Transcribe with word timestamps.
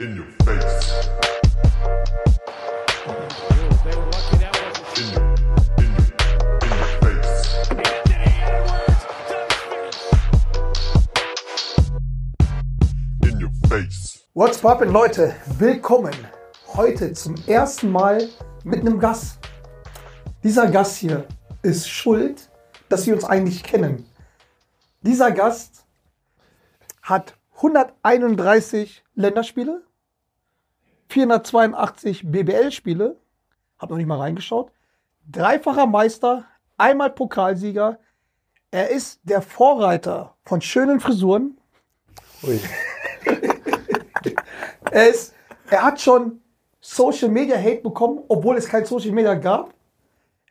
In 0.00 0.16
your 0.16 0.24
face. 0.46 0.94
What's 14.32 14.56
poppin', 14.56 14.90
Leute? 14.90 15.36
Willkommen 15.58 16.14
heute 16.74 17.12
zum 17.12 17.34
ersten 17.46 17.92
Mal 17.92 18.26
mit 18.64 18.80
einem 18.80 18.98
Gast. 18.98 19.38
Dieser 20.42 20.70
Gast 20.70 20.96
hier 20.96 21.26
ist 21.60 21.90
schuld, 21.90 22.48
dass 22.88 23.06
wir 23.06 23.12
uns 23.12 23.24
eigentlich 23.26 23.62
kennen. 23.62 24.06
Dieser 25.02 25.30
Gast 25.30 25.84
hat 27.02 27.34
131 27.56 29.04
Länderspiele, 29.14 29.82
482 31.10 32.30
BBL-Spiele, 32.30 33.16
hab 33.78 33.90
noch 33.90 33.96
nicht 33.96 34.06
mal 34.06 34.18
reingeschaut, 34.18 34.72
dreifacher 35.30 35.86
Meister, 35.86 36.44
einmal 36.76 37.10
Pokalsieger. 37.10 37.98
Er 38.70 38.90
ist 38.90 39.20
der 39.24 39.42
Vorreiter 39.42 40.36
von 40.44 40.60
schönen 40.60 41.00
Frisuren, 41.00 41.60
Ui. 42.42 42.60
Er, 44.92 45.08
ist, 45.08 45.34
er 45.70 45.84
hat 45.84 46.00
schon 46.00 46.40
Social 46.80 47.28
Media 47.28 47.56
Hate 47.56 47.80
bekommen, 47.80 48.24
obwohl 48.26 48.56
es 48.56 48.66
kein 48.66 48.84
Social 48.84 49.12
Media 49.12 49.34
gab. 49.34 49.72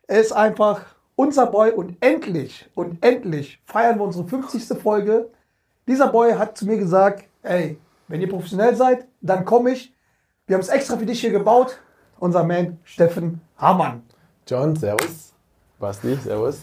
Er 0.06 0.20
ist 0.20 0.32
einfach 0.32 0.96
unser 1.14 1.46
Boy 1.46 1.72
und 1.72 1.98
endlich, 2.00 2.70
und 2.74 3.04
endlich 3.04 3.60
feiern 3.66 3.98
wir 3.98 4.04
unsere 4.04 4.26
50. 4.26 4.80
Folge. 4.80 5.30
Dieser 5.86 6.08
Boy 6.08 6.32
hat 6.32 6.56
zu 6.56 6.64
mir 6.64 6.78
gesagt, 6.78 7.24
ey, 7.42 7.78
wenn 8.08 8.22
ihr 8.22 8.30
professionell 8.30 8.74
seid, 8.74 9.06
dann 9.20 9.44
komme 9.44 9.72
ich. 9.72 9.92
Wir 10.50 10.56
haben 10.56 10.62
es 10.62 10.68
extra 10.68 10.96
für 10.96 11.06
dich 11.06 11.20
hier 11.20 11.30
gebaut. 11.30 11.78
Unser 12.18 12.42
Man 12.42 12.80
Steffen 12.82 13.40
Hamann. 13.56 14.02
John, 14.48 14.74
servus. 14.74 15.32
Basti, 15.78 16.16
servus. 16.16 16.58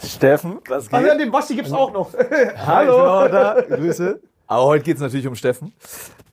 Steffen, 0.00 0.60
was 0.68 0.92
Also 0.92 1.08
geht? 1.08 1.18
den 1.18 1.32
Basti 1.32 1.56
gibt's 1.56 1.72
auch 1.72 1.92
noch. 1.92 2.12
Hallo. 2.56 3.24
Auch 3.24 3.28
da. 3.28 3.60
Grüße. 3.62 4.20
Aber 4.46 4.62
heute 4.66 4.84
geht 4.84 4.94
es 4.94 5.02
natürlich 5.02 5.26
um 5.26 5.34
Steffen. 5.34 5.72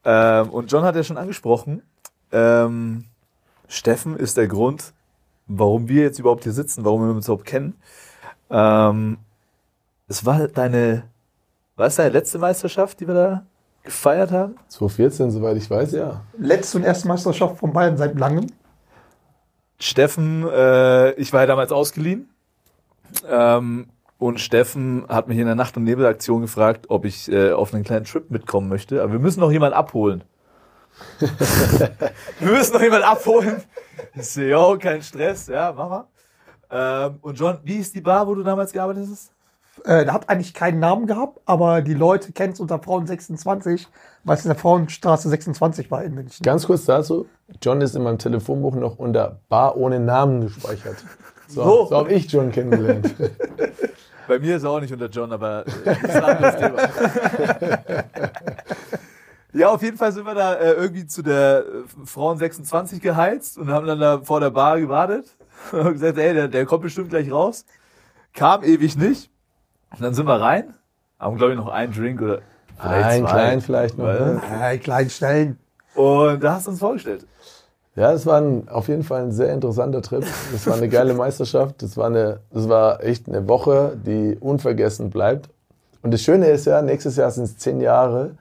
Ähm, 0.05 0.51
und 0.51 0.71
John 0.71 0.83
hat 0.83 0.95
ja 0.95 1.03
schon 1.03 1.17
angesprochen, 1.17 1.81
ähm, 2.31 3.05
Steffen 3.67 4.15
ist 4.15 4.37
der 4.37 4.47
Grund, 4.47 4.93
warum 5.47 5.87
wir 5.87 6.03
jetzt 6.03 6.19
überhaupt 6.19 6.43
hier 6.43 6.53
sitzen, 6.53 6.85
warum 6.85 7.07
wir 7.07 7.15
uns 7.15 7.25
überhaupt 7.25 7.47
kennen. 7.47 7.73
Ähm, 8.51 9.17
es 10.07 10.27
war 10.27 10.47
deine, 10.47 11.05
war 11.75 11.87
es 11.87 11.95
deine 11.95 12.11
letzte 12.11 12.37
Meisterschaft, 12.37 12.99
die 12.99 13.07
wir 13.07 13.15
da 13.15 13.45
gefeiert 13.83 14.31
haben? 14.31 14.55
2014, 14.69 15.31
soweit 15.31 15.57
ich 15.57 15.69
weiß, 15.69 15.91
ja. 15.93 16.21
Letzte 16.37 16.77
und 16.77 16.83
erste 16.83 17.07
Meisterschaft 17.07 17.57
von 17.57 17.73
Bayern 17.73 17.97
seit 17.97 18.17
langem. 18.17 18.47
Steffen, 19.79 20.47
äh, 20.47 21.11
ich 21.13 21.33
war 21.33 21.41
ja 21.41 21.47
damals 21.47 21.71
ausgeliehen. 21.71 22.29
Ähm, 23.27 23.87
und 24.17 24.39
Steffen 24.39 25.05
hat 25.09 25.27
mich 25.27 25.37
in 25.37 25.45
der 25.45 25.55
Nacht- 25.55 25.75
und 25.75 25.83
Nebelaktion 25.83 26.41
gefragt, 26.41 26.85
ob 26.87 27.03
ich 27.03 27.29
äh, 27.29 27.51
auf 27.51 27.73
einen 27.73 27.83
kleinen 27.83 28.05
Trip 28.05 28.31
mitkommen 28.31 28.69
möchte. 28.69 29.03
Aber 29.03 29.11
wir 29.11 29.19
müssen 29.19 29.41
noch 29.41 29.51
jemanden 29.51 29.75
abholen. 29.75 30.23
wir 32.39 32.51
müssen 32.51 32.73
noch 32.73 32.81
jemanden 32.81 33.05
abholen. 33.05 33.61
Ich 34.15 34.29
so, 34.29 34.41
yo, 34.41 34.77
kein 34.79 35.01
Stress, 35.01 35.47
ja, 35.47 35.73
mach 35.75 35.89
mal. 35.89 36.07
Ähm, 36.71 37.17
und 37.21 37.37
John, 37.37 37.59
wie 37.63 37.77
ist 37.77 37.93
die 37.93 38.01
Bar, 38.01 38.25
wo 38.25 38.33
du 38.33 38.43
damals 38.43 38.71
gearbeitet 38.71 39.07
hast? 39.11 39.32
Äh, 39.85 40.05
der 40.05 40.13
hat 40.13 40.29
eigentlich 40.29 40.53
keinen 40.53 40.79
Namen 40.79 41.07
gehabt, 41.07 41.39
aber 41.45 41.81
die 41.81 41.93
Leute 41.95 42.31
kennen 42.31 42.53
es 42.53 42.59
unter 42.59 42.79
Frauen 42.79 43.07
26, 43.07 43.87
weil 44.23 44.37
es 44.37 44.45
in 44.45 44.49
der 44.49 44.57
Frauenstraße 44.57 45.29
26 45.29 45.89
war 45.91 46.03
in 46.03 46.13
München. 46.13 46.43
Ganz 46.43 46.67
kurz 46.67 46.85
dazu. 46.85 47.25
John 47.61 47.81
ist 47.81 47.95
in 47.95 48.03
meinem 48.03 48.19
Telefonbuch 48.19 48.75
noch 48.75 48.99
unter 48.99 49.39
Bar 49.49 49.75
ohne 49.75 49.99
Namen 49.99 50.41
gespeichert. 50.41 50.97
So, 51.47 51.63
So. 51.63 51.85
so, 51.87 51.97
habe 51.97 52.13
ich 52.13 52.31
John 52.31 52.51
kennengelernt. 52.51 53.13
Bei 54.27 54.39
mir 54.39 54.55
ist 54.55 54.63
er 54.63 54.69
auch 54.69 54.79
nicht 54.79 54.93
unter 54.93 55.07
John, 55.09 55.31
aber 55.33 55.65
äh, 55.67 55.71
das 55.85 55.97
ist 56.03 56.15
ein 56.15 56.23
anderes 56.23 56.55
Thema. 56.55 58.03
Ja, 59.55 59.69
auf 59.69 59.83
jeden 59.83 59.97
Fall 59.97 60.11
sind 60.11 60.25
wir 60.25 60.33
da 60.33 60.55
äh, 60.55 60.71
irgendwie 60.71 61.05
zu 61.05 61.21
der 61.21 61.59
äh, 61.59 62.05
Frauen 62.05 62.39
26 62.39 62.99
geheizt 63.01 63.59
und 63.59 63.69
haben 63.69 63.85
dann 63.85 63.99
da 63.99 64.19
vor 64.21 64.39
der 64.39 64.49
Bar 64.49 64.79
gewartet 64.79 65.27
und 65.71 65.83
haben 65.83 65.93
gesagt, 65.93 66.17
ey, 66.17 66.33
der, 66.33 66.47
der 66.47 66.65
kommt 66.65 66.81
bestimmt 66.81 67.09
gleich 67.11 67.31
raus. 67.31 67.63
Kam 68.33 68.63
ewig 68.63 68.97
nicht. 68.97 69.29
Und 69.93 70.01
dann 70.01 70.13
sind 70.13 70.25
wir 70.27 70.39
rein, 70.41 70.73
haben 71.19 71.37
glaube 71.37 71.53
ich 71.53 71.57
noch 71.59 71.67
einen 71.69 71.93
Drink 71.93 72.21
oder 72.21 72.39
vielleicht 72.79 73.05
Ein 73.05 73.21
zwei. 73.21 73.31
klein 73.31 73.61
vielleicht 73.61 73.97
noch. 73.97 74.05
Ne? 74.05 74.41
Ja, 74.59 74.77
kleinen 74.77 75.09
Stellen. 75.09 75.59
Und 75.95 76.43
da 76.43 76.55
hast 76.55 76.67
du 76.67 76.71
uns 76.71 76.79
vorgestellt. 76.79 77.25
Ja, 77.95 78.11
das 78.11 78.25
war 78.25 78.41
ein, 78.41 78.67
auf 78.69 78.87
jeden 78.87 79.03
Fall 79.03 79.21
ein 79.21 79.31
sehr 79.31 79.53
interessanter 79.53 80.01
Trip. 80.01 80.25
Das 80.51 80.65
war 80.65 80.75
eine 80.75 80.89
geile 80.89 81.13
Meisterschaft. 81.13 81.83
Das 81.83 81.95
war, 81.95 82.07
eine, 82.07 82.39
das 82.51 82.67
war 82.67 83.03
echt 83.03 83.27
eine 83.27 83.47
Woche, 83.47 83.95
die 84.03 84.35
unvergessen 84.39 85.11
bleibt. 85.11 85.49
Und 86.01 86.11
das 86.11 86.21
Schöne 86.21 86.47
ist 86.47 86.65
ja, 86.65 86.81
nächstes 86.81 87.17
Jahr 87.17 87.29
sind 87.29 87.43
es 87.43 87.57
zehn 87.59 87.79
Jahre. 87.81 88.31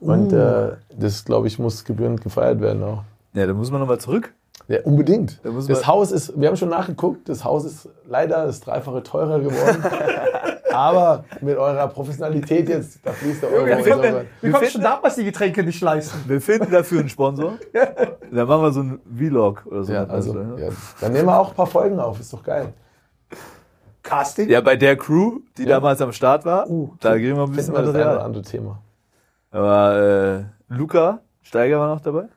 Und 0.00 0.32
äh, 0.32 0.70
das, 0.96 1.24
glaube 1.26 1.48
ich, 1.48 1.58
muss 1.58 1.84
gebührend 1.84 2.22
gefeiert 2.22 2.60
werden 2.62 2.82
auch. 2.82 3.02
Ja, 3.34 3.46
da 3.46 3.52
muss 3.52 3.70
man 3.70 3.80
nochmal 3.80 3.98
zurück. 3.98 4.32
Ja, 4.68 4.80
unbedingt. 4.84 5.38
Da 5.42 5.50
muss 5.50 5.66
Das 5.66 5.86
Haus 5.86 6.10
ist, 6.10 6.40
wir 6.40 6.48
haben 6.48 6.56
schon 6.56 6.68
nachgeguckt, 6.70 7.28
das 7.28 7.44
Haus 7.44 7.64
ist 7.64 7.88
leider 8.06 8.46
das 8.46 8.60
Dreifache 8.60 9.02
teurer 9.02 9.40
geworden. 9.40 9.84
Aber 10.78 11.24
mit 11.40 11.56
eurer 11.56 11.88
Professionalität 11.88 12.68
jetzt, 12.68 13.00
da 13.04 13.10
fließt 13.12 13.42
der 13.42 13.52
Euro. 13.52 13.66
Wir 13.66 13.76
konnten, 13.76 14.12
so. 14.12 14.20
wir 14.42 14.52
konnten 14.52 14.70
schon 14.70 14.82
damals 14.82 15.16
die 15.16 15.24
Getränke 15.24 15.64
nicht 15.64 15.80
leisten. 15.80 16.18
Wir 16.28 16.40
finden 16.40 16.70
dafür 16.70 17.00
einen 17.00 17.08
Sponsor. 17.08 17.54
Dann 18.30 18.46
machen 18.46 18.62
wir 18.62 18.72
so 18.72 18.80
einen 18.80 19.00
Vlog 19.16 19.64
oder 19.66 19.82
so. 19.82 19.92
Ja, 19.92 20.04
also, 20.04 20.34
ja. 20.38 20.66
ja, 20.66 20.68
dann 21.00 21.12
nehmen 21.12 21.26
wir 21.26 21.38
auch 21.38 21.48
ein 21.48 21.54
paar 21.54 21.66
Folgen 21.66 21.98
auf, 21.98 22.20
ist 22.20 22.32
doch 22.32 22.42
geil. 22.42 22.72
Casting? 24.02 24.48
ja, 24.48 24.60
bei 24.60 24.76
der 24.76 24.96
Crew, 24.96 25.40
die 25.56 25.62
Ja. 25.62 25.76
damals 25.76 26.00
am 26.00 26.12
Start 26.12 26.44
war, 26.44 26.68
Uh, 26.68 26.94
da 27.00 27.14
kriegen 27.14 27.36
wir 27.36 27.44
ein 27.44 27.50
bisschen 27.50 27.74
Finden 27.74 27.86
wir 27.88 27.92
das 27.92 28.02
eine 28.02 28.14
oder 28.14 28.24
andere 28.24 28.42
Thema. 28.42 28.82
Aber 29.50 30.46
äh, 30.68 30.74
Luca 30.74 31.20
Steiger 31.42 31.80
war 31.80 31.94
noch 31.94 32.00
dabei. 32.00 32.28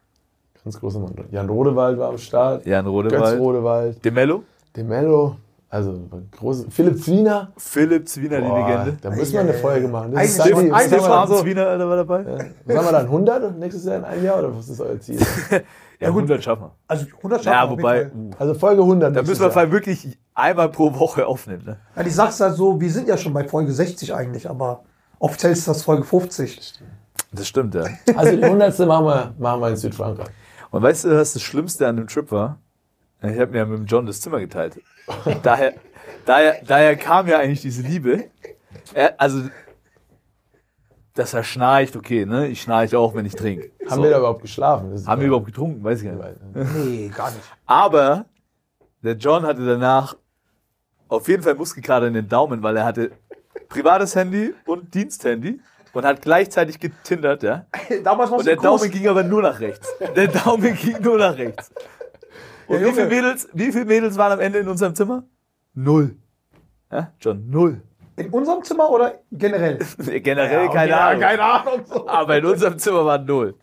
Ganz 0.63 0.79
großer 0.79 0.99
Mann. 0.99 1.13
Jan 1.31 1.49
Rodewald 1.49 1.97
war 1.97 2.09
am 2.09 2.17
Start. 2.17 2.65
Jan 2.65 2.85
Götz 2.85 2.93
Rodewald. 2.93 3.39
Rodewald. 3.39 4.05
Demello. 4.05 4.43
Demello. 4.75 5.35
Also 5.73 5.97
große. 6.37 6.65
Philipp 6.69 7.01
Zwiener. 7.01 7.53
Philipp 7.55 8.07
Zwiener, 8.09 8.41
die 8.41 8.47
Boah, 8.47 8.67
Legende. 8.67 8.97
Da 9.01 9.09
müssen 9.09 9.31
wir 9.31 9.39
eine 9.39 9.53
Folge 9.53 9.87
machen. 9.87 10.11
Das 10.11 10.19
Ein 10.19 10.25
ist 10.25 10.41
Stefan- 10.41 10.73
ein 10.73 10.87
Stefan, 10.87 11.25
Stefan 11.27 11.37
Zwiener 11.43 11.67
Alter, 11.67 11.87
war 11.89 11.95
dabei. 11.95 12.21
ja. 12.23 12.37
Was 12.65 12.75
haben 12.77 12.85
wir 12.87 12.91
dann? 12.91 13.05
100 13.05 13.57
nächstes 13.57 13.85
Jahr 13.85 13.95
in 13.95 14.03
einem 14.03 14.25
Jahr? 14.25 14.39
Oder 14.39 14.57
was 14.57 14.67
ist 14.67 14.81
euer 14.81 14.99
Ziel? 14.99 15.19
Ja, 16.01 16.07
100 16.07 16.43
schaffen 16.43 16.63
wir. 16.63 16.71
Also 16.87 17.05
100 17.17 17.45
Ja, 17.45 17.53
schaffen 17.53 17.69
wir 17.69 17.73
auf 17.73 17.77
wobei. 17.77 18.11
Also 18.39 18.53
Folge 18.55 18.81
100. 18.81 19.15
da 19.15 19.21
müssen 19.21 19.35
wir 19.39 19.43
Jahr. 19.45 19.51
vor 19.51 19.61
allem 19.61 19.71
wirklich 19.71 20.17
einmal 20.33 20.69
pro 20.69 20.95
Woche 20.97 21.27
aufnehmen. 21.27 21.63
Ne? 21.63 21.77
Ja, 21.95 22.01
ich 22.03 22.15
sag's 22.15 22.39
ja 22.39 22.49
so, 22.49 22.81
wir 22.81 22.89
sind 22.91 23.07
ja 23.07 23.17
schon 23.17 23.31
bei 23.33 23.47
Folge 23.47 23.71
60 23.71 24.11
eigentlich, 24.15 24.49
aber 24.49 24.81
offiziell 25.19 25.51
ist 25.51 25.67
das 25.67 25.83
Folge 25.83 26.03
50. 26.03 26.73
Das 27.31 27.47
stimmt, 27.47 27.75
ja. 27.75 27.83
Also 28.15 28.35
die 28.35 28.43
100. 28.43 28.79
machen 28.79 29.05
wir, 29.05 29.33
machen 29.37 29.61
wir 29.61 29.69
in 29.69 29.75
Südfrankreich. 29.77 30.27
Und 30.71 30.81
weißt 30.81 31.05
du, 31.05 31.15
was 31.19 31.33
das 31.33 31.41
Schlimmste 31.43 31.87
an 31.87 31.97
dem 31.97 32.07
Trip 32.07 32.31
war? 32.31 32.57
Ich 33.23 33.39
habe 33.39 33.51
mir 33.51 33.57
ja 33.59 33.65
mit 33.65 33.79
dem 33.79 33.85
John 33.85 34.05
das 34.05 34.19
Zimmer 34.21 34.39
geteilt. 34.39 34.79
daher, 35.43 35.73
daher, 36.25 36.61
daher 36.65 36.95
kam 36.95 37.27
ja 37.27 37.37
eigentlich 37.39 37.61
diese 37.61 37.81
Liebe. 37.83 38.25
Er, 38.93 39.19
also, 39.19 39.43
dass 41.13 41.33
er 41.33 41.43
schnarcht, 41.43 41.95
okay, 41.95 42.25
ne? 42.25 42.47
Ich 42.47 42.61
schnarche 42.61 42.97
auch, 42.97 43.13
wenn 43.13 43.25
ich 43.25 43.35
trinke. 43.35 43.71
Haben 43.87 43.97
So. 43.97 44.03
wir 44.03 44.11
da 44.11 44.17
überhaupt 44.19 44.41
geschlafen? 44.41 45.05
Haben 45.05 45.21
wir 45.21 45.27
überhaupt 45.27 45.45
getrunken? 45.45 45.83
Weiß 45.83 46.01
ich 46.01 46.07
gar 46.09 46.15
nicht. 46.15 46.75
Nee, 46.75 47.11
gar 47.15 47.29
nicht. 47.31 47.43
Aber 47.65 48.25
der 49.03 49.13
John 49.13 49.43
hatte 49.45 49.65
danach 49.65 50.15
auf 51.07 51.27
jeden 51.27 51.43
Fall 51.43 51.55
Muskelkater 51.55 52.07
in 52.07 52.13
den 52.13 52.27
Daumen, 52.29 52.63
weil 52.63 52.77
er 52.77 52.85
hatte 52.85 53.11
privates 53.67 54.15
Handy 54.15 54.53
und 54.65 54.93
Diensthandy 54.93 55.59
und 55.93 56.05
hat 56.05 56.21
gleichzeitig 56.21 56.79
getindert, 56.79 57.43
ja. 57.43 57.65
Damals 58.03 58.31
Und 58.31 58.45
der 58.45 58.55
Daumen 58.55 58.89
ging 58.89 59.07
aber 59.07 59.23
nur 59.23 59.41
nach 59.41 59.59
rechts. 59.59 59.87
Der 60.15 60.27
Daumen 60.27 60.73
ging 60.75 61.01
nur 61.01 61.17
nach 61.17 61.37
rechts. 61.37 61.71
Und 62.71 62.81
Ja, 62.81 62.87
wie 62.87 62.91
viele. 62.93 63.07
Mädels, 63.07 63.49
wie 63.53 63.71
viele 63.71 63.85
Mädels 63.85 64.17
waren 64.17 64.31
am 64.31 64.39
Ende 64.39 64.59
in 64.59 64.67
unserem 64.69 64.95
Zimmer? 64.95 65.23
Null. 65.73 66.15
Ja, 66.91 67.11
John, 67.19 67.49
null. 67.49 67.81
In 68.15 68.29
unserem 68.29 68.63
Zimmer 68.63 68.89
oder 68.89 69.15
generell? 69.31 69.79
Generell 69.97 70.67
okay, 70.67 70.73
keine 70.73 70.91
ja, 70.91 71.07
Ahnung. 71.09 71.21
Keine 71.21 71.43
Ahnung. 71.43 71.81
So. 71.85 72.07
Aber 72.07 72.37
in 72.37 72.45
unserem 72.45 72.77
Zimmer 72.77 73.05
waren 73.05 73.25
null. 73.25 73.55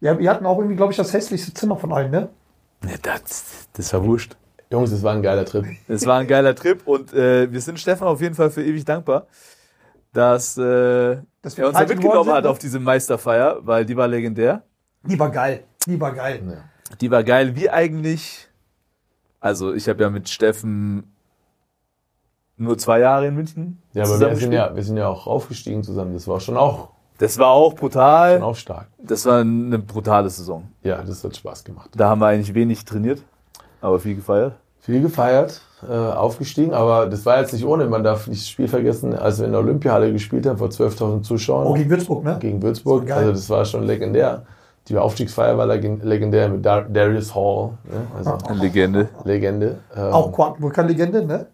Ja, 0.00 0.18
wir 0.18 0.30
hatten 0.30 0.44
auch 0.46 0.58
irgendwie, 0.58 0.76
glaube 0.76 0.92
ich, 0.92 0.96
das 0.96 1.12
hässlichste 1.12 1.54
Zimmer 1.54 1.76
von 1.76 1.92
allen, 1.92 2.10
ne? 2.10 2.28
Ja, 2.84 2.96
das, 3.02 3.68
das 3.72 3.92
war 3.92 4.04
wurscht. 4.04 4.36
Jungs, 4.70 4.90
das 4.90 5.02
war 5.02 5.14
ein 5.14 5.22
geiler 5.22 5.44
Trip. 5.44 5.64
Es 5.88 6.06
war 6.06 6.18
ein 6.18 6.26
geiler 6.26 6.54
Trip 6.54 6.86
und 6.86 7.12
äh, 7.14 7.50
wir 7.50 7.60
sind 7.60 7.80
Stefan 7.80 8.08
auf 8.08 8.20
jeden 8.20 8.34
Fall 8.34 8.50
für 8.50 8.62
ewig 8.62 8.84
dankbar, 8.84 9.26
dass, 10.12 10.58
äh, 10.58 11.16
Dass 11.42 11.56
wir 11.56 11.64
er 11.64 11.68
uns 11.68 11.78
mitgenommen 11.78 12.24
sind, 12.24 12.32
hat 12.32 12.44
ne? 12.44 12.50
auf 12.50 12.58
diese 12.58 12.78
Meisterfeier, 12.80 13.58
weil 13.62 13.84
die 13.86 13.96
war 13.96 14.08
legendär. 14.08 14.62
Die 15.04 15.18
war 15.18 15.30
geil. 15.30 15.64
Die 15.86 16.00
war 16.00 16.12
geil. 16.12 16.64
Die 17.00 17.10
war 17.10 17.24
geil. 17.24 17.56
Wie 17.56 17.70
eigentlich, 17.70 18.48
also 19.40 19.72
ich 19.74 19.88
habe 19.88 20.02
ja 20.02 20.10
mit 20.10 20.28
Steffen 20.28 21.12
nur 22.56 22.78
zwei 22.78 23.00
Jahre 23.00 23.26
in 23.26 23.34
München 23.34 23.82
Ja, 23.92 24.04
aber 24.04 24.18
wir 24.18 24.36
sind 24.36 24.52
ja, 24.52 24.74
wir 24.74 24.82
sind 24.82 24.96
ja 24.96 25.08
auch 25.08 25.26
aufgestiegen 25.26 25.82
zusammen. 25.82 26.14
Das 26.14 26.26
war 26.26 26.40
schon 26.40 26.56
auch 26.56 26.88
Das 27.18 27.38
war 27.38 27.48
auch 27.50 27.74
brutal. 27.74 28.42
Auch 28.42 28.56
stark. 28.56 28.88
Das 28.98 29.26
war 29.26 29.40
eine 29.40 29.78
brutale 29.78 30.30
Saison. 30.30 30.68
Ja, 30.82 31.02
das 31.02 31.22
hat 31.22 31.36
Spaß 31.36 31.64
gemacht. 31.64 31.90
Da 31.94 32.08
haben 32.08 32.20
wir 32.20 32.28
eigentlich 32.28 32.54
wenig 32.54 32.84
trainiert, 32.84 33.22
aber 33.80 34.00
viel 34.00 34.16
gefeiert. 34.16 34.54
Viel 34.80 35.02
gefeiert, 35.02 35.60
äh, 35.88 35.92
aufgestiegen, 35.92 36.72
aber 36.72 37.06
das 37.06 37.26
war 37.26 37.40
jetzt 37.40 37.52
nicht 37.52 37.64
ohne. 37.64 37.86
Man 37.86 38.04
darf 38.04 38.28
nicht 38.28 38.40
das 38.42 38.48
Spiel 38.48 38.68
vergessen, 38.68 39.14
als 39.14 39.38
wir 39.40 39.46
in 39.46 39.52
der 39.52 39.60
Olympiahalle 39.60 40.12
gespielt 40.12 40.46
haben 40.46 40.58
vor 40.58 40.68
12.000 40.68 41.22
Zuschauern 41.22 41.66
Oh, 41.66 41.74
gegen 41.74 41.90
Würzburg, 41.90 42.22
ne? 42.22 42.38
gegen 42.40 42.62
Würzburg. 42.62 43.06
Das 43.08 43.16
also 43.18 43.32
das 43.32 43.50
war 43.50 43.64
schon 43.64 43.82
legendär. 43.84 44.46
Die 44.88 44.96
Aufstiegsfeier 44.96 45.58
war 45.58 45.66
leg- 45.66 46.02
legendär 46.02 46.48
mit 46.48 46.64
Dar 46.64 46.82
Darius 46.82 47.34
Hall, 47.34 47.76
ne? 47.84 48.06
also 48.16 48.38
Eine 48.46 48.60
Legende. 48.60 49.08
Legende. 49.24 49.78
Ähm, 49.94 50.12
Auch 50.12 50.32
Quakenbrücker 50.32 50.82
Legende, 50.84 51.24
ne? 51.24 51.46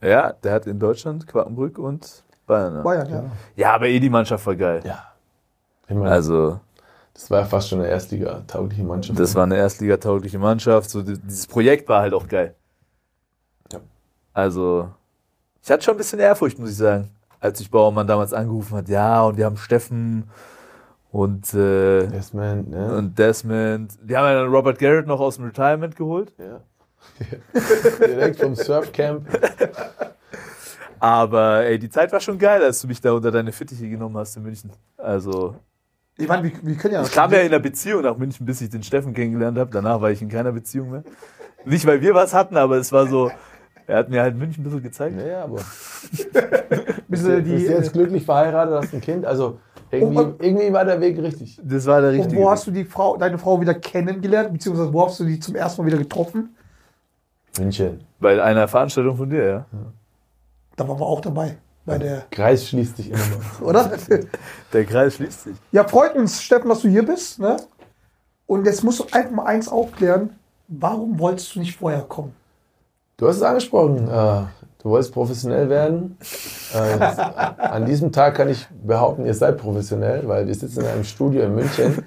Ja, 0.00 0.32
der 0.34 0.52
hat 0.52 0.66
in 0.66 0.78
Deutschland 0.78 1.26
Quakenbrück 1.26 1.78
und 1.78 2.22
Bayern. 2.46 2.74
ne? 2.74 2.82
Bayern, 2.82 3.10
ja. 3.10 3.24
Ja, 3.56 3.74
aber 3.74 3.86
eh 3.88 3.98
die 3.98 4.10
Mannschaft 4.10 4.46
war 4.46 4.54
geil. 4.54 4.82
Ja. 4.84 5.02
Ich 5.88 5.94
meine, 5.96 6.10
Also, 6.10 6.60
das 7.12 7.30
war 7.30 7.40
ja 7.40 7.44
fast 7.46 7.68
schon 7.68 7.80
eine 7.80 7.88
Erstliga-taugliche 7.88 8.84
Mannschaft. 8.84 9.18
das 9.18 9.34
war 9.34 9.44
eine 9.44 9.56
Erstliga-taugliche 9.56 10.38
Mannschaft. 10.38 10.90
So, 10.90 11.02
die- 11.02 11.18
dieses 11.18 11.46
Projekt 11.46 11.88
war 11.88 12.02
halt 12.02 12.14
auch 12.14 12.28
geil. 12.28 12.54
Ja. 13.72 13.80
Also, 14.32 14.88
ich 15.62 15.70
hatte 15.70 15.82
schon 15.82 15.94
ein 15.94 15.98
bisschen 15.98 16.20
Ehrfurcht, 16.20 16.58
muss 16.58 16.70
ich 16.70 16.76
sagen, 16.76 17.10
als 17.40 17.58
sich 17.58 17.70
Bauermann 17.70 18.06
damals 18.06 18.32
angerufen 18.32 18.76
hat. 18.76 18.88
Ja, 18.88 19.22
und 19.24 19.36
wir 19.38 19.44
haben 19.46 19.56
Steffen 19.56 20.28
und, 21.14 21.54
äh, 21.54 22.08
Desmond, 22.08 22.70
ne? 22.70 22.96
und 22.96 23.16
Desmond. 23.16 23.92
Wir 24.02 24.18
haben 24.18 24.26
ja 24.26 24.34
dann 24.34 24.48
Robert 24.48 24.80
Garrett 24.80 25.06
noch 25.06 25.20
aus 25.20 25.36
dem 25.36 25.44
Retirement 25.44 25.94
geholt. 25.94 26.34
ja. 26.38 26.60
Direkt 28.00 28.40
vom 28.40 28.56
Surfcamp. 28.56 29.28
Aber 30.98 31.64
ey, 31.64 31.78
die 31.78 31.88
Zeit 31.88 32.10
war 32.12 32.18
schon 32.18 32.36
geil, 32.36 32.64
als 32.64 32.80
du 32.80 32.88
mich 32.88 33.00
da 33.00 33.12
unter 33.12 33.30
deine 33.30 33.52
Fittiche 33.52 33.88
genommen 33.88 34.16
hast 34.16 34.36
in 34.36 34.42
München. 34.42 34.72
Also, 34.96 35.54
Ich 36.16 36.26
meine, 36.26 36.42
wir, 36.42 36.52
wir 36.62 36.74
können 36.74 36.94
ja. 36.94 37.02
ich 37.02 37.12
kam 37.12 37.30
ja 37.30 37.40
in 37.40 37.46
einer 37.46 37.60
Beziehung 37.60 38.02
nach 38.02 38.16
München, 38.16 38.44
bis 38.44 38.60
ich 38.60 38.70
den 38.70 38.82
Steffen 38.82 39.14
kennengelernt 39.14 39.56
habe. 39.56 39.70
Danach 39.70 40.00
war 40.00 40.10
ich 40.10 40.20
in 40.20 40.28
keiner 40.30 40.50
Beziehung 40.50 40.90
mehr. 40.90 41.04
Nicht, 41.64 41.86
weil 41.86 42.00
wir 42.00 42.14
was 42.14 42.34
hatten, 42.34 42.56
aber 42.56 42.76
es 42.78 42.90
war 42.90 43.06
so, 43.06 43.30
er 43.86 43.98
hat 43.98 44.08
mir 44.08 44.22
halt 44.22 44.34
München 44.34 44.62
ein 44.62 44.64
bisschen 44.64 44.82
gezeigt. 44.82 45.14
Naja, 45.16 45.44
aber 45.44 45.60
Bist 45.60 46.24
du 46.34 47.28
du 47.28 47.42
bist 47.42 47.46
die, 47.46 47.66
jetzt 47.66 47.92
glücklich 47.92 48.24
verheiratet, 48.24 48.82
hast 48.82 48.94
ein 48.94 49.00
Kind. 49.00 49.26
Also 49.26 49.60
irgendwie, 49.94 50.18
Und- 50.18 50.42
irgendwie 50.42 50.72
war 50.72 50.84
der 50.84 51.00
Weg 51.00 51.18
richtig. 51.20 51.60
Das 51.62 51.86
war 51.86 52.00
der 52.00 52.10
und 52.10 52.16
richtige. 52.16 52.36
wo 52.40 52.44
Weg. 52.46 52.50
hast 52.50 52.66
du 52.66 52.70
die 52.70 52.84
Frau, 52.84 53.16
deine 53.16 53.38
Frau 53.38 53.60
wieder 53.60 53.74
kennengelernt, 53.74 54.52
beziehungsweise 54.52 54.92
wo 54.92 55.06
hast 55.06 55.20
du 55.20 55.24
die 55.24 55.38
zum 55.40 55.54
ersten 55.56 55.82
Mal 55.82 55.86
wieder 55.88 55.98
getroffen? 55.98 56.54
München. 57.58 58.00
Bei 58.20 58.42
einer 58.42 58.66
Veranstaltung 58.68 59.16
von 59.16 59.30
dir, 59.30 59.44
ja. 59.46 59.66
Da 60.76 60.88
waren 60.88 60.98
wir 60.98 61.06
auch 61.06 61.20
dabei. 61.20 61.56
Bei 61.86 61.98
der, 61.98 62.22
Kreis 62.30 62.68
schließt 62.68 62.96
sich 62.96 63.10
immer 63.10 63.18
noch. 63.18 63.60
oder? 63.68 63.92
Der 64.72 64.84
Kreis 64.86 65.16
schließt 65.16 65.44
sich. 65.44 65.56
Ja, 65.70 65.86
freut 65.86 66.14
uns, 66.16 66.42
Steffen, 66.42 66.68
dass 66.70 66.80
du 66.80 66.88
hier 66.88 67.04
bist. 67.04 67.38
Ne? 67.38 67.56
Und 68.46 68.64
jetzt 68.64 68.82
musst 68.82 69.00
du 69.00 69.04
einfach 69.12 69.30
mal 69.30 69.44
eins 69.44 69.68
aufklären. 69.68 70.30
Warum 70.66 71.18
wolltest 71.18 71.54
du 71.54 71.60
nicht 71.60 71.76
vorher 71.76 72.00
kommen? 72.00 72.32
Du 73.18 73.28
hast 73.28 73.36
es 73.36 73.42
angesprochen. 73.42 74.08
Äh, 74.08 74.42
du 74.84 74.90
wolltest 74.90 75.12
professionell 75.12 75.68
werden. 75.70 76.16
An 77.58 77.86
diesem 77.86 78.12
Tag 78.12 78.36
kann 78.36 78.50
ich 78.50 78.66
behaupten, 78.84 79.24
ihr 79.24 79.34
seid 79.34 79.56
professionell, 79.58 80.28
weil 80.28 80.46
wir 80.46 80.54
sitzen 80.54 80.82
in 80.82 80.86
einem 80.86 81.04
Studio 81.04 81.42
in 81.42 81.54
München 81.54 82.04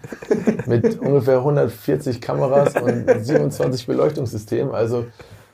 mit 0.68 1.00
ungefähr 1.02 1.38
140 1.40 2.22
Kameras 2.22 2.76
und 2.76 3.06
27 3.26 3.88
Beleuchtungssystemen. 3.88 4.74
Also 4.74 5.06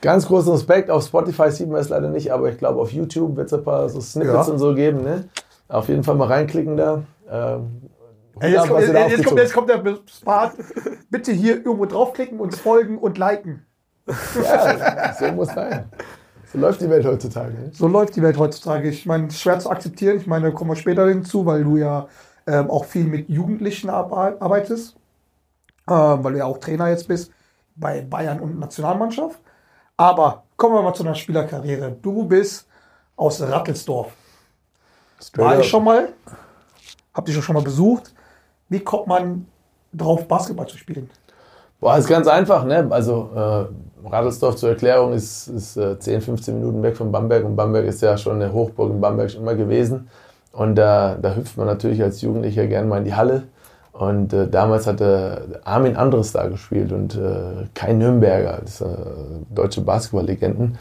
ganz 0.02 0.26
großen 0.26 0.52
Respekt. 0.52 0.90
Auf 0.90 1.04
Spotify 1.06 1.50
sieht 1.50 1.68
man 1.68 1.80
es 1.80 1.88
leider 1.88 2.10
nicht, 2.10 2.30
aber 2.30 2.50
ich 2.50 2.58
glaube, 2.58 2.78
auf 2.80 2.92
YouTube 2.92 3.36
wird 3.36 3.46
es 3.46 3.54
ein 3.54 3.64
paar 3.64 3.88
so 3.88 4.00
Snippets 4.00 4.46
Ja. 4.46 4.52
und 4.52 4.58
so 4.58 4.74
geben. 4.74 5.02
Ne? 5.02 5.24
Auf 5.68 5.88
jeden 5.88 6.04
Fall 6.04 6.16
mal 6.16 6.28
reinklicken 6.28 6.76
da. 6.76 7.04
Ähm, 7.30 7.80
Ey, 8.40 8.50
jetzt, 8.52 8.62
ab, 8.62 8.68
kommt, 8.68 8.80
jetzt, 8.82 9.10
jetzt, 9.10 9.24
kommt, 9.24 9.38
jetzt 9.40 9.54
kommt 9.54 9.70
der 9.70 9.82
Part. 10.24 10.52
Bitte 11.08 11.32
hier 11.32 11.56
irgendwo 11.64 11.86
draufklicken, 11.86 12.38
uns 12.40 12.58
folgen 12.58 12.98
und 12.98 13.16
liken. 13.16 13.64
Ja, 14.06 15.14
so 15.18 15.32
muss 15.32 15.48
sein. 15.48 15.84
So 16.54 16.60
läuft 16.60 16.80
die 16.80 16.88
Welt 16.88 17.04
heutzutage. 17.04 17.52
So 17.72 17.88
läuft 17.88 18.14
die 18.14 18.22
Welt 18.22 18.38
heutzutage. 18.38 18.88
Ich 18.88 19.06
meine, 19.06 19.28
schwer 19.32 19.58
zu 19.58 19.70
akzeptieren. 19.70 20.18
Ich 20.18 20.28
meine, 20.28 20.46
da 20.46 20.56
kommen 20.56 20.70
wir 20.70 20.76
später 20.76 21.08
hinzu, 21.08 21.44
weil 21.44 21.64
du 21.64 21.78
ja 21.78 22.06
ähm, 22.46 22.70
auch 22.70 22.84
viel 22.84 23.06
mit 23.06 23.28
Jugendlichen 23.28 23.90
arbe- 23.90 24.40
arbeitest. 24.40 24.94
Ähm, 25.90 26.22
weil 26.22 26.34
du 26.34 26.38
ja 26.38 26.44
auch 26.44 26.58
Trainer 26.58 26.88
jetzt 26.88 27.08
bist 27.08 27.32
bei 27.74 28.02
Bayern 28.02 28.38
und 28.38 28.60
Nationalmannschaft. 28.60 29.40
Aber 29.96 30.44
kommen 30.56 30.76
wir 30.76 30.82
mal 30.82 30.94
zu 30.94 31.02
deiner 31.02 31.16
Spielerkarriere. 31.16 31.96
Du 32.00 32.22
bist 32.24 32.68
aus 33.16 33.42
Rattelsdorf. 33.42 34.06
War 34.06 35.24
Straight 35.24 35.52
ich 35.54 35.58
up. 35.58 35.64
schon 35.64 35.84
mal? 35.84 36.08
Hab 37.12 37.24
dich 37.24 37.44
schon 37.44 37.54
mal 37.54 37.64
besucht. 37.64 38.14
Wie 38.68 38.78
kommt 38.78 39.08
man 39.08 39.46
drauf, 39.92 40.28
Basketball 40.28 40.68
zu 40.68 40.78
spielen? 40.78 41.10
Boah, 41.80 41.98
ist 41.98 42.06
ganz 42.06 42.28
einfach, 42.28 42.64
ne? 42.64 42.86
Also 42.90 43.30
äh, 43.34 43.93
Radelsdorf 44.06 44.56
zur 44.56 44.70
Erklärung 44.70 45.12
ist, 45.12 45.48
ist 45.48 45.76
äh, 45.76 45.98
10, 45.98 46.20
15 46.20 46.58
Minuten 46.58 46.82
weg 46.82 46.96
von 46.96 47.10
Bamberg 47.12 47.44
und 47.44 47.56
Bamberg 47.56 47.86
ist 47.86 48.02
ja 48.02 48.16
schon 48.16 48.36
eine 48.40 48.52
Hochburg 48.52 48.90
in 48.90 49.00
Bamberg 49.00 49.30
schon 49.30 49.42
immer 49.42 49.54
gewesen. 49.54 50.08
Und 50.52 50.76
da, 50.76 51.16
da 51.20 51.34
hüpft 51.34 51.56
man 51.56 51.66
natürlich 51.66 52.02
als 52.02 52.20
Jugendlicher 52.20 52.66
gerne 52.66 52.86
mal 52.86 52.98
in 52.98 53.04
die 53.04 53.14
Halle. 53.14 53.44
Und 53.92 54.32
äh, 54.32 54.48
damals 54.48 54.86
hatte 54.86 55.60
Armin 55.64 55.96
Andres 55.96 56.32
da 56.32 56.46
gespielt 56.48 56.92
und 56.92 57.14
äh, 57.16 57.66
Kai 57.74 57.92
Nürnberger, 57.92 58.58
das, 58.62 58.80
äh, 58.80 58.86
deutsche 59.54 59.80
Basketballlegenden. 59.82 60.78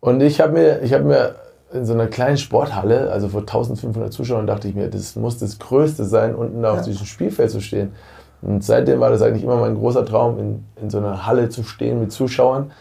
Und 0.00 0.20
ich 0.20 0.40
habe 0.40 0.52
mir, 0.54 0.82
ich 0.82 0.92
habe 0.92 1.04
mir 1.04 1.34
in 1.72 1.84
so 1.84 1.92
einer 1.92 2.08
kleinen 2.08 2.36
Sporthalle, 2.36 3.10
also 3.12 3.28
vor 3.28 3.40
1500 3.42 4.12
Zuschauern, 4.12 4.46
dachte 4.48 4.66
ich 4.66 4.74
mir, 4.74 4.88
das 4.88 5.14
muss 5.14 5.38
das 5.38 5.58
Größte 5.60 6.04
sein, 6.04 6.34
unten 6.34 6.62
da 6.62 6.72
auf 6.72 6.78
Ja. 6.78 6.84
diesem 6.84 7.06
Spielfeld 7.06 7.50
zu 7.50 7.60
stehen. 7.60 7.92
Und 8.42 8.64
seitdem 8.64 9.00
war 9.00 9.10
das 9.10 9.22
eigentlich 9.22 9.44
immer 9.44 9.56
mein 9.56 9.74
großer 9.74 10.04
Traum, 10.04 10.38
in, 10.38 10.64
in 10.80 10.90
so 10.90 10.98
einer 10.98 11.26
Halle 11.26 11.48
zu 11.48 11.62
stehen 11.62 12.00
mit 12.00 12.12
Zuschauern. 12.12 12.72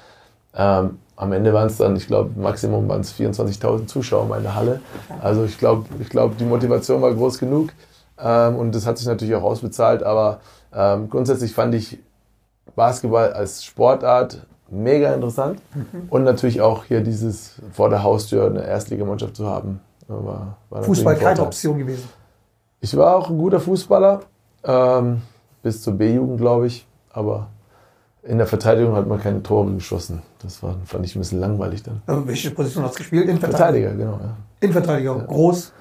Ähm, 0.55 0.99
am 1.15 1.33
Ende 1.33 1.53
waren 1.53 1.67
es 1.67 1.77
dann, 1.77 1.97
ich 1.97 2.07
glaube, 2.07 2.31
Maximum 2.39 2.87
waren 2.87 3.01
es 3.01 3.13
24.000 3.13 3.87
Zuschauer 3.87 4.23
in 4.23 4.29
meiner 4.29 4.55
Halle. 4.55 4.79
Also 5.21 5.43
ich 5.43 5.57
glaube, 5.57 5.85
ich 5.99 6.09
glaub, 6.09 6.37
die 6.37 6.45
Motivation 6.45 7.01
war 7.01 7.13
groß 7.13 7.39
genug. 7.39 7.71
Ähm, 8.17 8.55
und 8.55 8.73
das 8.73 8.85
hat 8.85 8.97
sich 8.97 9.07
natürlich 9.07 9.35
auch 9.35 9.43
ausbezahlt. 9.43 10.01
Aber 10.03 10.39
ähm, 10.73 11.09
grundsätzlich 11.09 11.53
fand 11.53 11.75
ich 11.75 11.99
Basketball 12.75 13.33
als 13.33 13.65
Sportart 13.65 14.45
mega 14.69 15.13
interessant. 15.13 15.61
Und 16.09 16.23
natürlich 16.23 16.61
auch 16.61 16.85
hier 16.85 17.01
dieses 17.01 17.55
vor 17.73 17.89
der 17.89 18.03
Haustür 18.03 18.45
eine 18.45 18.65
Erstligamannschaft 18.65 19.35
zu 19.35 19.47
haben. 19.47 19.81
War, 20.07 20.57
war 20.69 20.79
natürlich 20.79 20.85
Fußball 20.85 21.15
ein 21.15 21.19
keine. 21.19 21.41
Option 21.41 21.77
gewesen. 21.77 22.09
Ich 22.81 22.95
war 22.95 23.15
auch 23.15 23.29
ein 23.29 23.37
guter 23.37 23.59
Fußballer, 23.59 24.21
ähm, 24.63 25.21
bis 25.61 25.81
zur 25.81 25.93
B-Jugend, 25.93 26.39
glaube 26.39 26.67
ich. 26.67 26.87
Aber 27.11 27.49
in 28.23 28.37
der 28.37 28.47
Verteidigung 28.47 28.95
hat 28.95 29.07
man 29.07 29.19
keine 29.19 29.41
Tore 29.41 29.71
geschossen. 29.73 30.21
Das 30.41 30.61
war, 30.61 30.75
fand 30.85 31.05
ich 31.05 31.15
ein 31.15 31.19
bisschen 31.19 31.39
langweilig 31.39 31.83
dann. 31.83 32.01
Also, 32.05 32.27
welche 32.27 32.51
Position 32.51 32.83
hast 32.83 32.95
du 32.95 32.99
gespielt? 32.99 33.27
Innenverteidiger. 33.27 33.89
Verteidiger, 33.89 34.11
genau. 34.11 34.23
Ja. 34.23 34.37
Innenverteidiger. 34.59 35.15
Groß, 35.27 35.73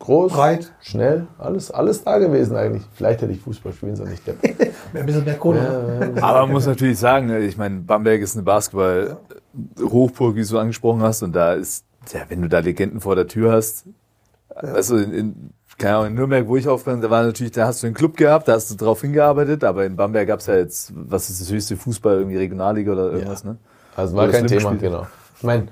Groß, 0.00 0.32
breit. 0.32 0.72
schnell, 0.80 1.26
alles, 1.38 1.70
alles 1.70 2.02
da 2.04 2.18
gewesen 2.18 2.56
eigentlich. 2.56 2.82
Vielleicht 2.94 3.20
hätte 3.20 3.32
ich 3.32 3.40
Fußball 3.40 3.72
spielen 3.74 3.96
sollen, 3.96 4.10
nicht 4.10 4.26
der. 4.26 4.34
Ein 4.94 5.06
bisschen 5.06 5.24
mehr 5.24 5.36
Kohle. 5.36 5.58
Ja, 5.58 6.06
ja, 6.06 6.22
Aber 6.22 6.40
man 6.40 6.52
muss 6.52 6.66
natürlich 6.66 6.98
sagen, 6.98 7.26
ne, 7.26 7.40
ich 7.40 7.58
meine, 7.58 7.80
Bamberg 7.80 8.22
ist 8.22 8.34
eine 8.34 8.42
Basketball-Hochburg, 8.44 10.36
wie 10.36 10.42
du 10.42 10.58
angesprochen 10.58 11.02
hast, 11.02 11.22
und 11.22 11.34
da 11.34 11.52
ist, 11.52 11.84
ja, 12.12 12.20
wenn 12.28 12.40
du 12.40 12.48
da 12.48 12.60
Legenden 12.60 13.00
vor 13.00 13.14
der 13.14 13.26
Tür 13.26 13.52
hast, 13.52 13.84
du, 14.88 14.96
in, 14.96 15.12
in, 15.12 15.50
keine 15.80 15.96
Ahnung, 15.96 16.08
in 16.08 16.14
Nürnberg, 16.14 16.46
wo 16.46 16.56
ich 16.56 16.68
aufgehört 16.68 17.02
da 17.02 17.10
war 17.10 17.22
natürlich, 17.22 17.52
da 17.52 17.66
hast 17.66 17.82
du 17.82 17.86
einen 17.86 17.94
Club 17.94 18.16
gehabt, 18.16 18.46
da 18.46 18.52
hast 18.52 18.70
du 18.70 18.76
drauf 18.76 19.00
hingearbeitet, 19.00 19.64
aber 19.64 19.84
in 19.86 19.96
Bamberg 19.96 20.28
gab 20.28 20.40
es 20.40 20.46
ja 20.46 20.56
jetzt, 20.56 20.92
was 20.94 21.30
ist 21.30 21.40
das 21.40 21.50
höchste 21.50 21.76
Fußball, 21.76 22.18
irgendwie 22.18 22.36
Regionalliga 22.36 22.92
oder 22.92 23.10
irgendwas, 23.12 23.44
ne? 23.44 23.56
Also 23.96 24.16
war 24.16 24.28
Wo 24.28 24.32
kein 24.32 24.46
Thema, 24.46 24.74
genau. 24.74 25.06
Ich 25.36 25.42
meine, 25.42 25.66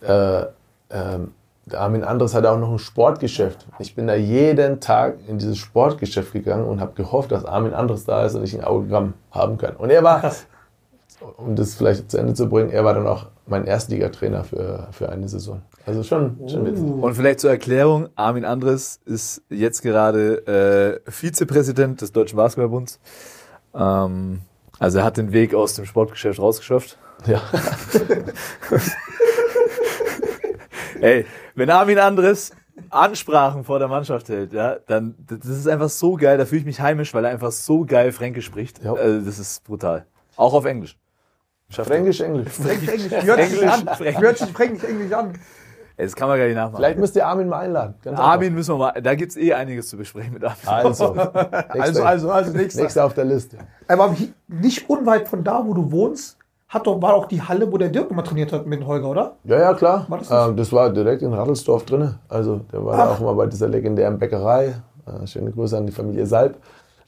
äh, 0.00 0.44
ähm, 0.90 1.32
Armin 1.72 2.04
Andres 2.04 2.34
hatte 2.34 2.50
auch 2.50 2.58
noch 2.58 2.70
ein 2.70 2.78
Sportgeschäft. 2.78 3.66
Ich 3.78 3.94
bin 3.94 4.06
da 4.06 4.14
jeden 4.14 4.80
Tag 4.80 5.16
in 5.26 5.38
dieses 5.38 5.58
Sportgeschäft 5.58 6.32
gegangen 6.32 6.64
und 6.66 6.80
habe 6.80 6.92
gehofft, 6.94 7.32
dass 7.32 7.44
Armin 7.44 7.74
Andres 7.74 8.04
da 8.04 8.24
ist 8.24 8.34
und 8.34 8.44
ich 8.44 8.54
ein 8.54 8.64
Autogramm 8.64 9.14
haben 9.30 9.58
kann. 9.58 9.76
Und 9.76 9.90
er 9.90 10.02
war. 10.02 10.32
um 11.36 11.56
das 11.56 11.74
vielleicht 11.74 12.10
zu 12.10 12.18
Ende 12.18 12.34
zu 12.34 12.48
bringen, 12.48 12.70
er 12.70 12.84
war 12.84 12.94
dann 12.94 13.06
auch 13.06 13.26
mein 13.46 13.66
Erstligatrainer 13.66 14.44
für, 14.44 14.88
für 14.92 15.08
eine 15.08 15.28
Saison. 15.28 15.62
Also 15.86 16.02
schon, 16.02 16.48
schon 16.48 16.64
witzig. 16.66 16.84
Und 16.84 17.14
vielleicht 17.14 17.40
zur 17.40 17.50
Erklärung, 17.50 18.08
Armin 18.14 18.44
Andres 18.44 19.00
ist 19.04 19.42
jetzt 19.50 19.82
gerade 19.82 21.00
äh, 21.06 21.10
Vizepräsident 21.10 22.00
des 22.00 22.12
Deutschen 22.12 22.36
Basketballbunds. 22.36 23.00
Ähm, 23.74 24.40
also 24.78 24.98
er 24.98 25.04
hat 25.04 25.16
den 25.16 25.32
Weg 25.32 25.54
aus 25.54 25.74
dem 25.74 25.84
Sportgeschäft 25.84 26.40
rausgeschafft. 26.40 26.98
Ja. 27.26 27.42
Ey, 31.00 31.26
wenn 31.54 31.70
Armin 31.70 31.98
Andres 31.98 32.52
Ansprachen 32.90 33.64
vor 33.64 33.78
der 33.78 33.88
Mannschaft 33.88 34.28
hält, 34.28 34.52
ja, 34.52 34.76
dann 34.86 35.14
das 35.26 35.46
ist 35.46 35.68
einfach 35.68 35.88
so 35.88 36.16
geil, 36.16 36.38
da 36.38 36.44
fühle 36.44 36.60
ich 36.60 36.66
mich 36.66 36.80
heimisch, 36.80 37.14
weil 37.14 37.24
er 37.24 37.30
einfach 37.30 37.52
so 37.52 37.84
geil 37.84 38.10
Fränkisch 38.12 38.46
spricht. 38.46 38.82
Ja. 38.82 38.94
Also, 38.94 39.24
das 39.24 39.38
ist 39.38 39.64
brutal. 39.64 40.06
Auch 40.36 40.54
auf 40.54 40.64
Englisch. 40.64 40.96
Schafft 41.74 41.90
er. 41.90 41.96
Fränkisch, 41.96 42.20
Englisch. 42.20 42.48
Fränkisch, 42.52 42.88
Englisch. 42.88 43.24
Hört 43.24 43.40
sich 43.40 43.62
Englisch, 43.62 43.72
an. 43.72 43.96
Fränkisch. 43.96 44.22
Hört 44.22 44.38
sich 44.38 44.48
Fränkisch, 44.52 44.84
Englisch 44.84 45.12
an. 45.12 45.32
Das 45.96 46.16
kann 46.16 46.28
man 46.28 46.38
gar 46.38 46.46
nicht 46.46 46.56
nachmachen. 46.56 46.76
Vielleicht 46.76 46.98
müsst 46.98 47.14
ihr 47.14 47.24
Armin 47.26 47.48
mal 47.48 47.60
einladen. 47.60 47.94
Ganz 48.02 48.18
Armin 48.18 48.52
müssen 48.54 48.74
wir 48.74 48.78
mal, 48.78 49.00
da 49.00 49.14
gibt's 49.14 49.36
eh 49.36 49.52
einiges 49.52 49.88
zu 49.88 49.96
besprechen 49.96 50.32
mit 50.34 50.42
Armin. 50.44 50.56
einfach. 50.66 50.84
Also, 50.90 51.04
Also, 51.14 51.78
nächster, 51.78 52.06
also, 52.06 52.30
also 52.32 52.52
nächster. 52.52 52.82
nächster 52.82 53.04
auf 53.04 53.14
der 53.14 53.24
Liste. 53.26 53.58
Aber 53.86 54.14
nicht 54.48 54.90
unweit 54.90 55.28
von 55.28 55.44
da, 55.44 55.64
wo 55.64 55.72
du 55.72 55.92
wohnst, 55.92 56.36
hat 56.68 56.88
doch, 56.88 57.00
war 57.00 57.14
auch 57.14 57.26
die 57.26 57.40
Halle, 57.42 57.70
wo 57.70 57.78
der 57.78 57.90
Dirk 57.90 58.10
immer 58.10 58.24
trainiert 58.24 58.52
hat 58.52 58.66
mit 58.66 58.84
Holger, 58.84 59.08
oder? 59.08 59.36
Ja, 59.44 59.60
ja, 59.60 59.74
klar. 59.74 60.06
War 60.08 60.18
das 60.18 60.30
ähm, 60.32 60.56
das 60.56 60.72
war 60.72 60.90
direkt 60.90 61.22
in 61.22 61.32
Radelsdorf 61.32 61.84
drin. 61.84 62.16
Also, 62.28 62.56
der 62.72 62.84
war 62.84 62.96
da 62.96 63.04
Ach. 63.04 63.10
auch 63.16 63.20
immer 63.20 63.34
bei 63.34 63.46
dieser 63.46 63.68
legendären 63.68 64.18
Bäckerei. 64.18 64.74
Äh, 65.06 65.26
schöne 65.28 65.52
Grüße 65.52 65.76
an 65.76 65.86
die 65.86 65.92
Familie 65.92 66.26
Salb. 66.26 66.56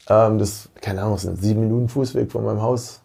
Ähm, 0.09 0.39
das, 0.39 0.69
keine 0.81 1.01
Ahnung, 1.01 1.15
das 1.15 1.23
sind 1.23 1.43
sieben 1.43 1.63
Minuten 1.63 1.89
Fußweg 1.89 2.31
von 2.31 2.45
meinem 2.45 2.63
Haus. 2.63 3.01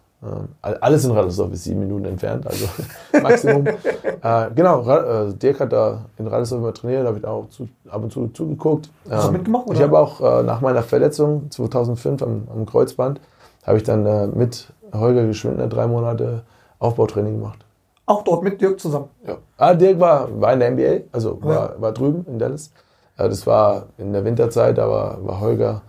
All- 0.62 0.76
alles 0.80 1.04
in 1.04 1.10
Radelsdorf 1.10 1.52
ist 1.52 1.64
sieben 1.64 1.80
Minuten 1.80 2.04
entfernt, 2.04 2.46
also 2.46 2.66
Maximum. 3.22 3.66
äh, 4.22 4.50
genau, 4.54 4.88
äh, 4.88 5.32
Dirk 5.34 5.58
hat 5.60 5.72
da 5.72 6.04
in 6.16 6.26
Radelsdorf 6.28 6.60
immer 6.60 6.72
trainiert, 6.74 7.06
habe 7.06 7.18
ich 7.18 7.24
auch 7.24 7.48
zu, 7.48 7.68
ab 7.90 8.02
und 8.04 8.12
zu 8.12 8.28
zugeguckt. 8.28 8.88
Hast 9.10 9.24
du 9.24 9.28
Ähm, 9.28 9.32
mitgemacht, 9.34 9.64
Ich 9.66 9.70
oder? 9.72 9.82
habe 9.82 9.98
auch 9.98 10.20
äh, 10.20 10.42
nach 10.44 10.60
meiner 10.60 10.82
Verletzung 10.82 11.50
2005 11.50 12.22
am, 12.22 12.48
am 12.54 12.66
Kreuzband, 12.66 13.20
habe 13.66 13.78
ich 13.78 13.82
dann 13.82 14.06
äh, 14.06 14.26
mit 14.28 14.72
Holger 14.92 15.26
Geschwindner 15.26 15.66
drei 15.66 15.86
Monate 15.86 16.42
Aufbautraining 16.78 17.38
gemacht. 17.40 17.64
Auch 18.06 18.22
dort 18.24 18.42
mit 18.42 18.60
Dirk 18.60 18.78
zusammen. 18.80 19.06
Ja. 19.26 19.36
Ah, 19.56 19.74
Dirk 19.74 19.98
war, 20.00 20.28
war 20.40 20.52
in 20.52 20.60
der 20.60 20.70
NBA, 20.72 21.04
also 21.12 21.42
war, 21.42 21.80
war 21.80 21.92
drüben 21.92 22.24
in 22.28 22.38
Dallas. 22.38 22.70
Äh, 23.16 23.28
Das 23.28 23.46
war 23.46 23.86
in 23.98 24.12
der 24.12 24.24
Winterzeit, 24.24 24.78
da 24.78 24.88
war, 24.88 25.24
war 25.26 25.40
Holger, 25.40 25.82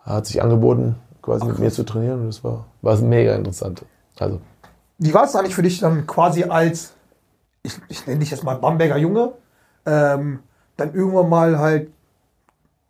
hat 0.00 0.26
sich 0.26 0.42
angeboten, 0.42 0.96
quasi 1.22 1.44
mit 1.46 1.58
mir 1.58 1.70
zu 1.70 1.84
trainieren 1.84 2.20
und 2.20 2.26
das 2.28 2.42
war, 2.44 2.66
war 2.86 2.96
mega 2.98 3.34
interessant. 3.34 3.84
Also, 4.18 4.40
Wie 4.98 5.12
war 5.12 5.24
es 5.24 5.36
eigentlich 5.36 5.54
für 5.54 5.62
dich 5.62 5.80
dann 5.80 6.06
quasi 6.06 6.44
als, 6.44 6.94
ich, 7.62 7.78
ich 7.88 8.06
nenne 8.06 8.20
dich 8.20 8.30
jetzt 8.30 8.44
mal 8.44 8.54
Bamberger 8.54 8.96
Junge, 8.96 9.32
ähm, 9.84 10.40
dann 10.76 10.94
irgendwann 10.94 11.28
mal 11.28 11.58
halt 11.58 11.90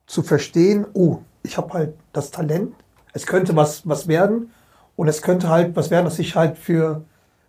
zu 0.06 0.22
verstehen, 0.22 0.86
oh, 0.92 1.18
ich 1.42 1.56
habe 1.56 1.72
halt 1.72 1.94
das 2.12 2.30
Talent, 2.30 2.74
es 3.12 3.26
könnte 3.26 3.56
was, 3.56 3.88
was 3.88 4.06
werden 4.06 4.50
und 4.94 5.08
es 5.08 5.22
könnte 5.22 5.48
halt 5.48 5.74
was 5.74 5.90
werden, 5.90 6.04
dass 6.04 6.18
ich 6.18 6.36
halt 6.36 6.58
für 6.58 7.02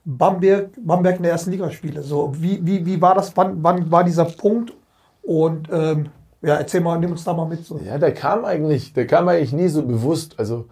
Bamberg, 0.06 0.70
Bamberg 0.84 1.18
in 1.18 1.24
der 1.24 1.34
ersten 1.34 1.52
Liga 1.52 1.70
spiele. 1.70 2.02
So, 2.02 2.34
wie, 2.38 2.66
wie, 2.66 2.86
wie 2.86 3.02
war 3.02 3.14
das, 3.14 3.36
wann, 3.36 3.62
wann 3.62 3.92
war 3.92 4.04
dieser 4.04 4.26
Punkt 4.26 4.74
und 5.22 5.68
ähm, 5.72 6.10
ja, 6.42 6.56
erzähl 6.56 6.82
mal, 6.82 7.00
nimm 7.00 7.12
uns 7.12 7.24
da 7.24 7.34
mal 7.34 7.48
mit. 7.48 7.66
So. 7.66 7.80
ja, 7.80 7.98
der 7.98 8.14
kam 8.14 8.46
eigentlich, 8.46 8.94
der 8.94 9.08
kam 9.08 9.28
eigentlich 9.28 9.54
nie 9.54 9.68
so 9.68 9.86
bewusst. 9.86 10.40
Also, 10.40 10.70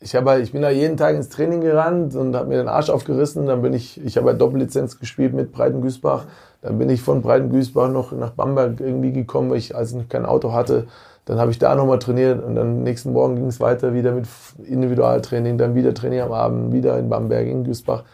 ich, 0.00 0.16
habe 0.16 0.30
halt, 0.30 0.42
ich 0.42 0.52
bin 0.52 0.62
da 0.62 0.70
jeden 0.70 0.96
Tag 0.96 1.14
ins 1.14 1.28
Training 1.28 1.60
gerannt 1.60 2.14
und 2.14 2.34
habe 2.34 2.48
mir 2.48 2.56
den 2.56 2.68
Arsch 2.68 2.88
aufgerissen. 2.90 3.46
Dann 3.46 3.62
bin 3.62 3.74
ich, 3.74 4.02
ich 4.04 4.16
habe 4.16 4.30
halt 4.30 4.40
Doppellizenz 4.40 4.98
gespielt 4.98 5.34
mit 5.34 5.52
Breitengüßbach. 5.52 6.24
Dann 6.62 6.78
bin 6.78 6.88
ich 6.88 7.02
von 7.02 7.22
Breitengüßbach 7.22 7.90
noch 7.90 8.12
nach 8.12 8.30
Bamberg 8.30 8.80
irgendwie 8.80 9.12
gekommen, 9.12 9.50
weil 9.50 9.58
ich 9.58 9.76
als 9.76 9.92
ich 9.92 10.08
kein 10.08 10.24
Auto 10.24 10.52
hatte. 10.52 10.86
Dann 11.26 11.38
habe 11.38 11.50
ich 11.50 11.58
da 11.58 11.74
nochmal 11.74 11.98
trainiert 11.98 12.42
und 12.42 12.54
dann 12.54 12.82
nächsten 12.82 13.12
Morgen 13.12 13.36
ging 13.36 13.46
es 13.46 13.60
weiter 13.60 13.94
wieder 13.94 14.12
mit 14.12 14.26
Individualtraining, 14.64 15.58
dann 15.58 15.74
wieder 15.74 15.94
Training 15.94 16.20
am 16.20 16.32
Abend, 16.32 16.72
wieder 16.72 16.98
in 16.98 17.08
Bamberg, 17.08 17.46
in 17.46 17.64
Güßbach. 17.64 18.04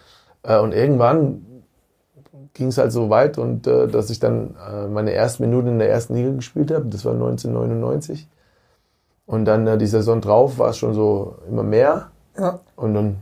Äh, 0.43 0.59
Und 0.59 0.75
irgendwann 0.75 1.47
ging 2.53 2.69
es 2.69 2.79
halt 2.79 2.91
so 2.93 3.11
weit 3.11 3.39
und 3.39 3.67
äh, 3.67 3.87
dass 3.87 4.11
ich 4.11 4.19
dann 4.19 4.57
äh, 4.69 4.89
meine 4.89 5.13
ersten 5.13 5.45
Minuten 5.45 5.69
in 5.69 5.79
der 5.79 5.91
ersten 5.91 6.15
Liga 6.15 6.31
gespielt 6.31 6.71
habe. 6.73 6.87
Das 6.87 7.05
war 7.05 7.13
1999. 7.13 8.29
Und 9.27 9.45
dann 9.45 9.67
äh, 9.67 9.77
die 9.77 9.87
Saison 9.87 10.21
drauf 10.21 10.59
war 10.59 10.71
es 10.71 10.79
schon 10.79 10.95
so 10.95 11.37
immer 11.49 11.63
mehr. 11.63 12.09
Ja. 12.39 12.61
Und 12.77 12.95
dann 12.95 13.17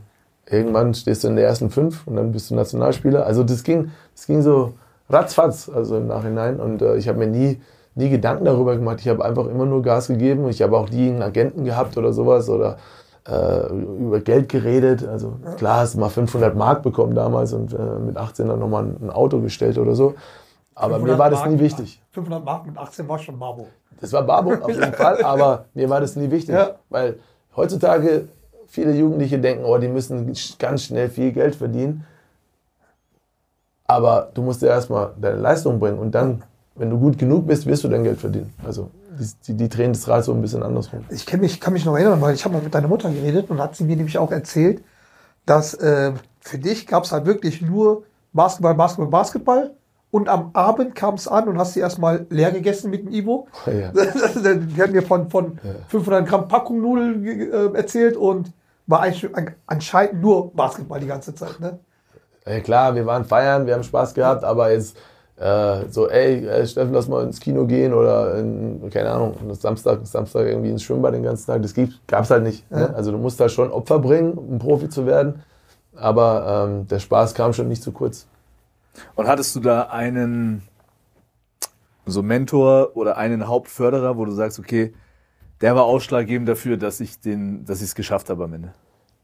irgendwann 0.48 0.92
stehst 0.94 1.24
du 1.24 1.28
in 1.28 1.36
der 1.36 1.46
ersten 1.46 1.70
fünf 1.70 2.06
und 2.06 2.16
dann 2.16 2.32
bist 2.32 2.50
du 2.50 2.54
Nationalspieler. 2.54 3.24
Also 3.26 3.42
das 3.42 3.62
ging, 3.62 3.90
das 4.14 4.26
ging 4.26 4.42
so 4.42 4.74
ratzfatz, 5.08 5.68
also 5.68 5.96
im 5.96 6.06
Nachhinein. 6.06 6.60
Und 6.60 6.82
äh, 6.82 6.96
ich 6.96 7.08
habe 7.08 7.18
mir 7.18 7.26
nie, 7.26 7.60
nie 7.94 8.10
Gedanken 8.10 8.44
darüber 8.44 8.76
gemacht. 8.76 9.00
Ich 9.00 9.08
habe 9.08 9.24
einfach 9.24 9.46
immer 9.46 9.64
nur 9.64 9.82
Gas 9.82 10.08
gegeben. 10.08 10.48
Ich 10.48 10.60
habe 10.62 10.76
auch 10.76 10.90
nie 10.90 11.08
einen 11.08 11.22
Agenten 11.22 11.64
gehabt 11.64 11.96
oder 11.96 12.12
sowas 12.12 12.48
oder 12.48 12.76
äh, 13.26 13.66
über 13.72 14.20
Geld 14.20 14.48
geredet. 14.50 15.06
Also 15.06 15.36
klar, 15.56 15.80
hast 15.80 15.94
du 15.94 16.00
mal 16.00 16.10
500 16.10 16.54
Mark 16.54 16.82
bekommen 16.82 17.14
damals 17.14 17.52
und 17.52 17.72
äh, 17.72 17.98
mit 18.04 18.16
18 18.16 18.48
dann 18.48 18.58
nochmal 18.58 18.84
ein, 18.84 19.10
Auto 19.10 19.40
gestellt 19.40 19.78
oder 19.78 19.94
so. 19.94 20.14
Aber 20.74 20.98
mir 20.98 21.16
500 21.16 21.18
war 21.18 21.30
das 21.30 21.40
Mark- 21.40 21.50
nie 21.50 21.58
wichtig. 21.60 22.02
500 22.12 22.44
Mark 22.44 22.66
mit 22.66 22.76
18 22.76 23.08
war 23.08 23.18
schon 23.18 23.38
Marbo. 23.38 23.68
Das 24.00 24.12
war 24.12 24.22
Barbo 24.22 24.54
auf 24.54 24.68
jeden 24.68 24.92
Fall, 24.94 25.22
aber 25.24 25.66
mir 25.74 25.88
war 25.88 26.00
das 26.00 26.16
nie 26.16 26.30
wichtig. 26.30 26.54
Ja. 26.54 26.76
Weil 26.88 27.18
heutzutage 27.56 28.28
viele 28.66 28.92
Jugendliche 28.92 29.38
denken, 29.38 29.64
oh, 29.64 29.78
die 29.78 29.88
müssen 29.88 30.32
ganz 30.58 30.84
schnell 30.84 31.08
viel 31.08 31.32
Geld 31.32 31.54
verdienen. 31.54 32.04
Aber 33.86 34.30
du 34.34 34.42
musst 34.42 34.62
ja 34.62 34.68
erstmal 34.68 35.12
deine 35.20 35.36
Leistung 35.36 35.78
bringen 35.78 35.98
und 35.98 36.12
dann, 36.14 36.42
wenn 36.74 36.90
du 36.90 36.98
gut 36.98 37.18
genug 37.18 37.46
bist, 37.46 37.66
wirst 37.66 37.84
du 37.84 37.88
dein 37.88 38.02
Geld 38.02 38.18
verdienen. 38.18 38.52
Also 38.64 38.90
die, 39.18 39.28
die, 39.46 39.54
die 39.54 39.68
drehen 39.68 39.92
das 39.92 40.08
Rad 40.08 40.24
so 40.24 40.32
ein 40.32 40.40
bisschen 40.40 40.62
andersrum. 40.62 41.04
ich 41.10 41.26
kenn 41.26 41.40
mich, 41.40 41.60
kann 41.60 41.72
mich 41.72 41.84
noch 41.84 41.94
erinnern, 41.94 42.20
weil 42.20 42.34
ich 42.34 42.44
habe 42.44 42.54
mal 42.54 42.62
mit 42.62 42.74
deiner 42.74 42.88
Mutter 42.88 43.10
geredet 43.10 43.50
und 43.50 43.60
hat 43.60 43.76
sie 43.76 43.84
mir 43.84 43.96
nämlich 43.96 44.18
auch 44.18 44.32
erzählt, 44.32 44.82
dass 45.46 45.74
äh, 45.74 46.12
für 46.40 46.58
dich 46.58 46.86
gab 46.86 47.04
es 47.04 47.12
halt 47.12 47.26
wirklich 47.26 47.62
nur 47.62 48.04
Basketball, 48.32 48.74
Basketball, 48.74 49.10
Basketball 49.10 49.70
und 50.14 50.28
am 50.28 50.50
Abend 50.52 50.94
kam 50.94 51.14
es 51.14 51.26
an 51.26 51.48
und 51.48 51.58
hast 51.58 51.72
sie 51.72 51.80
erstmal 51.80 52.24
leer 52.30 52.52
gegessen 52.52 52.88
mit 52.88 53.00
dem 53.02 53.12
Ivo. 53.12 53.48
Ja. 53.66 53.90
Die 53.90 54.80
hat 54.80 54.92
mir 54.92 55.02
von, 55.02 55.28
von 55.28 55.58
500 55.88 56.28
Gramm 56.28 56.46
Packung 56.46 56.80
Nudeln 56.80 57.26
äh, 57.26 57.76
erzählt 57.76 58.16
und 58.16 58.52
war 58.86 59.00
eigentlich 59.00 59.34
an- 59.36 59.56
anscheinend 59.66 60.20
nur 60.22 60.52
Basketball 60.52 61.00
die 61.00 61.08
ganze 61.08 61.34
Zeit. 61.34 61.58
Ne? 61.58 61.80
Ja, 62.46 62.60
klar, 62.60 62.94
wir 62.94 63.04
waren 63.06 63.24
feiern, 63.24 63.66
wir 63.66 63.74
haben 63.74 63.82
Spaß 63.82 64.14
gehabt, 64.14 64.44
aber 64.44 64.70
jetzt 64.70 64.96
äh, 65.36 65.88
so, 65.90 66.08
ey, 66.08 66.46
ey, 66.46 66.64
Steffen, 66.64 66.94
lass 66.94 67.08
mal 67.08 67.24
ins 67.24 67.40
Kino 67.40 67.66
gehen 67.66 67.92
oder 67.92 68.36
in, 68.38 68.88
keine 68.90 69.10
Ahnung, 69.10 69.34
Samstag, 69.54 69.98
Samstag 70.06 70.46
irgendwie 70.46 70.70
ins 70.70 70.84
Schwimmbad 70.84 71.12
den 71.14 71.24
ganzen 71.24 71.46
Tag, 71.48 71.60
das 71.60 71.74
gab 72.06 72.22
es 72.22 72.30
halt 72.30 72.44
nicht. 72.44 72.70
Ne? 72.70 72.94
Also 72.94 73.10
du 73.10 73.18
musst 73.18 73.40
da 73.40 73.48
schon 73.48 73.72
Opfer 73.72 73.98
bringen, 73.98 74.34
um 74.34 74.60
Profi 74.60 74.88
zu 74.88 75.06
werden, 75.06 75.42
aber 75.96 76.66
ähm, 76.68 76.86
der 76.86 77.00
Spaß 77.00 77.34
kam 77.34 77.52
schon 77.52 77.66
nicht 77.66 77.82
zu 77.82 77.90
kurz. 77.90 78.28
Und 79.14 79.26
hattest 79.28 79.54
du 79.56 79.60
da 79.60 79.82
einen 79.82 80.62
so 82.06 82.22
Mentor 82.22 82.90
oder 82.94 83.16
einen 83.16 83.46
Hauptförderer, 83.48 84.16
wo 84.16 84.24
du 84.24 84.32
sagst, 84.32 84.58
okay, 84.58 84.92
der 85.60 85.74
war 85.74 85.84
ausschlaggebend 85.84 86.48
dafür, 86.48 86.76
dass 86.76 87.00
ich 87.00 87.20
den, 87.20 87.64
dass 87.64 87.78
ich 87.78 87.84
es 87.88 87.94
geschafft 87.94 88.28
habe 88.30 88.44
am 88.44 88.52
Ende. 88.54 88.72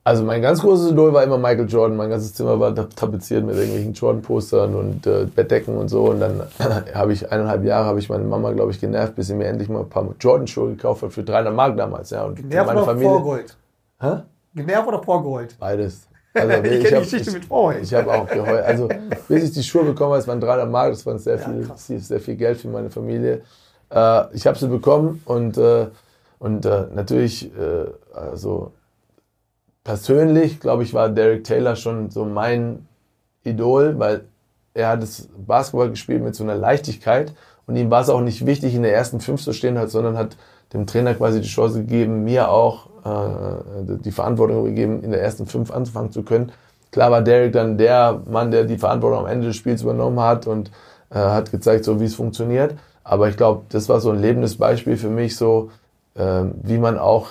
Also 0.02 0.24
mein 0.24 0.40
ganz 0.40 0.62
großes 0.62 0.92
Idol 0.92 1.12
war 1.12 1.22
immer 1.22 1.36
Michael 1.36 1.68
Jordan. 1.68 1.94
Mein 1.98 2.08
ganzes 2.08 2.32
Zimmer 2.32 2.58
war 2.58 2.74
tap- 2.74 2.96
tapeziert 2.96 3.44
mit 3.44 3.54
irgendwelchen 3.56 3.92
Jordan-Postern 3.92 4.74
und 4.74 5.06
äh, 5.06 5.26
Bettdecken 5.26 5.76
und 5.76 5.88
so. 5.88 6.04
Und 6.04 6.20
dann 6.20 6.42
habe 6.94 7.12
ich 7.12 7.30
eineinhalb 7.30 7.64
Jahre 7.64 7.84
habe 7.84 7.98
ich 7.98 8.08
meine 8.08 8.24
Mama, 8.24 8.50
glaube 8.52 8.70
ich, 8.70 8.80
genervt, 8.80 9.14
bis 9.14 9.26
sie 9.26 9.34
mir 9.34 9.44
endlich 9.46 9.68
mal 9.68 9.80
ein 9.80 9.90
paar 9.90 10.08
Jordan-Schuhe 10.18 10.70
gekauft 10.70 11.02
hat 11.02 11.12
für 11.12 11.22
300 11.22 11.54
Mark 11.54 11.76
damals. 11.76 12.08
Ja, 12.10 12.24
und 12.24 12.36
Genervt 12.36 12.66
meine 12.68 12.78
oder 12.80 12.86
Familie. 12.86 13.10
vorgeholt? 13.10 13.56
Hä? 14.00 14.12
Genervt 14.54 14.88
oder 14.88 15.02
vorgeholt? 15.02 15.56
Beides. 15.60 16.08
Also, 16.34 16.48
Ich 16.62 16.62
kenne 16.62 16.82
die 16.82 17.02
Geschichte 17.04 17.28
ich- 17.30 17.32
mit 17.34 17.44
vorholt. 17.46 17.82
Ich 17.82 17.92
habe 17.94 18.12
auch 18.12 18.26
geheult. 18.28 18.64
Also, 18.64 18.88
bis 19.28 19.44
ich 19.44 19.52
die 19.52 19.62
Schuhe 19.62 19.84
bekommen 19.84 20.10
habe, 20.12 20.20
es 20.20 20.28
waren 20.28 20.40
300 20.40 20.70
Mark, 20.70 20.90
das 20.90 21.04
war 21.06 21.18
sehr 21.18 21.38
viel, 21.38 21.66
krass. 21.66 21.86
sehr 21.88 22.20
viel 22.20 22.36
Geld 22.36 22.58
für 22.58 22.68
meine 22.68 22.90
Familie. 22.90 23.42
Äh, 23.90 24.34
ich 24.36 24.46
habe 24.46 24.58
sie 24.58 24.68
bekommen 24.68 25.22
und, 25.24 25.56
äh, 25.58 25.88
und 26.38 26.64
äh, 26.64 26.86
natürlich, 26.94 27.50
äh, 27.56 27.86
also 28.14 28.72
persönlich, 29.84 30.60
glaube 30.60 30.82
ich, 30.82 30.94
war 30.94 31.08
Derek 31.08 31.44
Taylor 31.44 31.76
schon 31.76 32.10
so 32.10 32.24
mein 32.24 32.86
Idol, 33.44 33.98
weil 33.98 34.24
er 34.74 34.88
hat 34.90 35.02
das 35.02 35.28
Basketball 35.36 35.90
gespielt 35.90 36.22
mit 36.22 36.34
so 36.34 36.44
einer 36.44 36.54
Leichtigkeit 36.54 37.34
und 37.66 37.76
ihm 37.76 37.90
war 37.90 38.02
es 38.02 38.08
auch 38.08 38.20
nicht 38.20 38.46
wichtig, 38.46 38.74
in 38.74 38.82
der 38.82 38.94
ersten 38.94 39.20
Fünf 39.20 39.42
zu 39.42 39.52
stehen, 39.52 39.78
hat, 39.78 39.90
sondern 39.90 40.16
hat 40.16 40.36
dem 40.72 40.86
Trainer 40.86 41.14
quasi 41.14 41.40
die 41.40 41.48
Chance 41.48 41.80
gegeben, 41.80 42.24
mir 42.24 42.50
auch 42.50 42.86
äh, 43.04 43.96
die 44.04 44.12
Verantwortung 44.12 44.64
gegeben, 44.64 45.02
in 45.02 45.10
der 45.10 45.22
ersten 45.22 45.46
Fünf 45.46 45.70
anfangen 45.70 46.12
zu 46.12 46.22
können. 46.22 46.52
Klar 46.92 47.10
war 47.10 47.22
Derek 47.22 47.52
dann 47.52 47.78
der 47.78 48.20
Mann, 48.30 48.50
der 48.50 48.64
die 48.64 48.78
Verantwortung 48.78 49.20
am 49.20 49.26
Ende 49.26 49.46
des 49.48 49.56
Spiels 49.56 49.82
übernommen 49.82 50.20
hat 50.20 50.46
und 50.46 50.70
äh, 51.10 51.18
hat 51.18 51.50
gezeigt, 51.50 51.84
so 51.84 52.00
wie 52.00 52.04
es 52.04 52.14
funktioniert. 52.14 52.74
Aber 53.04 53.28
ich 53.28 53.36
glaube, 53.36 53.62
das 53.70 53.88
war 53.88 54.00
so 54.00 54.10
ein 54.10 54.20
lebendes 54.20 54.56
Beispiel 54.56 54.96
für 54.96 55.08
mich, 55.08 55.36
so 55.36 55.70
äh, 56.14 56.42
wie 56.62 56.78
man 56.78 56.98
auch 56.98 57.30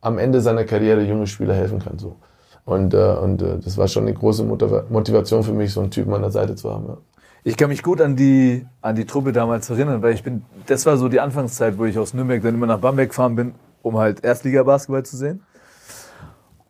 am 0.00 0.18
Ende 0.18 0.40
seiner 0.40 0.64
Karriere 0.64 1.02
junge 1.02 1.26
Spieler 1.26 1.54
helfen 1.54 1.78
kann. 1.78 1.98
So. 1.98 2.16
Und, 2.64 2.94
äh, 2.94 3.14
und 3.22 3.42
äh, 3.42 3.58
das 3.58 3.78
war 3.78 3.88
schon 3.88 4.04
eine 4.04 4.14
große 4.14 4.42
Motiva- 4.42 4.84
Motivation 4.90 5.42
für 5.42 5.52
mich, 5.52 5.72
so 5.72 5.80
einen 5.80 5.90
Typen 5.90 6.12
an 6.14 6.22
der 6.22 6.30
Seite 6.30 6.54
zu 6.54 6.70
haben. 6.70 6.86
Ja. 6.88 6.96
Ich 7.44 7.56
kann 7.56 7.68
mich 7.68 7.82
gut 7.82 8.00
an 8.00 8.16
die, 8.16 8.66
an 8.80 8.96
die 8.96 9.04
Truppe 9.04 9.32
damals 9.32 9.70
erinnern, 9.70 10.02
weil 10.02 10.14
ich 10.14 10.22
bin, 10.22 10.44
das 10.66 10.86
war 10.86 10.96
so 10.96 11.08
die 11.08 11.20
Anfangszeit, 11.20 11.78
wo 11.78 11.84
ich 11.84 11.98
aus 11.98 12.14
Nürnberg 12.14 12.42
dann 12.42 12.54
immer 12.54 12.66
nach 12.66 12.80
Bamberg 12.80 13.10
gefahren 13.10 13.36
bin, 13.36 13.54
um 13.82 13.96
halt 13.96 14.24
Erstliga-Basketball 14.24 15.04
zu 15.04 15.16
sehen. 15.16 15.42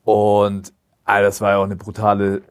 Und 0.04 0.72
ah, 1.04 1.20
das 1.22 1.40
war 1.40 1.52
ja 1.52 1.58
auch 1.58 1.64
eine 1.64 1.76
brutale, 1.76 2.42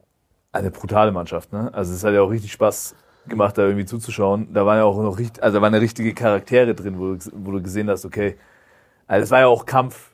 eine 0.51 0.71
brutale 0.71 1.11
Mannschaft. 1.11 1.53
Ne? 1.53 1.73
Also 1.73 1.93
es 1.93 2.03
hat 2.03 2.13
ja 2.13 2.21
auch 2.21 2.31
richtig 2.31 2.51
Spaß 2.51 2.95
gemacht, 3.27 3.57
da 3.57 3.63
irgendwie 3.63 3.85
zuzuschauen. 3.85 4.53
Da 4.53 4.65
waren 4.65 4.77
ja 4.77 4.83
auch 4.83 5.01
noch 5.01 5.19
richtig, 5.19 5.43
also 5.43 5.57
da 5.57 5.61
waren 5.61 5.73
ja 5.73 5.79
richtige 5.79 6.13
Charaktere 6.13 6.73
drin, 6.73 6.97
wo 6.97 7.13
du, 7.13 7.31
wo 7.33 7.51
du 7.51 7.61
gesehen 7.61 7.89
hast, 7.89 8.05
okay, 8.05 8.37
also 9.05 9.23
es 9.23 9.31
war 9.31 9.39
ja 9.39 9.47
auch 9.47 9.65
Kampf 9.65 10.11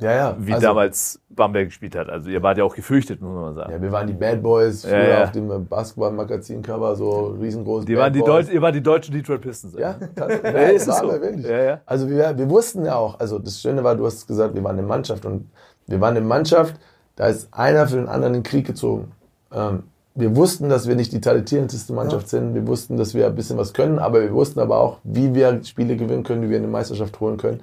Ja, 0.00 0.12
ja. 0.12 0.36
wie 0.38 0.52
Also- 0.54 0.66
damals 0.66 1.20
Bamberg 1.28 1.66
gespielt 1.68 1.94
hat. 1.96 2.08
Also 2.08 2.28
ihr 2.30 2.42
wart 2.42 2.58
ja 2.58 2.64
auch 2.64 2.74
gefürchtet, 2.74 3.20
muss 3.20 3.32
man 3.34 3.54
sagen. 3.54 3.72
Ja, 3.72 3.80
wir 3.82 3.92
waren 3.92 4.06
die 4.06 4.12
Bad 4.12 4.42
Boys, 4.42 4.84
früher 4.84 5.08
ja. 5.08 5.24
auf 5.24 5.32
dem 5.32 5.66
Basketball-Magazin-Cover, 5.68 6.96
so 6.96 7.36
riesengroß. 7.40 7.84
Die 7.84 7.94
Bad 7.94 8.02
waren 8.04 8.12
die 8.12 8.20
Boys. 8.20 8.48
Ihr 8.48 8.62
wart 8.62 8.74
die 8.74 8.82
deutschen 8.82 9.14
Detroit 9.14 9.40
Pistons. 9.40 9.74
Ja, 9.78 9.96
das, 10.14 10.28
Ja, 10.42 10.50
ja, 10.50 10.68
ist 10.68 10.88
waren 10.88 11.06
so. 11.06 11.12
wirklich. 11.12 11.46
Ja, 11.46 11.62
ja. 11.62 11.80
Also 11.86 12.08
wir, 12.08 12.36
wir 12.36 12.50
wussten 12.50 12.84
ja 12.84 12.96
auch, 12.96 13.18
also 13.20 13.38
das 13.38 13.60
Schöne 13.60 13.84
war, 13.84 13.94
du 13.94 14.06
hast 14.06 14.26
gesagt, 14.26 14.54
wir 14.54 14.64
waren 14.64 14.78
eine 14.78 14.86
Mannschaft 14.86 15.24
und 15.24 15.50
wir 15.86 16.00
waren 16.00 16.16
eine 16.16 16.24
Mannschaft, 16.26 16.74
da 17.16 17.26
ist 17.26 17.48
einer 17.52 17.86
für 17.86 17.96
den 17.96 18.08
anderen 18.08 18.34
in 18.34 18.42
den 18.42 18.50
Krieg 18.50 18.66
gezogen. 18.66 19.12
Ähm, 19.52 19.84
wir 20.14 20.34
wussten, 20.36 20.68
dass 20.68 20.88
wir 20.88 20.96
nicht 20.96 21.12
die 21.12 21.20
talentierendste 21.20 21.92
Mannschaft 21.92 22.28
sind, 22.28 22.54
wir 22.54 22.66
wussten, 22.66 22.96
dass 22.96 23.14
wir 23.14 23.26
ein 23.26 23.34
bisschen 23.34 23.56
was 23.56 23.72
können, 23.72 23.98
aber 23.98 24.20
wir 24.20 24.32
wussten 24.32 24.58
aber 24.60 24.78
auch, 24.78 24.98
wie 25.04 25.34
wir 25.34 25.62
Spiele 25.64 25.96
gewinnen 25.96 26.24
können, 26.24 26.42
wie 26.42 26.50
wir 26.50 26.58
eine 26.58 26.66
Meisterschaft 26.66 27.20
holen 27.20 27.36
können. 27.36 27.62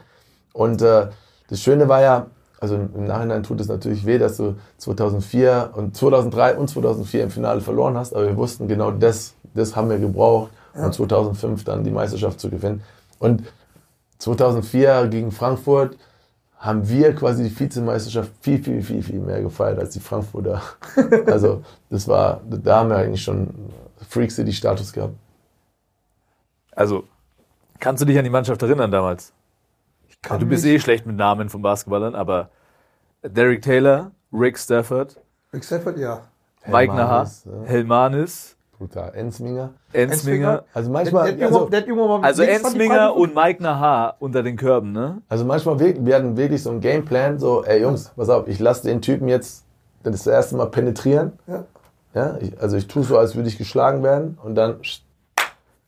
Und 0.53 0.81
äh, 0.81 1.07
das 1.47 1.61
Schöne 1.61 1.87
war 1.87 2.01
ja, 2.01 2.27
also 2.59 2.75
im 2.75 3.05
Nachhinein 3.05 3.43
tut 3.43 3.61
es 3.61 3.67
natürlich 3.67 4.05
weh, 4.05 4.17
dass 4.17 4.37
du 4.37 4.55
2004 4.77 5.71
und 5.73 5.95
2003 5.95 6.57
und 6.57 6.69
2004 6.69 7.23
im 7.23 7.29
Finale 7.29 7.61
verloren 7.61 7.97
hast, 7.97 8.13
aber 8.13 8.25
wir 8.27 8.37
wussten 8.37 8.67
genau 8.67 8.91
das, 8.91 9.35
das 9.53 9.75
haben 9.75 9.89
wir 9.89 9.99
gebraucht, 9.99 10.51
um 10.73 10.91
2005 10.91 11.63
dann 11.63 11.83
die 11.83 11.91
Meisterschaft 11.91 12.39
zu 12.39 12.49
gewinnen. 12.49 12.83
Und 13.19 13.43
2004 14.19 15.07
gegen 15.07 15.31
Frankfurt 15.31 15.97
haben 16.57 16.87
wir 16.89 17.13
quasi 17.13 17.43
die 17.43 17.59
Vizemeisterschaft 17.59 18.31
viel, 18.41 18.63
viel, 18.63 18.81
viel, 18.81 19.03
viel 19.03 19.19
mehr 19.19 19.41
gefeiert 19.41 19.79
als 19.79 19.91
die 19.91 19.99
Frankfurter. 19.99 20.61
Also 21.27 21.63
das 21.89 22.07
war, 22.07 22.41
da 22.49 22.79
haben 22.79 22.89
wir 22.89 22.97
eigentlich 22.97 23.23
schon 23.23 23.49
Freak 24.09 24.31
City 24.31 24.51
Status 24.51 24.91
gehabt. 24.91 25.13
Also, 26.71 27.03
kannst 27.79 28.01
du 28.01 28.05
dich 28.05 28.17
an 28.17 28.23
die 28.23 28.29
Mannschaft 28.29 28.61
erinnern 28.61 28.91
damals? 28.91 29.33
Kann 30.21 30.37
Ja, 30.37 30.39
du 30.39 30.45
bist 30.47 30.65
eh 30.65 30.79
schlecht 30.79 31.05
mit 31.05 31.15
Namen 31.15 31.49
von 31.49 31.61
Basketballern, 31.61 32.15
aber 32.15 32.49
Derek 33.23 33.61
Taylor, 33.61 34.11
Rick 34.33 34.57
Stafford, 34.57 35.19
Rick 35.53 35.63
Stafford, 35.63 35.97
ja. 35.97 36.21
Mike 36.67 36.93
Naha, 36.93 37.25
Helmanis, 37.25 37.45
ja. 37.45 37.63
Helmanis, 37.65 38.57
Brutal. 38.77 39.11
Ensminger. 39.15 39.73
Ensminger. 39.91 40.63
Also 40.73 40.91
Der, 40.91 40.93
manchmal, 40.93 41.35
der, 41.35 41.47
also, 41.47 41.65
also, 41.65 41.69
der 41.69 42.23
Also 42.23 42.43
Ensminger 42.43 43.15
und 43.15 43.33
Mike 43.33 43.63
Naha 43.63 44.15
unter 44.19 44.43
den 44.43 44.55
Körben, 44.55 44.91
ne? 44.91 45.21
also 45.29 45.45
manchmal, 45.45 45.79
wir, 45.79 46.05
wir 46.05 46.15
hatten 46.15 46.37
wirklich 46.37 46.61
so 46.61 46.69
einen 46.69 46.81
Gameplan, 46.81 47.39
so, 47.39 47.63
ey 47.63 47.81
Jungs, 47.81 48.11
pass 48.15 48.29
auf, 48.29 48.47
ich 48.47 48.59
lasse 48.59 48.85
den 48.87 49.01
Typen 49.01 49.27
jetzt 49.27 49.63
das 50.03 50.27
erste 50.27 50.55
Mal 50.55 50.67
penetrieren. 50.67 51.33
Ja. 51.47 51.65
Ja, 52.13 52.37
ich, 52.39 52.59
also 52.59 52.77
ich 52.77 52.87
tue 52.87 53.03
so, 53.03 53.17
als 53.17 53.35
würde 53.35 53.47
ich 53.49 53.57
geschlagen 53.57 54.01
werden 54.03 54.37
und 54.43 54.55
dann 54.55 54.79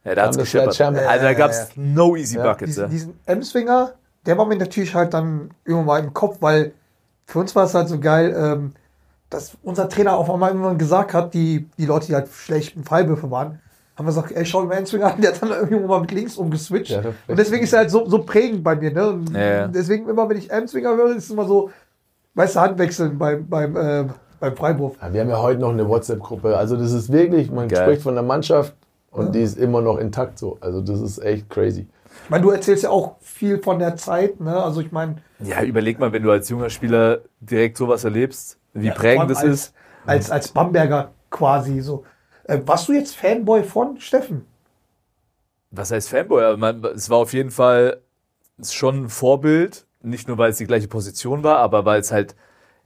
Ja, 0.03 0.15
da 0.15 0.23
hat's 0.25 0.37
geschippert. 0.37 0.79
Also 0.79 1.23
da 1.25 1.33
gab's 1.33 1.71
ja, 1.75 1.81
no 1.81 2.15
easy 2.15 2.37
Ja, 2.37 2.43
buckets, 2.43 2.75
ja. 2.75 2.87
diesen, 2.87 3.15
diesen 3.15 3.19
M-Swinger, 3.25 3.93
der 4.29 4.37
war 4.37 4.45
mir 4.45 4.57
natürlich 4.57 4.93
halt 4.93 5.15
dann 5.15 5.49
irgendwann 5.65 5.85
mal 5.87 6.03
im 6.03 6.13
Kopf, 6.13 6.37
weil 6.39 6.73
für 7.25 7.39
uns 7.39 7.55
war 7.55 7.65
es 7.65 7.73
halt 7.73 7.87
so 7.89 7.99
geil, 7.99 8.35
ähm, 8.37 8.73
dass 9.31 9.53
unser 9.63 9.89
Trainer 9.89 10.15
auf 10.17 10.29
einmal 10.29 10.51
immer 10.51 10.75
gesagt 10.75 11.15
hat, 11.15 11.33
die, 11.33 11.67
die 11.79 11.87
Leute, 11.87 12.05
die 12.07 12.13
halt 12.13 12.29
schlechten 12.29 12.83
Freiwürfe 12.83 13.31
waren, 13.31 13.59
haben 13.95 14.05
wir 14.05 14.11
gesagt, 14.11 14.31
ey, 14.31 14.45
schau 14.45 14.63
mal 14.65 14.75
M-Swinger 14.77 15.15
an, 15.15 15.21
der 15.21 15.33
hat 15.33 15.41
dann 15.41 15.49
irgendwann 15.49 15.87
mal 15.87 16.01
mit 16.01 16.11
links 16.11 16.37
umgeswitcht. 16.37 16.91
Ja, 16.91 17.01
und 17.27 17.39
deswegen 17.39 17.63
ist 17.63 17.73
er 17.73 17.79
halt 17.79 17.89
so, 17.91 18.07
so 18.07 18.21
prägend 18.23 18.63
bei 18.63 18.75
mir, 18.75 18.91
ne? 18.93 19.09
Und 19.09 19.33
Ja, 19.33 19.41
ja. 19.41 19.67
deswegen 19.67 20.07
immer, 20.07 20.29
wenn 20.29 20.37
ich 20.37 20.51
M-Swinger 20.51 20.95
höre, 20.95 21.15
ist 21.15 21.23
es 21.25 21.31
immer 21.31 21.45
so, 21.45 21.71
weißt 22.35 22.55
du, 22.55 22.59
Handwechseln 22.59 23.17
beim, 23.17 23.47
beim, 23.47 23.75
äh, 23.75 24.05
beim 24.39 24.55
Freiwurf. 24.55 24.95
Ja, 25.01 25.11
wir 25.11 25.21
haben 25.21 25.29
ja 25.29 25.41
heute 25.41 25.59
noch 25.59 25.69
eine 25.73 25.89
WhatsApp-Gruppe. 25.89 26.55
Also 26.55 26.77
das 26.77 26.91
ist 26.91 27.11
wirklich, 27.11 27.51
man 27.51 27.67
Geil. 27.67 27.81
spricht 27.83 28.03
von 28.03 28.13
der 28.13 28.23
Mannschaft 28.23 28.75
und 29.09 29.33
die 29.33 29.41
ist 29.41 29.57
immer 29.57 29.81
noch 29.81 29.97
intakt 29.97 30.37
so. 30.37 30.59
Also 30.61 30.81
das 30.81 31.01
ist 31.01 31.17
echt 31.17 31.49
crazy. 31.49 31.87
Ich 32.23 32.29
meine, 32.29 32.43
du 32.43 32.51
erzählst 32.51 32.83
ja 32.83 32.89
auch 32.89 33.15
viel 33.39 33.59
von 33.59 33.79
der 33.79 33.95
Zeit, 33.95 34.39
ne? 34.39 34.61
Also 34.61 34.81
ich 34.81 34.91
meine, 34.91 35.21
Ja, 35.39 35.63
überleg 35.63 35.99
mal, 35.99 36.11
wenn 36.11 36.23
du 36.23 36.31
als 36.31 36.49
junger 36.49 36.69
Spieler 36.69 37.21
direkt 37.39 37.77
sowas 37.77 38.03
erlebst, 38.03 38.59
wie 38.73 38.87
Ja, 38.87 38.93
prägend 38.93 39.31
das 39.31 39.39
allem 39.39 39.51
ist. 39.53 39.73
Als, 40.05 40.29
als 40.31 40.49
Bamberger 40.49 41.13
quasi 41.29 41.81
so. 41.81 42.05
Äh, 42.45 42.59
warst 42.65 42.87
du 42.87 42.93
jetzt 42.93 43.15
Fanboy 43.15 43.63
von 43.63 43.99
Steffen? 43.99 44.45
Was 45.71 45.91
heißt 45.91 46.09
Fanboy? 46.09 46.43
Aber 46.43 46.57
man, 46.57 46.83
es 46.85 47.09
war 47.09 47.17
auf 47.17 47.33
jeden 47.33 47.51
Fall 47.51 48.01
schon 48.63 49.05
ein 49.05 49.09
Vorbild, 49.09 49.85
nicht 50.01 50.27
nur 50.27 50.37
weil 50.37 50.51
es 50.51 50.57
die 50.57 50.65
gleiche 50.65 50.87
Position 50.87 51.43
war, 51.43 51.57
aber 51.57 51.85
weil 51.85 51.99
es 52.01 52.11
halt, 52.11 52.35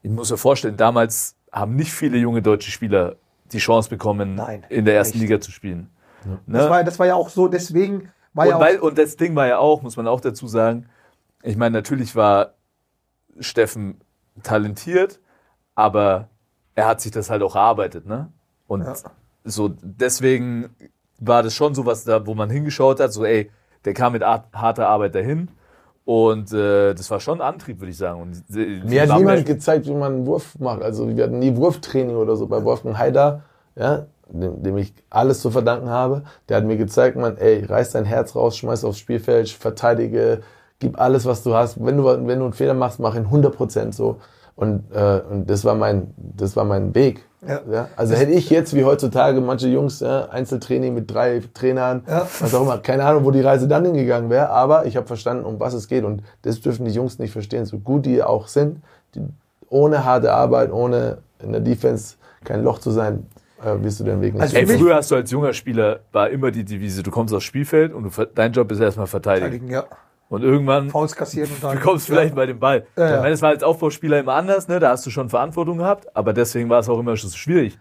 ich 0.03 0.12
muss 0.12 0.31
mir 0.31 0.38
vorstellen, 0.38 0.77
damals 0.77 1.36
haben 1.51 1.75
nicht 1.75 1.93
viele 1.93 2.17
junge 2.17 2.41
deutsche 2.41 2.72
Spieler 2.72 3.15
die 3.51 3.60
Chance 3.60 3.89
bekommen, 3.89 4.36
Nein, 4.36 4.65
in 4.69 4.86
der 4.86 4.95
ersten 4.95 5.17
echt. 5.17 5.21
Liga 5.21 5.39
zu 5.41 5.51
spielen. 5.51 5.89
Ne? 6.25 6.39
Das, 6.47 6.69
war, 6.69 6.84
das 6.84 6.99
war 6.99 7.08
ja 7.08 7.15
auch 7.15 7.30
so, 7.30 7.47
deswegen 7.47 8.12
war 8.34 8.46
ja 8.46 8.56
und, 8.56 8.62
auch. 8.62 8.65
weil, 8.65 8.80
und 8.80 8.98
das 8.98 9.15
Ding 9.17 9.36
war 9.36 9.48
ja 9.48 9.58
auch, 9.60 9.82
muss 9.82 9.98
man 9.98 10.08
auch 10.08 10.22
dazu 10.22 10.48
sagen, 10.48 10.88
ich 11.41 11.58
meine, 11.58 11.74
natürlich 11.74 12.15
war 12.15 12.54
Steffen 13.39 14.00
talentiert, 14.43 15.19
aber 15.76 16.30
er 16.76 16.88
hat 16.88 17.02
sich 17.02 17.12
das 17.12 17.30
halt 17.30 17.41
auch 17.43 17.56
erarbeitet, 17.56 18.06
ne? 18.06 18.32
Und 18.67 18.82
Ja. 18.86 18.93
so 19.43 19.69
deswegen 19.82 20.69
war 21.19 21.43
das 21.43 21.54
schon 21.54 21.76
so 21.76 21.86
was 21.86 22.04
da, 22.04 22.26
wo 22.26 22.34
man 22.34 22.50
hingeschaut 22.50 23.00
hat, 23.00 23.13
so 23.13 23.26
ey, 23.26 23.52
der 23.86 23.93
kam 23.93 24.13
mit 24.13 24.24
ar- 24.24 24.48
harter 24.54 24.88
Arbeit 24.88 25.15
dahin 25.15 25.50
und 26.06 26.52
äh, 26.54 26.93
das 26.93 27.10
war 27.12 27.19
schon 27.19 27.41
ein 27.41 27.48
Antrieb, 27.48 27.80
würde 27.80 27.91
ich 27.91 27.98
sagen. 27.98 28.22
Und, 28.22 28.58
äh, 28.58 28.82
Mir 28.84 29.02
hat 29.08 29.17
niemand 29.17 29.46
gezeigt, 29.46 29.86
wie 29.86 29.93
man 29.93 30.13
einen 30.13 30.26
Wurf 30.28 30.58
macht. 30.60 30.82
Also 30.82 31.08
wir 31.15 31.24
hatten 31.24 31.39
nie 31.39 31.56
Wurftraining 31.56 32.15
oder 32.15 32.36
so. 32.36 32.48
Bei 32.48 32.63
Wolfgang 32.63 32.98
Haider, 32.98 33.43
ja, 33.76 34.06
dem, 34.34 34.62
dem 34.63 34.78
ich 34.78 34.93
alles 35.10 35.39
zu 35.41 35.52
verdanken 35.52 35.89
habe, 35.89 36.24
der 36.50 36.58
hat 36.58 36.65
mir 36.65 36.78
gezeigt, 36.78 37.15
man, 37.15 37.38
ey, 37.38 37.63
reiß 37.63 37.91
dein 37.91 38.06
Herz 38.06 38.36
raus, 38.36 38.58
schmeiß 38.58 38.84
aufs 38.84 38.98
Spielfeld, 39.00 39.50
verteidige, 39.50 40.41
gib 40.80 41.00
alles, 41.00 41.26
was 41.26 41.43
du 41.43 41.54
hast. 41.54 41.84
Wenn 41.84 41.98
du, 41.98 42.06
wenn 42.06 42.39
du 42.39 42.46
einen 42.46 42.54
Fehler 42.54 42.74
machst, 42.74 43.00
mach 43.00 43.15
ihn 43.15 43.28
100% 43.28 43.93
so. 43.93 44.17
Und, 44.56 44.84
äh, 44.93 45.22
und 45.30 45.50
das 45.50 45.65
war 45.65 45.76
mein, 45.76 46.13
das 46.17 46.56
war 46.56 46.65
mein 46.65 46.93
Weg. 46.93 47.24
Ja. 47.48 47.62
Ja. 47.72 47.88
Also 47.96 48.13
hätte 48.15 48.32
ich 48.32 48.50
jetzt 48.50 48.74
wie 48.76 48.86
heutzutage 48.86 49.41
manche 49.41 49.67
Jungs 49.67 50.00
ja, 50.00 50.30
Einzeltraining 50.30 50.93
mit 50.93 51.12
drei 51.12 51.41
Trainern, 51.54 52.04
Ja. 52.08 52.28
was 52.39 52.54
auch 52.54 52.62
immer, 52.62 52.78
keine 52.78 53.04
Ahnung, 53.04 53.26
wo 53.26 53.32
die 53.32 53.41
Reise 53.41 53.67
dann 53.67 53.84
hingegangen 53.84 54.30
wäre, 54.30 54.50
aber 54.50 54.86
ich 54.86 54.96
habe 54.96 55.08
verstanden, 55.08 55.43
um 55.46 55.60
was 55.60 55.74
es 55.74 55.88
geht 55.88 56.04
und 56.06 56.24
das 56.43 56.62
dürfen 56.62 56.86
die 56.86 56.91
Jungs 56.91 57.19
nicht 57.19 57.32
verstehen, 57.32 57.65
so 57.65 57.80
gut 57.80 58.06
die 58.06 58.24
auch 58.24 58.48
sind, 58.48 58.82
die, 59.15 59.22
ohne 59.69 60.06
harte 60.06 60.32
Arbeit, 60.32 60.72
ohne 60.72 61.17
in 61.39 61.52
der 61.52 61.62
Defense 61.62 62.15
kein 62.46 62.63
Loch 62.63 62.80
zu 62.80 62.91
sein, 62.91 63.26
wirst 63.63 63.99
du 63.99 64.04
den 64.04 64.21
Weg 64.21 64.34
nicht 64.34 64.41
Also 64.41 64.58
Ey, 64.58 64.67
früher 64.67 64.95
hast 64.95 65.12
du 65.12 65.15
als 65.15 65.32
junger 65.32 65.54
Spieler 65.54 66.02
war 66.12 66.30
immer 66.30 66.52
die 66.52 66.63
Devise, 66.63 67.04
du 67.04 67.12
kommst 67.12 67.34
aufs 67.34 67.45
Spielfeld 67.45 67.93
und 67.93 68.04
du, 68.04 68.26
dein 68.26 68.52
Job 68.52 68.71
ist 68.71 68.80
erstmal 68.80 69.08
verteidigen. 69.08 69.67
Verteidigen, 69.67 69.71
ja. 69.71 69.86
Und 70.30 70.41
irgendwann 70.41 70.89
Fouls 70.89 71.15
kassieren 71.15 71.49
und 71.52 71.63
dann. 71.63 71.78
Du 71.78 71.82
kommst 71.84 72.08
vielleicht 72.08 72.34
bei 72.34 72.45
dem 72.45 72.60
Ball. 72.60 72.86
Ja, 72.97 73.04
ja. 73.04 73.15
Ich 73.15 73.19
meine, 73.19 73.32
das 73.32 73.41
war 73.41 73.49
als 73.49 73.63
Aufbauspieler 73.63 74.19
immer 74.19 74.34
anders, 74.34 74.67
ne? 74.67 74.80
Da 74.80 74.89
hast 74.89 75.06
du 75.06 75.10
schon 75.12 75.30
Verantwortung 75.30 75.78
gehabt, 75.78 76.08
aber 76.15 76.34
deswegen 76.34 76.69
war 76.69 76.80
es 76.80 76.89
auch 76.89 76.99
immer 76.99 77.15
schon 77.17 77.30
so 77.30 77.38
schwierig. 77.38 77.78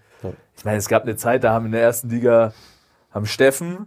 Ich 0.57 0.65
meine, 0.65 0.77
es 0.77 0.89
gab 0.89 1.03
eine 1.03 1.17
Zeit, 1.17 1.45
da 1.45 1.53
haben 1.53 1.67
in 1.67 1.73
der 1.73 1.83
ersten 1.83 2.09
Liga 2.11 2.53
haben 3.11 3.27
Steffen, 3.27 3.87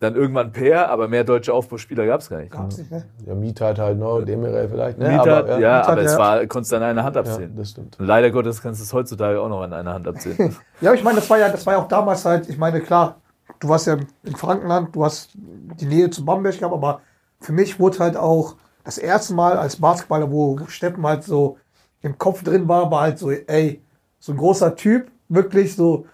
dann 0.00 0.16
irgendwann 0.16 0.50
Peer, 0.50 0.90
aber 0.90 1.08
mehr 1.08 1.24
deutsche 1.24 1.52
Aufbauspieler 1.52 2.06
gab 2.06 2.22
es 2.22 2.30
gar 2.30 2.38
nicht. 2.38 2.50
Gab's 2.50 2.78
nicht, 2.78 2.90
ne? 2.90 3.04
Ja, 3.26 3.34
Mietat 3.34 3.78
halt 3.78 3.98
noch, 3.98 4.22
Demirel 4.22 4.68
vielleicht. 4.68 4.98
Ne? 4.98 5.10
Mieter, 5.10 5.36
aber, 5.36 5.58
ja, 5.60 5.78
Mieter, 5.78 5.88
aber 5.88 6.02
es 6.02 6.12
ja. 6.12 6.18
war, 6.18 6.46
konntest 6.46 6.72
du 6.72 6.76
an 6.76 6.82
einer 6.82 7.04
Hand 7.04 7.16
ja, 7.16 7.20
abzählen. 7.20 7.54
das 7.54 7.70
stimmt. 7.70 8.00
Und 8.00 8.06
leider 8.06 8.30
Gottes 8.30 8.62
kannst 8.62 8.80
du 8.80 8.84
es 8.84 8.92
heutzutage 8.94 9.38
auch 9.38 9.50
noch 9.50 9.60
an 9.60 9.74
einer 9.74 9.92
Hand 9.92 10.08
abzählen. 10.08 10.56
Ja, 10.80 10.94
ich 10.94 11.04
meine, 11.04 11.16
das 11.16 11.28
war 11.28 11.38
ja, 11.38 11.50
das 11.50 11.66
war 11.66 11.74
ja 11.74 11.80
auch 11.80 11.88
damals 11.88 12.24
halt, 12.24 12.48
ich 12.48 12.56
meine, 12.56 12.80
klar, 12.80 13.20
du 13.58 13.68
warst 13.68 13.86
ja 13.86 13.98
in 14.24 14.34
Frankenland, 14.34 14.96
du 14.96 15.04
hast 15.04 15.32
die 15.34 15.84
Nähe 15.84 16.08
zu 16.08 16.24
Bamberg 16.24 16.58
gehabt, 16.58 16.72
aber 16.72 17.02
für 17.38 17.52
mich 17.52 17.78
wurde 17.78 17.98
halt 17.98 18.16
auch 18.16 18.56
das 18.82 18.96
erste 18.96 19.34
Mal 19.34 19.58
als 19.58 19.76
Basketballer, 19.76 20.30
wo 20.30 20.58
Steppen 20.68 21.06
halt 21.06 21.24
so 21.24 21.58
im 22.00 22.16
Kopf 22.16 22.42
drin 22.42 22.66
war, 22.66 22.90
war 22.90 23.02
halt 23.02 23.18
so, 23.18 23.30
ey, 23.30 23.82
so 24.18 24.32
ein 24.32 24.38
großer 24.38 24.74
Typ, 24.74 25.10
wirklich 25.28 25.76
so, 25.76 26.06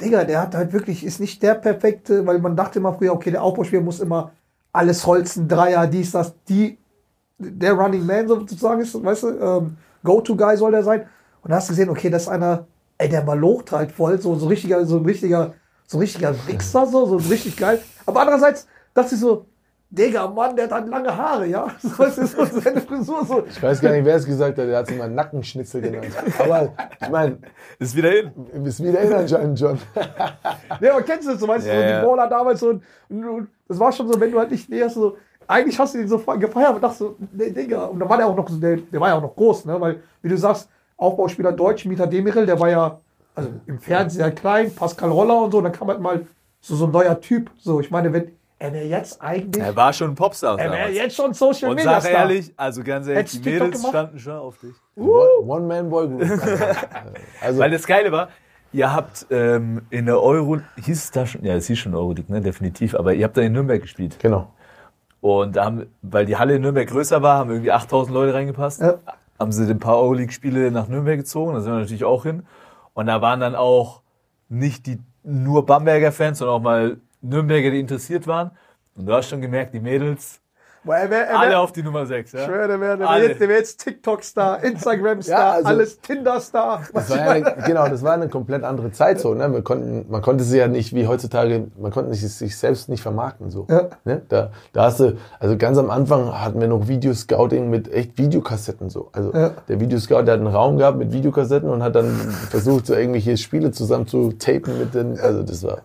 Digga, 0.00 0.24
der 0.24 0.42
hat 0.42 0.54
halt 0.54 0.72
wirklich, 0.72 1.04
ist 1.04 1.18
nicht 1.18 1.42
der 1.42 1.54
perfekte, 1.54 2.24
weil 2.26 2.38
man 2.38 2.56
dachte 2.56 2.78
immer 2.78 2.94
früher, 2.94 3.12
okay, 3.12 3.30
der 3.30 3.42
Aufbauspieler 3.42 3.82
muss 3.82 4.00
immer 4.00 4.32
alles 4.72 5.04
holzen, 5.06 5.48
Dreier, 5.48 5.86
dies, 5.86 6.12
das, 6.12 6.34
die, 6.48 6.78
der 7.38 7.72
Running 7.72 8.06
Man 8.06 8.28
sozusagen 8.28 8.80
ist, 8.80 9.02
weißt 9.02 9.22
du, 9.24 9.28
ähm, 9.38 9.76
Go-To-Guy 10.04 10.56
soll 10.56 10.70
der 10.70 10.84
sein. 10.84 11.06
Und 11.42 11.50
da 11.50 11.56
hast 11.56 11.68
du 11.68 11.72
gesehen, 11.72 11.90
okay, 11.90 12.10
das 12.10 12.22
ist 12.22 12.28
einer, 12.28 12.66
ey, 12.98 13.08
der 13.08 13.24
malocht 13.24 13.72
halt 13.72 13.90
voll, 13.90 14.20
so, 14.20 14.36
so 14.36 14.46
richtiger, 14.46 14.84
so 14.86 14.98
ein 14.98 15.04
richtiger, 15.04 15.54
so 15.86 15.98
richtiger 15.98 16.34
Wichser, 16.46 16.86
so, 16.86 17.06
so 17.06 17.16
richtig 17.16 17.56
geil. 17.56 17.80
Aber 18.06 18.20
andererseits 18.20 18.68
dachte 18.94 19.14
ich 19.14 19.20
so, 19.20 19.46
Digga, 19.90 20.26
Mann, 20.26 20.54
der 20.54 20.66
hat 20.66 20.72
halt 20.72 20.88
lange 20.88 21.16
Haare, 21.16 21.46
ja. 21.46 21.66
So, 21.80 22.04
du, 22.04 22.26
so 22.26 22.44
seine 22.60 22.80
Frisur, 22.82 23.24
so. 23.24 23.44
Ich 23.48 23.62
weiß 23.62 23.80
gar 23.80 23.92
nicht, 23.92 24.04
wer 24.04 24.16
es 24.16 24.26
gesagt 24.26 24.58
hat, 24.58 24.66
der 24.68 24.76
hat 24.78 24.86
sich 24.86 24.98
mal 24.98 25.08
Nackenschnitzel 25.08 25.80
genannt. 25.80 26.12
Aber 26.38 26.72
ich 27.00 27.08
meine, 27.08 27.38
ist 27.78 27.96
wieder 27.96 28.10
hin. 28.10 28.32
ist 28.64 28.82
wieder 28.84 29.00
in 29.00 29.12
anscheinend, 29.12 29.58
John. 29.58 29.78
Ja, 30.80 30.92
aber 30.92 31.02
kennst 31.02 31.26
du 31.26 31.32
das 31.32 31.40
so, 31.40 31.48
weißt 31.48 31.66
du, 31.66 31.70
Ja, 31.70 31.80
so 31.80 32.00
die 32.02 32.06
Baller 32.06 32.28
damals 32.28 32.60
so, 32.60 32.68
und, 32.68 32.82
und 33.08 33.48
das 33.66 33.80
war 33.80 33.90
schon 33.90 34.06
so, 34.12 34.20
wenn 34.20 34.30
du 34.30 34.38
halt 34.38 34.50
nicht 34.50 34.68
näher 34.68 34.90
so, 34.90 35.16
eigentlich 35.46 35.78
hast 35.78 35.94
du 35.94 35.98
ihn 36.00 36.08
so 36.08 36.18
gefeiert 36.18 36.74
und 36.74 36.82
dachtest 36.82 36.98
so, 36.98 37.16
nee, 37.32 37.50
Digga, 37.50 37.86
und 37.86 37.98
dann 37.98 38.08
war 38.08 38.18
der 38.18 38.26
auch 38.26 38.36
noch, 38.36 38.48
so- 38.48 38.58
der, 38.60 38.76
der 38.76 39.00
war 39.00 39.08
ja 39.08 39.14
auch 39.16 39.22
noch 39.22 39.34
groß, 39.34 39.64
ne, 39.64 39.80
weil, 39.80 40.02
wie 40.22 40.28
du 40.28 40.36
sagst, 40.36 40.68
Aufbauspieler 40.98 41.52
Deutsch, 41.52 41.86
Mieter 41.86 42.06
Demirel, 42.06 42.44
der 42.44 42.60
war 42.60 42.68
ja, 42.68 42.98
also 43.34 43.50
im 43.66 43.78
Fernsehen 43.78 44.18
sehr 44.22 44.30
klein, 44.32 44.74
Pascal 44.74 45.10
Roller 45.10 45.40
und 45.42 45.52
so, 45.52 45.58
und 45.58 45.64
dann 45.64 45.72
kam 45.72 45.88
halt 45.88 46.00
mal 46.00 46.26
so, 46.60 46.76
so 46.76 46.84
ein 46.84 46.90
neuer 46.90 47.18
Typ, 47.20 47.50
so, 47.58 47.80
ich 47.80 47.90
meine, 47.90 48.12
wenn, 48.12 48.32
er 48.60 48.72
wäre 48.72 48.84
jetzt 48.86 49.22
eigentlich, 49.22 49.62
Er 49.62 49.76
war 49.76 49.92
schon 49.92 50.10
ein 50.10 50.14
Popstar. 50.14 50.58
er 50.58 50.70
wäre 50.72 50.90
jetzt 50.90 51.14
schon 51.14 51.32
Social 51.32 51.70
Und 51.70 51.76
Media 51.76 52.00
sag 52.00 52.10
Star. 52.10 52.20
ehrlich, 52.22 52.52
also 52.56 52.82
ganz 52.82 53.06
ehrlich, 53.06 53.20
Hättest 53.20 53.44
die 53.44 53.50
Mädels 53.50 53.86
standen 53.86 54.18
schon 54.18 54.32
auf 54.36 54.58
dich. 54.58 54.74
One-Man-Boy-Group. 54.96 56.22
also, 57.40 57.60
Weil 57.60 57.70
das 57.70 57.86
Geile 57.86 58.10
war, 58.10 58.28
ihr 58.72 58.92
habt 58.92 59.26
ähm, 59.30 59.82
in 59.90 60.06
der 60.06 60.20
Euro, 60.20 60.58
hieß 60.76 61.04
es 61.04 61.10
da 61.10 61.24
schon, 61.26 61.44
ja, 61.44 61.54
es 61.54 61.66
hieß 61.68 61.78
schon 61.78 61.94
Euroleague, 61.94 62.32
ne, 62.32 62.40
definitiv, 62.40 62.94
aber 62.94 63.14
ihr 63.14 63.24
habt 63.24 63.36
da 63.36 63.42
in 63.42 63.52
Nürnberg 63.52 63.80
gespielt. 63.80 64.18
genau. 64.18 64.52
Und 65.20 65.56
da 65.56 65.64
haben, 65.64 65.86
weil 66.02 66.26
die 66.26 66.36
Halle 66.36 66.54
in 66.56 66.62
Nürnberg 66.62 66.88
größer 66.88 67.22
war, 67.22 67.38
haben 67.38 67.50
irgendwie 67.50 67.72
8000 67.72 68.14
Leute 68.14 68.34
reingepasst. 68.34 68.80
Ja. 68.80 68.98
Haben 69.38 69.50
sie 69.50 69.68
ein 69.68 69.80
paar 69.80 69.98
Euroleague-Spiele 69.98 70.70
nach 70.70 70.86
Nürnberg 70.88 71.18
gezogen, 71.18 71.54
da 71.54 71.60
sind 71.60 71.72
wir 71.72 71.78
natürlich 71.80 72.04
auch 72.04 72.22
hin. 72.24 72.44
Und 72.94 73.06
da 73.06 73.20
waren 73.20 73.40
dann 73.40 73.54
auch 73.56 74.02
nicht 74.48 74.86
die 74.86 74.98
nur 75.24 75.66
Bamberger 75.66 76.12
Fans, 76.12 76.38
sondern 76.38 76.56
auch 76.56 76.62
mal 76.62 76.96
Nürnberger, 77.28 77.70
die 77.70 77.80
interessiert 77.80 78.26
waren. 78.26 78.50
Und 78.96 79.06
du 79.06 79.12
hast 79.12 79.28
schon 79.28 79.40
gemerkt, 79.40 79.74
die 79.74 79.80
Mädels, 79.80 80.40
Boah, 80.84 80.94
er 80.96 81.10
wär, 81.10 81.26
er 81.26 81.38
alle 81.40 81.50
wär, 81.50 81.60
auf 81.60 81.72
die 81.72 81.82
Nummer 81.82 82.06
6. 82.06 82.32
Ja? 82.32 82.38
ich 82.38 82.44
schwöre, 82.46 82.68
der 82.68 82.80
wäre 82.80 82.96
der 82.96 83.00
wär 83.00 83.10
Alle. 83.10 83.28
jetzt, 83.28 83.40
der 83.40 83.48
wär 83.48 83.56
jetzt 83.58 83.84
TikTok-Star, 83.84 84.62
Instagram-Star, 84.64 85.38
Ja, 85.38 85.50
also- 85.52 85.68
alles 85.68 86.00
Tinder-Star. 86.00 86.82
Ja 87.10 87.40
genau, 87.66 87.88
das 87.88 88.02
war 88.02 88.12
eine 88.14 88.28
komplett 88.28 88.62
andere 88.62 88.92
Zeit 88.92 89.20
so. 89.20 89.34
Ne? 89.34 89.52
Wir 89.52 89.62
konnten, 89.62 90.06
man 90.08 90.22
konnte 90.22 90.44
sich 90.44 90.58
ja 90.58 90.68
nicht 90.68 90.94
wie 90.94 91.06
heutzutage, 91.06 91.66
man 91.78 91.90
konnte 91.90 92.14
sich, 92.14 92.32
sich 92.32 92.56
selbst 92.56 92.88
nicht 92.88 93.02
vermarkten 93.02 93.50
so. 93.50 93.66
Ja. 93.68 93.88
Ne? 94.04 94.22
Da, 94.28 94.52
da 94.72 94.84
hast 94.84 95.00
du, 95.00 95.16
also 95.40 95.56
ganz 95.58 95.76
am 95.78 95.90
Anfang 95.90 96.32
hatten 96.40 96.60
wir 96.60 96.68
noch 96.68 96.86
Videoscouting 96.88 97.68
mit 97.68 97.92
echt 97.92 98.16
Videokassetten 98.16 98.88
so. 98.88 99.10
Also 99.12 99.32
Ja. 99.34 99.50
der 99.68 99.80
Videoscout, 99.80 100.22
der 100.22 100.34
hat 100.34 100.40
einen 100.40 100.46
Raum 100.46 100.78
gehabt 100.78 100.96
mit 100.96 101.12
Videokassetten 101.12 101.68
und 101.68 101.82
hat 101.82 101.96
dann 101.96 102.14
versucht, 102.50 102.86
so 102.86 102.94
irgendwelche 102.94 103.36
Spiele 103.36 103.72
zusammen 103.72 104.06
zu 104.06 104.32
tapen 104.32 104.78
mit 104.78 104.94
den, 104.94 105.18
also 105.18 105.42
das 105.42 105.62
war 105.64 105.78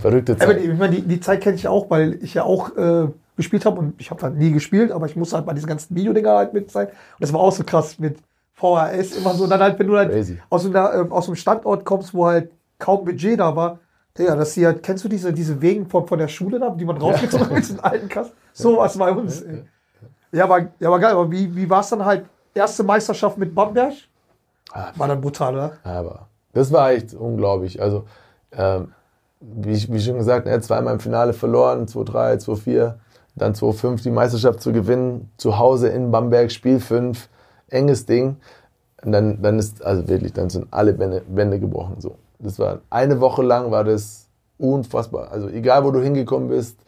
verrückte 0.00 0.32
Aber 0.32 0.46
Zeit. 0.46 0.60
die, 0.60 0.64
ich 0.66 0.78
meine, 0.78 0.96
die, 0.96 1.02
die 1.02 1.20
Zeit 1.20 1.40
kenne 1.40 1.56
ich 1.56 1.68
auch, 1.68 1.88
weil 1.90 2.18
ich 2.22 2.34
ja 2.34 2.44
auch 2.44 2.76
äh, 2.76 3.08
gespielt 3.36 3.64
habe 3.64 3.78
und 3.78 3.94
ich 4.00 4.10
habe 4.10 4.22
halt 4.22 4.36
nie 4.36 4.50
gespielt, 4.52 4.92
aber 4.92 5.06
ich 5.06 5.16
musste 5.16 5.36
halt 5.36 5.46
bei 5.46 5.52
diesen 5.54 5.68
ganzen 5.68 5.94
Videodinger 5.94 6.36
halt 6.36 6.52
mit 6.52 6.70
sein. 6.70 6.88
Und 6.88 6.94
das 7.20 7.32
war 7.32 7.40
auch 7.40 7.52
so 7.52 7.64
krass 7.64 7.98
mit 7.98 8.18
VHS 8.54 9.16
immer 9.16 9.34
so. 9.34 9.44
Und 9.44 9.50
dann 9.50 9.60
halt, 9.60 9.78
wenn 9.78 9.86
du 9.86 9.96
halt 9.96 10.10
Crazy. 10.10 10.38
aus, 10.50 10.66
einer, 10.66 10.92
ähm, 10.94 11.12
aus 11.12 11.26
einem 11.26 11.36
Standort 11.36 11.84
kommst, 11.84 12.12
wo 12.12 12.26
halt 12.26 12.50
kaum 12.78 13.04
Budget 13.04 13.38
da 13.40 13.54
war, 13.56 13.78
ja, 14.18 14.36
dass 14.36 14.52
sie 14.52 14.66
halt, 14.66 14.82
kennst 14.82 15.02
du 15.04 15.08
diese, 15.08 15.32
diese 15.32 15.62
Wegen 15.62 15.86
von, 15.86 16.06
von 16.06 16.18
der 16.18 16.28
Schule 16.28 16.58
da, 16.58 16.68
die 16.70 16.84
man 16.84 16.98
rausgezogen 16.98 17.46
hat 17.46 17.52
mit 17.54 17.62
diesen 17.64 17.80
alten 17.80 18.08
Kasten? 18.08 18.34
So 18.52 18.76
was 18.78 18.98
bei 18.98 19.10
uns. 19.12 19.42
ey. 19.42 19.62
Ja, 20.32 20.48
war, 20.48 20.60
ja, 20.80 20.90
war 20.90 20.98
geil. 20.98 21.12
Aber 21.12 21.30
wie, 21.30 21.54
wie 21.56 21.70
war 21.70 21.80
es 21.80 21.88
dann 21.88 22.04
halt? 22.04 22.26
Erste 22.52 22.82
Meisterschaft 22.82 23.38
mit 23.38 23.54
Bamberg? 23.54 23.94
Ah, 24.72 24.90
War 24.96 25.06
dann 25.08 25.20
brutal, 25.20 25.54
oder? 25.54 25.72
Aber 25.84 26.26
das 26.52 26.70
war 26.72 26.90
echt 26.90 27.14
unglaublich. 27.14 27.80
Also, 27.80 28.04
ähm, 28.52 28.92
wie, 29.40 29.72
ich, 29.72 29.92
wie 29.92 30.00
schon 30.00 30.18
gesagt, 30.18 30.46
er 30.46 30.54
hat 30.54 30.64
zweimal 30.64 30.94
im 30.94 31.00
Finale 31.00 31.32
verloren, 31.32 31.86
2-3, 31.86 32.44
2-4, 32.44 32.94
dann 33.36 33.54
2-5 33.54 34.02
die 34.02 34.10
Meisterschaft 34.10 34.60
zu 34.60 34.72
gewinnen, 34.72 35.30
zu 35.36 35.58
Hause 35.58 35.88
in 35.88 36.10
Bamberg, 36.10 36.50
Spiel 36.52 36.80
5, 36.80 37.28
enges 37.68 38.06
Ding. 38.06 38.36
Und 39.02 39.12
dann, 39.12 39.40
dann 39.40 39.58
ist, 39.58 39.82
also 39.82 40.06
wirklich, 40.08 40.32
dann 40.34 40.50
sind 40.50 40.66
alle 40.70 40.98
Wände, 40.98 41.22
Wände 41.28 41.58
gebrochen. 41.58 41.96
So. 41.98 42.16
Das 42.38 42.58
war 42.58 42.80
eine 42.90 43.20
Woche 43.20 43.42
lang 43.42 43.70
war 43.70 43.84
das 43.84 44.26
unfassbar. 44.58 45.30
Also 45.32 45.48
egal 45.48 45.84
wo 45.84 45.90
du 45.90 46.02
hingekommen 46.02 46.48
bist, 46.48 46.78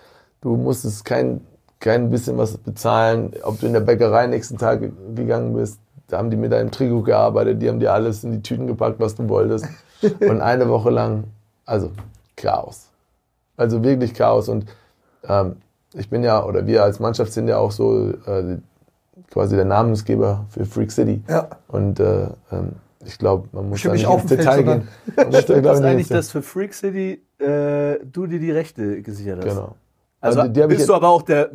du 0.42 0.56
musstest 0.56 1.06
kein, 1.06 1.40
kein 1.80 2.10
bisschen 2.10 2.36
was 2.36 2.58
bezahlen, 2.58 3.32
ob 3.44 3.60
du 3.60 3.66
in 3.66 3.72
der 3.72 3.80
Bäckerei 3.80 4.26
nächsten 4.26 4.58
Tag 4.58 4.80
ge- 4.80 4.92
gegangen 5.14 5.54
bist, 5.54 5.80
da 6.08 6.18
haben 6.18 6.28
die 6.28 6.36
mit 6.36 6.52
deinem 6.52 6.70
Trikot 6.70 7.02
gearbeitet, 7.02 7.62
die 7.62 7.68
haben 7.70 7.80
dir 7.80 7.94
alles 7.94 8.24
in 8.24 8.32
die 8.32 8.42
Tüten 8.42 8.66
gepackt, 8.66 9.00
was 9.00 9.14
du 9.14 9.26
wolltest. 9.30 9.66
Und 10.20 10.42
eine 10.42 10.68
Woche 10.68 10.90
lang, 10.90 11.24
also 11.64 11.90
Chaos. 12.42 12.88
Also 13.56 13.82
wirklich 13.82 14.14
Chaos. 14.14 14.48
Und 14.48 14.66
ähm, 15.24 15.56
ich 15.94 16.10
bin 16.10 16.22
ja, 16.22 16.44
oder 16.44 16.66
wir 16.66 16.82
als 16.82 17.00
Mannschaft 17.00 17.32
sind 17.32 17.48
ja 17.48 17.58
auch 17.58 17.70
so 17.70 18.10
äh, 18.26 18.58
quasi 19.30 19.56
der 19.56 19.64
Namensgeber 19.64 20.46
für 20.50 20.64
Freak 20.64 20.90
City. 20.90 21.22
Ja. 21.28 21.48
Und 21.68 22.00
äh, 22.00 22.26
ähm, 22.50 22.72
ich 23.04 23.18
glaube, 23.18 23.48
man 23.52 23.68
muss 23.68 23.82
da 23.82 23.92
nicht 23.92 24.08
ins 24.08 24.26
Detail 24.26 24.62
gehen. 24.62 24.88
Man 25.16 25.30
glaub 25.30 25.62
Das 25.62 25.80
eigentlich, 25.80 26.08
dass 26.08 26.30
für 26.30 26.42
Freak 26.42 26.74
City 26.74 27.22
äh, 27.38 27.98
du 28.04 28.26
dir 28.26 28.38
die 28.38 28.50
Rechte 28.50 29.02
gesichert 29.02 29.38
hast. 29.38 29.54
Genau. 29.54 29.74
Also, 30.20 30.40
Also 30.40 30.52
die 30.52 30.60
ich 30.60 30.66
bist 30.68 30.88
du 30.88 30.94
aber 30.94 31.08
auch 31.08 31.22
der, 31.22 31.50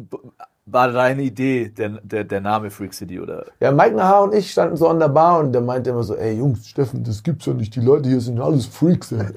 war 0.70 0.92
deine 0.92 1.22
Idee, 1.24 1.70
der, 1.70 1.90
der, 2.04 2.24
der 2.26 2.42
Name 2.42 2.70
Freak 2.70 2.94
City 2.94 3.20
oder? 3.20 3.46
Ja, 3.60 3.72
Mike 3.72 3.96
Nahar 3.96 4.24
und 4.24 4.34
ich 4.36 4.52
standen 4.52 4.76
so 4.76 4.88
an 4.90 5.00
der 5.00 5.08
Bar 5.08 5.40
und 5.40 5.54
der 5.54 5.62
meinte 5.62 5.90
immer 5.92 6.04
so, 6.04 6.16
ey 6.16 6.38
Jungs, 6.38 6.68
Steffen, 6.68 7.04
das 7.04 7.24
gibt's 7.24 7.46
ja 7.46 7.54
nicht, 7.54 7.74
die 7.76 7.80
Leute 7.80 8.10
hier 8.10 8.20
sind 8.22 8.40
alles 8.40 8.66
Freaks. 8.66 9.12
Ey. 9.12 9.26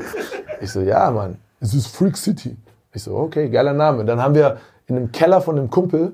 Ich 0.63 0.73
so, 0.73 0.81
ja 0.81 1.11
Mann, 1.11 1.37
es 1.61 1.73
ist 1.73 1.87
Freak 1.87 2.19
City. 2.19 2.55
Ich 2.93 3.03
so, 3.05 3.17
okay, 3.17 3.49
geiler 3.49 3.73
Name. 3.73 4.05
Dann 4.05 4.21
haben 4.23 4.35
wir 4.35 4.59
in 4.89 4.97
einem 4.97 5.11
Keller 5.11 5.41
von 5.41 5.57
einem 5.57 5.71
Kumpel, 5.71 6.13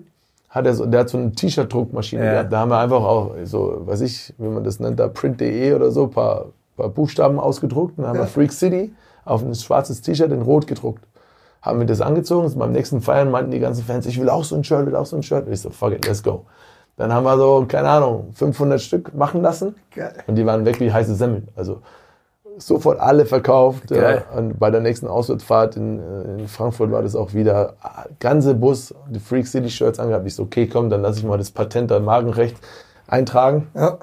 hat 0.50 0.66
er 0.66 0.74
so, 0.74 0.86
der 0.86 1.00
hat 1.00 1.08
so 1.08 1.18
eine 1.18 1.32
T-Shirt-Druckmaschine 1.32 2.24
Ja. 2.24 2.30
gehabt, 2.32 2.52
da 2.52 2.60
haben 2.60 2.70
wir 2.70 2.78
einfach 2.78 3.02
auch 3.02 3.34
so, 3.42 3.82
weiß 3.86 4.02
ich, 4.02 4.32
wie 4.38 4.46
man 4.46 4.62
das 4.62 4.78
nennt, 4.78 5.00
da 5.00 5.08
print.de 5.08 5.72
oder 5.74 5.90
so, 5.90 6.06
paar, 6.06 6.46
paar 6.76 6.90
Buchstaben 6.90 7.40
ausgedruckt 7.40 7.98
und 7.98 8.04
dann 8.04 8.10
haben 8.12 8.20
wir 8.20 8.26
Freak 8.28 8.52
City 8.52 8.94
auf 9.24 9.42
ein 9.42 9.52
schwarzes 9.54 10.00
T-Shirt 10.02 10.30
in 10.30 10.42
rot 10.42 10.68
gedruckt. 10.68 11.02
Haben 11.66 11.80
wir 11.80 11.86
das 11.86 12.00
angezogen, 12.00 12.46
und 12.46 12.58
beim 12.58 12.70
nächsten 12.70 13.00
Feiern 13.00 13.28
meinten 13.30 13.50
die 13.50 13.58
ganzen 13.58 13.84
Fans, 13.84 14.06
ich 14.06 14.20
will 14.20 14.30
auch 14.30 14.44
so 14.44 14.54
ein 14.54 14.62
Shirt, 14.62 14.86
will 14.86 14.94
auch 14.94 15.04
so 15.04 15.16
ein 15.16 15.24
Shirt. 15.24 15.46
Und 15.46 15.52
ich 15.52 15.60
so, 15.60 15.70
fuck 15.70 15.92
it, 15.92 16.06
let's 16.06 16.22
go. 16.22 16.46
Dann 16.96 17.12
haben 17.12 17.24
wir 17.24 17.36
so, 17.36 17.66
keine 17.66 17.88
Ahnung, 17.88 18.30
500 18.34 18.80
Stück 18.80 19.12
machen 19.14 19.42
lassen. 19.42 19.74
Geil. 19.92 20.14
Und 20.28 20.36
die 20.36 20.46
waren 20.46 20.64
weg 20.64 20.78
wie 20.78 20.92
heiße 20.92 21.16
Semmeln. 21.16 21.48
Also 21.56 21.82
sofort 22.56 23.00
alle 23.00 23.26
verkauft. 23.26 23.88
Geil. 23.88 24.24
Äh, 24.32 24.38
und 24.38 24.60
bei 24.60 24.70
der 24.70 24.80
nächsten 24.80 25.08
Auswärtsfahrt 25.08 25.76
in, 25.76 25.98
äh, 25.98 26.38
in 26.38 26.48
Frankfurt 26.48 26.92
war 26.92 27.02
das 27.02 27.16
auch 27.16 27.34
wieder, 27.34 27.74
ah, 27.82 28.04
ganze 28.20 28.54
Bus, 28.54 28.94
die 29.10 29.18
Freak 29.18 29.48
City 29.48 29.68
Shirts 29.68 29.98
angehabt. 29.98 30.24
Ich 30.24 30.36
so, 30.36 30.44
okay, 30.44 30.68
komm, 30.68 30.88
dann 30.88 31.02
lasse 31.02 31.18
ich 31.18 31.24
mal 31.24 31.36
das 31.36 31.50
Patent 31.50 31.90
an 31.90 32.04
Magenrecht 32.04 32.56
eintragen. 33.08 33.66
Ja. 33.74 33.98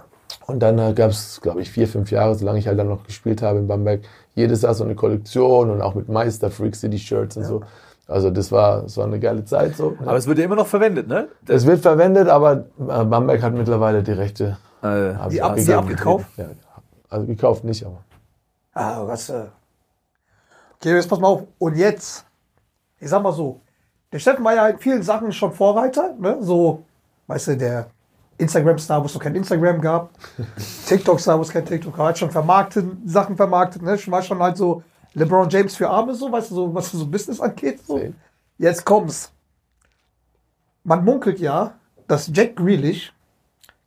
Und 0.45 0.60
dann 0.60 0.78
äh, 0.78 0.93
gab 0.93 1.12
es, 1.12 1.39
glaube 1.41 1.62
ich, 1.62 1.71
vier, 1.71 1.88
fünf 1.88 2.12
Jahre, 2.12 2.36
solange 2.36 2.60
ich 2.60 2.67
halt 2.67 2.78
dann 2.78 2.89
noch 2.89 3.06
gespielt 3.06 3.41
habe 3.41 3.60
in 3.60 3.67
Bamberg, 3.67 4.02
jedes 4.35 4.61
Jahr 4.63 4.73
so 4.73 4.83
eine 4.83 4.95
Kollektion 4.95 5.69
und 5.69 5.81
auch 5.81 5.95
mit 5.95 6.09
Meister 6.09 6.49
Freak 6.49 6.75
City 6.75 6.97
Shirts 6.99 7.37
und 7.37 7.43
so. 7.45 7.61
Also 8.07 8.29
das 8.31 8.51
war, 8.51 8.81
das 8.83 8.97
war 8.97 9.05
eine 9.05 9.19
geile 9.19 9.45
Zeit 9.45 9.75
so. 9.77 9.95
Aber 10.01 10.17
es 10.17 10.27
wird 10.27 10.37
ja 10.37 10.45
immer 10.45 10.55
noch 10.57 10.67
verwendet, 10.67 11.07
ne? 11.07 11.29
Es 11.47 11.65
wird 11.65 11.79
verwendet, 11.81 12.27
aber 12.27 12.65
äh, 12.79 13.03
Bamberg 13.05 13.41
hat 13.41 13.53
mittlerweile 13.53 14.03
die 14.03 14.11
Rechte 14.11 14.57
Äh, 14.81 15.13
Die 15.29 15.41
ab- 15.41 15.55
die 15.55 15.73
abgekauft? 15.73 16.25
Ja, 16.37 16.45
also 17.09 17.25
gekauft 17.25 17.63
nicht, 17.63 17.85
aber. 17.85 18.03
Ah, 18.73 19.03
was, 19.07 19.29
äh. 19.29 19.45
Okay, 20.75 20.95
jetzt 20.95 21.07
pass 21.09 21.19
mal 21.19 21.27
auf. 21.29 21.43
Und 21.59 21.77
jetzt, 21.77 22.25
ich 22.99 23.07
sag 23.09 23.23
mal 23.23 23.31
so, 23.31 23.61
der 24.11 24.19
Steffen 24.19 24.43
war 24.43 24.53
ja 24.53 24.67
in 24.67 24.79
vielen 24.79 25.01
Sachen 25.03 25.31
schon 25.31 25.53
Vorreiter, 25.53 26.13
ne? 26.19 26.37
So, 26.41 26.83
weißt 27.27 27.47
du, 27.49 27.57
der 27.57 27.87
Instagram-Star, 28.43 29.01
wo 29.01 29.06
es 29.08 29.13
noch 29.13 29.21
kein 29.21 29.36
Instagram 29.36 29.82
gab, 29.82 30.12
TikTok-Star, 30.88 31.38
wo 31.38 31.41
es 31.41 31.49
kein 31.49 31.65
TikTok 31.65 31.95
gab, 31.95 32.08
hat 32.10 32.17
schon 32.19 32.32
vermarktet, 32.32 32.86
Sachen 33.06 33.36
vermarktet, 33.36 33.82
ne? 33.82 33.97
War 34.08 34.21
schon 34.21 34.39
halt 34.39 34.58
so 34.58 34.84
LeBron 35.13 35.49
James 35.49 35.75
für 35.75 35.89
Arme, 35.89 36.13
so, 36.15 36.32
weißt 36.32 36.51
du, 36.51 36.56
so, 36.56 36.73
was 36.73 36.91
so 36.91 37.06
Business 37.06 37.39
angeht, 37.39 37.86
so. 37.86 37.97
Same. 37.97 38.13
Jetzt 38.58 38.86
kommt's. 38.86 39.32
Man 40.84 41.03
munkelt 41.03 41.39
ja, 41.39 41.75
dass 42.08 42.29
Jack 42.34 42.56
Grealish, 42.56 43.13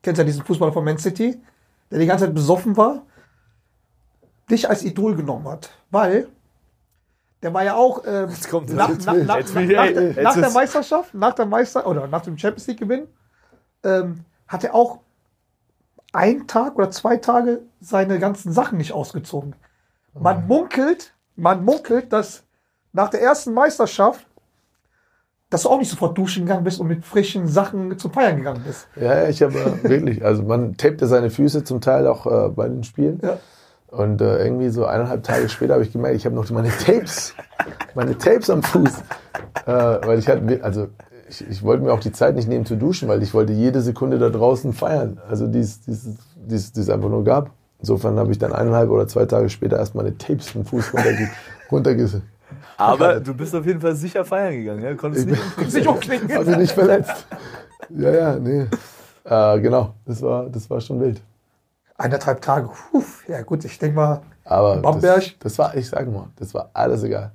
kennt 0.02 0.18
ja 0.18 0.24
diesen 0.24 0.44
Fußballer 0.44 0.72
von 0.72 0.84
Man 0.84 0.98
City, 0.98 1.40
der 1.90 1.98
die 1.98 2.06
ganze 2.06 2.24
Zeit 2.24 2.34
besoffen 2.34 2.76
war, 2.76 3.02
dich 4.50 4.68
als 4.68 4.84
Idol 4.84 5.14
genommen 5.16 5.48
hat. 5.48 5.70
Weil 5.90 6.28
der 7.42 7.52
war 7.52 7.64
ja 7.64 7.74
auch 7.74 8.02
ähm, 8.06 8.30
nach, 8.74 8.88
nach, 8.88 10.34
der- 10.34 10.50
Meisterschaft, 10.50 11.14
nach 11.14 11.34
der 11.34 11.46
Meister 11.46 11.86
oder 11.86 12.06
nach 12.06 12.22
dem 12.22 12.38
Champions 12.38 12.66
League 12.66 12.80
Gewinn, 12.80 13.06
ähm, 13.84 14.24
hat 14.48 14.64
er 14.64 14.74
auch 14.74 15.00
einen 16.12 16.46
Tag 16.46 16.76
oder 16.76 16.90
zwei 16.90 17.16
Tage 17.16 17.60
seine 17.80 18.18
ganzen 18.18 18.52
Sachen 18.52 18.78
nicht 18.78 18.92
ausgezogen. 18.92 19.54
Man 20.14 20.46
munkelt, 20.46 21.14
man 21.36 21.64
munkelt, 21.64 22.12
dass 22.12 22.44
nach 22.92 23.10
der 23.10 23.20
ersten 23.20 23.52
Meisterschaft, 23.52 24.26
dass 25.50 25.62
du 25.62 25.68
auch 25.68 25.78
nicht 25.78 25.90
sofort 25.90 26.16
duschen 26.16 26.46
gegangen 26.46 26.64
bist 26.64 26.80
und 26.80 26.88
mit 26.88 27.04
frischen 27.04 27.46
Sachen 27.46 27.98
zum 27.98 28.12
Feiern 28.12 28.36
gegangen 28.38 28.62
bist. 28.66 28.88
Ja, 28.96 29.28
ich 29.28 29.42
habe 29.42 29.58
äh, 29.58 29.82
wirklich, 29.88 30.24
also 30.24 30.42
man 30.42 30.76
tapete 30.76 31.06
seine 31.06 31.30
Füße 31.30 31.64
zum 31.64 31.80
Teil 31.80 32.06
auch 32.06 32.26
äh, 32.26 32.48
bei 32.48 32.68
den 32.68 32.82
Spielen. 32.82 33.20
Ja. 33.22 33.38
Und 33.88 34.20
äh, 34.20 34.44
irgendwie 34.44 34.70
so 34.70 34.86
eineinhalb 34.86 35.22
Tage 35.22 35.48
später 35.48 35.74
habe 35.74 35.84
ich 35.84 35.92
gemerkt, 35.92 36.16
ich 36.16 36.24
habe 36.24 36.34
noch 36.34 36.50
meine 36.50 36.70
Tapes, 36.70 37.34
meine 37.94 38.18
Tapes 38.18 38.50
am 38.50 38.62
Fuß. 38.62 39.02
Äh, 39.66 39.72
weil 39.72 40.18
ich 40.18 40.28
hatte, 40.28 40.60
also 40.62 40.88
ich, 41.28 41.46
ich 41.48 41.62
wollte 41.62 41.82
mir 41.84 41.92
auch 41.92 42.00
die 42.00 42.12
Zeit 42.12 42.34
nicht 42.36 42.48
nehmen 42.48 42.66
zu 42.66 42.76
duschen, 42.76 43.08
weil 43.08 43.22
ich 43.22 43.34
wollte 43.34 43.52
jede 43.52 43.80
Sekunde 43.80 44.18
da 44.18 44.28
draußen 44.30 44.72
feiern. 44.72 45.20
Also 45.28 45.46
die 45.46 45.60
es 45.60 45.80
die 45.82 45.92
es- 45.92 46.08
die 46.36 46.54
es- 46.54 46.72
die 46.72 46.80
es 46.80 46.90
einfach 46.90 47.08
nur 47.08 47.24
gab. 47.24 47.50
Insofern 47.78 48.18
habe 48.18 48.32
ich 48.32 48.38
dann 48.38 48.52
eineinhalb 48.52 48.88
oder 48.90 49.06
zwei 49.06 49.26
Tage 49.26 49.48
später 49.50 49.76
erst 49.78 49.94
meine 49.94 50.16
Tapes 50.16 50.48
vom 50.48 50.64
Fuß 50.64 50.92
runterge 51.70 52.22
aber 52.78 53.20
du 53.20 53.34
bist 53.34 53.54
auf 53.54 53.66
jeden 53.66 53.80
Fall 53.80 53.94
sicher 53.96 54.24
feiern 54.24 54.52
gegangen, 54.54 54.82
ja? 54.82 54.94
Konntest 54.94 55.26
nicht. 55.26 55.42
Sich 55.70 55.86
umknicken. 55.88 56.32
Habe 56.34 56.50
ich 56.52 56.56
nicht 56.56 56.72
verletzt. 56.72 57.26
Ja, 57.90 58.10
ja, 58.10 58.36
nee. 58.38 58.66
Äh, 59.24 59.60
genau, 59.60 59.94
das 60.04 60.22
war, 60.22 60.48
das 60.48 60.70
war 60.70 60.80
schon 60.80 61.00
wild. 61.00 61.20
Eineinhalb 61.98 62.40
Tage. 62.40 62.68
Puh, 62.90 63.02
ja 63.26 63.42
gut, 63.42 63.64
ich 63.64 63.78
denke 63.78 63.96
mal, 63.96 64.20
Aber 64.44 64.76
Bamberg? 64.76 65.16
das, 65.16 65.34
das 65.40 65.58
war, 65.58 65.74
ich 65.76 65.88
sage 65.88 66.10
mal, 66.10 66.28
das 66.36 66.54
war 66.54 66.70
alles 66.74 67.02
egal. 67.02 67.32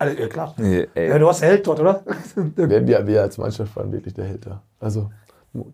Also, 0.00 0.16
ja, 0.18 0.28
klar. 0.28 0.54
Nee. 0.56 0.88
Ja, 0.96 1.18
du 1.18 1.26
warst 1.26 1.42
der 1.42 1.50
Held 1.50 1.66
dort, 1.66 1.78
oder? 1.80 2.02
Wir, 2.56 2.86
wir, 2.86 3.06
wir 3.06 3.22
als 3.22 3.36
Mannschaft 3.38 3.76
waren 3.76 3.92
wirklich 3.92 4.14
der 4.14 4.24
Held 4.24 4.46
da. 4.46 4.62
Also 4.80 5.10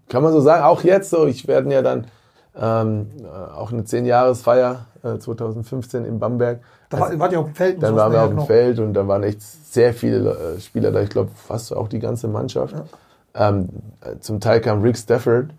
kann 0.08 0.22
man 0.22 0.32
so 0.32 0.40
sagen, 0.40 0.64
auch 0.64 0.82
jetzt 0.84 1.10
so, 1.10 1.26
ich 1.26 1.46
werde 1.46 1.72
ja 1.72 1.82
dann 1.82 2.06
ähm, 2.58 3.06
äh, 3.22 3.26
auch 3.54 3.70
eine 3.72 3.82
10-Jahres-Feier 3.82 4.86
äh, 5.04 5.18
2015 5.18 6.04
in 6.04 6.18
Bamberg. 6.18 6.60
Da 6.88 6.98
war, 7.00 7.18
wart 7.18 7.32
ihr 7.32 7.40
auf 7.40 7.46
dem 7.46 7.54
Feld. 7.54 7.82
Dann 7.82 7.94
waren 7.94 8.12
wir 8.12 8.20
auf 8.22 8.28
dem 8.28 8.36
Genau. 8.36 8.46
Feld 8.46 8.78
und 8.80 8.94
da 8.94 9.06
waren 9.06 9.22
echt 9.22 9.42
sehr 9.42 9.92
viele 9.94 10.30
äh, 10.56 10.60
Spieler 10.60 10.90
da. 10.92 11.00
Ich 11.02 11.10
glaube, 11.10 11.30
fast 11.34 11.74
auch 11.76 11.88
die 11.88 11.98
ganze 11.98 12.26
Mannschaft. 12.28 12.74
Ähm, 13.34 13.68
äh, 14.00 14.18
zum 14.20 14.40
Teil 14.40 14.60
kam 14.60 14.82
Rick 14.82 14.96
Stafford. 14.96 15.50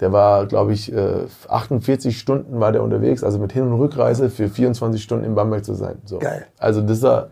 Der 0.00 0.12
war, 0.12 0.46
glaube 0.46 0.72
ich, 0.72 0.92
äh, 0.92 1.26
48 1.48 2.18
Stunden 2.18 2.58
war 2.58 2.72
der 2.72 2.82
unterwegs, 2.82 3.22
also 3.22 3.38
mit 3.38 3.52
Hin- 3.52 3.64
und 3.70 3.78
Rückreise 3.78 4.30
für 4.30 4.48
24 4.48 5.02
Stunden 5.02 5.24
in 5.24 5.34
Bamberg 5.34 5.64
zu 5.64 5.74
sein. 5.74 5.98
So. 6.04 6.18
Geil. 6.18 6.46
Also 6.58 6.80
das 6.80 7.02
war, 7.02 7.28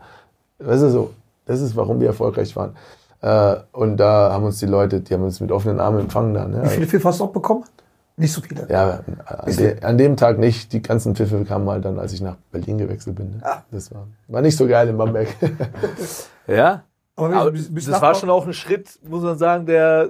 das 0.59 0.81
ist 0.81 0.93
so, 0.93 1.13
das 1.45 1.61
ist, 1.61 1.75
warum 1.75 1.99
wir 1.99 2.07
erfolgreich 2.07 2.55
waren. 2.55 2.75
Äh, 3.21 3.57
und 3.71 3.97
da 3.97 4.31
haben 4.31 4.43
uns 4.45 4.59
die 4.59 4.65
Leute, 4.65 5.01
die 5.01 5.13
haben 5.13 5.23
uns 5.23 5.39
mit 5.41 5.51
offenen 5.51 5.79
Armen 5.79 5.99
empfangen 6.01 6.33
da. 6.33 6.47
Ne? 6.47 6.63
Wie 6.63 6.69
viele 6.69 6.87
Pfiffe 6.87 7.07
hast 7.09 7.19
du 7.19 7.25
noch 7.25 7.33
bekommen? 7.33 7.63
Nicht 8.15 8.33
so 8.33 8.41
viele. 8.41 8.67
Ja, 8.69 8.99
an, 9.25 9.55
de, 9.55 9.81
an 9.81 9.97
dem 9.97 10.17
Tag 10.17 10.37
nicht. 10.39 10.73
Die 10.73 10.81
ganzen 10.81 11.15
Pfiffe 11.15 11.43
kamen 11.45 11.69
halt 11.69 11.85
dann, 11.85 11.97
als 11.99 12.11
ich 12.13 12.21
nach 12.21 12.35
Berlin 12.51 12.77
gewechselt 12.77 13.15
bin. 13.15 13.31
Ne? 13.31 13.39
Ah. 13.41 13.63
Das 13.71 13.93
war, 13.93 14.07
war 14.27 14.41
nicht 14.41 14.57
so 14.57 14.67
geil 14.67 14.87
in 14.89 14.97
Bamberg. 14.97 15.27
Ja? 16.47 16.83
Aber, 17.15 17.35
Aber 17.35 17.51
bis- 17.51 17.73
bis 17.73 17.85
das 17.85 18.01
war 18.01 18.15
schon 18.15 18.29
auch 18.29 18.45
ein 18.47 18.53
Schritt, 18.53 18.99
muss 19.07 19.21
man 19.23 19.37
sagen, 19.37 19.65
der. 19.65 20.09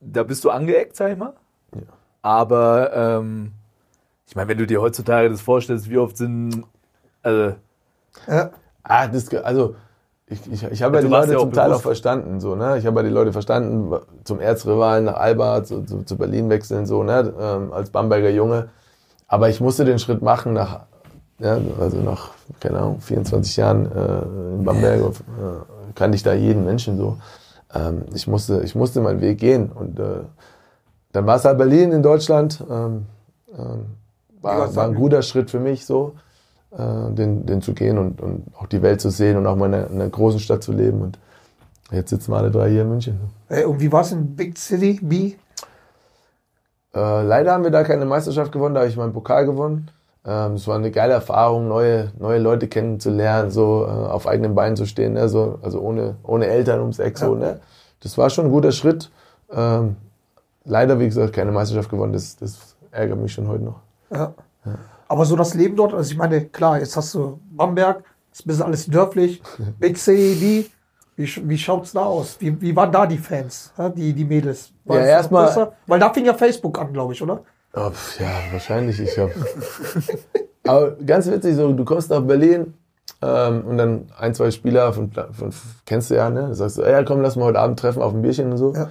Da 0.00 0.22
bist 0.22 0.42
du 0.44 0.50
angeeckt, 0.50 0.96
sag 0.96 1.12
ich 1.12 1.18
mal. 1.18 1.34
Ja. 1.74 1.82
Aber 2.22 2.90
ähm, 2.94 3.52
ich 4.26 4.34
meine, 4.34 4.48
wenn 4.48 4.58
du 4.58 4.66
dir 4.66 4.80
heutzutage 4.80 5.28
das 5.28 5.40
vorstellst, 5.40 5.88
wie 5.90 5.98
oft 5.98 6.16
sind. 6.16 6.64
Also, 7.22 7.54
Ja. 8.26 8.50
Ah, 8.82 9.06
das, 9.08 9.32
also 9.34 9.76
ich, 10.26 10.52
ich, 10.52 10.62
ich 10.62 10.82
habe 10.82 10.96
Ja, 10.96 11.02
ja, 11.02 11.08
die 11.08 11.12
Leute 11.12 11.32
ja 11.32 11.38
zum 11.38 11.52
Teil 11.52 11.72
auch 11.72 11.80
verstanden. 11.80 12.40
So, 12.40 12.54
ne? 12.54 12.78
Ich 12.78 12.86
habe 12.86 13.00
ja 13.00 13.08
die 13.08 13.12
Leute 13.12 13.32
verstanden, 13.32 13.92
zum 14.24 14.40
Erzrivalen 14.40 15.04
nach 15.06 15.14
Alba, 15.14 15.64
zu, 15.64 15.82
zu, 15.82 16.04
zu 16.04 16.16
Berlin 16.16 16.48
wechseln, 16.48 16.86
so, 16.86 17.02
ne? 17.02 17.32
ähm, 17.38 17.72
als 17.72 17.90
Bamberger 17.90 18.30
Junge. 18.30 18.68
Aber 19.26 19.48
ich 19.48 19.60
musste 19.60 19.84
den 19.84 19.98
Schritt 19.98 20.22
machen 20.22 20.52
nach, 20.52 20.80
ja, 21.38 21.58
also 21.80 21.98
nach, 21.98 22.30
keine 22.60 22.78
Ahnung, 22.78 23.00
24 23.00 23.56
Jahren 23.56 23.86
äh, 23.86 24.54
in 24.54 24.64
Bamberg, 24.64 25.00
äh, 25.00 25.12
kannte 25.94 26.16
ich 26.16 26.22
da 26.22 26.32
jeden 26.32 26.64
Menschen 26.64 26.96
so. 26.96 27.16
Ähm, 27.74 28.04
ich, 28.14 28.26
musste, 28.26 28.62
ich 28.62 28.74
musste 28.74 29.00
meinen 29.00 29.20
Weg 29.20 29.38
gehen. 29.38 29.70
Und 29.72 29.98
äh, 29.98 30.22
dann 31.12 31.26
war 31.26 31.36
es 31.36 31.44
halt 31.44 31.58
Berlin 31.58 31.92
in 31.92 32.02
Deutschland. 32.02 32.64
Ähm, 32.70 33.06
ähm, 33.56 33.86
war, 34.40 34.74
war 34.74 34.86
ein 34.86 34.94
guter 34.94 35.22
Schritt 35.22 35.50
für 35.50 35.60
mich 35.60 35.84
so, 35.84 36.14
äh, 36.72 37.12
den, 37.12 37.46
den 37.46 37.62
zu 37.62 37.74
gehen 37.74 37.98
und, 37.98 38.20
und 38.20 38.46
auch 38.58 38.66
die 38.66 38.82
Welt 38.82 39.00
zu 39.00 39.10
sehen 39.10 39.36
und 39.36 39.46
auch 39.46 39.56
mal 39.56 39.66
in 39.66 39.74
einer, 39.74 39.86
in 39.88 39.94
einer 40.00 40.10
großen 40.10 40.40
Stadt 40.40 40.62
zu 40.62 40.72
leben. 40.72 41.02
Und 41.02 41.18
jetzt 41.90 42.10
sitzen 42.10 42.32
wir 42.32 42.38
alle 42.38 42.50
drei 42.50 42.70
hier 42.70 42.82
in 42.82 42.88
München. 42.88 43.20
Ey, 43.48 43.64
und 43.64 43.80
wie 43.80 43.90
war 43.90 44.02
es 44.02 44.12
in 44.12 44.36
Big 44.36 44.56
City? 44.56 44.98
B? 45.02 45.34
Äh, 46.94 47.22
leider 47.22 47.52
haben 47.52 47.64
wir 47.64 47.70
da 47.70 47.84
keine 47.84 48.04
Meisterschaft 48.04 48.52
gewonnen, 48.52 48.74
da 48.74 48.80
habe 48.80 48.90
ich 48.90 48.96
meinen 48.96 49.12
Pokal 49.12 49.46
gewonnen. 49.46 49.90
Ähm, 50.24 50.54
es 50.54 50.66
war 50.68 50.76
eine 50.76 50.90
geile 50.90 51.14
Erfahrung, 51.14 51.68
neue, 51.68 52.12
neue 52.18 52.38
Leute 52.38 52.68
kennenzulernen, 52.68 53.50
so 53.50 53.86
äh, 53.86 53.90
auf 53.90 54.26
eigenen 54.26 54.54
Beinen 54.54 54.76
zu 54.76 54.86
stehen, 54.86 55.14
ne? 55.14 55.28
so, 55.28 55.58
also 55.62 55.80
ohne, 55.80 56.16
ohne 56.22 56.46
Eltern 56.46 56.80
ums 56.80 56.98
Eck. 56.98 57.16
So, 57.18 57.34
ne? 57.34 57.60
Das 58.00 58.18
war 58.18 58.28
schon 58.28 58.46
ein 58.46 58.50
guter 58.50 58.72
Schritt. 58.72 59.10
Ähm, 59.50 59.96
leider, 60.64 60.98
wie 60.98 61.06
gesagt, 61.06 61.32
keine 61.32 61.52
Meisterschaft 61.52 61.90
gewonnen, 61.90 62.12
das, 62.12 62.36
das 62.36 62.76
ärgert 62.90 63.18
mich 63.18 63.32
schon 63.32 63.48
heute 63.48 63.64
noch. 63.64 63.80
Ja. 64.10 64.34
Aber 65.10 65.24
so 65.24 65.34
das 65.34 65.54
Leben 65.54 65.74
dort, 65.74 65.92
also 65.92 66.12
ich 66.12 66.16
meine, 66.16 66.44
klar, 66.44 66.78
jetzt 66.78 66.96
hast 66.96 67.12
du 67.14 67.40
Bamberg, 67.50 68.04
ist 68.32 68.46
ein 68.46 68.48
bisschen 68.48 68.62
alles 68.62 68.86
dörflich, 68.86 69.42
Big 69.80 69.98
City, 69.98 70.36
B. 70.36 70.64
Wie, 71.16 71.48
wie 71.48 71.58
schaut's 71.58 71.90
da 71.90 72.04
aus? 72.04 72.36
Wie, 72.38 72.58
wie 72.62 72.74
waren 72.76 72.92
da 72.92 73.04
die 73.06 73.18
Fans, 73.18 73.72
die, 73.96 74.12
die 74.12 74.24
Mädels? 74.24 74.72
War 74.84 75.00
Ja, 75.00 75.06
erstmal-? 75.06 75.72
Weil 75.88 75.98
da 75.98 76.12
fing 76.12 76.24
ja 76.24 76.32
Facebook 76.32 76.78
an, 76.78 76.92
glaube 76.92 77.12
ich, 77.12 77.20
oder? 77.20 77.42
Oh, 77.74 77.90
ja, 78.20 78.30
wahrscheinlich. 78.52 79.00
Ich 79.00 79.18
hab. 79.18 79.30
Aber 80.64 80.92
ganz 81.04 81.28
witzig, 81.28 81.56
so, 81.56 81.72
du 81.72 81.84
kommst 81.84 82.08
nach 82.10 82.20
Berlin 82.22 82.72
ähm, 83.20 83.64
und 83.66 83.78
dann 83.78 84.06
ein, 84.16 84.32
zwei 84.32 84.52
Spieler 84.52 84.92
von, 84.92 85.10
von 85.12 85.52
kennst 85.86 86.10
du 86.12 86.14
ja, 86.14 86.30
ne? 86.30 86.46
Du 86.46 86.54
sagst 86.54 86.76
so, 86.76 86.84
ja, 86.84 87.02
komm, 87.02 87.20
lass 87.20 87.34
mal 87.34 87.46
heute 87.46 87.58
Abend 87.58 87.80
treffen 87.80 88.00
auf 88.00 88.14
ein 88.14 88.22
Bierchen 88.22 88.52
und 88.52 88.58
so. 88.58 88.74
Ja. 88.74 88.90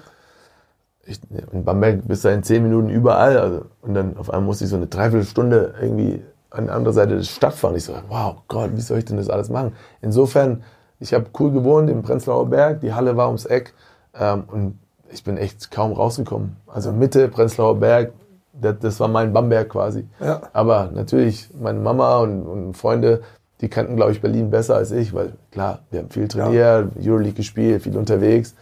Ich, 1.10 1.20
in 1.52 1.64
Bamberg 1.64 2.08
bist 2.08 2.24
du 2.24 2.30
in 2.30 2.44
zehn 2.44 2.64
Minuten 2.64 2.90
überall. 2.90 3.38
Also, 3.38 3.66
und 3.82 3.94
dann 3.94 4.18
auf 4.18 4.30
einmal 4.30 4.46
musste 4.46 4.66
ich 4.66 4.70
so 4.70 4.76
eine 4.76 4.88
Dreiviertelstunde 4.88 5.74
irgendwie 5.82 6.22
an 6.52 6.66
die 6.66 6.72
andere 6.72 6.94
Seite 6.94 7.16
der 7.16 7.24
Stadt 7.24 7.54
fahren. 7.54 7.76
Ich 7.76 7.84
so, 7.84 7.94
wow, 8.08 8.36
Gott, 8.48 8.72
wie 8.76 8.82
soll 8.82 9.00
ich 9.00 9.06
denn 9.06 9.18
das 9.18 9.30
alles 9.30 9.50
machen? 9.50 9.74
Insofern, 10.02 10.64
ich 11.00 11.14
habe 11.14 11.26
cool 11.40 11.52
gewohnt 11.52 11.90
im 11.90 12.02
Prenzlauer 12.02 12.50
Berg, 12.50 12.82
die 12.82 12.94
Halle 12.94 13.18
war 13.18 13.28
ums 13.28 13.46
Eck 13.46 13.74
ähm, 14.20 14.44
und 14.48 14.80
ich 15.12 15.24
bin 15.24 15.38
echt 15.38 15.72
kaum 15.72 15.94
rausgekommen. 15.94 16.58
Also 16.68 16.92
Mitte, 16.92 17.28
Prenzlauer 17.28 17.76
Berg, 17.80 18.14
das, 18.54 18.76
das 18.80 19.00
war 19.00 19.08
mein 19.08 19.34
Bamberg 19.34 19.70
quasi. 19.70 20.08
Ja. 20.20 20.42
Aber 20.54 20.92
natürlich, 20.94 21.50
meine 21.60 21.80
Mama 21.80 22.20
und, 22.20 22.44
und 22.44 22.74
Freunde, 22.76 23.22
die 23.62 23.70
kannten, 23.70 23.96
glaube 23.96 24.12
ich, 24.12 24.22
Berlin 24.22 24.50
besser 24.50 24.76
als 24.76 24.92
ich, 24.92 25.14
weil 25.14 25.34
klar, 25.52 25.80
wir 25.92 26.00
haben 26.00 26.10
viel 26.10 26.28
trainiert, 26.28 26.92
Euroleague 26.98 27.34
gespielt, 27.34 27.84
viel 27.84 27.98
unterwegs. 27.98 28.56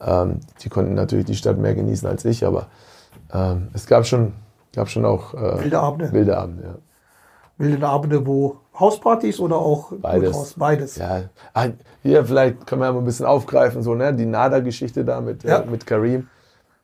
Ähm, 0.00 0.40
die 0.62 0.68
konnten 0.68 0.94
natürlich 0.94 1.24
die 1.26 1.34
Stadt 1.36 1.58
mehr 1.58 1.74
genießen 1.74 2.08
als 2.08 2.24
ich, 2.24 2.44
aber 2.44 2.66
ähm, 3.32 3.68
es 3.72 3.86
gab 3.86 4.06
schon, 4.06 4.34
gab 4.74 4.88
schon 4.88 5.04
auch 5.04 5.34
äh, 5.34 5.58
Wilde 5.64 5.78
Abende. 5.78 6.12
wilde 6.12 6.36
Abende, 6.36 6.62
ja. 6.64 6.74
Wilde 7.58 7.88
Abende, 7.88 8.26
wo 8.26 8.58
Hauspartys 8.78 9.40
oder 9.40 9.56
auch 9.56 9.92
Beides. 9.92 10.36
Haus? 10.36 10.54
Beides. 10.54 10.96
Ja, 10.96 11.22
ah, 11.54 11.68
hier 12.02 12.24
vielleicht 12.26 12.66
können 12.66 12.82
wir 12.82 12.86
ja 12.86 12.92
mal 12.92 12.98
ein 12.98 13.04
bisschen 13.06 13.24
aufgreifen, 13.24 13.82
so, 13.82 13.94
ne, 13.94 14.12
die 14.12 14.26
Nada-Geschichte 14.26 15.04
da 15.04 15.20
mit, 15.22 15.42
Ja. 15.44 15.60
äh, 15.60 15.66
mit 15.66 15.86
Karim. 15.86 16.28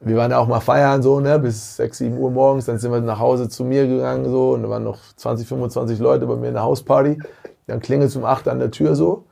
Wir 0.01 0.17
waren 0.17 0.31
ja 0.31 0.39
auch 0.39 0.49
mal 0.49 0.61
feiern, 0.61 1.03
so, 1.03 1.21
ne, 1.21 1.39
bis 1.39 1.77
6, 1.77 1.99
7 1.99 2.17
Uhr 2.19 2.31
morgens, 2.31 2.65
dann 2.65 2.79
sind 2.79 2.91
wir 2.91 3.01
nach 3.03 3.21
Hause 3.21 3.49
zu 3.51 3.63
mir 3.65 3.87
gegangen, 3.87 4.25
so, 4.31 4.53
und 4.55 4.63
da 4.63 4.71
waren 4.71 4.83
noch 4.85 4.99
20, 5.17 5.47
25 5.47 5.99
Leute 5.99 6.27
bei 6.27 6.35
mir 6.37 6.49
in 6.49 6.55
der 6.55 6.63
Hausparty. 6.65 7.19
Dann 7.67 7.81
klingelt 7.81 8.09
es 8.11 8.17
um 8.17 8.25
8 8.25 8.49
an 8.49 8.59
der 8.59 8.71
Tür, 8.71 8.97
so. 8.97 9.25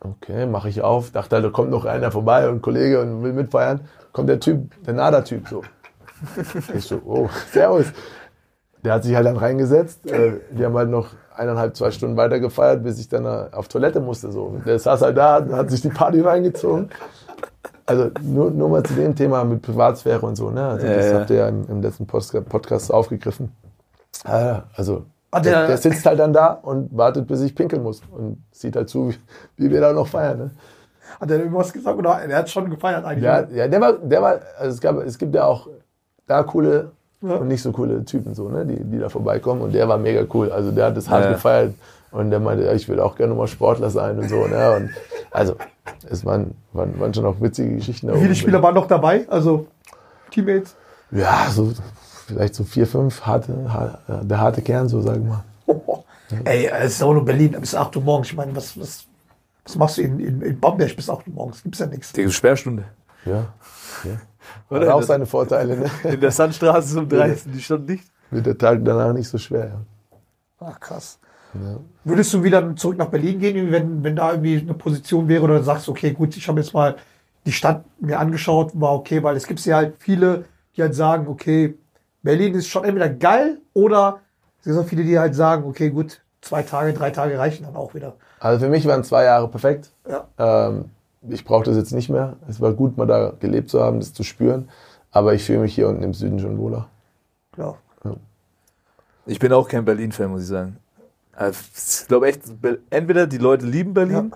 Okay, 0.00 0.46
mache 0.46 0.68
ich 0.68 0.82
auf. 0.82 1.10
Dachte 1.10 1.36
halt, 1.36 1.44
da 1.44 1.50
kommt 1.50 1.70
noch 1.70 1.84
einer 1.84 2.10
vorbei 2.10 2.48
und 2.48 2.56
ein 2.56 2.62
Kollege 2.62 3.00
und 3.00 3.22
will 3.22 3.32
mitfeiern. 3.32 3.80
Kommt 4.12 4.28
der 4.28 4.40
Typ, 4.40 4.72
der 4.84 4.94
Nada-Typ, 4.94 5.48
so. 5.48 5.62
Ich 6.74 6.84
so, 6.84 7.00
oh, 7.04 7.28
servus. 7.52 7.86
Der 8.84 8.94
hat 8.94 9.04
sich 9.04 9.14
halt 9.14 9.26
dann 9.26 9.36
reingesetzt. 9.36 10.10
Äh, 10.10 10.40
die 10.50 10.64
haben 10.64 10.76
halt 10.76 10.90
noch 10.90 11.08
eineinhalb, 11.34 11.76
zwei 11.76 11.90
Stunden 11.90 12.16
weiter 12.16 12.40
gefeiert, 12.40 12.82
bis 12.82 12.98
ich 12.98 13.08
dann 13.08 13.24
äh, 13.24 13.46
auf 13.52 13.68
Toilette 13.68 14.00
musste. 14.00 14.32
So. 14.32 14.60
Der 14.64 14.78
saß 14.78 15.02
halt 15.02 15.16
da, 15.16 15.46
hat 15.52 15.70
sich 15.70 15.82
die 15.82 15.88
Party 15.88 16.20
reingezogen. 16.20 16.90
Also 17.84 18.10
nur, 18.22 18.50
nur 18.50 18.68
mal 18.68 18.82
zu 18.82 18.94
dem 18.94 19.14
Thema 19.16 19.44
mit 19.44 19.62
Privatsphäre 19.62 20.24
und 20.24 20.36
so. 20.36 20.50
Ne? 20.50 20.64
Also 20.64 20.86
das 20.86 21.12
habt 21.12 21.30
ihr 21.30 21.36
ja 21.36 21.48
im, 21.48 21.66
im 21.68 21.82
letzten 21.82 22.06
Podcast, 22.06 22.92
aufgegriffen. 22.92 23.52
Äh, 24.24 24.60
also 24.74 25.04
Ah, 25.32 25.40
der, 25.40 25.52
der- 25.52 25.66
der 25.68 25.76
sitzt 25.78 26.04
halt 26.06 26.18
dann 26.18 26.32
da 26.32 26.48
und 26.62 26.96
wartet, 26.96 27.26
bis 27.28 27.40
ich 27.42 27.54
pinkeln 27.54 27.82
muss 27.82 28.02
und 28.10 28.42
sieht 28.50 28.74
halt 28.76 28.88
zu, 28.88 29.10
wie, 29.10 29.18
wie 29.56 29.70
wir 29.70 29.80
da 29.80 29.92
noch 29.92 30.06
feiern. 30.08 30.38
Ne? 30.38 30.50
Hat 31.20 31.30
er 31.30 31.38
irgendwas 31.38 31.72
gesagt 31.72 31.98
oder 31.98 32.18
er 32.20 32.38
hat 32.38 32.50
schon 32.50 32.68
gefeiert 32.70 33.04
eigentlich? 33.04 33.24
Ja, 33.24 33.40
oder? 33.40 33.50
ja, 33.52 33.68
der 33.68 33.80
war, 33.80 33.92
der 33.94 34.22
war, 34.22 34.38
also 34.58 34.74
es, 34.74 34.80
gab, 34.80 34.96
es 34.98 35.16
gibt 35.18 35.34
ja 35.34 35.44
auch 35.44 35.68
da 36.26 36.42
coole 36.42 36.90
Ja. 37.22 37.36
und 37.36 37.48
nicht 37.48 37.62
so 37.62 37.70
coole 37.72 38.04
Typen, 38.04 38.34
so, 38.34 38.48
ne, 38.48 38.64
die, 38.66 38.82
die 38.82 38.98
da 38.98 39.08
vorbeikommen. 39.08 39.60
Und 39.62 39.72
der 39.72 39.88
war 39.88 39.98
mega 39.98 40.24
cool. 40.34 40.50
Also 40.50 40.72
der 40.72 40.86
hat 40.86 40.96
das 40.96 41.08
hart 41.08 41.24
Ja. 41.24 41.32
gefeiert. 41.32 41.74
Und 42.12 42.30
der 42.30 42.40
meinte, 42.40 42.64
ja, 42.64 42.72
ich 42.72 42.88
will 42.88 42.98
auch 42.98 43.14
gerne 43.14 43.34
mal 43.34 43.46
Sportler 43.46 43.88
sein 43.90 44.18
und 44.18 44.28
so. 44.28 44.44
Ne? 44.48 44.72
Und 44.72 44.90
also, 45.30 45.54
es 46.10 46.24
waren, 46.24 46.54
waren, 46.72 46.98
waren 46.98 47.14
schon 47.14 47.24
auch 47.24 47.40
witzige 47.40 47.76
Geschichten. 47.76 48.12
Wie 48.12 48.18
viele. 48.18 48.34
Spieler 48.34 48.60
waren 48.62 48.74
noch 48.74 48.88
dabei? 48.88 49.26
Also 49.30 49.66
Teammates? 50.32 50.74
Ja, 51.12 51.46
so 51.50 51.72
vielleicht 52.30 52.54
so 52.54 52.64
vier, 52.64 52.86
fünf, 52.86 53.22
harte, 53.22 53.72
har- 53.72 54.00
der 54.24 54.40
harte 54.40 54.62
Kern, 54.62 54.88
so 54.88 55.00
sagen 55.02 55.24
wir 55.24 55.30
mal. 55.30 55.44
Oh, 55.66 56.04
Ey, 56.44 56.66
es 56.66 56.94
ist 56.94 57.02
auch 57.02 57.12
nur 57.12 57.24
Berlin 57.24 57.56
bis 57.60 57.74
8 57.74 57.96
Uhr 57.96 58.02
morgens. 58.02 58.28
Ich 58.28 58.36
meine, 58.36 58.54
was, 58.54 58.78
was, 58.78 59.04
was 59.64 59.76
machst 59.76 59.98
du 59.98 60.02
in, 60.02 60.20
in, 60.20 60.42
in 60.42 60.60
Bamberg 60.60 60.94
bis 60.94 61.10
8 61.10 61.26
Uhr 61.26 61.34
morgens? 61.34 61.62
Gibt's 61.62 61.78
ja 61.80 61.86
nichts. 61.86 62.12
die 62.12 62.30
Sperrstunde. 62.30 62.84
Ja. 63.24 63.52
ja. 64.04 64.20
Oder? 64.70 64.86
Hat 64.86 64.94
auch 64.94 65.02
seine 65.02 65.26
Vorteile, 65.26 65.76
ne? 65.76 65.90
In 66.12 66.20
der 66.20 66.30
Sandstraße 66.30 66.88
ist 66.88 66.96
um 66.96 67.08
30, 67.08 67.52
die 67.52 67.60
stand 67.60 67.88
nicht. 67.88 68.04
Wird 68.30 68.46
der 68.46 68.56
Tag 68.56 68.80
danach 68.84 69.12
nicht 69.12 69.28
so 69.28 69.38
schwer. 69.38 69.66
Ja. 69.66 69.80
Ach, 70.60 70.80
krass. 70.80 71.18
Würdest 72.04 72.32
du 72.32 72.42
wieder 72.44 72.74
zurück 72.76 72.96
nach 72.96 73.08
Berlin 73.08 73.38
gehen, 73.40 73.72
wenn, 73.72 74.04
wenn 74.04 74.16
da 74.16 74.30
irgendwie 74.30 74.58
eine 74.58 74.74
Position 74.74 75.26
wäre 75.28 75.42
oder 75.42 75.58
du 75.58 75.64
sagst, 75.64 75.88
okay, 75.88 76.12
gut, 76.12 76.36
ich 76.36 76.46
habe 76.48 76.60
jetzt 76.60 76.72
mal 76.72 76.96
die 77.44 77.52
Stadt 77.52 77.84
mir 78.00 78.18
angeschaut, 78.20 78.70
war 78.74 78.94
okay, 78.94 79.22
weil 79.22 79.36
es 79.36 79.46
gibt 79.46 79.64
ja 79.66 79.76
halt 79.76 79.94
viele, 79.98 80.44
die 80.76 80.82
halt 80.82 80.94
sagen, 80.94 81.26
okay, 81.26 81.74
Berlin 82.22 82.54
ist 82.54 82.68
schon 82.68 82.84
entweder 82.84 83.08
geil 83.08 83.58
oder 83.72 84.20
es 84.58 84.64
gibt 84.64 84.78
auch 84.78 84.86
viele, 84.86 85.04
die 85.04 85.18
halt 85.18 85.34
sagen, 85.34 85.64
okay, 85.64 85.90
gut, 85.90 86.20
zwei 86.42 86.62
Tage, 86.62 86.92
drei 86.92 87.10
Tage 87.10 87.38
reichen 87.38 87.64
dann 87.64 87.76
auch 87.76 87.94
wieder. 87.94 88.14
Also 88.40 88.64
für 88.64 88.70
mich 88.70 88.86
waren 88.86 89.04
zwei 89.04 89.24
Jahre 89.24 89.48
perfekt. 89.48 89.90
Ja. 90.08 90.26
Ähm, 90.38 90.86
ich 91.28 91.44
brauche 91.44 91.64
das 91.64 91.76
jetzt 91.76 91.92
nicht 91.92 92.08
mehr. 92.08 92.36
Es 92.48 92.60
war 92.60 92.72
gut, 92.72 92.96
mal 92.96 93.06
da 93.06 93.32
gelebt 93.40 93.70
zu 93.70 93.82
haben, 93.82 94.00
das 94.00 94.12
zu 94.12 94.22
spüren. 94.22 94.68
Aber 95.10 95.34
ich 95.34 95.44
fühle 95.44 95.60
mich 95.60 95.74
hier 95.74 95.88
unten 95.88 96.02
im 96.02 96.14
Süden 96.14 96.38
schon 96.38 96.58
wohler. 96.58 96.88
Klar. 97.52 97.78
Ich 99.26 99.38
bin 99.38 99.52
auch 99.52 99.68
kein 99.68 99.84
Berlin-Fan, 99.84 100.30
muss 100.30 100.42
ich 100.42 100.48
sagen. 100.48 100.76
Also, 101.32 101.60
Ich 102.02 102.08
glaube 102.08 102.28
echt, 102.28 102.42
entweder 102.90 103.26
die 103.26 103.38
Leute 103.38 103.66
lieben 103.66 103.94
Berlin. 103.94 104.32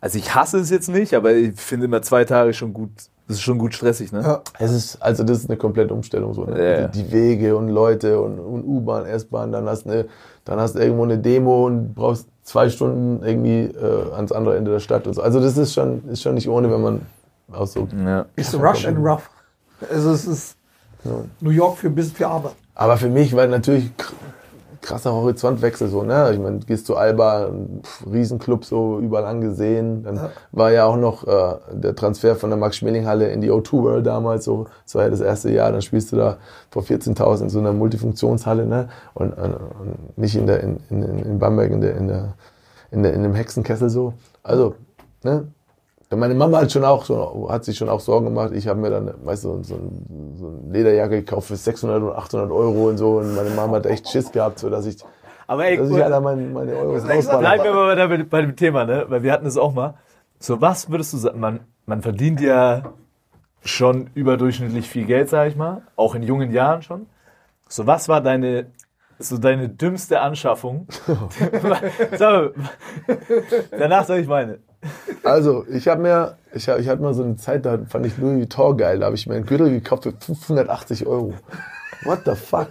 Also 0.00 0.18
ich 0.18 0.34
hasse 0.34 0.58
es 0.58 0.70
jetzt 0.70 0.88
nicht, 0.88 1.14
aber 1.14 1.32
ich 1.32 1.60
finde 1.60 1.86
immer 1.86 2.02
zwei 2.02 2.24
Tage 2.24 2.52
schon 2.54 2.72
gut. 2.72 2.90
Das 3.30 3.36
ist 3.36 3.44
schon 3.44 3.58
gut 3.58 3.72
stressig, 3.74 4.10
ne? 4.10 4.22
Ja. 4.22 4.40
Es 4.58 4.72
ist, 4.72 5.00
also 5.00 5.22
das 5.22 5.38
ist 5.38 5.48
eine 5.48 5.56
komplette 5.56 5.94
Umstellung 5.94 6.34
so. 6.34 6.46
Ne? 6.46 6.80
Ja. 6.80 6.88
Die, 6.88 7.12
Wege 7.12 7.56
und 7.56 7.68
Leute 7.68 8.20
und, 8.20 8.40
und 8.40 8.64
U-Bahn, 8.64 9.06
S-Bahn, 9.06 9.52
dann 9.52 9.68
hast 9.68 9.86
eine, 9.86 10.06
dann 10.44 10.58
hast 10.58 10.74
du 10.74 10.80
irgendwo 10.80 11.04
eine 11.04 11.16
Demo 11.16 11.66
und 11.66 11.94
brauchst 11.94 12.26
zwei 12.42 12.68
Stunden 12.68 13.24
irgendwie 13.24 13.72
äh, 13.72 14.12
ans 14.14 14.32
andere 14.32 14.56
Ende 14.56 14.72
der 14.72 14.80
Stadt 14.80 15.06
und 15.06 15.14
so. 15.14 15.22
Also 15.22 15.40
das 15.40 15.56
ist 15.56 15.72
schon, 15.72 16.02
ist 16.08 16.22
schon 16.22 16.34
nicht 16.34 16.48
ohne, 16.48 16.72
wenn 16.72 16.80
man 16.80 17.02
auch 17.52 17.68
so. 17.68 17.86
Ja. 18.04 18.26
Ist 18.34 18.52
rush 18.52 18.84
and 18.84 18.98
rough. 18.98 19.30
Also 19.88 20.10
es 20.10 20.26
ist 20.26 20.56
New 21.40 21.50
York 21.50 21.78
für 21.78 21.86
ein 21.86 21.94
bisschen 21.94 22.16
für 22.16 22.26
Arbeit. 22.26 22.56
Aber 22.74 22.96
für 22.96 23.10
mich 23.10 23.32
war 23.36 23.46
natürlich 23.46 23.92
krasser 24.80 25.12
Horizontwechsel 25.12 25.88
so, 25.88 26.02
ne? 26.02 26.30
Ich 26.32 26.38
meine, 26.38 26.58
du 26.58 26.66
gehst 26.66 26.86
zu 26.86 26.96
Alba, 26.96 27.46
ein 27.46 27.82
pf, 27.82 28.06
Riesenclub 28.10 28.64
so 28.64 28.98
überall 28.98 29.26
angesehen. 29.26 30.02
Dann 30.02 30.30
war 30.52 30.72
ja 30.72 30.86
auch 30.86 30.96
noch 30.96 31.26
äh, 31.26 31.56
der 31.72 31.94
Transfer 31.94 32.36
von 32.36 32.50
der 32.50 32.58
Max-Schmeling-Halle 32.58 33.30
in 33.30 33.40
die 33.40 33.50
O2 33.50 33.82
World 33.82 34.06
damals 34.06 34.44
so. 34.44 34.66
Das 34.84 34.94
war 34.94 35.04
ja 35.04 35.10
das 35.10 35.20
erste 35.20 35.50
Jahr. 35.50 35.72
Dann 35.72 35.82
spielst 35.82 36.12
du 36.12 36.16
da 36.16 36.38
vor 36.70 36.82
14.000 36.82 37.42
in 37.42 37.48
so 37.50 37.58
einer 37.58 37.72
Multifunktionshalle, 37.72 38.66
ne? 38.66 38.88
Und, 39.14 39.32
und, 39.32 39.54
und 39.54 40.18
nicht 40.18 40.36
in 40.36 40.46
der 40.46 40.62
in, 40.62 40.78
in, 40.88 41.02
in 41.02 41.38
Bamberg 41.38 41.70
in 41.70 41.80
der 41.80 41.96
in 41.96 42.08
der 42.08 42.34
in, 42.90 43.02
der, 43.02 43.14
in 43.14 43.22
dem 43.22 43.34
Hexenkessel 43.34 43.88
so. 43.88 44.14
Also, 44.42 44.74
ne? 45.22 45.48
Meine 46.12 46.34
Mama 46.34 46.58
hat 46.58 46.72
schon 46.72 46.84
auch 46.84 47.04
so, 47.04 47.46
hat 47.50 47.64
sich 47.64 47.78
schon 47.78 47.88
auch 47.88 48.00
Sorgen 48.00 48.26
gemacht. 48.26 48.50
Ich 48.52 48.66
habe 48.66 48.80
mir 48.80 48.90
dann, 48.90 49.14
weißt 49.24 49.44
du, 49.44 49.62
so, 49.62 49.74
ein, 49.76 50.34
so 50.36 50.48
eine 50.48 50.72
Lederjacke 50.72 51.22
gekauft 51.22 51.46
für 51.46 51.56
600 51.56 52.02
oder 52.02 52.18
800 52.18 52.50
Euro 52.50 52.88
und 52.88 52.96
so. 52.96 53.18
Und 53.18 53.36
meine 53.36 53.50
Mama 53.50 53.76
hat 53.76 53.86
echt 53.86 54.08
Schiss 54.08 54.32
gehabt, 54.32 54.58
so 54.58 54.70
dass 54.70 54.86
ich, 54.86 54.96
Aber 55.46 55.66
ey, 55.66 55.76
dass 55.76 55.88
ich 55.88 56.02
halt 56.02 56.22
meine, 56.22 56.42
meine 56.48 56.72
Euros. 56.74 57.04
Bleiben 57.04 57.64
wir 57.64 57.72
mal 57.72 58.08
bei, 58.08 58.24
bei 58.24 58.42
dem 58.42 58.56
Thema, 58.56 58.84
ne? 58.86 59.04
Weil 59.08 59.22
wir 59.22 59.32
hatten 59.32 59.46
es 59.46 59.56
auch 59.56 59.72
mal. 59.72 59.94
So, 60.40 60.60
was 60.60 60.90
würdest 60.90 61.12
du 61.12 61.18
sagen? 61.18 61.38
Man, 61.38 61.60
man 61.86 62.02
verdient 62.02 62.40
ja 62.40 62.92
schon 63.62 64.10
überdurchschnittlich 64.14 64.88
viel 64.88 65.04
Geld, 65.04 65.28
sag 65.28 65.46
ich 65.46 65.54
mal. 65.54 65.82
Auch 65.94 66.16
in 66.16 66.24
jungen 66.24 66.50
Jahren 66.50 66.82
schon. 66.82 67.06
So, 67.68 67.86
was 67.86 68.08
war 68.08 68.20
deine, 68.20 68.66
so 69.20 69.38
deine 69.38 69.68
dümmste 69.68 70.20
Anschaffung? 70.20 70.88
sag 72.16 72.32
mal, 72.32 72.52
danach 73.70 74.06
sag 74.06 74.18
ich 74.18 74.26
meine. 74.26 74.58
Also, 75.24 75.64
ich 75.70 75.88
habe 75.88 76.00
mir, 76.02 76.36
ich, 76.54 76.68
hab, 76.68 76.78
ich 76.78 76.88
hatte 76.88 77.02
mal 77.02 77.12
so 77.14 77.22
eine 77.22 77.36
Zeit, 77.36 77.66
da 77.66 77.78
fand 77.88 78.06
ich 78.06 78.16
Louis 78.18 78.38
Vuitton 78.38 78.76
geil. 78.78 78.98
Da 78.98 79.06
habe 79.06 79.14
ich 79.16 79.26
mir 79.26 79.34
einen 79.34 79.46
Gürtel 79.46 79.70
gekauft 79.70 80.04
für 80.04 80.12
580 80.12 81.06
Euro. 81.06 81.34
What 82.04 82.20
the 82.24 82.34
fuck? 82.34 82.68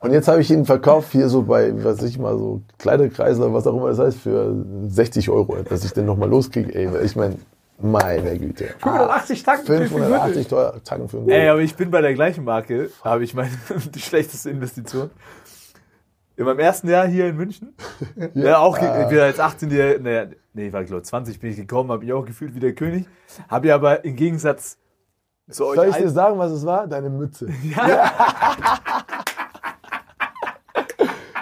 Und 0.00 0.12
jetzt 0.12 0.28
habe 0.28 0.40
ich 0.40 0.50
ihn 0.50 0.64
verkauft 0.64 1.12
hier 1.12 1.28
so 1.28 1.42
bei, 1.42 1.72
was 1.84 1.98
weiß 1.98 2.08
ich 2.08 2.18
mal, 2.18 2.36
so 2.38 2.62
Kleiderkreise 2.78 3.42
oder 3.42 3.52
was 3.54 3.66
auch 3.66 3.76
immer 3.76 3.88
das 3.88 3.98
heißt, 3.98 4.18
für 4.18 4.54
60 4.88 5.28
Euro, 5.30 5.56
dass 5.68 5.84
ich 5.84 5.92
den 5.92 6.06
nochmal 6.06 6.28
loskriege. 6.30 6.74
Ey, 6.74 6.88
ich 7.04 7.14
meine, 7.14 7.36
meine 7.78 8.38
Güte. 8.38 8.68
580 8.80 9.42
Tacken 9.42 9.66
für 9.66 9.78
den 9.78 9.88
580 9.88 10.48
teuer 10.48 10.74
Tacken 10.84 11.08
für 11.08 11.18
einen 11.18 11.28
Ey, 11.28 11.34
Gürtel. 11.36 11.50
aber 11.50 11.60
ich 11.60 11.76
bin 11.76 11.90
bei 11.90 12.00
der 12.00 12.14
gleichen 12.14 12.44
Marke, 12.44 12.90
habe 13.04 13.22
ich 13.24 13.34
meine, 13.34 13.50
die 13.94 14.00
schlechteste 14.00 14.50
Investition. 14.50 15.10
In 16.36 16.46
meinem 16.46 16.60
ersten 16.60 16.88
Jahr 16.88 17.06
hier 17.06 17.26
in 17.28 17.36
München. 17.36 17.74
Ja, 18.34 18.58
auch 18.58 18.78
Ah. 18.78 19.10
wieder 19.10 19.24
als 19.24 19.38
18-Jähriger, 19.38 19.98
naja, 20.00 20.26
nee, 20.52 20.68
ich 20.68 20.72
war 20.72 20.84
glaube 20.84 21.02
20 21.02 21.40
bin 21.40 21.50
ich 21.50 21.56
gekommen, 21.56 21.90
habe 21.90 22.04
ich 22.04 22.12
auch 22.12 22.24
gefühlt 22.24 22.54
wie 22.54 22.60
der 22.60 22.74
König. 22.74 23.06
Habe 23.48 23.68
ja 23.68 23.74
aber 23.74 24.04
im 24.04 24.16
Gegensatz 24.16 24.78
zu 25.50 25.66
euch 25.66 25.76
Soll 25.76 25.88
ich 25.88 25.96
dir 25.96 26.08
sagen, 26.08 26.38
was 26.38 26.52
es 26.52 26.64
war? 26.64 26.86
Deine 26.86 27.10
Mütze. 27.10 27.48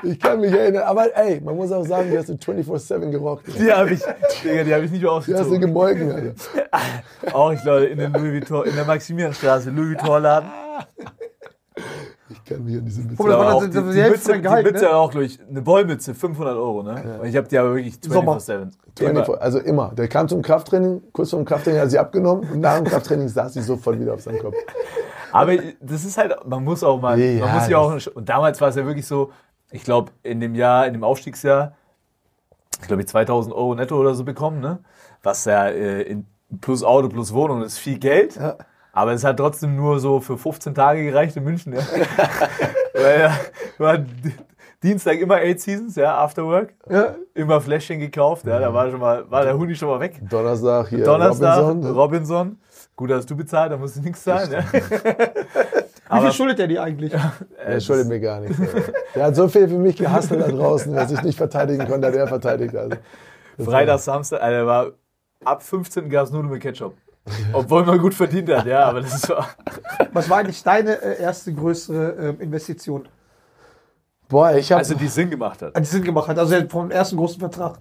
Ich 0.02 0.18
kann 0.18 0.40
mich 0.40 0.52
erinnern, 0.52 0.84
aber 0.84 1.14
ey, 1.16 1.40
man 1.40 1.56
muss 1.56 1.70
auch 1.72 1.84
sagen, 1.84 2.10
die 2.10 2.16
hast 2.18 2.28
du 2.28 2.34
24-7 2.34 3.10
gerockt. 3.10 3.46
die 3.58 3.72
habe 3.72 3.90
ich, 3.90 4.00
Digga, 4.42 4.64
die 4.64 4.74
habe 4.74 4.84
ich 4.84 4.90
nicht 4.90 5.02
mehr 5.02 5.10
Die 5.10 5.16
hast 5.16 5.28
du 5.28 5.32
ausgezogen. 5.34 5.60
gemolken, 5.60 6.12
Alter. 6.12 6.34
Auch 7.34 7.52
ich 7.52 7.60
glaube 7.60 7.84
in 7.84 7.98
der 7.98 8.08
Louis 8.08 8.32
Vuitton, 8.32 8.64
in 8.66 8.74
der 8.76 8.84
Maximilianstraße, 8.84 9.70
Louis 9.70 9.98
Vuitton 9.98 10.22
Laden. 10.22 10.48
Ich 12.50 12.56
kann 12.56 12.64
mich 12.64 12.76
an 12.78 12.84
diese 12.84 13.02
Mütze 13.02 13.22
Aber 13.22 13.54
auch 13.54 13.60
das- 13.64 13.70
die, 13.70 13.82
die, 13.82 13.92
die 14.02 14.08
Mütze, 14.10 14.18
von 14.30 14.34
die 14.34 14.42
Gehalt, 14.42 14.66
Mütze 14.66 14.84
ne? 14.86 14.94
auch 14.96 15.10
durch 15.12 15.38
eine 15.48 15.64
Wollmütze 15.66 16.14
500 16.14 16.56
Euro, 16.56 16.82
ne? 16.82 17.18
Und 17.20 17.28
ich 17.28 17.36
habe 17.36 17.46
die 17.48 17.56
aber 17.58 17.74
wirklich 17.76 17.98
Sommer. 18.02 18.38
24/7. 18.38 18.70
24, 18.98 19.40
also 19.40 19.58
immer. 19.60 19.92
Der 19.96 20.08
kam 20.08 20.26
zum 20.28 20.42
Krafttraining, 20.42 21.00
kurz 21.12 21.30
vor 21.30 21.38
dem 21.38 21.44
Krafttraining 21.46 21.80
hat 21.80 21.90
sie 21.90 21.98
abgenommen 21.98 22.48
und 22.50 22.60
nach 22.60 22.76
dem 22.76 22.84
Krafttraining 22.86 23.28
saß 23.28 23.54
sie 23.54 23.62
sofort 23.62 24.00
wieder 24.00 24.14
auf 24.14 24.20
seinem 24.20 24.40
Kopf. 24.40 24.56
Aber 25.32 25.56
das 25.80 26.04
ist 26.04 26.18
halt, 26.18 26.34
man 26.44 26.64
muss 26.64 26.82
auch 26.82 27.00
mal, 27.00 27.18
Ja, 27.20 27.44
man 27.46 27.54
muss 27.54 27.68
ja 27.68 27.78
auch, 27.78 27.96
und 28.14 28.28
damals 28.28 28.60
war 28.60 28.68
es 28.68 28.74
ja 28.76 28.84
wirklich 28.84 29.06
so, 29.06 29.30
ich 29.70 29.84
glaube, 29.84 30.10
in 30.24 30.40
dem 30.40 30.56
Jahr, 30.56 30.86
in 30.86 30.92
dem 30.94 31.04
Aufstiegsjahr, 31.04 31.74
ich 32.80 32.88
glaube, 32.88 33.04
2000 33.06 33.54
Euro 33.54 33.74
netto 33.76 33.96
oder 33.96 34.14
so 34.14 34.24
bekommen, 34.24 34.60
ne? 34.60 34.80
Was 35.22 35.44
ja 35.44 35.66
äh, 35.68 36.02
in, 36.02 36.26
plus 36.60 36.82
Auto, 36.82 37.08
plus 37.08 37.32
Wohnung, 37.32 37.60
das 37.60 37.74
ist 37.74 37.78
viel 37.78 37.98
Geld. 37.98 38.34
Ja. 38.36 38.56
Aber 38.92 39.12
es 39.12 39.24
hat 39.24 39.36
trotzdem 39.36 39.76
nur 39.76 40.00
so 40.00 40.20
für 40.20 40.36
15 40.36 40.74
Tage 40.74 41.04
gereicht 41.04 41.36
in 41.36 41.44
München, 41.44 41.72
ja. 41.72 41.80
Weil 42.94 43.20
ja, 43.20 43.36
war 43.78 43.98
Dienstag 44.82 45.20
immer 45.20 45.36
Eight 45.36 45.60
Seasons, 45.60 45.96
ja, 45.96 46.16
After 46.16 46.44
Work. 46.44 46.74
Ja. 46.88 47.14
Immer 47.34 47.60
Fläschchen 47.60 48.00
gekauft, 48.00 48.46
ja, 48.46 48.58
da 48.58 48.72
war 48.72 48.90
schon 48.90 49.00
mal, 49.00 49.30
war 49.30 49.44
der 49.44 49.56
Huni 49.56 49.74
schon 49.74 49.88
mal 49.88 50.00
weg. 50.00 50.20
Donnerstag 50.28 50.88
hier 50.88 51.04
Donnerstag, 51.04 51.58
Robinson. 51.58 51.94
Robinson. 51.94 52.58
Gut, 52.96 53.12
hast 53.12 53.30
du 53.30 53.36
bezahlt, 53.36 53.72
da 53.72 53.76
musst 53.76 53.96
du 53.96 54.00
nichts 54.00 54.24
zahlen, 54.24 54.50
ja. 54.50 54.64
Wie 56.12 56.20
viel 56.22 56.32
schuldet 56.32 56.58
der 56.58 56.66
die 56.66 56.78
eigentlich? 56.78 57.12
Er 57.56 57.80
schuldet 57.80 58.08
mir 58.08 58.18
gar 58.18 58.40
nichts. 58.40 58.58
Der 59.14 59.26
hat 59.26 59.36
so 59.36 59.46
viel 59.46 59.68
für 59.68 59.78
mich 59.78 59.96
gehasselt 59.96 60.40
da 60.40 60.48
draußen, 60.48 60.94
was 60.94 61.12
ich 61.12 61.22
nicht 61.22 61.38
verteidigen 61.38 61.86
konnte, 61.86 62.08
hat 62.08 62.14
er 62.14 62.26
verteidigt. 62.26 62.74
Also. 62.74 62.96
Freitag, 63.58 64.00
Samstag, 64.00 64.42
Alter, 64.42 64.66
war 64.66 64.92
ab 65.44 65.62
15 65.62 66.10
gab 66.10 66.26
es 66.26 66.32
Nudeln 66.32 66.50
mit 66.50 66.62
Ketchup. 66.62 66.94
Obwohl 67.52 67.84
man 67.84 67.98
gut 67.98 68.14
verdient 68.14 68.48
hat, 68.50 68.66
ja, 68.66 68.86
aber 68.86 69.02
das 69.02 69.14
ist 69.14 69.26
so. 69.26 69.34
Was 70.12 70.28
war 70.28 70.38
eigentlich 70.38 70.62
deine 70.62 71.00
äh, 71.02 71.20
erste 71.22 71.52
größere 71.52 72.12
ähm, 72.28 72.40
Investition, 72.40 73.08
Boah, 74.28 74.52
ich 74.54 74.70
habe 74.70 74.78
Also 74.78 74.94
die 74.94 75.08
Sinn 75.08 75.28
gemacht 75.28 75.60
hat. 75.60 75.76
die 75.76 75.84
Sinn 75.84 76.04
gemacht 76.04 76.28
hat? 76.28 76.38
Also 76.38 76.56
vom 76.68 76.90
ersten 76.92 77.16
großen 77.16 77.40
Vertrag. 77.40 77.80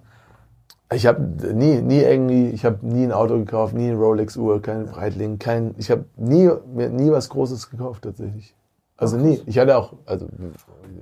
ich 0.92 1.06
hab 1.06 1.20
nie, 1.20 1.80
nie 1.80 2.00
irgendwie, 2.00 2.48
ich 2.50 2.64
habe 2.64 2.84
nie 2.84 3.04
ein 3.04 3.12
Auto 3.12 3.38
gekauft, 3.38 3.72
nie 3.72 3.88
eine 3.88 3.96
Rolex-Uhr, 3.96 4.60
kein 4.60 4.86
Breitling, 4.86 5.38
kein, 5.38 5.74
ich 5.78 5.90
habe 5.92 6.04
nie, 6.16 6.50
mir 6.74 6.90
nie 6.90 7.10
was 7.12 7.28
Großes 7.28 7.70
gekauft 7.70 8.02
tatsächlich. 8.02 8.56
Also 8.96 9.16
nie. 9.16 9.40
Ich 9.46 9.58
hatte 9.58 9.76
auch, 9.78 9.94
also 10.04 10.26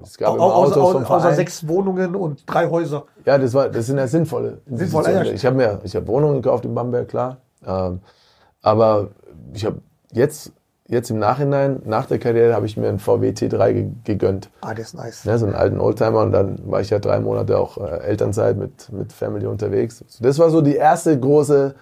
es 0.02 0.18
gab 0.18 0.32
Au, 0.32 0.34
immer 0.34 0.44
au, 0.44 0.52
Autos 0.52 0.76
außer, 0.76 1.04
vom 1.04 1.16
außer, 1.16 1.32
sechs 1.32 1.66
Wohnungen 1.66 2.14
und 2.14 2.44
drei 2.46 2.68
Häuser. 2.68 3.06
Ja, 3.24 3.38
das 3.38 3.54
war, 3.54 3.70
das 3.70 3.86
sind 3.86 3.96
ja 3.96 4.06
sinnvolle. 4.06 4.60
Sinnvoll, 4.66 5.04
Investitionen. 5.06 5.26
ja, 5.26 5.32
ich 5.32 5.46
habe 5.46 5.56
mir, 5.56 5.80
ich 5.82 5.96
habe 5.96 6.06
Wohnungen 6.06 6.42
gekauft 6.42 6.64
in 6.66 6.74
Bamberg, 6.74 7.08
klar. 7.08 7.38
Ähm, 7.66 8.00
aber 8.62 9.08
ich 9.52 9.64
habe 9.64 9.80
jetzt, 10.12 10.52
jetzt 10.86 11.10
im 11.10 11.18
Nachhinein, 11.18 11.82
nach 11.84 12.06
der 12.06 12.18
Karriere, 12.18 12.54
habe 12.54 12.66
ich 12.66 12.76
mir 12.76 12.88
einen 12.88 12.98
VW 12.98 13.30
T3 13.30 13.72
ge 13.72 13.86
gegönnt. 14.04 14.50
Ah, 14.60 14.74
der 14.74 14.84
ist 14.84 14.94
nice. 14.94 15.24
Ne, 15.24 15.38
so 15.38 15.46
einen 15.46 15.54
alten 15.54 15.80
Oldtimer 15.80 16.22
und 16.22 16.32
dann 16.32 16.58
war 16.70 16.80
ich 16.80 16.90
ja 16.90 16.98
drei 16.98 17.20
Monate 17.20 17.58
auch 17.58 17.78
äh, 17.78 18.00
Elternzeit 18.00 18.56
mit, 18.56 18.90
mit 18.92 19.12
Family 19.12 19.46
unterwegs. 19.46 20.04
Das 20.20 20.38
war 20.38 20.50
so 20.50 20.60
die 20.60 20.76
erste 20.76 21.18
große 21.18 21.74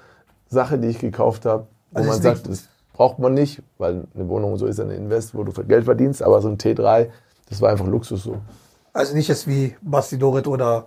Sache, 0.49 0.79
die 0.79 0.89
ich 0.89 0.99
gekauft 0.99 1.45
habe, 1.47 1.67
wo 1.91 1.99
Also 1.99 2.11
man 2.11 2.23
sagt, 2.23 2.49
das 2.49 2.69
braucht 2.93 3.19
man 3.19 3.35
nicht, 3.35 3.63
weil 3.79 4.05
eine 4.15 4.29
Wohnung 4.29 4.57
so 4.57 4.67
ist 4.67 4.81
eine 4.81 4.95
Invest, 4.95 5.35
wo 5.35 5.45
du 5.45 5.53
Geld 5.65 5.85
verdienst, 5.85 6.23
aber 6.23 6.41
so 6.41 6.49
ein 6.49 6.57
T3, 6.57 7.09
das 7.49 7.61
war 7.61 7.71
einfach 7.71 7.87
Luxus 7.87 8.23
so. 8.23 8.39
Also 8.93 9.15
nicht 9.15 9.29
jetzt 9.29 9.47
wie 9.47 9.77
Basti 9.83 10.19
Dorit 10.19 10.47
oder 10.47 10.87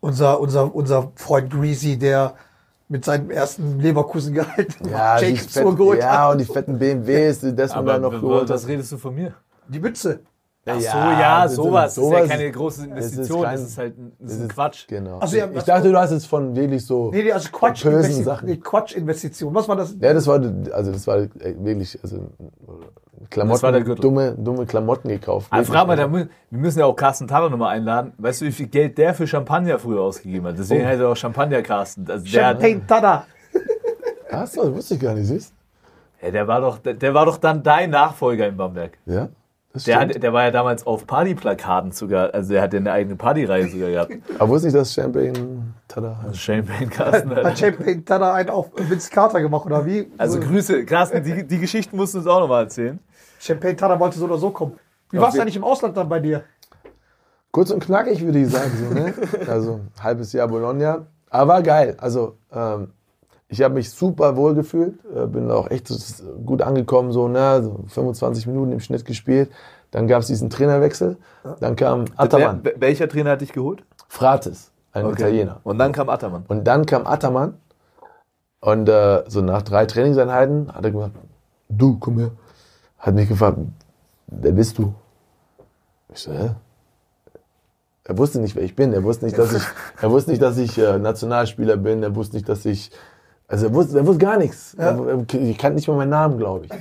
unser, 0.00 0.40
unser, 0.40 0.74
unser 0.74 1.12
Freund 1.16 1.50
Greasy, 1.50 1.98
der 1.98 2.34
mit 2.88 3.04
seinem 3.04 3.30
ersten 3.30 3.78
Leverkusen-Gehalt 3.80 4.76
Ja, 4.90 5.18
Jacobs 5.20 5.54
geholt 5.54 6.00
ja 6.00 6.24
hat. 6.26 6.32
und 6.32 6.38
die 6.38 6.44
fetten 6.44 6.78
BMWs, 6.78 7.40
die 7.40 7.54
das 7.54 7.70
man 7.70 7.78
Aber 7.80 7.92
dann 7.94 8.02
noch 8.02 8.10
geholt 8.20 8.48
was 8.48 8.66
redest 8.66 8.92
du 8.92 8.96
von 8.98 9.14
mir? 9.14 9.34
Die 9.68 9.78
Mütze. 9.80 10.20
Ach 10.70 10.74
so, 10.78 10.84
Ja, 10.86 11.20
ja, 11.20 11.42
das 11.44 11.52
ist- 11.52 11.56
sowas. 11.56 11.94
Das 11.94 12.04
ist 12.04 12.10
ja 12.12 12.26
keine 12.26 12.50
große 12.52 12.80
es 12.82 12.86
ist 12.86 12.90
Investition, 13.12 13.42
das 13.42 13.50
kein- 13.54 13.62
ist 13.66 13.78
halt 13.78 13.98
ein, 13.98 14.12
das 14.18 14.26
Das 14.28 14.32
ist 14.32 14.38
ein 14.42 14.46
ist- 14.48 14.54
Quatsch. 14.54 14.86
Genau. 14.88 15.18
Also, 15.18 15.36
ja, 15.38 15.48
ich 15.54 15.62
dachte, 15.64 15.90
du 15.90 15.98
hast 15.98 16.10
jetzt 16.10 16.26
von 16.26 16.54
wirklich 16.56 16.84
so 16.84 17.10
Nee, 17.10 17.22
nee, 17.22 17.32
also 17.32 17.48
Quatsch. 17.50 17.84
bösen 17.84 18.10
Investi- 18.12 18.22
Sachen. 18.24 18.48
Nee, 18.48 18.56
Quatsch-Investition. 18.58 19.54
Was 19.54 19.66
war 19.68 19.76
das? 19.76 19.96
Ja, 19.98 20.12
das 20.12 20.26
war, 20.26 20.34
also 20.72 20.92
das 20.92 21.06
war 21.06 21.20
wirklich, 21.42 21.98
also 22.02 22.18
Klamotten, 23.30 23.54
Das 23.54 23.62
war 23.62 23.72
der 23.72 23.80
Gürtel. 23.82 24.02
dumme, 24.02 24.34
dumme 24.38 24.66
Klamotten 24.66 25.08
gekauft. 25.08 25.48
Aber 25.50 25.60
Wirklich. 25.60 25.76
frag 25.76 25.86
mal, 25.86 25.96
da, 25.96 26.12
wir 26.12 26.28
müssen 26.50 26.78
ja 26.78 26.84
auch 26.86 26.94
Carsten 26.96 27.26
Taller 27.28 27.50
nochmal 27.50 27.76
einladen. 27.76 28.12
Weißt 28.18 28.40
du, 28.40 28.46
wie 28.46 28.52
viel 28.52 28.66
Geld 28.68 28.96
der 28.98 29.14
für 29.14 29.26
Champagner 29.26 29.78
früher 29.78 30.00
ausgegeben 30.02 30.46
hat? 30.46 30.58
Deswegen 30.58 30.82
Oh. 30.84 30.86
heißt 30.86 31.00
er 31.00 31.08
auch 31.08 31.16
Champagner 31.16 31.62
Carsten. 31.62 32.06
Also 32.08 32.26
Champagne 32.26 32.80
Tada. 32.86 33.24
Ach 34.30 34.46
so, 34.46 34.74
wusste 34.74 34.94
ich 34.94 35.00
gar 35.00 35.14
nicht, 35.14 35.26
siehst 35.26 35.52
ja, 36.20 36.32
der, 36.32 36.48
war 36.48 36.60
doch, 36.60 36.78
der, 36.78 36.94
der 36.94 37.14
war 37.14 37.26
doch 37.26 37.36
dann 37.36 37.62
dein 37.62 37.90
Nachfolger 37.90 38.48
in 38.48 38.56
Bamberg. 38.56 38.98
Ja, 39.06 39.28
das 39.72 39.84
Der, 39.84 39.96
stimmt. 39.98 40.16
hat, 40.16 40.22
der 40.24 40.32
war 40.32 40.42
ja 40.42 40.50
damals 40.50 40.84
auf 40.84 41.06
Partyplakaten 41.06 41.92
sogar, 41.92 42.34
also 42.34 42.52
der 42.52 42.60
hat 42.62 42.72
ja 42.72 42.80
eine 42.80 42.90
eigene 42.90 43.14
Partyreihe 43.14 43.68
sogar 43.68 43.88
gehabt. 43.90 44.12
Aber 44.38 44.48
wusste 44.48 44.66
ich, 44.68 44.74
dass 44.74 44.92
Champagne 44.92 45.32
Tada 45.86 46.16
heißt? 46.16 46.26
Also 46.26 46.36
Champagne 46.38 46.88
Carsten. 46.88 47.36
Hat. 47.36 47.58
Champagne 47.58 48.04
Tada 48.04 48.34
einen 48.34 48.50
auf 48.50 48.70
Vince 48.76 49.10
Carter 49.10 49.40
gemacht, 49.40 49.64
oder 49.66 49.86
wie? 49.86 50.10
Also 50.18 50.40
Grüße, 50.40 50.84
Carsten, 50.86 51.22
die, 51.22 51.46
die 51.46 51.58
Geschichten 51.58 51.96
musst 51.96 52.14
du 52.14 52.18
uns 52.18 52.26
auch 52.26 52.40
nochmal 52.40 52.64
erzählen. 52.64 52.98
Champagne 53.38 53.76
Tada 53.76 53.98
wollte 53.98 54.18
so 54.18 54.24
oder 54.24 54.38
so 54.38 54.50
kommen. 54.50 54.78
Wie 55.10 55.18
war 55.18 55.28
es 55.28 55.38
eigentlich 55.38 55.56
im 55.56 55.64
Ausland 55.64 55.96
dann 55.96 56.08
bei 56.08 56.20
dir? 56.20 56.44
Kurz 57.50 57.70
und 57.70 57.80
knackig 57.80 58.20
würde 58.20 58.40
ich 58.40 58.50
sagen, 58.50 58.70
so, 58.76 58.94
ne? 58.94 59.14
Also 59.48 59.80
halbes 60.02 60.32
Jahr 60.32 60.48
Bologna. 60.48 61.06
Aber 61.30 61.54
war 61.54 61.62
geil. 61.62 61.96
Also 61.98 62.36
ähm, 62.52 62.92
ich 63.48 63.62
habe 63.62 63.74
mich 63.74 63.90
super 63.90 64.36
wohl 64.36 64.54
gefühlt, 64.54 64.98
äh, 65.14 65.26
bin 65.26 65.50
auch 65.50 65.70
echt 65.70 65.88
so 65.88 65.96
gut 66.44 66.60
angekommen, 66.60 67.12
so, 67.12 67.28
ne? 67.28 67.62
so 67.62 67.84
25 67.88 68.46
Minuten 68.46 68.72
im 68.72 68.80
Schnitt 68.80 69.04
gespielt. 69.06 69.50
Dann 69.90 70.06
gab 70.06 70.20
es 70.20 70.26
diesen 70.26 70.50
Trainerwechsel. 70.50 71.16
Dann 71.60 71.74
kam 71.74 72.04
Ataman, 72.16 72.60
Wer, 72.62 72.74
welcher 72.78 73.08
Trainer 73.08 73.30
hat 73.30 73.40
dich 73.40 73.52
geholt? 73.52 73.82
Frates, 74.08 74.70
ein 74.92 75.08
Italiener. 75.08 75.60
Und 75.64 75.78
dann 75.78 75.92
kam 75.92 76.10
Ataman. 76.10 76.44
Und 76.48 76.64
dann 76.64 76.84
kam 76.84 77.06
Ataman 77.06 77.54
und 78.60 78.88
äh, 78.88 79.24
so 79.28 79.40
nach 79.40 79.62
drei 79.62 79.86
Trainingseinheiten 79.86 80.74
hat 80.74 80.84
er 80.84 80.90
gesagt, 80.90 81.12
du, 81.70 81.96
komm 81.98 82.18
her. 82.18 82.30
Hat 82.98 83.14
mich 83.14 83.28
gefragt, 83.28 83.58
wer 84.26 84.52
bist 84.52 84.78
du? 84.78 84.94
Ich 86.12 86.20
so, 86.20 86.32
hä? 86.32 86.50
Er 88.04 88.16
wusste 88.16 88.40
nicht, 88.40 88.56
wer 88.56 88.62
ich 88.62 88.74
bin. 88.74 88.92
Er 88.92 89.04
wusste 89.04 89.26
nicht, 89.26 89.36
dass 89.38 89.52
ich, 89.52 89.62
er 90.00 90.10
wusste 90.10 90.30
nicht, 90.30 90.42
dass 90.42 90.56
ich 90.56 90.78
äh, 90.78 90.98
Nationalspieler 90.98 91.76
bin. 91.76 92.02
Er 92.02 92.14
wusste 92.14 92.36
nicht, 92.36 92.48
dass 92.48 92.64
ich, 92.64 92.90
also 93.46 93.66
er 93.66 93.74
wusste, 93.74 93.98
er 93.98 94.06
wusste 94.06 94.24
gar 94.24 94.38
nichts. 94.38 94.74
Er, 94.74 94.98
er, 94.98 95.34
ich 95.34 95.58
kannte 95.58 95.76
nicht 95.76 95.88
mal 95.88 95.96
meinen 95.96 96.10
Namen, 96.10 96.38
glaube 96.38 96.66
ich. 96.66 96.72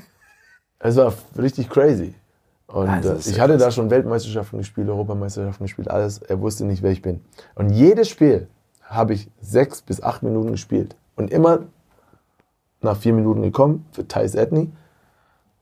Es 0.79 0.95
war 0.95 1.13
richtig 1.37 1.69
crazy. 1.69 2.15
Und 2.67 2.87
Also, 2.89 3.13
äh, 3.13 3.17
ich 3.17 3.35
ja 3.35 3.43
hatte 3.43 3.57
da 3.57 3.71
schon 3.71 3.89
Weltmeisterschaften 3.89 4.59
gespielt, 4.59 4.89
Europameisterschaften 4.89 5.65
gespielt, 5.65 5.89
alles. 5.89 6.19
Er 6.19 6.39
wusste 6.41 6.65
nicht, 6.65 6.81
wer 6.81 6.91
ich 6.91 7.01
bin. 7.01 7.21
Und 7.55 7.71
jedes 7.71 8.09
Spiel 8.09 8.47
habe 8.83 9.13
ich 9.13 9.29
sechs 9.41 9.81
bis 9.81 10.01
acht 10.01 10.23
Minuten 10.23 10.51
gespielt. 10.51 10.95
Und 11.15 11.31
immer 11.31 11.59
nach 12.81 12.97
vier 12.97 13.13
Minuten 13.13 13.41
gekommen 13.41 13.85
für 13.91 14.07
Thais 14.07 14.35
Etni, 14.35 14.71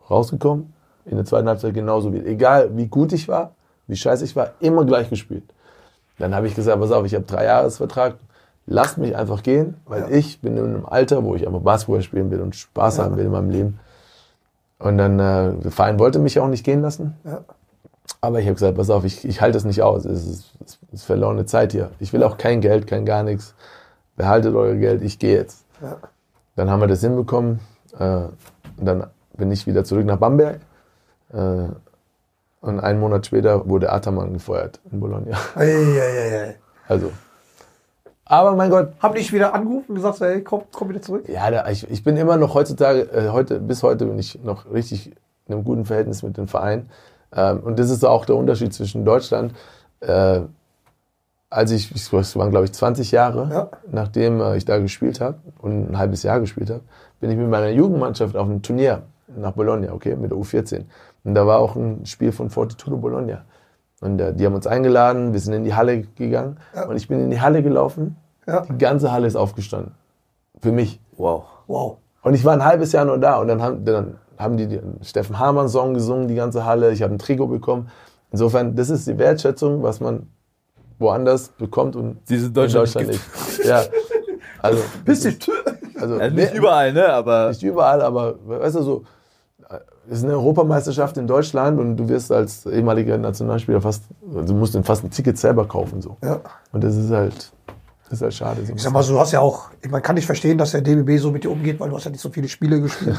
rausgekommen, 0.10 0.74
in 1.06 1.18
der 1.18 1.26
zweiten 1.26 1.48
Halbzeit 1.48 1.74
genauso 1.74 2.14
wie. 2.14 2.20
Egal 2.20 2.76
wie 2.76 2.88
gut 2.88 3.14
ich 3.14 3.28
war, 3.28 3.52
wie 3.88 3.96
scheiße 3.96 4.24
ich 4.26 4.36
war, 4.36 4.52
immer 4.60 4.86
gleich 4.86 5.10
gespielt. 5.10 5.44
Dann 6.18 6.34
habe 6.34 6.48
ich 6.48 6.56
gesagt, 6.56 6.80
pass 6.80 6.92
auf, 6.92 7.06
ich 7.06 7.14
habe 7.14 7.26
drei 7.26 7.46
Jahresvertrag, 7.46 8.16
lasst 8.66 8.98
mich 8.98 9.16
einfach 9.16 9.44
gehen, 9.44 9.76
weil 9.86 10.12
ich 10.12 10.42
bin 10.42 10.58
in 10.58 10.66
einem 10.66 10.86
Alter, 10.86 11.24
wo 11.24 11.36
ich 11.36 11.46
einfach 11.46 11.62
Basketball 11.62 12.02
spielen 12.02 12.32
will 12.32 12.42
und 12.42 12.56
Spaß 12.56 13.00
haben 13.00 13.18
will 13.18 13.26
in 13.26 13.32
meinem 13.32 13.50
Leben. 13.50 13.80
Und 14.80 14.98
dann, 14.98 15.20
äh, 15.20 15.54
der 15.62 15.72
Verein 15.72 16.00
wollte 16.00 16.20
mich 16.20 16.40
auch 16.40 16.48
nicht 16.48 16.64
gehen 16.64 16.82
lassen. 16.82 17.16
Ja. 17.24 17.42
Aber 18.22 18.40
ich 18.40 18.46
habe 18.46 18.56
gesagt, 18.56 18.78
pass 18.78 18.90
auf, 18.90 19.04
ich, 19.04 19.26
ich 19.26 19.42
halte 19.42 19.54
das 19.54 19.66
nicht 19.66 19.82
aus. 19.82 20.06
Es 20.06 20.26
ist, 20.28 20.54
es 20.64 20.80
ist 20.92 21.04
verlorene 21.04 21.46
Zeit 21.46 21.72
hier. 21.72 21.92
Ich 22.00 22.14
will 22.14 22.24
auch 22.24 22.38
kein 22.38 22.62
Geld, 22.62 22.88
kein 22.88 23.06
gar 23.06 23.24
nichts. 23.24 23.56
Behaltet 24.16 24.56
euer 24.56 24.76
Geld, 24.76 25.02
ich 25.02 25.20
gehe 25.20 25.36
jetzt. 25.36 25.66
Ja. 25.82 25.98
Dann 26.56 26.70
haben 26.70 26.80
wir 26.80 26.88
das 26.88 27.02
hinbekommen. 27.02 27.60
Äh, 27.98 28.26
und 28.78 28.86
dann 28.86 29.08
bin 29.38 29.52
ich 29.52 29.68
wieder 29.68 29.84
zurück 29.84 30.06
nach 30.06 30.18
Bamberg. 30.18 30.60
Äh, 31.34 31.68
und 32.62 32.80
einen 32.80 33.00
Monat 33.00 33.26
später 33.28 33.68
wurde 33.70 33.92
Ataman 33.92 34.34
gefeuert 34.34 34.80
in 34.92 35.00
Bologna. 35.00 35.38
Eieieiei. 35.56 36.56
Also. 36.88 37.12
Aber 38.28 38.56
mein 38.56 38.72
Gott, 38.72 38.90
Haben 39.00 39.14
dich 39.14 39.32
wieder 39.32 39.54
angerufen 39.54 39.90
und 39.90 39.96
gesagt, 39.96 40.20
hey, 40.22 40.42
komm, 40.44 40.64
komm 40.72 40.90
wieder 40.90 41.02
zurück? 41.02 41.30
ja, 41.30 41.52
da, 41.52 41.68
ich, 41.70 41.90
ich 41.92 42.04
bin 42.04 42.18
immer 42.18 42.38
noch 42.38 42.56
heutzutage, 42.56 43.02
äh, 43.12 43.30
heute, 43.30 43.60
bis 43.60 43.84
heute 43.84 44.06
bin 44.08 44.18
ich 44.18 44.42
noch 44.44 44.72
richtig 44.74 45.12
in 45.46 45.54
einem 45.54 45.64
guten 45.64 45.86
Verhältnis 45.86 46.24
mit 46.24 46.36
dem 46.38 46.48
Verein. 46.48 46.90
Ähm, 47.32 47.60
und 47.60 47.78
das 47.78 47.92
ist 47.92 48.04
auch 48.04 48.26
der 48.26 48.36
Unterschied 48.36 48.74
zwischen 48.74 49.06
Deutschland. 49.06 49.54
Äh, 50.00 50.42
als 51.52 51.70
ich, 51.70 51.92
ich 51.96 52.12
es 52.12 52.36
waren 52.36 52.50
glaube 52.50 52.66
ich 52.66 52.74
20 52.74 53.12
Jahre, 53.12 53.48
Ja. 53.52 53.70
nachdem 53.92 54.42
äh, 54.42 54.58
ich 54.58 54.66
da 54.66 54.80
gespielt 54.80 55.22
habe 55.22 55.38
und 55.60 55.92
ein 55.92 55.98
halbes 56.00 56.24
Jahr 56.24 56.40
gespielt 56.40 56.72
habe, 56.72 56.82
bin 57.20 57.30
ich 57.30 57.38
mit 57.38 57.48
meiner 57.48 57.70
Jugendmannschaft 57.70 58.36
auf 58.36 58.48
ein 58.50 58.64
Turnier 58.64 59.04
nach 59.38 59.52
Bologna, 59.52 59.92
okay, 59.94 60.16
mit 60.16 60.32
der 60.32 60.38
U14. 60.38 60.86
Und 61.24 61.36
da 61.36 61.46
war 61.48 61.60
auch 61.60 61.76
ein 61.76 62.06
Spiel 62.06 62.32
von 62.32 62.50
Fortitudo 62.50 62.98
Bologna. 62.98 63.46
Und 64.02 64.20
äh, 64.20 64.34
die 64.34 64.46
haben 64.46 64.54
uns 64.54 64.68
eingeladen, 64.68 65.34
wir 65.34 65.40
sind 65.40 65.54
in 65.54 65.64
die 65.64 65.74
Halle 65.74 66.02
gegangen 66.02 66.58
und 66.88 66.96
ich 66.96 67.08
bin 67.08 67.20
in 67.20 67.32
die 67.32 67.42
Halle 67.42 67.64
gelaufen. 67.64 68.18
Ja. 68.46 68.62
Die 68.62 68.78
ganze 68.78 69.12
Halle 69.12 69.28
ist 69.28 69.36
aufgestanden. 69.36 69.94
Für 70.62 70.72
mich. 70.72 71.00
Wow. 71.18 71.46
Wow. 71.68 71.98
Und 72.22 72.34
ich 72.34 72.44
war 72.44 72.54
ein 72.54 72.64
halbes 72.64 72.92
Jahr 72.92 73.06
nur 73.06 73.18
da 73.18 73.40
und 73.40 73.48
dann 73.48 73.62
haben, 73.62 73.86
dann 73.86 74.16
haben 74.38 74.58
die 74.58 74.68
den 74.68 75.00
Steffen 75.02 75.40
Hamann 75.40 75.70
Song 75.70 75.94
gesungen, 75.94 76.28
die 76.28 76.36
ganze 76.36 76.66
Halle. 76.66 76.92
Ich 76.92 77.02
habe 77.02 77.14
ein 77.14 77.20
Trikot 77.20 77.48
bekommen. 77.48 77.90
Insofern, 78.32 78.76
das 78.76 78.90
ist 78.90 79.08
die 79.08 79.18
Wertschätzung, 79.18 79.82
was 79.82 80.00
man 80.00 80.28
woanders 81.00 81.50
bekommt 81.50 81.96
und 81.96 82.18
Die 82.30 82.36
es 82.36 82.46
in 82.46 82.54
Deutschland 82.54 82.96
nicht 82.96 83.08
nicht. 83.08 83.66
Ja, 83.66 83.84
also, 84.62 84.82
Bisschen. 85.04 85.38
also 86.00 86.16
Also 86.16 86.36
nicht 86.36 86.54
überall, 86.54 86.94
ne? 86.94 87.08
Aber 87.14 87.50
nicht 87.50 87.64
überall, 87.64 88.02
aber 88.02 88.36
weißt 88.46 88.76
du 88.76 88.82
so, 88.82 89.04
es 90.10 90.20
ist 90.20 90.24
eine 90.24 90.34
Europameisterschaft 90.34 91.18
in 91.18 91.28
Deutschland 91.28 91.80
und 91.80 91.98
du 91.98 92.08
wirst 92.10 92.32
als 92.32 92.66
ehemaliger 92.66 93.18
Nationalspieler 93.18 93.82
fast, 93.82 94.04
also 94.36 94.54
du 94.54 94.60
musst 94.60 94.78
fast 94.84 95.04
ein 95.04 95.10
Ticket 95.10 95.38
selber 95.38 95.66
kaufen 95.68 96.02
so. 96.02 96.18
Ja. 96.24 96.40
Und 96.72 96.84
das 96.84 96.96
ist 96.96 97.12
halt, 97.12 97.52
das 98.04 98.14
ist 98.14 98.22
halt 98.22 98.34
schade. 98.34 98.66
So 98.66 98.74
Ich 98.74 98.82
sag 98.82 98.94
mal, 98.94 99.02
so, 99.04 99.14
du 99.14 99.20
hast 99.20 99.32
ja 99.32 99.40
auch, 99.40 99.70
ich 99.82 99.90
man 99.90 100.02
kann 100.02 100.16
nicht 100.16 100.26
verstehen, 100.26 100.58
dass 100.58 100.72
der 100.72 100.82
DBB 100.82 101.20
so 101.20 101.32
mit 101.32 101.44
dir 101.44 101.52
umgeht, 101.52 101.80
weil 101.80 101.90
du 101.90 101.96
hast 101.96 102.06
ja 102.06 102.12
nicht 102.12 102.22
so 102.22 102.30
viele 102.30 102.48
Spiele 102.48 102.82
gespielt 102.82 103.18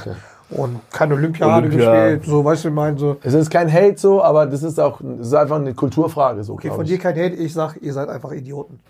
und 0.50 0.80
keine 0.92 1.14
Olympiade 1.14 1.66
Olympia. 1.66 2.06
gespielt, 2.06 2.24
so, 2.24 2.44
weißt 2.44 2.64
du, 2.64 2.68
ich 2.68 2.74
meine, 2.74 2.98
so. 2.98 3.16
es 3.22 3.34
ist 3.34 3.50
kein 3.50 3.72
Hate 3.72 3.98
so, 3.98 4.22
aber 4.22 4.46
das 4.46 4.62
ist 4.62 4.78
auch, 4.78 5.00
das 5.00 5.26
ist 5.28 5.34
einfach 5.34 5.56
eine 5.56 5.74
Kulturfrage 5.74 6.44
so. 6.44 6.54
Okay, 6.54 6.70
von 6.70 6.82
ich. 6.82 6.92
dir 6.92 6.98
kein 6.98 7.16
Hate, 7.16 7.34
ich 7.34 7.52
sag, 7.52 7.76
ihr 7.82 7.92
seid 7.92 8.08
einfach 8.08 8.32
Idioten. 8.32 8.80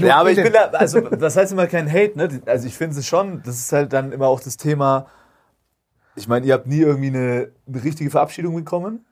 Ja, 0.00 0.16
aber 0.16 0.30
ich 0.30 0.42
bin 0.42 0.52
da, 0.52 0.76
also 0.76 1.00
das 1.00 1.36
heißt 1.36 1.52
immer 1.52 1.66
kein 1.66 1.88
Hate, 1.92 2.18
ne? 2.18 2.40
Also 2.46 2.66
ich 2.66 2.74
finde 2.74 2.98
es 2.98 3.06
schon, 3.06 3.42
das 3.44 3.56
ist 3.56 3.72
halt 3.72 3.92
dann 3.92 4.10
immer 4.12 4.26
auch 4.26 4.40
das 4.40 4.56
Thema, 4.56 5.06
ich 6.18 6.28
meine, 6.28 6.46
ihr 6.46 6.54
habt 6.54 6.66
nie 6.66 6.80
irgendwie 6.80 7.08
eine, 7.08 7.48
eine 7.66 7.84
richtige 7.84 8.10
Verabschiedung 8.10 8.54
bekommen. 8.54 9.06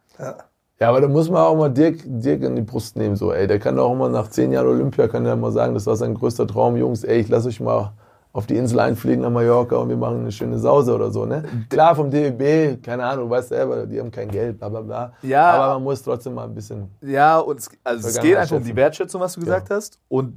Ja, 0.79 0.89
aber 0.91 1.01
da 1.01 1.09
muss 1.09 1.31
man 1.31 1.43
auch 1.43 1.57
mal 1.57 1.71
Dirk, 1.71 2.01
Dirk 2.05 2.43
in 2.43 2.57
die 2.57 2.63
Brust 2.63 2.97
nehmen. 2.97 3.17
So, 3.17 3.33
ey, 3.33 3.47
der 3.47 3.59
kann 3.59 3.77
doch 3.77 3.89
auch 3.89 3.95
mal 3.95 4.11
nach 4.11 4.29
zehn 4.29 4.53
Jahren 4.53 4.67
Olympia, 4.67 5.09
kann 5.09 5.25
der 5.25 5.37
mal 5.37 5.53
sagen, 5.53 5.73
das 5.73 5.87
war 5.87 5.97
sein 5.97 6.15
größter 6.15 6.47
Traum, 6.47 6.77
Jungs, 6.77 7.05
ey, 7.05 7.21
ich 7.21 7.29
lasse 7.29 7.49
euch 7.49 7.61
mal 7.61 7.93
auf 8.33 8.47
die 8.47 8.57
Insel 8.57 8.81
einfliegen 8.81 9.23
nach 9.23 9.31
Mallorca 9.31 9.77
und 9.77 9.89
wir 9.89 9.97
machen 9.97 10.21
eine 10.21 10.31
schöne 10.31 10.59
Sause 10.59 10.95
oder 10.95 11.11
so, 11.11 11.25
ne? 11.25 11.43
Klar, 11.71 11.97
vom 11.97 12.11
DEB, 12.11 12.83
keine 12.83 13.05
Ahnung, 13.05 13.25
du 13.25 13.31
weißt 13.31 13.49
selber, 13.49 13.87
die 13.87 13.99
haben 13.99 14.11
kein 14.11 14.29
Geld, 14.29 14.59
bla 14.59 14.69
bla 14.69 14.83
bla. 14.83 15.13
Ja. 15.23 15.53
Aber 15.53 15.75
man 15.75 15.85
muss 15.85 16.03
trotzdem 16.03 16.35
mal 16.35 16.45
ein 16.45 16.55
bisschen. 16.55 16.91
Ja, 17.01 17.39
und 17.39 17.61
es, 17.61 17.71
also 17.83 18.07
es 18.07 18.21
geht 18.21 18.37
einfach 18.37 18.57
um 18.57 18.63
die. 18.63 18.77
Wertschätzung, 18.77 19.23
was 19.23 19.33
du 19.33 19.41
gesagt 19.41 19.71
hast. 19.71 19.99
Und 20.09 20.35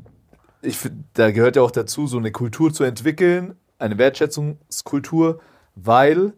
ich 0.62 0.78
finde, 0.78 1.04
da 1.14 1.32
gehört 1.32 1.58
ja 1.58 1.62
auch 1.62 1.72
dazu, 1.72 2.08
so 2.08 2.18
eine 2.18 2.32
Kultur 2.32 2.72
zu 2.72 2.86
entwickeln, 2.86 3.56
eine 3.80 3.98
Wertschätzungskultur, 3.98 5.40
weil 5.76 6.32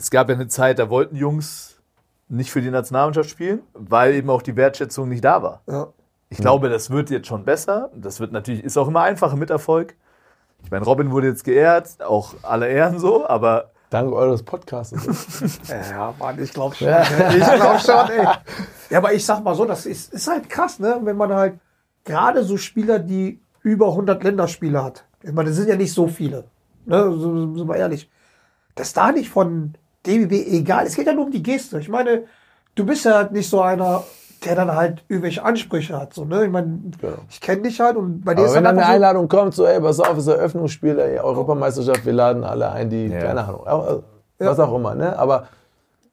es 0.00 0.10
gab 0.10 0.28
ja 0.28 0.34
eine 0.34 0.48
Zeit, 0.48 0.78
da 0.78 0.88
wollten 0.88 1.14
Jungs 1.14 1.80
nicht 2.28 2.50
für 2.50 2.62
die 2.62 2.70
Nationalmannschaft 2.70 3.28
spielen, 3.28 3.60
weil 3.74 4.14
eben 4.14 4.30
auch 4.30 4.42
die 4.42 4.56
Wertschätzung 4.56 5.08
nicht 5.08 5.24
da 5.24 5.42
war. 5.42 5.62
Ja. 5.66 5.88
Ich 6.30 6.38
glaube, 6.38 6.68
das 6.68 6.90
wird 6.90 7.10
jetzt 7.10 7.26
schon 7.26 7.44
besser. 7.44 7.90
Das 7.94 8.20
wird 8.20 8.32
natürlich, 8.32 8.62
ist 8.62 8.76
auch 8.76 8.88
immer 8.88 9.02
einfacher 9.02 9.36
mit 9.36 9.50
Erfolg. 9.50 9.96
Ich 10.62 10.70
meine, 10.70 10.84
Robin 10.84 11.10
wurde 11.10 11.26
jetzt 11.26 11.44
geehrt, 11.44 12.02
auch 12.02 12.34
alle 12.42 12.68
Ehren 12.68 12.98
so, 12.98 13.26
aber 13.26 13.70
Dank 13.90 14.12
eures 14.12 14.44
Podcasts. 14.44 14.94
Ja, 15.68 16.14
Mann, 16.18 16.40
ich 16.40 16.52
glaube 16.52 16.76
schon. 16.76 16.88
Ich 16.88 17.44
glaube 17.44 17.78
schon, 17.80 18.10
ey. 18.10 18.28
Ja, 18.88 18.98
aber 18.98 19.12
ich 19.12 19.26
sag 19.26 19.42
mal 19.42 19.56
so, 19.56 19.64
das 19.64 19.84
ist, 19.84 20.14
ist 20.14 20.28
halt 20.28 20.48
krass, 20.48 20.78
ne? 20.78 21.00
Wenn 21.02 21.16
man 21.16 21.32
halt 21.34 21.58
gerade 22.04 22.44
so 22.44 22.56
Spieler, 22.56 23.00
die 23.00 23.40
über 23.62 23.88
100 23.88 24.22
Länderspiele 24.22 24.82
hat. 24.82 25.04
Ich 25.22 25.32
meine, 25.32 25.48
das 25.48 25.56
sind 25.56 25.68
ja 25.68 25.76
nicht 25.76 25.92
so 25.92 26.06
viele. 26.06 26.44
Ne? 26.86 27.10
So, 27.12 27.56
sind 27.56 27.68
wir 27.68 27.76
ehrlich. 27.76 28.08
Dass 28.76 28.92
da 28.92 29.10
nicht 29.10 29.28
von 29.28 29.74
DBB 30.06 30.32
egal, 30.52 30.86
es 30.86 30.96
geht 30.96 31.06
ja 31.06 31.12
nur 31.12 31.26
um 31.26 31.30
die 31.30 31.42
Geste. 31.42 31.78
Ich 31.78 31.88
meine, 31.88 32.24
du 32.74 32.86
bist 32.86 33.04
ja 33.04 33.28
nicht 33.30 33.48
so 33.48 33.60
einer, 33.60 34.04
der 34.44 34.54
dann 34.54 34.74
halt 34.74 35.04
irgendwelche 35.08 35.44
Ansprüche 35.44 35.98
hat. 35.98 36.14
So, 36.14 36.24
ne? 36.24 36.44
Ich 36.44 36.50
meine, 36.50 36.80
ich 37.28 37.40
kenne 37.40 37.62
dich 37.62 37.80
halt 37.80 37.96
und 37.96 38.24
bei 38.24 38.34
dir 38.34 38.40
Aber 38.40 38.48
ist 38.48 38.54
wenn 38.54 38.66
halt 38.66 38.76
dann 38.76 38.84
eine 38.84 38.86
so, 38.86 38.92
Einladung 38.94 39.28
kommt, 39.28 39.54
so, 39.54 39.66
ey, 39.66 39.80
pass 39.80 40.00
auf, 40.00 40.16
es 40.16 40.26
ist 40.26 40.34
Eröffnungsspiel, 40.34 40.98
ey, 40.98 41.18
Europameisterschaft, 41.18 42.06
wir 42.06 42.12
laden 42.12 42.44
alle 42.44 42.70
ein, 42.70 42.88
die, 42.88 43.10
keine 43.10 43.44
Ahnung, 43.44 44.02
äh, 44.38 44.46
was 44.46 44.58
auch 44.58 44.74
immer, 44.74 44.94
ne? 44.94 45.18
Aber 45.18 45.48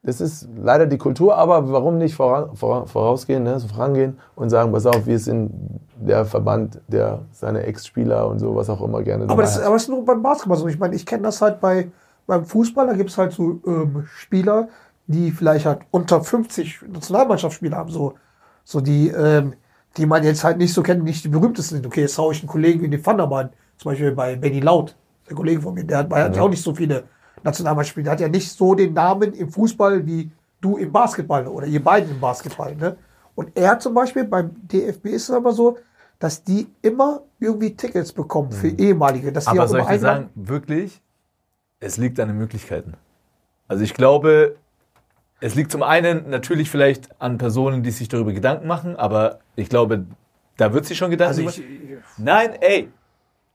das 0.03 0.21
ist 0.21 0.47
leider 0.55 0.85
die 0.85 0.97
Kultur, 0.97 1.35
aber 1.35 1.69
warum 1.71 1.97
nicht 1.97 2.15
voran, 2.15 2.55
voran, 2.55 2.87
vorausgehen, 2.87 3.43
ne? 3.43 3.59
so 3.59 3.67
vorangehen 3.67 4.17
und 4.35 4.49
sagen, 4.49 4.71
pass 4.71 4.85
auf, 4.85 5.05
wir 5.05 5.19
sind 5.19 5.51
der 5.99 6.25
Verband, 6.25 6.79
der 6.87 7.19
seine 7.31 7.63
Ex-Spieler 7.63 8.27
und 8.27 8.39
so, 8.39 8.55
was 8.55 8.69
auch 8.69 8.81
immer 8.81 9.01
gerne 9.01 9.29
Aber 9.29 9.41
das, 9.41 9.59
aber 9.59 9.73
das 9.73 9.83
ist 9.83 9.89
nur 9.89 10.05
beim 10.05 10.21
Basketball 10.21 10.57
so. 10.57 10.67
Ich 10.67 10.79
meine, 10.79 10.95
ich 10.95 11.05
kenne 11.05 11.23
das 11.23 11.41
halt 11.41 11.59
bei 11.59 11.89
beim 12.27 12.45
Fußball, 12.45 12.87
da 12.87 12.93
gibt 12.93 13.09
es 13.09 13.17
halt 13.17 13.31
so 13.31 13.59
ähm, 13.65 14.05
Spieler, 14.17 14.67
die 15.07 15.31
vielleicht 15.31 15.65
halt 15.65 15.79
unter 15.91 16.21
50 16.21 16.81
Nationalmannschaftsspieler 16.89 17.77
haben, 17.77 17.89
so, 17.89 18.15
so 18.63 18.81
die, 18.81 19.07
ähm, 19.07 19.53
die 19.95 20.05
man 20.05 20.23
jetzt 20.23 20.43
halt 20.43 20.57
nicht 20.57 20.73
so 20.73 20.83
kennt, 20.83 21.03
nicht 21.03 21.23
die 21.23 21.29
berühmtesten 21.29 21.77
sind. 21.77 21.87
Okay, 21.87 22.01
jetzt 22.01 22.17
hau 22.17 22.31
ich 22.31 22.41
einen 22.41 22.49
Kollegen 22.49 22.81
wie 22.81 22.89
den 22.89 23.03
Vandermann, 23.03 23.49
zum 23.77 23.91
Beispiel 23.91 24.11
bei 24.11 24.35
Benny 24.35 24.59
Laut, 24.59 24.95
der 25.27 25.35
Kollege 25.35 25.61
von 25.61 25.73
mir, 25.73 25.85
der 25.85 25.99
hat, 25.99 26.35
ja 26.35 26.41
auch 26.41 26.49
nicht 26.49 26.61
so 26.61 26.75
viele 26.75 27.05
Nationalmannschaftsspieler, 27.43 28.03
der 28.03 28.11
hat 28.11 28.19
ja 28.19 28.27
nicht 28.27 28.51
so 28.51 28.75
den 28.75 28.93
Namen 28.93 29.33
im 29.33 29.49
Fußball 29.49 30.05
wie 30.05 30.29
du 30.59 30.77
im 30.77 30.91
Basketball 30.91 31.47
oder 31.47 31.65
ihr 31.65 31.83
beiden 31.83 32.11
im 32.11 32.19
Basketball, 32.19 32.75
ne? 32.75 32.97
Und 33.35 33.55
er 33.55 33.77
zum 33.77 33.93
Beispiel 33.93 34.23
beim 34.23 34.49
DFB 34.67 35.05
ist 35.07 35.29
es 35.29 35.31
aber 35.31 35.51
so, 35.53 35.77
dass 36.17 36.43
die 36.43 36.67
immer 36.81 37.21
irgendwie 37.39 37.75
Tickets 37.75 38.11
bekommen 38.11 38.51
für 38.51 38.69
ehemalige, 38.69 39.31
dass 39.31 39.45
die 39.45 39.51
Aber 39.51 39.65
auch 39.65 39.67
soll 39.67 39.85
ich 39.91 40.01
sagen, 40.01 40.29
wirklich, 40.33 40.99
es 41.79 41.97
liegt 41.97 42.19
an 42.19 42.27
den 42.29 42.37
Möglichkeiten. 42.37 42.95
Also 43.67 43.83
ich 43.83 43.93
glaube, 43.93 44.55
Es 45.39 45.53
liegt 45.53 45.71
zum 45.71 45.83
einen 45.83 46.29
natürlich 46.29 46.69
vielleicht 46.69 47.21
an 47.21 47.37
Personen, 47.37 47.83
die 47.83 47.91
sich 47.91 48.09
darüber 48.09 48.33
Gedanken 48.33 48.67
machen, 48.67 48.95
aber 48.95 49.39
ich 49.55 49.69
glaube, 49.69 50.05
da 50.57 50.73
wird 50.73 50.85
sich 50.85 50.97
schon 50.97 51.11
Gedanken 51.11 51.47
Also 51.47 51.61
ich. 51.61 51.63
Nein, 52.17 52.53
ey. 52.59 52.89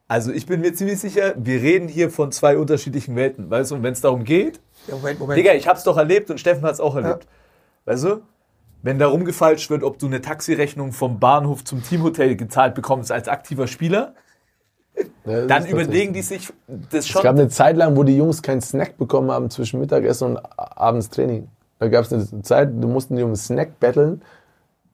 Also 0.06 0.30
ich 0.30 0.46
bin 0.46 0.60
mir 0.60 0.74
ziemlich 0.74 1.00
sicher, 1.00 1.34
wir 1.36 1.60
reden 1.60 1.88
hier 1.88 2.10
von 2.10 2.30
zwei 2.30 2.56
unterschiedlichen 2.56 3.16
Welten, 3.16 3.50
weißt 3.50 3.70
du? 3.70 3.76
Und 3.76 3.82
wenn 3.82 3.94
es 3.94 4.00
darum 4.00 4.24
geht, 4.24 4.60
ja, 4.86 4.94
Moment, 4.94 5.18
Moment. 5.18 5.38
Digga, 5.38 5.54
ich 5.54 5.66
hab's 5.66 5.84
doch 5.84 5.96
erlebt 5.96 6.30
und 6.30 6.38
Steffen 6.38 6.62
hat's 6.64 6.80
auch 6.80 6.94
erlebt. 6.94 7.26
Weißt 7.84 8.04
du? 8.04 8.22
Wenn 8.82 8.98
da 8.98 9.06
rumgefalscht 9.06 9.70
wird, 9.70 9.82
ob 9.82 9.98
du 9.98 10.06
eine 10.06 10.20
Taxirechnung 10.20 10.92
vom 10.92 11.18
Bahnhof 11.18 11.64
zum 11.64 11.82
Teamhotel 11.82 12.36
gezahlt 12.36 12.74
bekommst 12.74 13.10
als 13.10 13.26
aktiver 13.28 13.66
Spieler, 13.66 14.14
Ja, 15.24 15.46
dann 15.46 15.66
überlegen 15.66 16.12
die 16.12 16.22
sich 16.22 16.52
das 16.68 17.00
Es 17.00 17.08
schon. 17.08 17.22
gab 17.22 17.36
eine 17.36 17.48
Zeit 17.48 17.76
lang, 17.76 17.96
wo 17.96 18.02
die 18.02 18.16
Jungs 18.16 18.42
keinen 18.42 18.60
Snack 18.60 18.98
bekommen 18.98 19.30
haben 19.30 19.50
zwischen 19.50 19.80
Mittagessen 19.80 20.30
und 20.30 20.40
abends 20.56 21.08
Training. 21.10 21.48
Da 21.78 21.88
gab 21.88 22.04
es 22.04 22.12
eine 22.12 22.42
Zeit, 22.42 22.70
du 22.80 22.88
mussten 22.88 23.16
die 23.16 23.22
um 23.22 23.30
einen 23.30 23.36
Snack 23.36 23.80
betteln, 23.80 24.22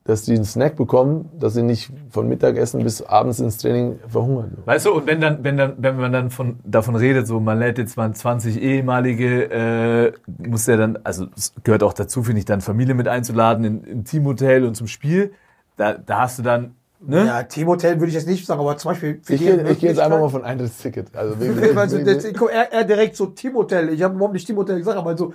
dass 0.05 0.23
die 0.23 0.33
einen 0.33 0.45
Snack 0.45 0.75
bekommen, 0.75 1.29
dass 1.39 1.53
sie 1.53 1.61
nicht 1.61 1.91
von 2.09 2.27
Mittagessen 2.27 2.83
bis 2.83 3.01
abends 3.01 3.39
ins 3.39 3.57
Training 3.57 3.99
verhungern. 4.07 4.57
Weißt 4.65 4.87
du, 4.87 4.93
und 4.93 5.05
wenn 5.05 5.21
dann, 5.21 5.43
wenn 5.43 5.57
dann, 5.57 5.73
wenn 5.77 5.97
man 5.97 6.11
dann 6.11 6.31
von, 6.31 6.57
davon 6.63 6.95
redet, 6.95 7.27
so 7.27 7.39
man 7.39 7.59
lädt 7.59 7.77
jetzt 7.77 7.95
mal 7.97 8.11
20 8.11 8.59
ehemalige, 8.61 9.51
äh, 9.51 10.13
muss 10.47 10.65
der 10.65 10.77
dann, 10.77 10.97
also 11.03 11.27
es 11.35 11.53
gehört 11.63 11.83
auch 11.83 11.93
dazu, 11.93 12.23
finde 12.23 12.39
ich, 12.39 12.45
dann 12.45 12.61
Familie 12.61 12.95
mit 12.95 13.07
einzuladen 13.07 13.65
in, 13.65 13.83
im 13.83 14.03
Teamhotel 14.03 14.65
und 14.65 14.75
zum 14.75 14.87
Spiel. 14.87 15.31
Da, 15.77 15.93
da 15.93 16.21
hast 16.21 16.39
du 16.39 16.43
dann, 16.43 16.75
ne? 16.99 17.25
ja, 17.25 17.43
Teamhotel 17.43 17.99
würde 17.99 18.07
ich 18.07 18.15
jetzt 18.15 18.27
nicht 18.27 18.45
sagen, 18.45 18.59
aber 18.59 18.77
zum 18.77 18.91
Beispiel 18.91 19.19
für 19.23 19.33
Ich 19.33 19.39
gehe 19.41 19.63
geh 19.75 19.87
jetzt 19.87 19.99
einfach 19.99 20.19
mal 20.19 20.29
von 20.29 20.43
Eintrittsticket. 20.43 21.15
Also 21.15 21.39
wirklich, 21.39 21.77
Also, 21.77 21.97
das, 21.99 22.25
er, 22.25 22.73
er 22.73 22.83
direkt 22.83 23.15
so 23.15 23.27
Teamhotel. 23.27 23.89
Ich 23.89 24.01
habe 24.03 24.15
überhaupt 24.15 24.33
nicht 24.33 24.45
Teamhotel 24.45 24.77
gesagt, 24.77 24.97
aber 24.97 25.17
so, 25.17 25.33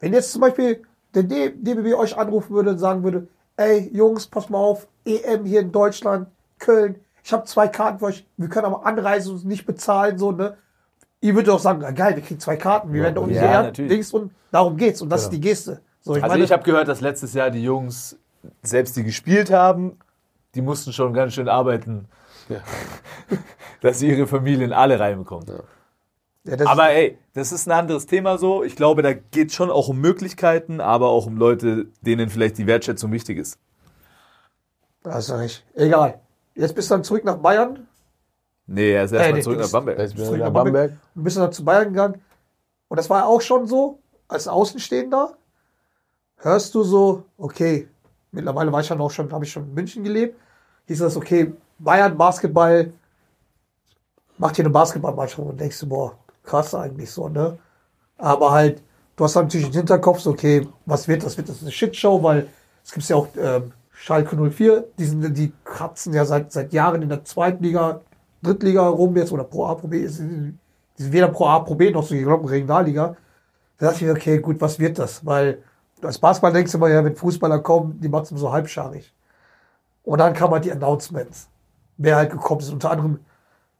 wenn 0.00 0.12
jetzt 0.12 0.32
zum 0.32 0.40
Beispiel 0.42 0.82
der 1.14 1.24
DBB 1.24 1.94
euch 1.94 2.16
anrufen 2.16 2.54
würde 2.54 2.70
und 2.70 2.78
sagen 2.78 3.02
würde, 3.02 3.26
ey 3.56 3.90
Jungs, 3.92 4.26
pass 4.26 4.48
mal 4.48 4.58
auf, 4.58 4.86
EM 5.04 5.44
hier 5.44 5.60
in 5.60 5.72
Deutschland, 5.72 6.28
Köln, 6.58 6.96
ich 7.22 7.32
habe 7.32 7.44
zwei 7.44 7.68
Karten 7.68 7.98
für 7.98 8.06
euch, 8.06 8.26
wir 8.36 8.48
können 8.48 8.66
aber 8.66 8.86
Anreise 8.86 9.30
uns 9.32 9.44
nicht 9.44 9.66
bezahlen, 9.66 10.18
so, 10.18 10.32
ne? 10.32 10.56
Ihr 11.22 11.34
würdet 11.34 11.50
auch 11.50 11.58
sagen, 11.58 11.80
geil, 11.94 12.16
wir 12.16 12.22
kriegen 12.22 12.40
zwei 12.40 12.56
Karten, 12.56 12.92
wir 12.92 13.02
werden 13.02 13.14
doch 13.14 13.26
nicht 13.26 13.36
ja, 13.36 13.70
und 14.14 14.32
darum 14.50 14.76
geht's 14.76 15.02
und 15.02 15.10
das 15.10 15.24
ist 15.24 15.30
die 15.30 15.40
Geste. 15.40 15.82
So, 16.00 16.16
ich 16.16 16.22
Also 16.22 16.32
meine, 16.32 16.44
ich 16.44 16.52
habe 16.52 16.62
gehört, 16.62 16.88
dass 16.88 17.02
letztes 17.02 17.34
Jahr 17.34 17.50
die 17.50 17.62
Jungs, 17.62 18.16
selbst 18.62 18.96
die 18.96 19.04
gespielt 19.04 19.50
haben, 19.50 19.98
die 20.54 20.62
mussten 20.62 20.92
schon 20.92 21.12
ganz 21.14 21.34
schön 21.34 21.48
arbeiten, 21.48 22.08
dass 23.80 23.98
sie 23.98 24.08
ihre 24.08 24.26
Familien 24.26 24.72
alle 24.72 24.98
reinbekommen. 24.98 25.46
ja, 26.44 26.56
das 26.56 26.66
Aber 26.66 26.90
ey, 26.90 27.18
das 27.34 27.52
ist 27.52 27.68
ein 27.68 27.72
anderes 27.72 28.06
Thema 28.06 28.38
so. 28.38 28.64
Ich 28.64 28.76
glaube, 28.76 29.02
da 29.02 29.12
geht 29.12 29.52
schon 29.52 29.70
auch 29.70 29.88
um 29.88 30.00
Möglichkeiten, 30.00 30.80
aber 30.80 31.08
auch 31.08 31.26
um 31.26 31.36
Leute, 31.36 31.86
denen 32.00 32.28
vielleicht 32.30 32.58
die 32.58 32.66
Wertschätzung 32.66 33.12
wichtig 33.12 33.38
ist. 33.38 33.58
ist, 35.04 35.12
hast 35.12 35.28
du 35.30 35.34
recht. 35.34 35.64
Egal. 35.74 36.20
Jetzt 36.54 36.74
bist 36.74 36.90
du 36.90 36.94
dann 36.94 37.04
zurück 37.04 37.24
nach 37.24 37.36
Bayern, 37.36 37.86
Nee, 38.72 38.92
er 38.92 39.02
ist 39.02 39.10
erstmal 39.10 39.30
Äh, 39.30 39.34
nee, 39.34 39.42
zurück 39.42 39.58
nach 39.58 39.72
Bamberg. 39.72 39.98
Ich 39.98 40.14
bin 40.14 40.24
Zurück 40.24 40.38
nach 40.38 40.52
Bamberg. 40.52 40.92
und 41.16 41.24
bist 41.24 41.36
dann 41.36 41.52
zu 41.52 41.64
Bayern 41.64 41.88
gegangen. 41.88 42.22
Und 42.86 42.96
das 42.96 43.10
war 43.10 43.26
auch 43.26 43.40
schon 43.40 43.66
so, 43.66 43.98
als 44.28 44.46
Außenstehender, 44.46 45.36
hörst 46.36 46.72
du 46.76 46.84
so, 46.84 47.24
okay, 47.36 47.88
mittlerweile 48.32 48.72
war 48.72 48.80
ich 48.80 48.88
dann 48.88 49.00
auch 49.00 49.10
schon, 49.10 49.32
habe 49.32 49.44
ich 49.44 49.52
schon 49.52 49.64
in 49.64 49.74
München 49.74 50.04
gelebt, 50.04 50.38
hieß 50.86 50.98
das, 51.00 51.16
okay, 51.16 51.52
Bayern 51.78 52.16
Basketball, 52.16 52.92
macht 54.38 54.56
hier 54.56 54.64
eine 54.64 54.72
Basketballmannschaft 54.72 55.38
und 55.38 55.60
denkst 55.60 55.80
du, 55.80 55.88
boah, 55.88 56.16
krass 56.42 56.74
eigentlich 56.74 57.10
so, 57.10 57.28
ne? 57.28 57.58
Aber 58.18 58.52
halt, 58.52 58.82
du 59.16 59.24
hast 59.24 59.34
natürlich 59.34 59.66
im 59.66 59.72
Hinterkopf 59.72 60.20
so, 60.20 60.30
okay, 60.30 60.66
was 60.86 61.08
wird 61.08 61.24
das? 61.24 61.36
Wird 61.36 61.48
das 61.48 61.62
eine 61.62 61.70
Shitshow? 61.70 62.22
Weil 62.22 62.48
es 62.84 62.92
gibt 62.92 63.08
ja 63.08 63.16
auch 63.16 63.28
ähm, 63.36 63.72
Schalke 63.92 64.36
04, 64.36 64.84
die, 64.98 65.04
sind, 65.04 65.36
die 65.36 65.52
kratzen 65.64 66.12
ja 66.12 66.24
seit, 66.24 66.52
seit 66.52 66.72
Jahren 66.72 67.02
in 67.02 67.08
der 67.08 67.24
zweiten 67.24 67.62
Liga, 67.62 68.00
Drittliga 68.42 68.86
rum 68.88 69.16
jetzt 69.16 69.32
oder 69.32 69.44
Pro 69.44 69.66
A, 69.66 69.74
Pro 69.74 69.88
B, 69.88 70.00
die 70.00 70.08
sind 70.08 70.58
weder 70.96 71.28
Pro 71.28 71.46
A, 71.46 71.60
Pro 71.60 71.74
B 71.74 71.90
noch 71.90 72.02
so 72.02 72.14
die 72.14 72.22
glaube 72.22 72.50
Regionalliga. 72.50 73.16
Da 73.78 73.86
dachte 73.86 74.00
ich 74.00 74.06
mir, 74.06 74.12
okay, 74.12 74.38
gut, 74.38 74.60
was 74.60 74.78
wird 74.78 74.98
das? 74.98 75.24
Weil 75.24 75.62
als 76.02 76.18
Basketball 76.18 76.52
denkst 76.52 76.72
du 76.72 76.78
immer, 76.78 76.88
ja, 76.88 77.04
wenn 77.04 77.16
Fußballer 77.16 77.60
kommen, 77.60 78.00
die 78.00 78.08
machen 78.08 78.24
es 78.24 78.30
immer 78.30 78.40
so 78.40 78.52
halbscharig. 78.52 79.14
Und 80.02 80.18
dann 80.18 80.34
kamen 80.34 80.54
halt 80.54 80.64
die 80.64 80.72
Announcements, 80.72 81.48
wer 81.96 82.16
halt 82.16 82.30
gekommen 82.30 82.60
ist. 82.60 82.72
Unter 82.72 82.90
anderem 82.90 83.20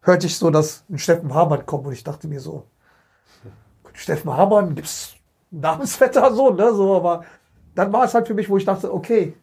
hörte 0.03 0.27
ich 0.27 0.37
so, 0.37 0.51
dass 0.51 0.85
ein 0.89 0.99
Steffen 0.99 1.35
Hamann 1.35 1.67
kommt 1.67 1.87
und 1.87 1.93
ich 1.93 2.05
dachte 2.05 2.29
mir 2.29 2.41
so, 2.41 2.65
Steffen 3.93 4.33
Hamann, 4.33 4.75
gibt's 4.75 5.15
Namensvetter 5.51 6.33
so, 6.33 6.51
ne, 6.51 6.73
so, 6.73 6.97
aber 6.97 7.25
dann 7.75 7.93
war 7.93 8.05
es 8.05 8.15
halt 8.15 8.27
für 8.27 8.35
mich, 8.35 8.49
wo 8.49 8.57
ich 8.57 8.65
dachte, 8.65 8.93
okay, 8.93 9.35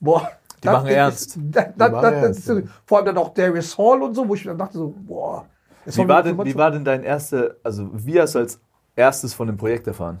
boah. 0.00 0.30
Die 0.62 0.68
machen 0.68 0.88
ernst. 0.88 1.38
Dann, 1.40 1.74
dann, 1.76 1.92
machen 1.92 2.14
ernst, 2.14 2.48
ja. 2.48 2.62
vor 2.84 2.98
allem 2.98 3.06
dann 3.06 3.18
auch 3.18 3.32
Darius 3.32 3.76
Hall 3.78 4.02
und 4.02 4.14
so, 4.14 4.28
wo 4.28 4.34
ich 4.34 4.42
dann 4.42 4.58
dachte 4.58 4.78
so, 4.78 4.94
boah. 4.96 5.46
das 5.84 5.96
Wie 5.96 6.08
war, 6.08 6.22
denn, 6.22 6.44
wie 6.44 6.54
war 6.54 6.70
denn 6.70 6.84
dein 6.84 7.02
erster, 7.04 7.56
also 7.62 7.88
wie 7.92 8.20
hast 8.20 8.34
du 8.34 8.40
als 8.40 8.60
erstes 8.96 9.34
von 9.34 9.46
dem 9.46 9.56
Projekt 9.56 9.86
erfahren? 9.86 10.20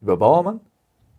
Über 0.00 0.16
Bauermann? 0.16 0.60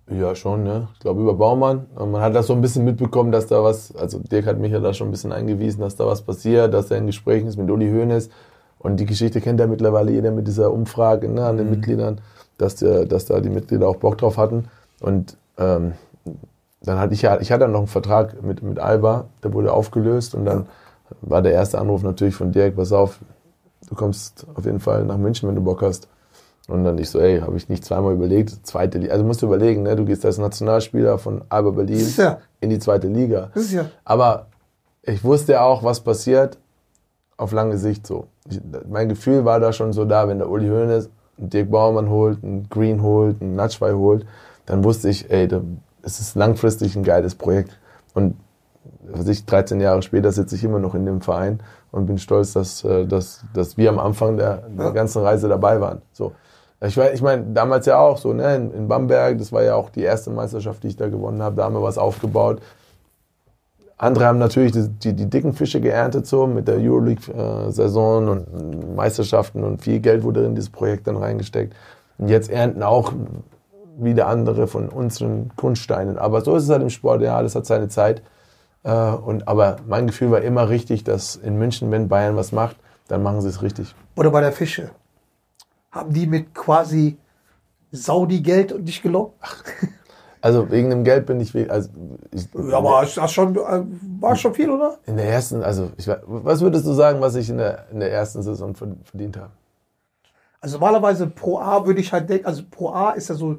Ja, 0.10 0.34
schon, 0.34 0.64
ne? 0.64 0.88
Ich 0.94 1.00
glaube 1.00 1.22
über 1.22 1.36
Baumann. 1.36 1.86
Man 1.96 2.22
hat 2.22 2.34
das 2.34 2.48
so 2.48 2.54
ein 2.54 2.62
bisschen 2.62 2.84
mitbekommen, 2.84 3.32
dass 3.32 3.48
da 3.48 3.64
was, 3.64 3.96
also 3.96 4.20
Dirk 4.20 4.48
hat 4.48 4.58
mich 4.58 4.72
ja 4.72 4.80
da 4.80 4.94
schon 4.94 5.10
ein 5.10 5.12
bisschen 5.12 5.32
eingewiesen, 5.32 5.82
dass 5.82 5.96
da 5.96 6.08
was 6.08 6.24
passiert, 6.24 6.74
dass 6.74 6.90
er 6.90 6.98
in 6.98 7.06
Gesprächen 7.06 7.48
ist 7.48 7.58
mit 7.58 7.70
Uli 7.70 7.90
Hoeneß. 7.90 8.30
Und 8.80 9.00
die 9.00 9.06
Geschichte 9.06 9.42
kennt 9.42 9.60
ja 9.60 9.68
mittlerweile 9.68 10.12
jeder 10.12 10.32
mit 10.32 10.48
dieser 10.48 10.72
Umfrage 10.72 11.30
ne, 11.30 11.46
an 11.46 11.58
den 11.58 11.70
Mitgliedern, 11.70 12.22
dass, 12.58 12.76
der, 12.76 13.06
dass 13.06 13.26
da 13.26 13.40
die 13.42 13.50
Mitglieder 13.50 13.88
auch 13.88 13.98
Bock 13.98 14.18
drauf 14.18 14.38
hatten. 14.38 14.70
Und 15.02 15.38
ähm, 15.58 15.94
dann 16.82 16.98
hatte 16.98 17.14
ich 17.14 17.22
ja, 17.22 17.40
ich 17.40 17.52
hatte 17.52 17.62
dann 17.62 17.74
noch 17.74 17.80
einen 17.80 17.88
Vertrag 17.88 18.42
mit, 18.42 18.64
mit 18.64 18.80
Alba, 18.80 19.26
der 19.44 19.54
wurde 19.54 19.74
aufgelöst 19.74 20.34
und 20.34 20.46
dann 20.46 20.68
war 21.22 21.42
der 21.42 21.52
erste 21.52 21.78
Anruf 21.78 22.04
natürlich 22.04 22.36
von 22.36 22.52
Dirk, 22.52 22.78
pass 22.78 22.94
auf, 22.94 23.20
du 23.90 23.96
kommst 23.96 24.48
auf 24.56 24.66
jeden 24.66 24.80
Fall 24.80 25.04
nach 25.04 25.18
München, 25.18 25.50
wenn 25.50 25.56
du 25.56 25.62
Bock 25.62 25.82
hast. 25.82 26.08
Und 26.70 26.84
dann 26.84 26.98
ich 27.00 27.10
so, 27.10 27.20
ey, 27.20 27.40
habe 27.40 27.58
ich 27.58 27.68
nicht 27.68 27.84
zweimal 27.84 28.14
überlegt, 28.14 28.52
zweite 28.66 29.00
Liga. 29.00 29.14
Also 29.14 29.26
musst 29.26 29.42
du 29.42 29.48
überlegen, 29.48 29.84
ne? 29.84 29.96
du 29.96 30.06
gehst 30.06 30.24
als 30.24 30.38
Nationalspieler 30.38 31.18
von 31.18 31.42
Alba 31.50 31.72
Berlin 31.72 32.08
ja, 32.16 32.38
in 32.60 32.70
die 32.70 32.78
zweite 32.78 33.08
Liga. 33.08 33.50
ja, 33.72 33.86
Aber 34.06 34.48
ich 35.02 35.24
wusste 35.24 35.54
ja 35.54 35.64
auch, 35.64 35.84
was 35.84 36.02
passiert 36.02 36.60
auf 37.38 37.52
lange 37.54 37.78
Sicht 37.78 38.06
so. 38.06 38.28
Ich, 38.50 38.62
mein 38.88 39.10
Gefühl 39.10 39.46
war 39.46 39.60
da 39.60 39.74
schon 39.74 39.94
so 39.94 40.06
da, 40.06 40.28
wenn 40.28 40.38
der 40.38 40.50
Uli 40.50 40.68
Hoeneß 40.68 41.10
einen 41.40 41.50
Dirk 41.50 41.72
Baumann 41.72 42.10
holt, 42.10 42.44
einen 42.44 42.70
Green 42.70 43.02
holt, 43.02 43.42
einen 43.42 43.56
Natschwei 43.56 43.94
holt, 43.94 44.26
dann 44.66 44.84
wusste 44.84 45.10
ich, 45.10 45.32
ey, 45.32 45.48
da, 45.48 45.62
es 46.04 46.20
ist 46.20 46.36
langfristig 46.36 46.96
ein 46.96 47.04
geiles 47.04 47.34
Projekt. 47.34 47.80
Und 48.14 48.36
was 49.04 49.28
ich, 49.28 49.46
13 49.46 49.82
Jahre 49.82 50.04
später 50.04 50.32
sitze 50.32 50.56
ich 50.56 50.64
immer 50.64 50.80
noch 50.80 50.94
in 50.94 51.06
dem 51.06 51.22
Verein 51.22 51.62
und 51.92 52.06
bin 52.06 52.20
stolz, 52.20 52.54
dass, 52.54 52.84
äh, 52.84 53.08
dass, 53.08 53.44
dass 53.54 53.78
wir 53.78 53.90
am 53.90 53.98
Anfang 53.98 54.38
der, 54.38 54.58
der 54.70 54.92
ganzen 54.92 55.24
Reise 55.24 55.48
dabei 55.48 55.82
waren. 55.82 56.04
So. 56.12 56.34
Ich, 56.82 56.98
ich 56.98 57.22
meine, 57.22 57.44
damals 57.54 57.86
ja 57.86 58.00
auch 58.00 58.18
so, 58.18 58.32
ne, 58.34 58.56
in, 58.56 58.72
in 58.72 58.88
Bamberg, 58.88 59.38
das 59.38 59.52
war 59.52 59.64
ja 59.64 59.76
auch 59.76 59.90
die 59.90 60.04
erste 60.04 60.30
Meisterschaft, 60.30 60.84
die 60.84 60.88
ich 60.88 60.96
da 60.96 61.10
gewonnen 61.10 61.42
habe, 61.44 61.58
da 61.58 61.66
haben 61.66 61.76
wir 61.76 61.84
was 61.84 61.98
aufgebaut. 61.98 62.62
Andere 63.98 64.26
haben 64.26 64.40
natürlich 64.40 64.72
die, 64.72 64.88
die, 64.88 65.14
die 65.14 65.30
dicken 65.30 65.52
Fische 65.52 65.82
geerntet, 65.82 66.26
so 66.26 66.48
mit 66.48 66.70
der 66.70 66.78
Euroleague-Saison 66.78 68.30
und 68.30 68.96
Meisterschaften 68.96 69.66
und 69.66 69.82
viel 69.82 70.00
Geld 70.00 70.24
wurde 70.24 70.46
in 70.46 70.56
dieses 70.56 70.70
Projekt 70.70 71.08
dann 71.08 71.18
reingesteckt. 71.18 71.76
Und 72.18 72.30
jetzt 72.30 72.50
ernten 72.50 72.82
auch 72.82 73.12
wieder 73.98 74.28
andere 74.28 74.68
von 74.68 74.88
unseren 74.88 75.52
Kunststeinen. 75.58 76.18
Aber 76.18 76.40
so 76.40 76.56
ist 76.56 76.64
es 76.64 76.70
halt 76.70 76.82
im 76.82 76.90
Sport, 76.90 77.22
ja, 77.22 77.36
alles 77.36 77.56
hat 77.56 77.66
seine 77.66 77.90
Zeit. 77.90 78.22
Äh, 78.84 78.92
Und, 78.92 79.50
aber 79.50 79.78
mein 79.86 80.08
Gefühl 80.08 80.32
war 80.32 80.42
immer 80.42 80.70
richtig, 80.70 81.04
dass 81.04 81.36
in 81.36 81.58
München, 81.58 81.92
wenn 81.92 82.08
Bayern 82.08 82.38
was 82.38 82.54
macht, 82.54 82.78
dann 83.10 83.22
machen 83.22 83.42
sie 83.42 83.50
es 83.50 83.62
richtig. 83.62 83.94
oder 84.16 84.32
bei 84.32 84.40
der 84.40 84.54
Fische. 84.54 84.92
Haben 85.92 86.14
die 86.14 86.28
mit 86.28 86.54
quasi 86.54 87.18
Saudi-Geld 87.92 88.72
und 88.72 88.86
dich 88.86 89.02
gelockt? 89.02 89.36
Also 90.42 90.70
wegen 90.72 90.90
dem 90.90 91.04
Geld 91.04 91.26
bin 91.26 91.40
ich, 91.42 91.54
we- 91.54 91.70
also 91.70 91.90
ich 92.32 92.48
Ja, 92.54 92.78
aber 92.78 93.02
das 93.14 93.32
schon, 93.32 93.56
äh, 93.58 93.84
war 94.22 94.36
schon 94.38 94.54
viel, 94.54 94.70
oder? 94.70 94.98
in 95.06 95.18
der 95.18 95.26
ersten, 95.28 95.62
also 95.64 95.92
ich, 95.98 96.08
was 96.26 96.62
würdest 96.62 96.86
du 96.86 96.94
sagen, 96.94 97.20
was 97.20 97.36
ich 97.36 97.50
in 97.50 97.58
der, 97.58 97.88
in 97.92 98.00
der 98.00 98.12
ersten 98.12 98.42
Saison 98.42 98.74
verd- 98.74 98.96
verdient 99.04 99.36
habe? 99.38 99.52
Also 100.62 100.78
normalerweise 100.78 101.28
pro 101.28 101.60
A 101.60 101.86
würde 101.86 102.00
ich 102.00 102.14
halt 102.14 102.30
denken, 102.30 102.46
also 102.46 102.64
pro 102.70 102.90
A 102.90 103.12
ist 103.12 103.28
ja 103.30 103.36
so 103.36 103.52
Ja, 103.54 103.58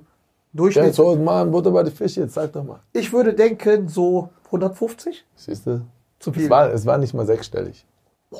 Durchschnitt. 0.52 0.94
so, 0.94 1.14
Mann, 1.16 1.50
Butter 1.50 1.70
bei 1.70 1.82
die 1.82 1.90
Fische, 1.90 2.22
jetzt 2.22 2.34
sag 2.34 2.52
doch 2.52 2.64
mal. 2.64 2.80
Ich 2.92 3.12
würde 3.12 3.34
denken 3.34 3.88
so 3.88 4.30
150 4.46 5.24
Siehst 5.36 5.66
du? 5.66 5.82
zu 6.18 6.32
viel. 6.32 6.44
Es 6.44 6.50
war, 6.50 6.70
es 6.72 6.86
war 6.86 6.96
nicht 6.98 7.12
mal 7.14 7.26
sechsstellig. 7.26 7.84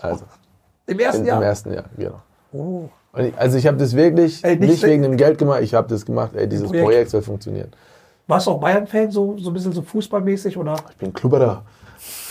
Also, 0.01 0.25
Im 0.87 0.99
ersten 0.99 1.23
in, 1.23 1.27
Jahr. 1.29 1.37
im 1.39 1.43
ersten 1.43 1.73
Jahr, 1.75 1.85
genau. 1.97 2.21
Oh. 2.53 2.89
Und 3.13 3.25
ich, 3.27 3.37
also 3.39 3.59
ich 3.59 3.67
habe 3.67 3.77
das 3.77 3.95
wirklich 3.97 4.45
Ey, 4.45 4.57
nicht 4.57 4.71
nicht, 4.71 4.83
wegen 4.85 5.03
dem 5.03 5.17
Geld 5.17 5.39
gemacht, 5.39 5.61
ich 5.63 5.75
habe 5.75 5.89
das 5.89 6.07
gemacht, 6.07 6.33
ey, 6.35 6.49
dieses 6.49 6.67
Projekt. 6.69 6.85
Projekt. 6.85 7.11
soll 7.11 7.23
funktionieren. 7.23 7.71
Warst 8.27 8.47
du 8.47 8.53
auch 8.53 8.61
Bayern-Fan, 8.61 9.11
so, 9.11 9.37
so 9.39 9.51
ein 9.51 9.53
bisschen 9.55 9.73
so 9.73 9.83
fußballmäßig, 9.83 10.57
oder? 10.57 10.77
Ich 10.91 10.97
bin 10.97 11.13
Klubberer. 11.13 11.65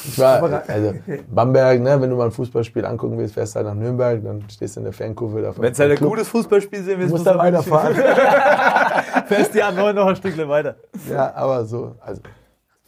Ich 0.07 0.17
war, 0.17 0.63
also 0.67 0.93
Bamberg, 1.30 1.82
ne, 1.82 1.99
wenn 2.01 2.09
du 2.09 2.15
mal 2.15 2.25
ein 2.25 2.32
Fußballspiel 2.32 2.86
angucken 2.86 3.17
willst, 3.17 3.34
fährst 3.34 3.53
du 3.53 3.57
halt 3.57 3.67
nach 3.67 3.75
Nürnberg, 3.75 4.23
dann 4.23 4.43
stehst 4.49 4.77
du 4.77 4.80
in 4.80 4.86
der 4.86 4.93
Fankurve 4.93 5.41
da. 5.41 5.53
Wenn 5.57 5.73
es 5.73 5.80
halt 5.80 5.91
ein 5.91 6.07
gutes 6.07 6.30
Fußballspiel 6.30 6.82
sehen 6.82 6.99
willst, 6.99 7.11
Du 7.11 7.15
musst 7.17 7.27
da 7.27 7.38
weiterfahren. 7.38 7.93
fährst 9.27 9.53
die 9.53 9.61
A9 9.61 9.93
noch 9.93 10.07
ein 10.07 10.15
Stückchen 10.15 10.47
weiter. 10.47 10.75
ja, 11.09 11.34
aber 11.36 11.65
so. 11.65 11.95
Also, 11.99 12.21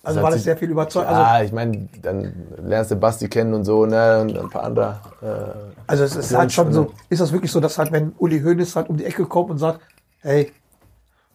Also 0.04 0.18
hat 0.18 0.24
war 0.24 0.32
das 0.32 0.44
sehr 0.44 0.58
viel 0.58 0.70
überzeugt. 0.72 1.08
Also, 1.08 1.22
ja, 1.22 1.44
ich 1.44 1.52
meine, 1.52 1.88
dann 2.02 2.34
lernst 2.64 2.90
du 2.90 2.96
Basti 2.96 3.28
kennen 3.28 3.54
und 3.54 3.66
so, 3.66 3.86
ne, 3.86 4.22
und 4.22 4.36
ein 4.38 4.50
paar 4.50 4.64
andere. 4.64 5.00
Äh, 5.22 5.72
also 5.86 6.04
es 6.04 6.16
ist 6.16 6.36
halt 6.36 6.52
schon 6.52 6.74
so, 6.74 6.92
ist 7.10 7.22
das 7.22 7.32
wirklich 7.32 7.52
so, 7.52 7.60
dass 7.60 7.78
halt, 7.78 7.92
wenn 7.92 8.14
Uli 8.18 8.42
Hoeneß 8.42 8.76
halt 8.76 8.90
um 8.90 8.98
die 8.98 9.06
Ecke 9.06 9.26
kommt 9.26 9.52
und 9.52 9.60
sagt, 9.60 9.80
hey, 10.22 10.52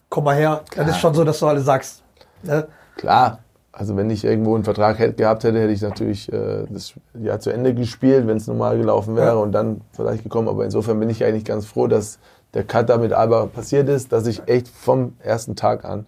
komm 0.09 0.25
mal 0.25 0.35
her, 0.35 0.61
dann 0.75 0.87
ist 0.89 0.97
schon 0.99 1.13
so, 1.13 1.23
dass 1.23 1.39
du 1.39 1.47
alle 1.47 1.61
sagst. 1.61 2.03
Ne? 2.43 2.67
Klar, 2.97 3.39
also 3.71 3.95
wenn 3.95 4.09
ich 4.09 4.25
irgendwo 4.25 4.55
einen 4.55 4.65
Vertrag 4.65 4.99
hätte, 4.99 5.13
gehabt 5.13 5.45
hätte, 5.45 5.59
hätte 5.61 5.71
ich 5.71 5.81
natürlich 5.81 6.31
äh, 6.33 6.65
das 6.69 6.93
Jahr 7.13 7.39
zu 7.39 7.51
Ende 7.51 7.73
gespielt, 7.73 8.27
wenn 8.27 8.37
es 8.37 8.47
normal 8.47 8.77
gelaufen 8.77 9.15
wäre 9.15 9.27
Ja. 9.27 9.33
und 9.35 9.53
dann 9.53 9.81
vielleicht 9.93 10.23
gekommen. 10.23 10.49
Aber 10.49 10.65
insofern 10.65 10.99
bin 10.99 11.09
ich 11.09 11.23
eigentlich 11.23 11.45
ganz 11.45 11.65
froh, 11.65 11.87
dass 11.87 12.19
der 12.53 12.63
Cut 12.65 12.89
da 12.89 12.97
mit 12.97 13.13
Alba 13.13 13.45
passiert 13.45 13.87
ist, 13.87 14.11
dass 14.11 14.25
ich 14.27 14.41
echt 14.47 14.67
vom 14.67 15.13
ersten 15.19 15.55
Tag 15.55 15.85
an 15.85 16.05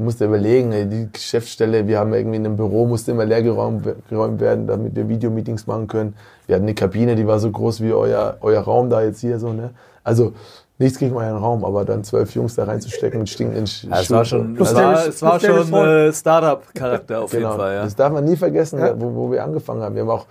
ich 0.00 0.04
musste 0.04 0.24
überlegen, 0.24 0.72
ey, 0.72 0.86
die 0.86 1.08
Geschäftsstelle, 1.12 1.86
wir 1.86 1.98
haben 1.98 2.14
irgendwie 2.14 2.36
in 2.38 2.46
einem 2.46 2.56
Büro, 2.56 2.86
musste 2.86 3.10
immer 3.10 3.26
leer 3.26 3.42
geräumt, 3.42 3.86
geräumt 4.08 4.40
werden, 4.40 4.66
damit 4.66 4.96
wir 4.96 5.10
Videomeetings 5.10 5.66
machen 5.66 5.88
können. 5.88 6.14
Wir 6.46 6.54
hatten 6.56 6.64
eine 6.64 6.74
Kabine, 6.74 7.16
die 7.16 7.26
war 7.26 7.38
so 7.38 7.50
groß 7.50 7.82
wie 7.82 7.92
euer, 7.92 8.38
euer 8.40 8.62
Raum 8.62 8.88
da 8.88 9.02
jetzt 9.02 9.20
hier 9.20 9.38
so, 9.38 9.52
ne? 9.52 9.70
Also 10.02 10.32
nichts 10.78 10.98
gegen 10.98 11.14
euren 11.14 11.36
Raum, 11.36 11.66
aber 11.66 11.84
dann 11.84 12.02
zwölf 12.02 12.34
Jungs 12.34 12.54
da 12.54 12.64
reinzustecken 12.64 13.18
mit 13.20 13.28
stinkenden 13.28 13.66
Sch- 13.66 13.90
Ja, 13.90 14.00
es 14.00 14.06
Schuhen. 14.06 14.16
war 14.16 14.24
schon, 14.24 14.54
Plus 14.54 14.68
es 14.70 14.74
war, 14.74 14.82
Darius- 14.94 15.08
es 15.08 15.22
war 15.22 15.38
plus 15.38 15.68
schon 15.68 15.84
äh, 15.86 16.12
Startup-Charakter 16.14 17.20
auf 17.20 17.30
Genau, 17.32 17.48
jeden 17.48 17.60
Fall. 17.60 17.74
Ja. 17.74 17.84
das 17.84 17.94
darf 17.94 18.10
man 18.10 18.24
nie 18.24 18.36
vergessen, 18.36 18.78
Ja. 18.78 18.98
wo, 18.98 19.14
wo 19.14 19.30
wir 19.30 19.44
angefangen 19.44 19.82
haben. 19.82 19.94
Wir 19.94 20.00
haben 20.00 20.08
auch 20.10 20.24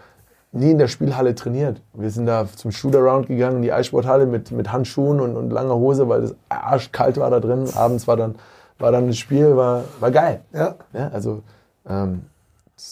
nie 0.52 0.72
in 0.72 0.80
der 0.80 0.88
Spielhalle 0.88 1.36
trainiert. 1.36 1.80
Wir 1.94 2.10
sind 2.10 2.26
da 2.26 2.48
zum 2.56 2.72
Shootaround 2.72 3.28
gegangen, 3.28 3.58
in 3.58 3.62
die 3.62 3.72
Eissporthalle 3.72 4.26
mit, 4.26 4.50
mit 4.50 4.72
Handschuhen 4.72 5.20
und, 5.20 5.38
und 5.38 5.52
langer 5.52 5.76
Hose, 5.76 6.10
weil 6.10 6.22
das 6.22 6.36
arschkalt 6.50 7.18
war 7.20 7.30
da 7.30 7.40
drin. 7.40 7.66
Abends 7.76 8.08
war 8.08 8.18
dann, 8.18 8.34
war 8.80 8.92
dann 8.92 9.08
das 9.08 9.18
Spiel, 9.18 9.56
war, 9.56 9.84
war 10.00 10.12
geil. 10.12 10.42
Ja. 10.54 10.76
Ja, 10.94 11.10
also 11.10 11.44
ähm, 11.88 12.22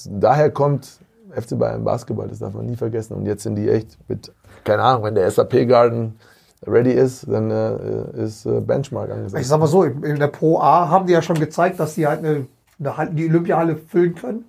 daher 0.09 0.51
kommt 0.51 0.99
FC 1.31 1.57
Bayern 1.57 1.83
Basketball, 1.83 2.27
das 2.27 2.39
darf 2.39 2.53
man 2.53 2.65
nie 2.65 2.75
vergessen. 2.75 3.13
Und 3.13 3.25
jetzt 3.25 3.43
sind 3.43 3.55
die 3.55 3.69
echt 3.69 3.97
mit, 4.07 4.31
keine 4.63 4.83
Ahnung, 4.83 5.03
wenn 5.03 5.15
der 5.15 5.29
SAP 5.29 5.67
Garden 5.67 6.19
ready 6.65 6.91
ist, 6.91 7.25
dann 7.29 7.51
äh, 7.51 8.23
ist 8.23 8.45
äh, 8.45 8.59
Benchmark 8.61 9.11
angesagt. 9.11 9.41
Ich 9.41 9.47
sag 9.47 9.59
mal 9.59 9.67
so, 9.67 9.83
in 9.83 10.19
der 10.19 10.27
Pro 10.27 10.59
A 10.59 10.89
haben 10.89 11.05
die 11.07 11.13
ja 11.13 11.21
schon 11.21 11.39
gezeigt, 11.39 11.79
dass 11.79 11.95
die 11.95 12.07
halt 12.07 12.19
eine, 12.19 12.47
eine 12.79 12.97
Halle- 12.97 13.11
die 13.11 13.27
Olympiahalle 13.29 13.75
füllen 13.75 14.15
können. 14.15 14.45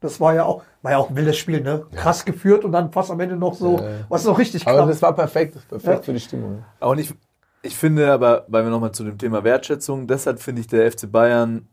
Das 0.00 0.20
war 0.20 0.34
ja 0.34 0.44
auch, 0.44 0.62
war 0.82 0.92
ja 0.92 0.98
auch 0.98 1.08
ein 1.08 1.16
wildes 1.16 1.38
Spiel, 1.38 1.62
ne? 1.62 1.84
Krass 1.96 2.24
geführt 2.26 2.64
und 2.66 2.72
dann 2.72 2.92
fast 2.92 3.10
am 3.10 3.18
Ende 3.18 3.34
noch 3.36 3.54
so, 3.54 3.80
was 4.10 4.24
noch 4.26 4.38
richtig 4.38 4.66
Aber 4.66 4.76
knapp. 4.76 4.88
das 4.90 5.00
war 5.02 5.14
perfekt, 5.14 5.56
perfekt 5.68 5.96
Ja. 5.96 6.02
für 6.02 6.12
die 6.12 6.20
Stimmung. 6.20 6.62
Auch 6.78 6.94
nicht, 6.94 7.14
ich 7.66 7.76
finde 7.76 8.12
aber, 8.12 8.44
weil 8.48 8.64
wir 8.64 8.70
nochmal 8.70 8.92
zu 8.92 9.04
dem 9.04 9.18
Thema 9.18 9.44
Wertschätzung, 9.44 10.06
deshalb 10.06 10.40
finde 10.40 10.60
ich 10.60 10.66
der 10.66 10.90
FC 10.90 11.10
Bayern 11.10 11.66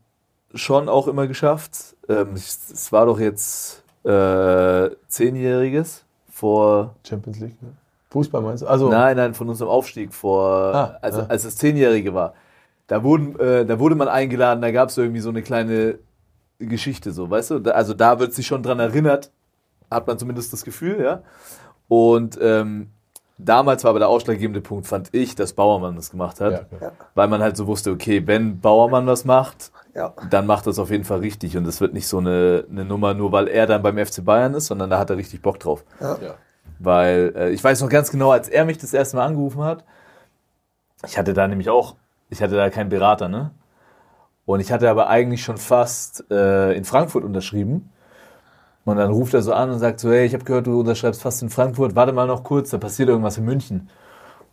schon 0.54 0.88
auch 0.88 1.08
immer 1.08 1.26
geschafft. 1.26 1.96
Ähm, 2.08 2.34
es 2.34 2.70
es 2.72 2.92
war 2.92 3.06
doch 3.06 3.18
jetzt 3.18 3.82
äh, 4.04 4.90
Zehnjähriges 5.08 6.04
vor, 6.30 6.94
Champions 7.06 7.40
League. 7.40 7.62
Ne? 7.62 7.70
Fußball 8.10 8.42
meinst 8.42 8.62
du? 8.62 8.66
Also, 8.68 8.88
nein, 8.88 9.16
nein, 9.16 9.34
von 9.34 9.48
unserem 9.48 9.70
Aufstieg 9.70 10.12
vor, 10.12 10.74
Ah, 10.74 10.98
als, 11.02 11.16
ah. 11.16 11.26
als 11.28 11.44
es 11.44 11.56
Zehnjährige 11.56 12.14
war. 12.14 12.34
Da, 12.86 13.02
wurden, 13.02 13.38
äh, 13.40 13.64
da 13.64 13.78
wurde 13.78 13.94
man 13.94 14.08
eingeladen, 14.08 14.60
da 14.62 14.70
gab 14.70 14.90
es 14.90 14.98
irgendwie 14.98 15.20
so 15.20 15.30
eine 15.30 15.42
kleine 15.42 15.98
Geschichte, 16.58 17.12
so, 17.12 17.28
weißt 17.28 17.50
du? 17.52 17.58
Da, 17.58 17.72
also 17.72 17.94
da 17.94 18.20
wird 18.20 18.32
sich 18.32 18.46
schon 18.46 18.62
dran 18.62 18.78
erinnert, 18.78 19.32
hat 19.90 20.06
man 20.06 20.18
zumindest 20.18 20.52
das 20.52 20.64
Gefühl, 20.64 21.02
ja. 21.02 21.22
Und 21.88 22.38
ähm, 22.40 22.90
damals 23.38 23.84
war 23.84 23.90
aber 23.90 23.98
der 23.98 24.08
ausschlaggebende 24.08 24.60
Punkt, 24.60 24.86
fand 24.86 25.08
ich, 25.12 25.34
dass 25.34 25.52
Bauermann 25.52 25.96
das 25.96 26.10
gemacht 26.10 26.40
hat. 26.40 26.66
Ja. 26.80 26.92
Weil 27.14 27.28
man 27.28 27.42
halt 27.42 27.56
so 27.56 27.66
wusste, 27.66 27.90
okay, 27.90 28.26
wenn 28.26 28.60
Bauermann 28.60 29.06
was 29.06 29.24
macht, 29.24 29.72
ja. 29.94 30.12
dann 30.30 30.46
macht 30.46 30.66
das 30.66 30.78
auf 30.78 30.90
jeden 30.90 31.04
Fall 31.04 31.20
richtig. 31.20 31.56
Und 31.56 31.66
es 31.66 31.80
wird 31.80 31.94
nicht 31.94 32.06
so 32.06 32.18
eine, 32.18 32.64
eine 32.70 32.84
Nummer, 32.84 33.14
nur 33.14 33.32
weil 33.32 33.48
er 33.48 33.66
dann 33.66 33.82
beim 33.82 33.98
FC 33.98 34.24
Bayern 34.24 34.54
ist, 34.54 34.66
sondern 34.66 34.90
da 34.90 34.98
hat 34.98 35.10
er 35.10 35.16
richtig 35.16 35.42
Bock 35.42 35.58
drauf. 35.58 35.84
Ja. 36.00 36.16
Weil 36.78 37.32
äh, 37.36 37.50
ich 37.50 37.62
weiß 37.62 37.80
noch 37.80 37.88
ganz 37.88 38.10
genau, 38.10 38.30
als 38.30 38.48
er 38.48 38.64
mich 38.64 38.78
das 38.78 38.92
erste 38.92 39.16
Mal 39.16 39.26
angerufen 39.26 39.62
hat, 39.62 39.84
ich 41.06 41.18
hatte 41.18 41.34
da 41.34 41.46
nämlich 41.46 41.68
auch, 41.68 41.96
ich 42.30 42.42
hatte 42.42 42.56
da 42.56 42.70
keinen 42.70 42.88
Berater, 42.88 43.28
ne? 43.28 43.50
Und 44.46 44.60
ich 44.60 44.70
hatte 44.72 44.90
aber 44.90 45.08
eigentlich 45.08 45.42
schon 45.42 45.56
fast 45.56 46.30
äh, 46.30 46.72
in 46.72 46.84
Frankfurt 46.84 47.24
unterschrieben. 47.24 47.90
Und 48.84 48.96
dann 48.98 49.10
ruft 49.10 49.32
er 49.34 49.42
so 49.42 49.52
an 49.52 49.70
und 49.70 49.78
sagt 49.78 49.98
so, 50.00 50.10
hey, 50.10 50.26
ich 50.26 50.34
habe 50.34 50.44
gehört, 50.44 50.66
du 50.66 50.80
unterschreibst 50.80 51.22
fast 51.22 51.40
in 51.42 51.48
Frankfurt, 51.48 51.96
warte 51.96 52.12
mal 52.12 52.26
noch 52.26 52.44
kurz, 52.44 52.70
da 52.70 52.78
passiert 52.78 53.08
irgendwas 53.08 53.38
in 53.38 53.44
München. 53.44 53.88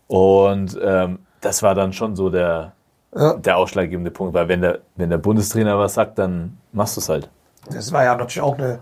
Und 0.07 0.79
ähm, 0.82 1.19
das 1.41 1.61
war 1.63 1.75
dann 1.75 1.91
schon 1.93 2.15
so 2.15 2.29
der, 2.29 2.73
Ja. 3.15 3.34
der 3.34 3.57
ausschlaggebende 3.57 4.11
Punkt, 4.11 4.34
weil 4.34 4.47
wenn 4.47 4.61
der, 4.61 4.79
wenn 4.95 5.09
der 5.09 5.17
Bundestrainer 5.17 5.77
was 5.77 5.95
sagt, 5.95 6.17
dann 6.17 6.57
machst 6.71 6.95
du 6.95 7.01
es 7.01 7.09
halt. 7.09 7.29
Das 7.69 7.91
war 7.91 8.03
ja 8.03 8.15
natürlich 8.15 8.41
auch 8.41 8.57
eine, 8.57 8.79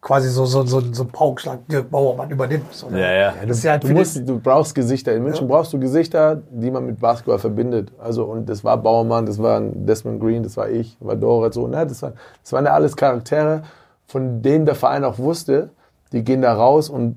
quasi 0.00 0.28
so, 0.30 0.44
so, 0.46 0.64
so, 0.64 0.80
so 0.92 1.02
ein 1.04 1.08
Paukenschlag, 1.08 1.60
der 1.68 1.82
Bauermann 1.82 2.30
übernimmt. 2.30 2.72
So, 2.72 2.88
ne? 2.90 3.00
Ja, 3.00 3.12
ja. 3.12 3.34
Das 3.46 3.58
ist 3.58 3.64
ja 3.64 3.72
halt 3.72 3.84
Du, 3.84 3.88
musst, 3.88 4.28
du 4.28 4.38
brauchst 4.38 4.74
Gesichter. 4.74 5.14
In 5.14 5.22
München 5.22 5.48
brauchst 5.48 5.72
du 5.72 5.78
Gesichter, 5.78 6.42
die 6.50 6.70
man 6.70 6.86
mit 6.86 7.00
Basketball 7.00 7.38
verbindet. 7.38 7.92
Also, 7.98 8.24
und 8.24 8.48
das 8.48 8.62
war 8.64 8.76
Bauermann, 8.76 9.26
das 9.26 9.40
war 9.42 9.60
Desmond 9.60 10.20
Green, 10.20 10.42
das 10.42 10.56
war 10.56 10.68
ich, 10.68 10.96
war 11.00 11.16
Dora, 11.16 11.50
so. 11.52 11.66
Ne? 11.66 11.86
Das, 11.86 12.02
war, 12.02 12.12
das 12.42 12.52
waren 12.52 12.64
ja 12.64 12.72
alles 12.72 12.96
Charaktere, 12.96 13.62
von 14.08 14.42
denen 14.42 14.66
der 14.66 14.74
Verein 14.74 15.04
auch 15.04 15.18
wusste, 15.18 15.70
die 16.12 16.24
gehen 16.24 16.42
da 16.42 16.52
raus 16.54 16.88
und 16.90 17.16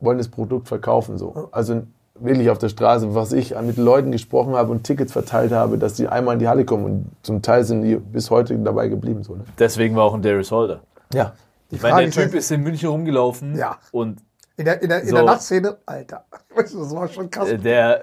wollen 0.00 0.18
das 0.18 0.28
Produkt 0.28 0.66
verkaufen. 0.66 1.16
So. 1.18 1.48
Also 1.52 1.82
wirklich 2.18 2.50
auf 2.50 2.58
der 2.58 2.68
Straße, 2.70 3.14
was 3.14 3.32
ich 3.32 3.54
mit 3.60 3.76
Leuten 3.76 4.10
gesprochen 4.10 4.54
habe 4.54 4.72
und 4.72 4.82
Tickets 4.84 5.12
verteilt 5.12 5.52
habe, 5.52 5.78
dass 5.78 5.94
die 5.94 6.08
einmal 6.08 6.34
in 6.34 6.38
die 6.40 6.48
Halle 6.48 6.64
kommen. 6.64 6.84
Und 6.84 7.06
zum 7.22 7.40
Teil 7.42 7.64
sind 7.64 7.82
die 7.82 7.96
bis 7.96 8.30
heute 8.30 8.58
dabei 8.58 8.88
geblieben. 8.88 9.22
So, 9.22 9.36
ne? 9.36 9.44
Deswegen 9.58 9.94
war 9.96 10.04
auch 10.04 10.14
ein 10.14 10.22
Darius 10.22 10.50
Holder. 10.50 10.80
Ja. 11.14 11.32
Ich 11.70 11.80
meine, 11.82 12.00
der 12.02 12.10
Typ 12.10 12.24
jetzt- 12.24 12.34
ist 12.34 12.50
in 12.50 12.62
München 12.62 12.88
rumgelaufen 12.88 13.56
Ja. 13.56 13.76
und 13.92 14.18
in 14.56 14.64
der, 14.64 14.82
in 14.82 14.88
der, 14.88 15.02
in 15.02 15.08
So. 15.08 15.14
der 15.16 15.24
Nachtszene, 15.24 15.76
Alter, 15.86 16.24
das 16.56 16.74
war 16.94 17.06
schon 17.08 17.30
krass. 17.30 17.48
äh, 17.48 17.56
der, 17.58 18.02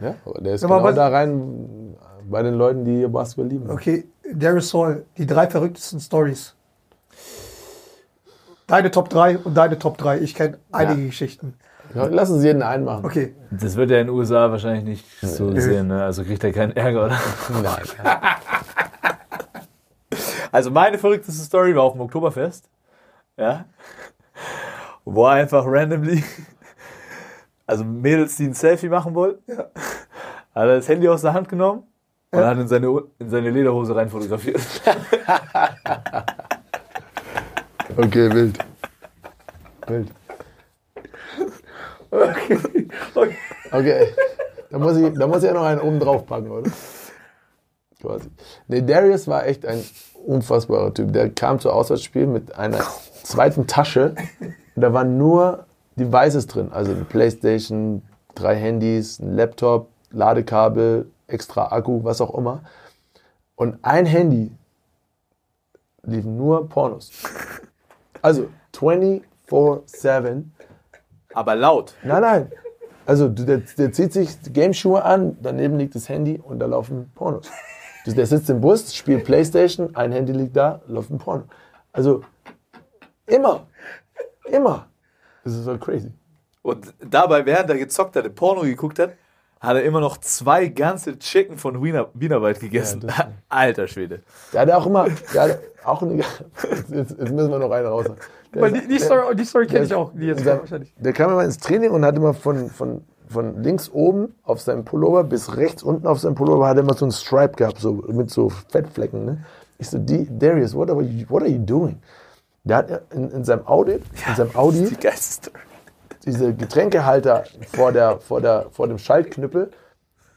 ja 0.00 0.14
aber 0.24 0.40
der 0.40 0.54
ist 0.54 0.64
Aber 0.64 0.76
genau 0.78 0.88
was- 0.88 0.94
da 0.96 1.08
rein 1.08 1.94
bei 2.28 2.42
den 2.42 2.54
Leuten, 2.54 2.84
die 2.84 2.96
hier 2.96 3.08
Basketball 3.08 3.46
lieben. 3.48 3.68
Okay, 3.70 4.04
Darius 4.32 4.72
Hall, 4.72 5.04
die 5.18 5.26
drei 5.26 5.46
verrücktesten 5.48 6.00
Stories. 6.00 6.54
Deine 8.70 8.90
Top 8.90 9.08
3 9.08 9.38
und 9.38 9.54
deine 9.54 9.78
Top 9.78 9.98
3. 9.98 10.18
Ich 10.20 10.34
kenne 10.34 10.58
einige 10.70 11.06
Geschichten. 11.06 11.54
Ja, 11.94 12.04
lass 12.04 12.30
uns 12.30 12.44
jeden 12.44 12.62
einen 12.62 12.84
machen. 12.84 13.04
Okay, 13.04 13.34
das 13.50 13.74
wird 13.74 13.90
er 13.90 14.00
in 14.00 14.06
den 14.06 14.16
USA 14.16 14.50
wahrscheinlich 14.50 14.84
nicht 14.84 15.04
so 15.20 15.50
sehen, 15.58 15.88
ne? 15.88 16.04
Also 16.04 16.22
kriegt 16.22 16.44
er 16.44 16.52
keinen 16.52 16.76
Ärger, 16.76 17.06
oder? 17.06 17.18
Nein. 17.62 17.82
Also 20.52 20.72
meine 20.72 20.98
verrückteste 20.98 21.44
Story 21.44 21.76
war 21.76 21.84
auf 21.84 21.92
dem 21.92 22.00
Oktoberfest. 22.00 22.68
Ja. 23.36 23.66
Wo 25.04 25.24
er 25.26 25.34
einfach 25.34 25.64
randomly, 25.64 26.24
also 27.68 27.84
Mädels, 27.84 28.36
die 28.36 28.46
ein 28.46 28.54
Selfie 28.54 28.88
machen 28.88 29.14
wollten, 29.14 29.56
hat 29.56 29.68
er 30.54 30.76
das 30.76 30.88
Handy 30.88 31.08
aus 31.08 31.22
der 31.22 31.34
Hand 31.34 31.48
genommen 31.48 31.84
und 32.32 32.44
hat 32.44 32.58
in 32.58 32.66
seine, 32.66 33.02
in 33.20 33.30
seine 33.30 33.50
Lederhose 33.50 33.94
rein 33.94 34.08
fotografiert. 34.08 34.60
Okay, 37.96 38.32
wild. 38.32 38.58
Wild. 39.86 40.10
okay. 42.10 42.58
Okay. 43.72 44.14
Da 44.70 44.78
muss 44.78 44.96
ich, 44.96 45.18
da 45.18 45.26
muss 45.26 45.38
ich 45.38 45.44
ja 45.44 45.54
noch 45.54 45.64
einen 45.64 45.80
oben 45.80 45.98
drauf 45.98 46.26
packen, 46.26 46.50
oder? 46.50 46.70
Quasi. 48.00 48.28
Nee, 48.68 48.82
Darius 48.82 49.26
war 49.28 49.46
echt 49.46 49.66
ein 49.66 49.82
unfassbarer 50.24 50.94
Typ. 50.94 51.12
Der 51.12 51.30
kam 51.30 51.58
zu 51.58 51.70
Auswärtsspielen 51.70 52.32
mit 52.32 52.54
einer 52.54 52.80
zweiten 53.22 53.66
Tasche 53.66 54.14
und 54.74 54.82
da 54.82 54.92
waren 54.92 55.18
nur 55.18 55.66
Devices 55.96 56.46
drin. 56.46 56.72
Also 56.72 56.92
eine 56.92 57.04
Playstation, 57.04 58.02
drei 58.34 58.56
Handys, 58.56 59.18
ein 59.18 59.36
Laptop, 59.36 59.88
Ladekabel, 60.12 61.10
extra 61.26 61.72
Akku, 61.72 62.04
was 62.04 62.20
auch 62.20 62.34
immer. 62.36 62.62
Und 63.56 63.78
ein 63.82 64.06
Handy 64.06 64.52
liefen 66.02 66.36
nur 66.36 66.68
Pornos. 66.68 67.10
Also 68.22 68.48
24-7 68.74 70.44
Aber 71.34 71.54
laut. 71.54 71.94
Nein, 72.02 72.22
nein. 72.22 72.52
Also 73.06 73.28
der, 73.28 73.58
der 73.58 73.92
zieht 73.92 74.12
sich 74.12 74.40
die 74.40 74.52
Gameschuhe 74.52 75.04
an, 75.04 75.36
daneben 75.40 75.78
liegt 75.78 75.94
das 75.94 76.08
Handy 76.08 76.38
und 76.38 76.60
da 76.60 76.66
laufen 76.66 77.10
Pornos. 77.14 77.50
Der 78.06 78.26
sitzt 78.26 78.48
im 78.50 78.60
Bus, 78.60 78.94
spielt 78.94 79.24
Playstation, 79.24 79.94
ein 79.94 80.12
Handy 80.12 80.32
liegt 80.32 80.56
da, 80.56 80.80
läuft 80.86 81.10
ein 81.10 81.18
Porno. 81.18 81.44
Also 81.92 82.22
immer, 83.26 83.66
immer. 84.50 84.86
Das 85.44 85.54
ist 85.54 85.64
so 85.64 85.76
crazy. 85.76 86.12
Und 86.62 86.94
dabei, 87.00 87.44
während 87.44 87.70
er 87.70 87.76
gezockt 87.76 88.16
hat, 88.16 88.34
Porno 88.34 88.62
geguckt 88.62 88.98
hat, 88.98 89.12
hat 89.60 89.76
er 89.76 89.82
immer 89.84 90.00
noch 90.00 90.16
zwei 90.18 90.68
ganze 90.68 91.18
Chicken 91.18 91.58
von 91.58 91.82
Wiener, 91.82 92.08
Wienerwald 92.14 92.58
gegessen. 92.60 93.02
Ja, 93.06 93.28
Alter 93.48 93.86
Schwede. 93.86 94.22
Der 94.52 94.62
hatte 94.62 94.76
auch 94.76 94.86
immer, 94.86 95.06
der 95.34 95.42
hatte 95.42 95.60
auch 95.84 96.02
eine, 96.02 96.14
jetzt, 96.88 96.90
jetzt 96.90 97.18
müssen 97.18 97.50
wir 97.50 97.58
noch 97.58 97.70
einen 97.70 97.86
raus. 97.86 98.06
Der, 98.54 98.62
Weil 98.62 98.72
die, 98.72 98.88
die 98.88 98.98
Story, 98.98 99.36
die 99.36 99.44
Story 99.44 99.66
kenne 99.66 99.84
ich 99.84 99.94
auch. 99.94 100.12
Die 100.14 100.26
jetzt 100.26 100.44
der, 100.44 100.60
wahrscheinlich. 100.60 100.92
der 100.98 101.12
kam 101.12 101.30
immer 101.30 101.44
ins 101.44 101.58
Training 101.58 101.90
und 101.90 102.04
hat 102.04 102.16
immer 102.16 102.32
von, 102.34 102.70
von, 102.70 103.04
von 103.28 103.62
links 103.62 103.90
oben 103.92 104.34
auf 104.44 104.60
seinem 104.60 104.84
Pullover 104.84 105.22
bis 105.24 105.56
rechts 105.56 105.82
unten 105.82 106.06
auf 106.06 106.18
seinem 106.18 106.34
Pullover 106.34 106.66
hat 106.66 106.76
er 106.78 106.82
immer 106.82 106.94
so 106.94 107.04
einen 107.04 107.12
Stripe 107.12 107.54
gehabt, 107.56 107.78
so 107.78 107.92
mit 108.08 108.30
so 108.30 108.48
Fettflecken. 108.48 109.24
Ne? 109.24 109.44
Ich 109.78 109.88
so, 109.90 109.98
"D- 109.98 110.26
Darius, 110.30 110.74
what 110.74 110.90
are, 110.90 111.00
you, 111.02 111.26
what 111.28 111.42
are 111.42 111.50
you 111.50 111.58
doing? 111.58 112.00
Der 112.64 112.78
hat 112.78 113.02
in, 113.14 113.30
in 113.30 113.44
seinem 113.44 113.66
Audi, 113.66 114.00
in 114.28 114.34
seinem 114.36 114.54
Audi 114.54 114.84
Die 114.86 114.96
geilste 114.96 115.50
Story. 115.50 115.58
Diese 116.24 116.54
Getränkehalter 116.54 117.44
vor, 117.72 117.92
der, 117.92 118.18
vor, 118.20 118.40
der, 118.40 118.66
vor 118.70 118.88
dem 118.88 118.98
Schaltknüppel, 118.98 119.70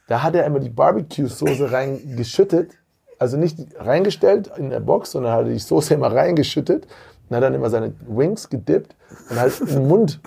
da 0.08 0.24
hat 0.24 0.36
er 0.36 0.46
immer 0.46 0.60
die 0.60 0.70
Barbecue-Soße 0.70 1.72
reingeschüttet. 1.72 2.72
Also 3.20 3.38
nicht 3.38 3.58
reingestellt 3.78 4.52
in 4.58 4.70
der 4.70 4.82
Box, 4.82 5.12
sondern 5.12 5.34
hat 5.34 5.48
die 5.48 5.60
Soße 5.60 5.94
immer 5.94 6.14
reingeschüttet 6.14 6.88
und 7.30 7.36
hat 7.36 7.44
dann 7.44 7.54
immer 7.54 7.70
seine 7.70 7.94
Wings 8.08 8.50
gedippt 8.50 8.96
und 9.30 9.40
halt 9.40 9.60
in 9.62 9.68
den 9.68 9.88
Mund 9.88 10.20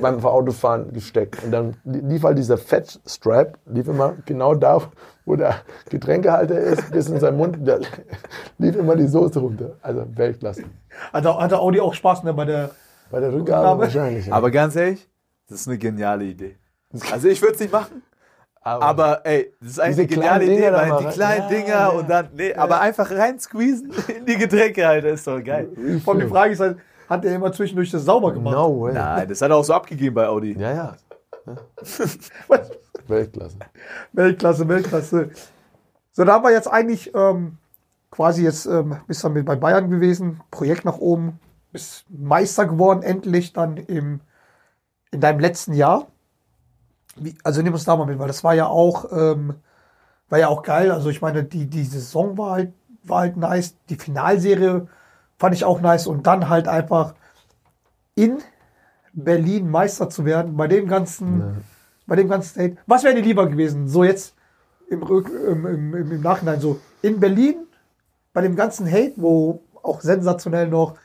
beim 0.00 0.24
Autofahren 0.24 0.92
gesteckt. 0.92 1.42
Und 1.44 1.50
dann 1.52 1.76
lief 1.84 2.22
halt 2.22 2.38
dieser 2.38 2.56
Fettstripe, 2.56 3.52
lief 3.66 3.88
immer 3.88 4.14
genau 4.26 4.54
da, 4.54 4.80
wo 5.24 5.36
der 5.36 5.56
Getränkehalter 5.90 6.58
ist, 6.58 6.90
bis 6.90 7.08
in 7.08 7.20
seinen 7.20 7.36
Mund, 7.36 7.58
da 7.62 7.78
lief 8.58 8.76
immer 8.76 8.96
die 8.96 9.06
Soße 9.08 9.38
runter. 9.38 9.76
Also 9.82 10.04
Weltklasse. 10.14 10.64
Der- 11.14 11.36
hat 11.38 11.50
der 11.50 11.60
Audi 11.60 11.80
auch 11.80 11.94
Spaß 11.94 12.24
ne, 12.24 12.32
bei 12.34 12.44
der. 12.44 12.70
Bei 13.12 13.20
der 13.20 13.32
Rückgabe 13.32 13.68
Aber- 13.68 13.82
wahrscheinlich. 13.84 14.26
ja. 14.26 14.32
Aber 14.34 14.50
ganz 14.50 14.74
ehrlich, 14.74 15.08
das 15.48 15.60
ist 15.60 15.68
eine 15.68 15.78
geniale 15.78 16.24
Idee. 16.24 16.56
Also 17.12 17.28
ich 17.28 17.40
würde 17.40 17.54
es 17.54 17.60
nicht 17.60 17.72
machen. 17.72 18.02
Aber 18.64 19.24
ey, 19.26 19.52
das 19.60 19.70
ist 19.72 19.80
eigentlich 19.80 19.98
eine 19.98 20.06
geniale 20.06 20.44
Idee, 20.44 20.56
Dinger 20.56 20.72
weil 20.72 20.98
die 21.04 21.10
kleinen 21.10 21.42
Ja, 21.42 21.48
Dinger 21.48 21.68
ja. 21.68 21.88
und 21.88 22.08
dann, 22.10 22.28
nee, 22.34 22.54
aber 22.54 22.80
einfach 22.80 23.10
rein 23.10 23.38
squeezen 23.38 23.92
in 24.16 24.24
die 24.26 24.36
Getränkehalter 24.36 25.08
ist 25.10 25.26
doch 25.26 25.42
geil. 25.42 25.68
Vor 26.04 26.14
allem 26.14 26.22
die 26.22 26.28
Frage 26.28 26.52
ist 26.52 26.60
halt, 26.60 26.78
hat 27.08 27.24
er 27.24 27.34
immer 27.34 27.52
zwischendurch 27.52 27.90
das 27.90 28.04
sauber 28.04 28.32
gemacht? 28.32 28.54
No 28.54 28.80
way. 28.82 28.94
Nein, 28.94 29.28
das 29.28 29.42
hat 29.42 29.50
er 29.50 29.56
auch 29.56 29.64
so 29.64 29.74
abgegeben 29.74 30.14
bei 30.14 30.26
Audi. 30.28 30.52
Ja, 30.58 30.72
ja. 30.74 30.96
Weltklasse. 33.08 33.56
Weltklasse, 34.12 34.68
Weltklasse. 34.68 35.30
So, 36.12 36.24
da 36.24 36.34
haben 36.34 36.44
wir 36.44 36.52
jetzt 36.52 36.68
eigentlich 36.68 37.12
ähm, 37.14 37.58
quasi 38.10 38.44
jetzt, 38.44 38.66
ähm, 38.66 38.96
bist 39.06 39.24
dann 39.24 39.32
mit 39.32 39.44
bei 39.44 39.56
Bayern 39.56 39.90
gewesen, 39.90 40.40
Projekt 40.50 40.84
nach 40.84 40.98
oben, 40.98 41.40
bist 41.72 42.04
Meister 42.10 42.66
geworden, 42.66 43.02
endlich 43.02 43.52
dann 43.52 43.76
im, 43.76 44.20
in 45.10 45.20
deinem 45.20 45.40
letzten 45.40 45.72
Jahr. 45.72 46.08
Wie, 47.16 47.34
also 47.42 47.62
nimm 47.62 47.72
uns 47.72 47.84
da 47.84 47.96
mal 47.96 48.06
mit, 48.06 48.18
weil 48.18 48.28
das 48.28 48.44
war 48.44 48.54
ja 48.54 48.66
auch, 48.66 49.10
ähm, 49.12 49.54
war 50.28 50.38
ja 50.38 50.48
auch 50.48 50.62
geil. 50.62 50.90
Also 50.90 51.10
ich 51.10 51.20
meine, 51.20 51.44
die, 51.44 51.66
die 51.66 51.84
Saison 51.84 52.38
war 52.38 52.52
halt, 52.52 52.72
war 53.04 53.20
halt 53.20 53.36
nice, 53.36 53.74
die 53.88 53.96
Finalserie 53.96 54.86
fand 55.38 55.54
ich 55.54 55.64
auch 55.64 55.80
nice 55.80 56.06
und 56.06 56.26
dann 56.26 56.48
halt 56.48 56.68
einfach 56.68 57.14
in 58.14 58.38
Berlin 59.12 59.68
Meister 59.68 60.08
zu 60.08 60.24
werden, 60.24 60.56
bei 60.56 60.68
dem 60.68 60.86
ganzen, 60.86 61.64
bei 62.06 62.16
dem 62.16 62.28
ganzen 62.28 62.62
Hate. 62.62 62.76
Was 62.86 63.04
wäre 63.04 63.14
dir 63.14 63.22
lieber 63.22 63.48
gewesen? 63.48 63.88
So 63.88 64.04
jetzt 64.04 64.34
im, 64.88 65.02
Rück, 65.02 65.28
im, 65.30 65.66
im, 65.66 65.94
im, 65.94 66.12
im 66.12 66.20
Nachhinein, 66.20 66.60
so 66.60 66.80
in 67.02 67.20
Berlin, 67.20 67.66
bei 68.32 68.40
dem 68.40 68.56
ganzen 68.56 68.90
Hate, 68.90 69.14
wo 69.16 69.62
auch 69.82 70.00
sensationell 70.00 70.68
noch 70.68 70.96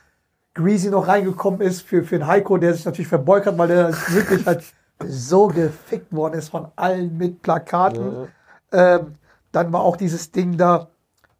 Greasy 0.54 0.90
noch 0.90 1.06
reingekommen 1.06 1.60
ist 1.60 1.82
für, 1.82 2.02
für 2.02 2.18
den 2.18 2.26
Heiko, 2.26 2.56
der 2.56 2.74
sich 2.74 2.84
natürlich 2.84 3.08
verbeugt 3.08 3.46
hat, 3.46 3.56
weil 3.58 3.68
der 3.68 3.92
wirklich 4.08 4.44
halt 4.46 4.64
so 5.06 5.46
gefickt 5.48 6.12
worden 6.12 6.34
ist 6.34 6.48
von 6.48 6.68
allen 6.76 7.16
mit 7.16 7.42
Plakaten. 7.42 8.28
Ähm, 8.72 9.14
dann 9.52 9.72
war 9.72 9.82
auch 9.82 9.96
dieses 9.96 10.32
Ding 10.32 10.56
da, 10.56 10.88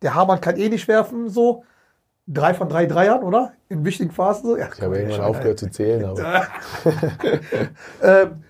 der 0.03 0.15
Hamann 0.15 0.41
kann 0.41 0.57
eh 0.57 0.69
nicht 0.69 0.87
werfen, 0.89 1.29
so. 1.29 1.65
Drei 2.31 2.53
von 2.53 2.69
drei 2.69 2.85
Dreiern, 2.87 3.23
oder? 3.23 3.53
In 3.71 3.85
wichtigen 3.85 4.11
Phasen 4.11 4.51
so. 4.51 4.57
Ja, 4.57 4.69
Ich 4.73 4.83
habe 4.83 4.99
irgendwann 4.99 5.23
aufgehört 5.23 5.59
zu 5.59 5.71
zählen, 5.71 6.05
aber 6.05 6.47
Ähm, 8.03 8.45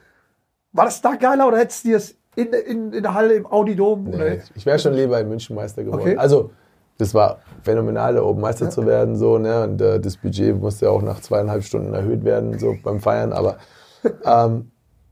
war 0.73 0.85
das 0.85 1.01
da 1.01 1.15
geiler 1.15 1.47
oder 1.49 1.59
hättest 1.59 1.85
du 1.85 1.89
dir 1.89 1.95
das 1.95 2.15
in, 2.37 2.53
in, 2.53 2.93
in 2.93 3.03
der 3.03 3.15
Halle 3.15 3.35
im 3.35 3.47
Audi-Dom? 3.47 4.05
nee, 4.05 4.43
ich 4.55 4.67
wäre 4.67 4.79
schon 4.79 4.95
lieber 4.95 5.19
in 5.21 5.29
München 5.29 5.57
Meister 5.57 5.83
geworden. 5.85 6.03
Okay. 6.03 6.17
Also, 6.17 6.51
das 6.99 7.14
war 7.14 7.38
phänomenal, 7.62 8.14
da 8.14 8.22
oben 8.22 8.40
Meister 8.40 8.70
zu 8.70 8.86
werden, 8.86 9.16
so, 9.16 9.38
ne? 9.38 9.64
Und 9.64 9.80
äh, 9.80 9.99
das 10.01 10.16
Budget 10.16 10.61
musste 10.61 10.86
ja 10.86 10.90
auch 10.90 11.03
nach 11.03 11.20
zweieinhalb 11.20 11.62
Stunden 11.64 11.94
erhöht 11.94 12.24
werden, 12.24 12.59
so 12.59 12.74
beim 12.82 13.01
Feiern. 13.01 13.32
Aber 13.32 13.57
ähm, 14.24 14.70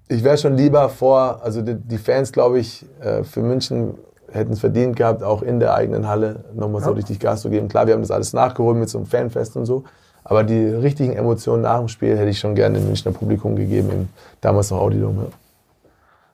ich 0.09 0.23
wäre 0.23 0.37
schon 0.39 0.55
lieber 0.57 0.89
vor, 0.89 1.41
also 1.43 1.63
die, 1.63 1.75
die 1.75 1.99
Fans, 1.99 2.33
glaube 2.33 2.59
ich, 2.59 2.85
äh, 3.01 3.23
für 3.25 3.41
München 3.41 3.95
hätten 4.31 4.53
es 4.53 4.61
verdient 4.61 4.97
gehabt, 4.97 5.23
auch 5.23 5.43
in 5.43 5.61
der 5.61 5.75
eigenen 5.75 6.07
Halle 6.09 6.45
nochmal 6.55 6.83
so 6.83 6.91
Ja. 6.91 6.97
richtig 6.97 7.21
Gas 7.21 7.43
zu 7.43 7.51
geben. 7.51 7.69
Klar, 7.69 7.87
wir 7.87 7.95
haben 7.95 8.03
das 8.03 8.11
alles 8.11 8.33
nachgeholt 8.33 8.77
mit 8.77 8.89
so 8.89 8.99
einem 8.99 9.07
Fanfest 9.07 9.57
und 9.57 9.65
so. 9.67 9.85
Aber 10.25 10.43
die 10.43 10.67
richtigen 10.67 11.13
Emotionen 11.13 11.63
nach 11.63 11.79
dem 11.79 11.87
Spiel 11.89 12.17
hätte 12.19 12.29
ich 12.31 12.39
schon 12.41 12.57
gerne 12.57 12.79
dem 12.79 12.87
Münchner 12.89 13.13
Publikum 13.13 13.55
gegeben, 13.55 13.91
im 13.93 14.09
damals 14.41 14.71
noch 14.73 14.81
Audidom. 14.81 15.17
Ja. 15.19 15.25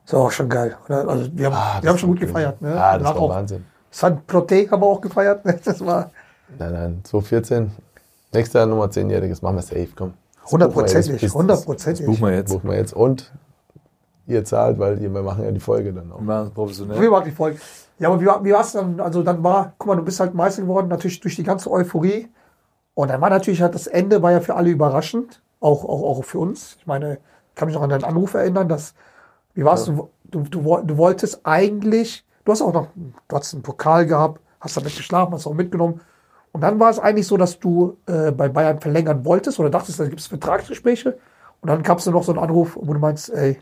Das 0.05 0.13
war 0.15 0.21
auch 0.21 0.31
schon 0.31 0.49
geil. 0.49 0.75
Oder? 0.87 1.07
Also 1.07 1.29
wir 1.33 1.45
haben, 1.45 1.53
Ah, 1.55 1.77
wir 1.81 1.89
haben 1.91 1.97
schon 1.99 2.09
gut 2.09 2.19
gefeiert. 2.19 2.59
Ne? 2.61 2.69
Ah, 2.69 2.97
das 2.97 3.03
Danach 3.07 3.21
war 3.21 3.29
Wahnsinn. 3.29 3.63
San 3.93 4.25
Prote 4.25 4.69
haben 4.71 4.81
wir 4.81 4.87
auch 4.87 5.01
gefeiert. 5.01 5.45
ne? 5.45 5.59
Das 5.63 5.79
war 5.85 6.09
Nein, 6.57 6.73
nein, 6.73 6.99
2014. 7.03 7.71
Nächstes 8.33 8.53
Jahr 8.53 8.65
Nummer 8.65 8.85
10-Jähriges, 8.85 9.41
machen 9.43 9.55
wir 9.57 9.61
safe, 9.61 9.89
komm. 9.95 10.13
Das 10.41 10.51
hundertprozentig. 10.51 11.11
buchen 11.11 11.19
wir 11.21 11.21
jetzt. 11.27 11.35
Hundertprozentig. 11.35 12.05
Buch 12.05 12.19
mal 12.19 12.33
jetzt. 12.33 12.51
Buchen 12.51 12.69
wir 12.69 12.77
jetzt. 12.77 12.93
Und 12.93 13.31
ihr 14.27 14.43
zahlt, 14.45 14.79
weil 14.79 14.99
wir 14.99 15.09
machen 15.09 15.43
ja 15.43 15.51
die 15.51 15.59
Folge 15.59 15.93
dann 15.93 16.11
auch. 16.11 16.17
Wir 16.19 16.23
machen 16.25 16.43
es 16.45 16.49
Wie 16.49 16.53
professionell. 16.55 17.11
war 17.11 17.23
die 17.23 17.31
Folge? 17.31 17.59
Ja, 17.99 18.09
aber 18.09 18.19
wie, 18.21 18.25
war- 18.25 18.43
wie 18.43 18.51
war 18.51 18.61
es 18.61 18.71
dann? 18.71 18.99
Also 18.99 19.21
dann 19.23 19.43
war, 19.43 19.73
guck 19.77 19.87
mal, 19.87 19.95
du 19.95 20.03
bist 20.03 20.19
halt 20.19 20.33
Meister 20.33 20.63
geworden, 20.63 20.87
natürlich 20.87 21.19
durch 21.19 21.35
die 21.35 21.43
ganze 21.43 21.69
Euphorie. 21.71 22.27
Und 22.95 23.09
dann 23.09 23.21
war 23.21 23.29
natürlich 23.29 23.61
halt 23.61 23.75
das 23.75 23.87
Ende, 23.87 24.21
war 24.21 24.31
ja 24.31 24.39
für 24.41 24.55
alle 24.55 24.69
überraschend. 24.69 25.41
Auch, 25.59 25.83
auch, 25.85 26.03
auch 26.03 26.23
für 26.23 26.39
uns. 26.39 26.75
Ich 26.79 26.87
meine, 26.87 27.13
ich 27.49 27.55
kann 27.55 27.67
mich 27.67 27.75
noch 27.75 27.83
an 27.83 27.89
deinen 27.89 28.03
Anruf 28.03 28.33
erinnern, 28.33 28.67
dass, 28.67 28.93
wie 29.53 29.63
warst 29.63 29.87
du, 29.87 30.09
du, 30.25 30.41
du, 30.41 30.63
woll- 30.65 30.83
du 30.85 30.97
wolltest 30.97 31.41
eigentlich, 31.45 32.25
du 32.43 32.51
hast 32.51 32.61
auch 32.61 32.73
noch, 32.73 32.87
du 33.27 33.35
hast 33.35 33.53
einen 33.53 33.63
Pokal 33.63 34.05
gehabt, 34.05 34.41
hast 34.59 34.77
damit 34.77 34.95
geschlafen, 34.95 35.33
hast 35.33 35.47
auch 35.47 35.53
mitgenommen. 35.53 36.01
Und 36.51 36.61
dann 36.61 36.79
war 36.79 36.89
es 36.89 36.99
eigentlich 36.99 37.27
so, 37.27 37.35
dass 37.35 37.59
du 37.59 37.97
äh, 38.05 38.31
bei 38.31 38.47
Bayern 38.47 38.79
verlängern 38.79 39.25
wolltest 39.25 39.59
oder 39.59 39.69
dachtest, 39.69 39.99
da 39.99 40.05
gibt 40.05 40.19
es 40.19 40.27
Vertragsgespräche. 40.27 41.17
Und 41.61 41.69
dann 41.69 41.81
gab 41.81 41.97
es 41.97 42.05
noch 42.05 42.23
so 42.23 42.31
einen 42.31 42.41
Anruf, 42.41 42.77
wo 42.79 42.93
du 42.93 42.99
meinst, 42.99 43.29
ey, 43.31 43.59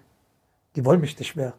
die 0.75 0.83
wollen 0.85 0.99
mich 0.99 1.17
nicht 1.17 1.35
mehr. 1.35 1.53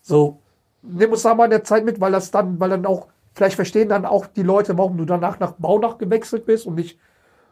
So, 0.00 0.38
nimm 0.82 1.10
uns 1.10 1.22
da 1.22 1.34
mal 1.34 1.44
in 1.44 1.50
der 1.50 1.64
Zeit 1.64 1.84
mit, 1.84 2.00
weil 2.00 2.12
das 2.12 2.30
dann, 2.30 2.60
weil 2.60 2.70
dann 2.70 2.86
auch, 2.86 3.08
vielleicht 3.34 3.56
verstehen 3.56 3.88
dann 3.88 4.04
auch 4.04 4.26
die 4.26 4.42
Leute, 4.42 4.78
warum 4.78 4.96
du 4.96 5.04
danach 5.04 5.40
nach 5.40 5.52
Baunach 5.52 5.98
gewechselt 5.98 6.46
bist 6.46 6.66
und 6.66 6.76
nicht 6.76 6.98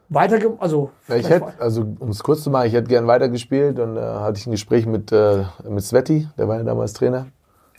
weiter, 0.09 0.39
also. 0.59 0.91
Ich 1.07 1.29
hätte, 1.29 1.53
also 1.59 1.85
um 1.99 2.09
es 2.09 2.23
kurz 2.23 2.43
zu 2.43 2.49
machen, 2.49 2.67
ich 2.67 2.73
hätte 2.73 2.87
gern 2.87 3.07
weitergespielt 3.07 3.79
und 3.79 3.97
äh, 3.97 4.01
hatte 4.01 4.39
ich 4.39 4.47
ein 4.47 4.51
Gespräch 4.51 4.85
mit, 4.85 5.11
äh, 5.11 5.43
mit 5.67 5.83
Sveti, 5.83 6.27
der 6.37 6.47
war 6.47 6.57
ja 6.57 6.63
damals 6.63 6.93
Trainer. 6.93 7.27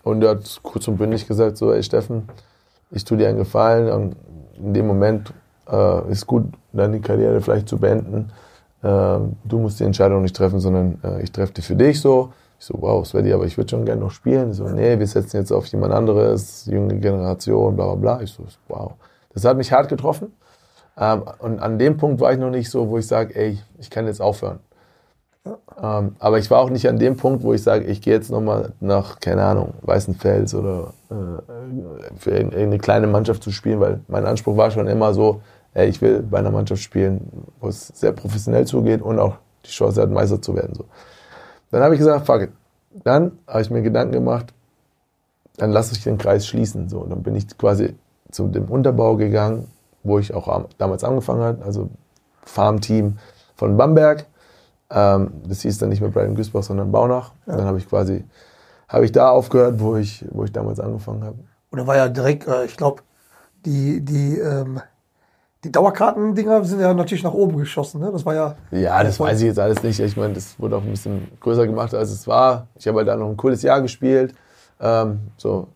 Und 0.05 0.21
der 0.21 0.31
hat 0.31 0.61
kurz 0.63 0.87
und 0.87 0.99
bündig 0.99 1.27
gesagt, 1.27 1.57
so, 1.57 1.73
ey 1.73 1.83
Steffen, 1.83 2.29
ich 2.91 3.05
tue 3.05 3.17
dir 3.17 3.29
einen 3.29 3.39
Gefallen 3.39 3.91
und 3.91 4.17
in 4.57 4.75
dem 4.75 4.87
Moment 4.87 5.33
äh, 5.69 6.11
ist 6.11 6.27
gut, 6.27 6.45
deine 6.73 7.01
Karriere 7.01 7.41
vielleicht 7.41 7.69
zu 7.69 7.79
beenden. 7.79 8.31
Äh, 8.83 8.87
du 8.87 9.59
musst 9.59 9.81
die 9.81 9.85
Entscheidung 9.85 10.23
nicht 10.23 10.37
treffen, 10.37 10.61
sondern 10.61 11.01
äh, 11.03 11.23
ich 11.23 11.33
treffe 11.33 11.55
die 11.55 11.63
für 11.63 11.75
dich 11.75 12.01
so. 12.01 12.33
Ich 12.59 12.67
so, 12.67 12.75
wow, 12.79 13.05
Sveti, 13.05 13.33
aber 13.33 13.47
ich 13.47 13.57
würde 13.57 13.71
schon 13.71 13.85
gerne 13.85 14.03
noch 14.03 14.11
spielen. 14.11 14.53
So, 14.53 14.69
nee, 14.69 14.99
wir 14.99 15.07
setzen 15.07 15.39
jetzt 15.39 15.51
auf 15.51 15.67
jemand 15.67 15.93
anderes, 15.93 16.67
junge 16.67 16.99
Generation, 16.99 17.75
bla 17.75 17.87
bla 17.87 17.95
bla. 17.95 18.23
Ich 18.23 18.31
so, 18.31 18.45
wow. 18.69 18.93
Das 19.33 19.45
hat 19.45 19.57
mich 19.57 19.73
hart 19.73 19.89
getroffen. 19.89 20.33
Ähm, 20.99 21.25
und 21.39 21.61
an 21.61 21.79
dem 21.79 21.97
Punkt 21.97 22.21
war 22.21 22.33
ich 22.33 22.39
noch 22.39 22.51
nicht 22.51 22.71
so, 22.71 22.89
wo 22.91 22.99
ich 22.99 23.07
sage, 23.07 23.35
ey, 23.35 23.59
ich 23.79 23.91
kann 23.91 24.07
jetzt 24.07 24.21
aufhören. 24.21 24.61
Ähm, 25.83 26.17
aber 26.19 26.39
ich 26.39 26.51
war 26.51 26.61
auch 26.61 26.71
nicht 26.71 26.89
an 26.89 26.99
dem 26.99 27.17
Punkt, 27.17 27.43
wo 27.43 27.53
ich 27.53 27.63
sage, 27.63 27.85
ich 27.85 28.01
gehe 28.01 28.15
jetzt 28.15 28.31
nochmal 28.31 28.73
nach, 28.81 29.21
keine 29.21 29.45
Ahnung, 29.45 29.75
Weißenfels 29.83 30.55
oder 30.55 30.95
äh, 31.11 32.17
für 32.17 32.31
irgendeine 32.31 32.79
kleine 32.79 33.07
Mannschaft 33.07 33.43
zu 33.43 33.51
spielen, 33.51 33.81
weil 33.81 34.01
mein 34.09 34.25
Anspruch 34.25 34.57
war 34.57 34.71
schon 34.71 34.87
immer 34.87 35.13
so, 35.13 35.43
ey, 35.75 35.89
ich 35.89 36.01
will 36.01 36.23
bei 36.23 36.39
einer 36.39 36.51
Mannschaft 36.51 36.83
spielen, 36.83 37.31
wo 37.61 37.69
es 37.69 37.89
sehr 37.89 38.13
professionell 38.13 38.67
zugeht 38.67 39.03
und 39.03 39.19
auch 39.19 39.37
die 39.67 39.71
Chance 39.71 40.01
hat, 40.01 40.11
Meister 40.11 40.41
zu 40.41 40.55
werden. 40.55 40.75
So. 40.75 40.87
Dann 41.71 41.83
habe 41.83 41.95
ich 41.95 41.99
gesagt, 41.99 42.25
fuck 42.25 42.43
it. 42.43 42.51
Dann 43.03 43.33
habe 43.47 43.61
ich 43.61 43.71
mir 43.71 43.83
Gedanken 43.83 44.13
gemacht, 44.13 44.55
dann 45.57 45.73
lasse 45.73 45.95
ich 45.95 46.03
den 46.05 46.17
Kreis 46.17 46.47
schließen. 46.47 46.89
So. 46.89 47.01
Und 47.01 47.11
dann 47.11 47.23
bin 47.23 47.35
ich 47.35 47.59
quasi 47.59 47.95
zu 48.31 48.49
dem 48.49 48.67
Unterbau 48.67 49.17
gegangen, 49.17 49.69
wo 50.05 50.19
ich 50.19 50.33
auch 50.33 50.49
am- 50.49 50.67
damals 50.79 51.05
angefangen 51.05 51.43
habe, 51.43 51.65
also 51.65 51.91
Farmteam 52.45 53.19
von 53.57 53.77
Bamberg. 53.77 54.27
Ähm, 54.95 55.33
das 55.47 55.63
hieß 55.63 55.79
dann 55.79 55.89
nicht 55.89 56.01
mehr 56.01 56.11
Brian 56.11 56.35
Güßbach, 56.35 56.63
sondern 56.63 56.93
Baunach. 56.93 57.33
Und 57.47 57.59
dann 57.59 57.67
habe 57.67 57.79
ich 57.79 57.89
quasi, 57.89 58.25
habe 58.89 59.05
ich 59.05 59.13
da 59.13 59.31
aufgehört, 59.31 59.81
wo 59.81 59.97
ich, 59.97 60.25
wo 60.31 60.45
ich 60.45 60.53
damals 60.53 60.79
angefangen 60.81 61.25
habe. 61.25 61.39
Oder 61.73 61.87
war 61.87 61.97
ja 61.97 62.09
direkt, 62.09 62.47
äh, 62.47 62.65
ich 62.65 62.77
glaube, 62.77 63.03
die, 63.67 64.01
die, 64.05 64.39
ähm, 64.39 64.81
Die 65.65 65.73
Dauerkartendinger 65.73 66.63
sind 66.65 66.81
ja 66.81 66.93
natürlich 66.93 67.25
nach 67.25 67.33
oben 67.33 67.57
geschossen. 67.57 67.99
Ne? 67.99 68.11
Das 68.13 68.27
war 68.27 68.35
ja. 68.35 68.55
Ja, 68.71 69.03
das 69.03 69.19
weiß 69.19 69.41
ich 69.41 69.47
jetzt 69.47 69.59
alles 69.59 69.83
nicht. 69.83 69.99
Ich 69.99 70.15
meine, 70.15 70.35
das 70.35 70.61
wurde 70.61 70.77
auch 70.77 70.83
ein 70.83 70.91
bisschen 70.91 71.27
größer 71.41 71.67
gemacht, 71.67 71.95
als 71.95 72.11
es 72.11 72.27
war. 72.27 72.67
Ich 72.79 72.87
habe 72.87 72.99
halt 72.99 73.09
da 73.09 73.17
noch 73.17 73.31
ein 73.31 73.37
cooles 73.39 73.63
Jahr 73.63 73.81
gespielt. 73.81 74.35
Ähm, 74.79 75.21
so 75.39 75.69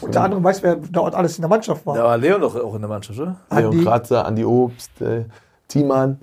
Unter 0.00 0.22
anderem 0.22 0.44
weiß 0.44 0.62
wer 0.62 0.76
dort 0.76 1.16
alles 1.16 1.36
in 1.38 1.42
der 1.42 1.48
Mannschaft 1.48 1.84
war. 1.84 1.96
Da 1.96 2.04
war 2.04 2.16
Leon 2.18 2.40
doch 2.40 2.54
auch 2.54 2.74
in 2.76 2.82
der 2.82 2.88
Mannschaft, 2.88 3.18
oder? 3.18 3.36
Leon 3.50 3.72
Andi. 3.72 3.84
Kratzer, 3.84 4.24
Andi 4.24 4.44
Obst, 4.44 5.00
äh, 5.00 5.24
Thiemann. 5.66 6.20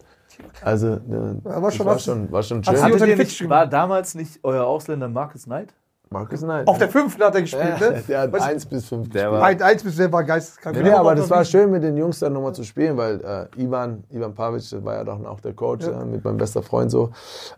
Also, 0.63 0.87
äh, 0.87 0.99
Ja, 1.43 1.43
war 1.43 1.61
das 1.61 1.75
schon 1.75 1.85
war 1.85 1.95
was- 1.95 2.03
schon, 2.03 2.31
war 2.31 2.43
schon 2.43 2.63
Hat 2.63 2.77
schön. 2.77 3.07
ihr 3.09 3.17
Fitch 3.17 3.41
nicht, 3.41 3.49
war 3.49 3.67
damals 3.67 4.15
nicht 4.15 4.39
euer 4.43 4.65
Ausländer 4.65 5.07
Marcus 5.07 5.43
Knight? 5.45 5.73
Markus 6.11 6.41
Nein. 6.41 6.65
Auf 6.67 6.79
der 6.79 6.89
5 6.89 7.19
hat 7.19 7.35
er 7.35 7.41
gespielt. 7.41 7.65
ja, 7.79 7.89
Ne? 7.91 8.03
der 8.07 8.21
hat 8.21 8.33
Was- 8.33 8.41
1 8.41 8.65
bis 8.65 8.87
5 8.89 9.09
Der 9.09 9.25
gespielt. 9.25 9.41
war- 9.41 9.47
Ein, 9.47 9.61
eins 9.61 9.83
bis 9.83 9.95
der 9.95 10.11
war 10.11 10.23
geisteskrank. 10.23 10.75
Nee, 10.75 10.81
nee, 10.81 10.89
aber 10.89 11.13
das 11.13 11.29
war 11.29 11.45
schön 11.45 11.69
mit 11.69 11.83
den 11.83 11.95
Jungs 11.97 12.17
dann 12.17 12.33
nochmal 12.33 12.51
zu 12.55 12.63
spielen, 12.63 12.97
weil 12.97 13.21
äh, 13.21 13.61
Ivan, 13.61 14.03
Ivan 14.09 14.33
Pavic, 14.33 14.67
das 14.67 14.83
war 14.83 14.95
ja 14.95 15.03
doch 15.03 15.23
auch 15.23 15.39
der 15.39 15.53
Coach 15.53 15.85
Ja. 15.85 16.01
äh, 16.01 16.05
mit 16.05 16.23
meinem 16.23 16.37
bester 16.37 16.63
Freund 16.63 16.89
so. 16.89 17.11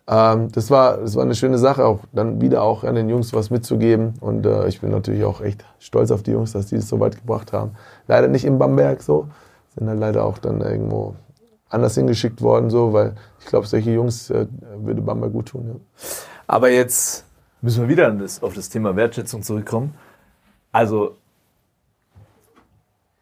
Ähm, 0.06 0.50
das, 0.52 0.70
war, 0.70 0.98
das 0.98 1.16
war 1.16 1.24
eine 1.24 1.34
schöne 1.36 1.58
Sache, 1.60 1.86
auch 1.86 2.00
dann 2.12 2.42
wieder 2.42 2.62
auch 2.62 2.84
an 2.84 2.96
den 2.96 3.08
Jungs 3.08 3.34
was 3.34 3.52
mitzugeben. 3.52 4.16
Und 4.20 4.46
äh, 4.46 4.68
ich 4.68 4.82
bin 4.82 4.92
natürlich 4.92 5.24
auch 5.24 5.40
echt 5.40 5.64
stolz 5.80 6.12
auf 6.12 6.22
die 6.22 6.32
Jungs, 6.32 6.52
dass 6.52 6.66
die 6.66 6.76
es 6.76 6.90
so 6.90 7.00
weit 7.00 7.16
gebracht 7.16 7.54
haben. 7.54 7.72
Leider 8.08 8.28
nicht 8.28 8.44
in 8.44 8.60
Bamberg 8.60 9.02
so, 9.02 9.28
sind 9.78 9.88
dann 9.88 9.98
leider 9.98 10.26
auch 10.26 10.40
dann 10.40 10.60
irgendwo 10.60 11.16
anders 11.72 11.96
hingeschickt 11.96 12.42
worden, 12.42 12.70
so, 12.70 12.94
weil 12.94 13.16
ich 13.40 13.46
glaube, 13.46 13.66
solche 13.66 13.92
Jungs 13.92 14.30
äh, 14.30 14.48
würde 14.78 15.02
Bamberg 15.02 15.32
gut 15.32 15.48
tun. 15.50 15.68
Ja. 15.68 16.04
Aber 16.48 16.70
jetzt 16.70 17.26
müssen 17.62 17.82
wir 17.82 17.90
wieder 17.90 18.16
auf 18.42 18.54
das 18.54 18.70
Thema 18.70 18.96
Wertschätzung 18.96 19.42
zurückkommen. 19.42 19.96
Also, 20.72 21.18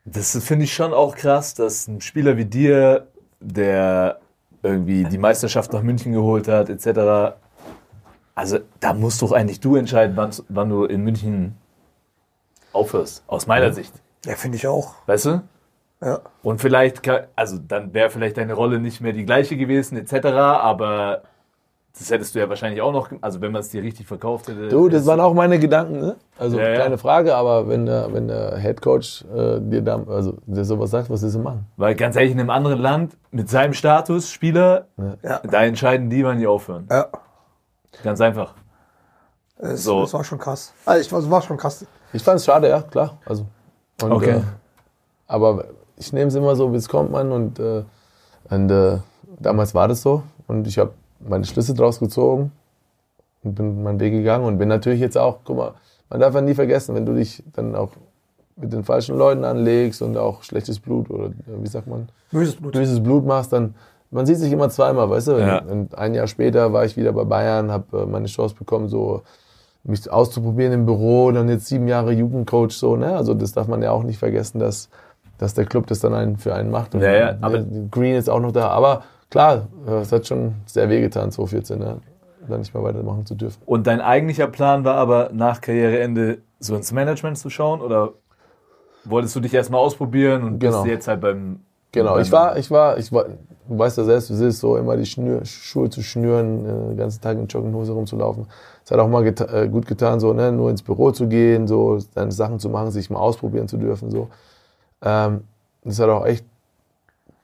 das 0.05 0.35
finde 0.43 0.65
ich 0.65 0.73
schon 0.73 0.93
auch 0.93 1.15
krass, 1.15 1.53
dass 1.53 1.87
ein 1.87 2.01
Spieler 2.01 2.37
wie 2.37 2.45
dir, 2.45 3.07
der 3.39 4.19
irgendwie 4.63 5.03
die 5.03 5.17
Meisterschaft 5.17 5.71
nach 5.71 5.83
München 5.83 6.11
geholt 6.11 6.47
hat, 6.47 6.69
etc. 6.69 7.35
Also, 8.35 8.59
da 8.79 8.93
musst 8.93 9.21
doch 9.21 9.31
eigentlich 9.31 9.59
du 9.59 9.75
entscheiden, 9.75 10.17
wann, 10.17 10.31
wann 10.49 10.69
du 10.69 10.85
in 10.85 11.03
München 11.03 11.55
aufhörst. 12.73 13.23
Aus 13.27 13.47
meiner 13.47 13.73
Sicht. 13.73 13.93
Ja, 14.25 14.35
finde 14.35 14.57
ich 14.57 14.67
auch. 14.67 14.95
Weißt 15.05 15.25
du? 15.25 15.41
Ja. 16.01 16.19
Und 16.43 16.61
vielleicht, 16.61 17.03
kann- 17.03 17.25
also 17.35 17.57
dann 17.57 17.93
wäre 17.93 18.09
vielleicht 18.09 18.37
deine 18.37 18.53
Rolle 18.53 18.79
nicht 18.79 19.01
mehr 19.01 19.11
die 19.13 19.25
gleiche 19.25 19.57
gewesen, 19.57 19.97
etc. 19.97 20.27
Aber 20.27 21.23
das 21.97 22.09
hättest 22.09 22.33
du 22.35 22.39
ja 22.39 22.47
wahrscheinlich 22.47 22.81
auch 22.81 22.93
noch, 22.93 23.09
also 23.19 23.41
wenn 23.41 23.51
man 23.51 23.59
es 23.61 23.69
dir 23.69 23.83
richtig 23.83 24.07
verkauft 24.07 24.47
hätte. 24.47 24.69
Du, 24.69 24.87
das 24.87 25.05
waren 25.05 25.19
auch 25.19 25.33
meine 25.33 25.59
Gedanken, 25.59 25.99
ne? 25.99 26.15
Also 26.37 26.57
Ja, 26.57 26.69
ja. 26.69 26.77
keine 26.77 26.97
Frage, 26.97 27.35
aber 27.35 27.67
wenn 27.67 27.85
der, 27.85 28.13
wenn 28.13 28.29
der 28.29 28.57
Head 28.59 28.81
Coach 28.81 29.25
äh, 29.35 29.59
dir 29.59 29.81
da, 29.81 30.01
also 30.07 30.37
dir 30.45 30.63
sowas 30.63 30.91
sagt, 30.91 31.09
was 31.09 31.21
willst 31.21 31.35
du 31.35 31.39
machen? 31.39 31.65
Weil 31.75 31.95
ganz 31.95 32.15
ehrlich, 32.15 32.31
in 32.31 32.39
einem 32.39 32.49
anderen 32.51 32.79
Land 32.79 33.17
mit 33.31 33.49
seinem 33.49 33.73
Status, 33.73 34.31
Spieler, 34.31 34.85
Ja. 35.21 35.39
da 35.39 35.63
entscheiden 35.63 36.09
die, 36.09 36.23
wann 36.23 36.37
die 36.37 36.47
aufhören. 36.47 36.87
Ja. 36.89 37.07
Ganz 38.03 38.21
einfach. 38.21 38.53
Es, 39.57 39.83
So. 39.83 40.01
Das 40.01 40.13
war 40.13 40.23
schon 40.23 40.37
krass. 40.39 40.73
Also, 40.85 41.01
ich, 41.01 41.09
das 41.09 41.29
war 41.29 41.41
schon 41.41 41.57
krass. 41.57 41.85
Ich 42.13 42.23
fand 42.23 42.37
es 42.37 42.45
schade, 42.45 42.69
ja, 42.69 42.81
klar. 42.83 43.17
Also, 43.25 43.45
und, 44.01 44.11
Okay. 44.13 44.37
Äh, 44.37 44.41
aber 45.27 45.65
ich 45.99 46.13
nehme 46.13 46.27
es 46.27 46.35
immer 46.35 46.55
so, 46.55 46.71
wie 46.73 46.77
es 46.77 46.89
kommt, 46.89 47.11
man. 47.11 47.31
Und, 47.31 47.59
äh, 47.59 47.83
und 48.49 48.71
äh, 48.71 48.97
damals 49.39 49.75
war 49.75 49.87
das 49.87 50.01
so. 50.01 50.23
Und 50.47 50.65
ich 50.65 50.79
habe 50.79 50.91
meine 51.19 51.45
Schlüsse 51.45 51.73
draus 51.73 51.99
gezogen 51.99 52.51
und 53.43 53.55
bin 53.55 53.83
meinen 53.83 53.99
Weg 53.99 54.13
gegangen 54.13 54.45
und 54.45 54.57
bin 54.57 54.69
natürlich 54.69 55.01
jetzt 55.01 55.17
auch, 55.17 55.39
guck 55.43 55.57
mal, 55.57 55.73
man 56.09 56.19
darf 56.19 56.33
ja 56.33 56.41
nie 56.41 56.55
vergessen, 56.55 56.95
wenn 56.95 57.05
du 57.05 57.13
dich 57.13 57.43
dann 57.53 57.75
auch 57.75 57.91
mit 58.55 58.73
den 58.73 58.83
falschen 58.83 59.17
Leuten 59.17 59.43
anlegst 59.43 60.01
und 60.01 60.17
auch 60.17 60.43
schlechtes 60.43 60.79
Blut 60.79 61.09
oder 61.09 61.27
äh, 61.27 61.61
wie 61.61 61.67
sagt 61.67 61.87
man, 61.87 62.09
Böses 62.31 62.55
Blut. 62.55 62.73
böses 62.73 63.03
Blut 63.03 63.25
machst, 63.25 63.53
dann 63.53 63.75
man 64.11 64.25
sieht 64.25 64.37
sich 64.37 64.51
immer 64.51 64.69
zweimal, 64.69 65.09
weißt 65.09 65.27
du? 65.27 65.31
Ja. 65.33 65.61
Und 65.61 65.95
ein 65.95 66.15
Jahr 66.15 66.25
später 66.25 66.73
war 66.73 66.83
ich 66.83 66.97
wieder 66.97 67.13
bei 67.13 67.25
Bayern, 67.25 67.71
habe 67.71 68.01
äh, 68.01 68.05
meine 68.05 68.25
Chance 68.25 68.55
bekommen, 68.55 68.87
so 68.87 69.21
mich 69.83 70.11
auszuprobieren 70.11 70.73
im 70.73 70.85
Büro, 70.85 71.31
dann 71.31 71.47
jetzt 71.47 71.67
sieben 71.67 71.87
Jahre 71.87 72.11
Jugendcoach, 72.11 72.71
so, 72.71 72.95
ne? 72.95 73.15
Also 73.15 73.33
das 73.33 73.53
darf 73.53 73.67
man 73.67 73.81
ja 73.81 73.91
auch 73.91 74.03
nicht 74.03 74.17
vergessen, 74.17 74.59
dass, 74.59 74.89
dass 75.39 75.55
der 75.55 75.65
Club 75.65 75.87
das 75.87 75.99
dann 75.99 76.13
einen 76.13 76.37
für 76.37 76.53
einen 76.53 76.69
macht. 76.69 76.93
Und 76.93 77.01
Ja, 77.01 77.11
ja, 77.11 77.37
aber- 77.41 77.63
Green 77.89 78.15
ist 78.15 78.29
auch 78.29 78.39
noch 78.39 78.51
da. 78.51 78.67
Aber 78.69 79.03
klar, 79.31 79.67
äh, 79.87 79.95
es 80.01 80.11
hat 80.11 80.27
schon 80.27 80.53
sehr 80.67 80.87
wehgetan, 80.89 81.31
2014, 81.31 81.79
ne? 81.79 81.97
Da 82.47 82.57
nicht 82.57 82.73
mehr 82.73 82.83
weitermachen 82.83 83.25
zu 83.25 83.35
dürfen. 83.35 83.61
Und 83.65 83.85
dein 83.87 84.01
eigentlicher 84.01 84.47
Plan 84.47 84.83
war 84.83 84.95
aber, 84.95 85.29
nach 85.33 85.61
Karriereende 85.61 86.39
so 86.59 86.75
ins 86.75 86.91
Management 86.91 87.37
zu 87.37 87.49
schauen? 87.49 87.79
Oder 87.81 88.13
wolltest 89.05 89.35
du 89.35 89.39
dich 89.39 89.53
erstmal 89.53 89.79
ausprobieren 89.81 90.43
und 90.43 90.59
Genau. 90.59 90.81
bist 90.83 90.91
jetzt 90.91 91.07
halt 91.07 91.21
beim. 91.21 91.59
Genau, 91.91 92.13
beim, 92.13 92.21
ich 92.21 92.31
war, 92.31 92.57
ich 92.57 92.69
war, 92.71 92.97
ich 92.97 93.11
war, 93.11 93.25
du 93.67 93.77
weißt 93.77 93.97
ja 93.97 94.03
selbst, 94.03 94.29
es 94.29 94.39
ist 94.39 94.59
so, 94.59 94.77
immer 94.77 94.97
die 94.97 95.05
Schnür, 95.05 95.43
Schuhe 95.45 95.89
zu 95.89 96.01
schnüren, 96.01 96.65
äh, 96.65 96.67
den 96.89 96.97
ganzen 96.97 97.21
Tag 97.21 97.37
in 97.37 97.47
Jogginghose 97.47 97.91
rumzulaufen. 97.93 98.45
Es 98.83 98.91
hat 98.91 98.99
auch 98.99 99.07
mal 99.07 99.23
geta 99.23 99.45
äh, 99.53 99.67
gut 99.69 99.85
getan, 99.85 100.19
so, 100.19 100.33
ne, 100.33 100.51
nur 100.51 100.69
ins 100.69 100.81
Büro 100.83 101.11
zu 101.11 101.27
gehen, 101.27 101.67
so, 101.67 101.97
seine 101.99 102.31
Sachen 102.31 102.59
zu 102.59 102.69
machen, 102.69 102.91
sich 102.91 103.09
mal 103.09 103.19
ausprobieren 103.19 103.67
zu 103.67 103.77
dürfen, 103.77 104.09
so. 104.11 104.27
Ähm, 105.01 105.41
das 105.83 105.99
hat 105.99 106.09
auch 106.09 106.25
echt, 106.25 106.45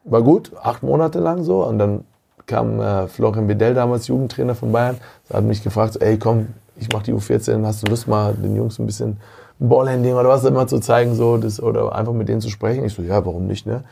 war 0.04 0.22
gut, 0.22 0.52
acht 0.62 0.84
Monate 0.84 1.20
lang 1.20 1.44
so, 1.44 1.66
und 1.66 1.80
dann 1.80 2.04
kam 2.46 2.80
äh, 2.80 3.08
Florian 3.08 3.48
Bedell, 3.48 3.74
damals 3.74 4.08
Jugendtrainer 4.08 4.56
von 4.56 4.72
Bayern, 4.72 4.98
hat 5.34 5.44
mich 5.44 5.64
gefragt, 5.64 5.94
so, 5.94 6.00
ey, 6.00 6.18
komm, 6.20 6.48
ich 6.76 6.90
mach 6.92 7.04
die 7.04 7.14
U14, 7.14 7.66
hast 7.66 7.86
du 7.86 7.90
Lust 7.90 8.08
mal, 8.08 8.34
den 8.34 8.56
Jungs 8.56 8.78
ein 8.80 8.86
bisschen 8.86 9.18
Ballhandling 9.58 10.16
oder 10.16 10.30
was 10.30 10.44
immer 10.44 10.68
zu 10.68 10.80
zeigen, 10.80 11.16
so, 11.16 11.38
das, 11.38 11.62
oder 11.62 11.96
einfach 11.96 12.14
mit 12.14 12.28
denen 12.28 12.42
zu 12.42 12.50
sprechen? 12.50 12.84
Ich 12.86 12.94
so, 12.94 13.02
ja, 13.02 13.26
warum 13.26 13.48
nicht, 13.48 13.66
ne? 13.66 13.84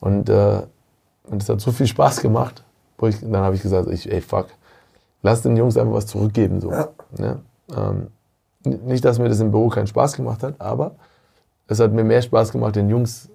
Und, 0.00 0.28
äh, 0.28 0.62
und 1.30 1.42
es 1.42 1.48
hat 1.48 1.60
so 1.60 1.72
viel 1.72 1.86
Spaß 1.86 2.20
gemacht, 2.20 2.64
wo 2.98 3.06
ich, 3.06 3.20
dann 3.20 3.36
habe 3.36 3.54
ich 3.54 3.62
gesagt, 3.62 3.88
ich, 3.90 4.10
ey, 4.10 4.20
fuck, 4.20 4.46
lass 5.22 5.42
den 5.42 5.56
Jungs 5.56 5.76
einfach 5.76 5.94
was 5.94 6.06
zurückgeben. 6.06 6.60
So. 6.60 6.70
Ja. 6.70 6.88
Ne? 7.18 7.40
Ähm, 7.76 8.06
nicht, 8.64 9.04
dass 9.04 9.18
mir 9.18 9.28
das 9.28 9.40
im 9.40 9.50
Büro 9.50 9.68
keinen 9.68 9.86
Spaß 9.86 10.14
gemacht 10.14 10.42
hat, 10.42 10.54
aber 10.60 10.92
es 11.68 11.80
hat 11.80 11.92
mir 11.92 12.04
mehr 12.04 12.22
Spaß 12.22 12.52
gemacht, 12.52 12.76
den 12.76 12.88
Jungs 12.88 13.30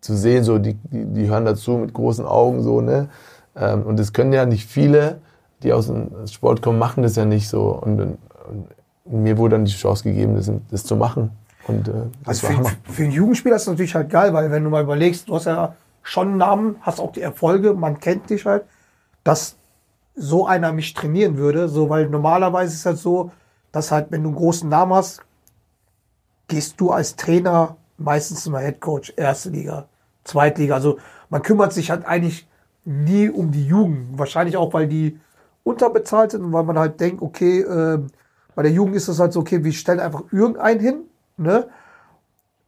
zu 0.00 0.16
sehen, 0.16 0.44
so, 0.44 0.58
die, 0.58 0.74
die, 0.74 1.04
die 1.04 1.28
hören 1.28 1.44
dazu 1.44 1.72
mit 1.72 1.92
großen 1.92 2.24
Augen, 2.24 2.62
so, 2.62 2.80
ne? 2.80 3.08
Ähm, 3.56 3.82
und 3.82 4.00
es 4.00 4.12
können 4.12 4.32
ja 4.32 4.46
nicht 4.46 4.66
viele, 4.66 5.20
die 5.62 5.72
aus 5.72 5.88
dem 5.88 6.26
Sport 6.26 6.62
kommen, 6.62 6.78
machen 6.78 7.02
das 7.02 7.16
ja 7.16 7.24
nicht 7.24 7.48
so. 7.48 7.68
Und, 7.68 8.00
und, 8.00 8.18
und 9.04 9.22
mir 9.22 9.36
wurde 9.36 9.56
dann 9.56 9.64
die 9.64 9.72
Chance 9.72 10.04
gegeben, 10.04 10.36
das, 10.36 10.50
das 10.70 10.84
zu 10.84 10.96
machen. 10.96 11.30
Und 11.66 11.88
äh, 11.88 11.92
das 12.24 12.44
Also 12.44 12.64
für, 12.64 12.92
für 12.92 13.02
einen 13.02 13.12
Jugendspieler 13.12 13.56
ist 13.56 13.66
das 13.66 13.72
natürlich 13.72 13.94
halt 13.94 14.08
geil, 14.08 14.32
weil 14.32 14.50
wenn 14.50 14.64
du 14.64 14.70
mal 14.70 14.82
überlegst, 14.82 15.28
du 15.28 15.34
hast 15.34 15.46
ja 15.46 15.74
schon 16.02 16.28
einen 16.28 16.36
Namen, 16.38 16.76
hast 16.80 17.00
auch 17.00 17.12
die 17.12 17.20
Erfolge, 17.20 17.74
man 17.74 18.00
kennt 18.00 18.30
dich 18.30 18.46
halt, 18.46 18.64
dass 19.22 19.56
so 20.16 20.46
einer 20.46 20.72
mich 20.72 20.94
trainieren 20.94 21.36
würde, 21.36 21.68
so 21.68 21.88
weil 21.88 22.08
normalerweise 22.08 22.72
ist 22.72 22.80
es 22.80 22.86
halt 22.86 22.98
so, 22.98 23.30
dass 23.72 23.92
halt, 23.92 24.06
wenn 24.10 24.22
du 24.22 24.30
einen 24.30 24.36
großen 24.36 24.68
Namen 24.68 24.94
hast, 24.94 25.22
gehst 26.50 26.80
du 26.80 26.90
als 26.90 27.16
Trainer 27.16 27.76
meistens 27.96 28.46
immer 28.46 28.58
Headcoach, 28.58 29.14
erste 29.16 29.50
Liga, 29.50 29.88
Zweitliga. 30.24 30.74
Also 30.74 30.98
man 31.30 31.42
kümmert 31.42 31.72
sich 31.72 31.90
halt 31.90 32.04
eigentlich 32.04 32.46
nie 32.84 33.30
um 33.30 33.52
die 33.52 33.66
Jugend. 33.66 34.18
Wahrscheinlich 34.18 34.56
auch, 34.56 34.74
weil 34.74 34.88
die 34.88 35.18
unterbezahlt 35.62 36.32
sind 36.32 36.42
und 36.44 36.52
weil 36.52 36.64
man 36.64 36.78
halt 36.78 37.00
denkt, 37.00 37.22
okay, 37.22 37.60
ähm, 37.60 38.08
bei 38.54 38.62
der 38.62 38.72
Jugend 38.72 38.96
ist 38.96 39.08
es 39.08 39.20
halt 39.20 39.32
so, 39.32 39.40
okay, 39.40 39.62
wir 39.62 39.72
stellen 39.72 40.00
einfach 40.00 40.24
irgendeinen 40.32 40.80
hin, 40.80 41.00
ne? 41.36 41.68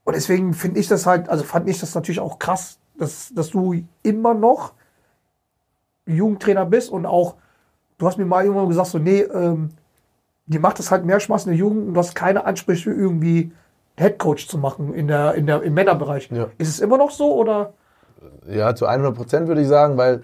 Und 0.05 0.17
deswegen 0.17 0.55
finde 0.55 0.81
ich 0.81 0.89
das 0.89 1.07
halt, 1.07 1.29
also 1.29 1.45
fand 1.45 1.69
ich 1.69 1.81
das 1.81 1.95
natürlich 1.95 2.21
auch 2.21 2.39
krass, 2.39 2.79
dass, 2.97 3.33
dass 3.35 3.51
du 3.51 3.85
immer 4.03 4.35
noch 4.35 4.73
Jugendtrainer 6.07 6.67
bist 6.67 6.91
und 6.91 7.07
auch, 7.07 7.37
du 7.99 8.07
hast 8.07 8.19
mir 8.19 8.27
mal 8.27 8.45
irgendwann 8.45 8.69
gesagt, 8.69 8.89
so, 8.89 8.99
nee, 8.99 9.21
ähm, 9.21 9.71
dir 10.47 10.61
macht 10.61 10.81
es 10.81 10.91
halt 10.91 11.05
mehr 11.05 11.21
Spaß 11.21 11.47
in 11.47 11.53
der 11.53 11.59
Jugend 11.59 11.89
und 11.89 11.95
du 11.95 12.01
hast 12.01 12.15
keine 12.15 12.45
Ansprüche, 12.45 12.91
irgendwie 12.91 13.53
Headcoach 13.97 14.49
zu 14.49 14.59
machen 14.59 14.95
in 14.95 15.09
der, 15.09 15.35
in 15.35 15.47
der, 15.47 15.63
im 15.63 15.75
Männerbereich. 15.75 16.31
Ja. 16.31 16.49
Ist 16.59 16.69
es 16.69 16.81
immer 16.81 16.99
noch 16.99 17.11
so 17.11 17.35
oder? 17.35 17.75
Ja, 18.49 18.75
zu 18.75 18.87
100 18.87 19.15
Prozent 19.15 19.49
würde 19.49 19.63
ich 19.63 19.69
sagen, 19.69 19.97
weil 19.97 20.23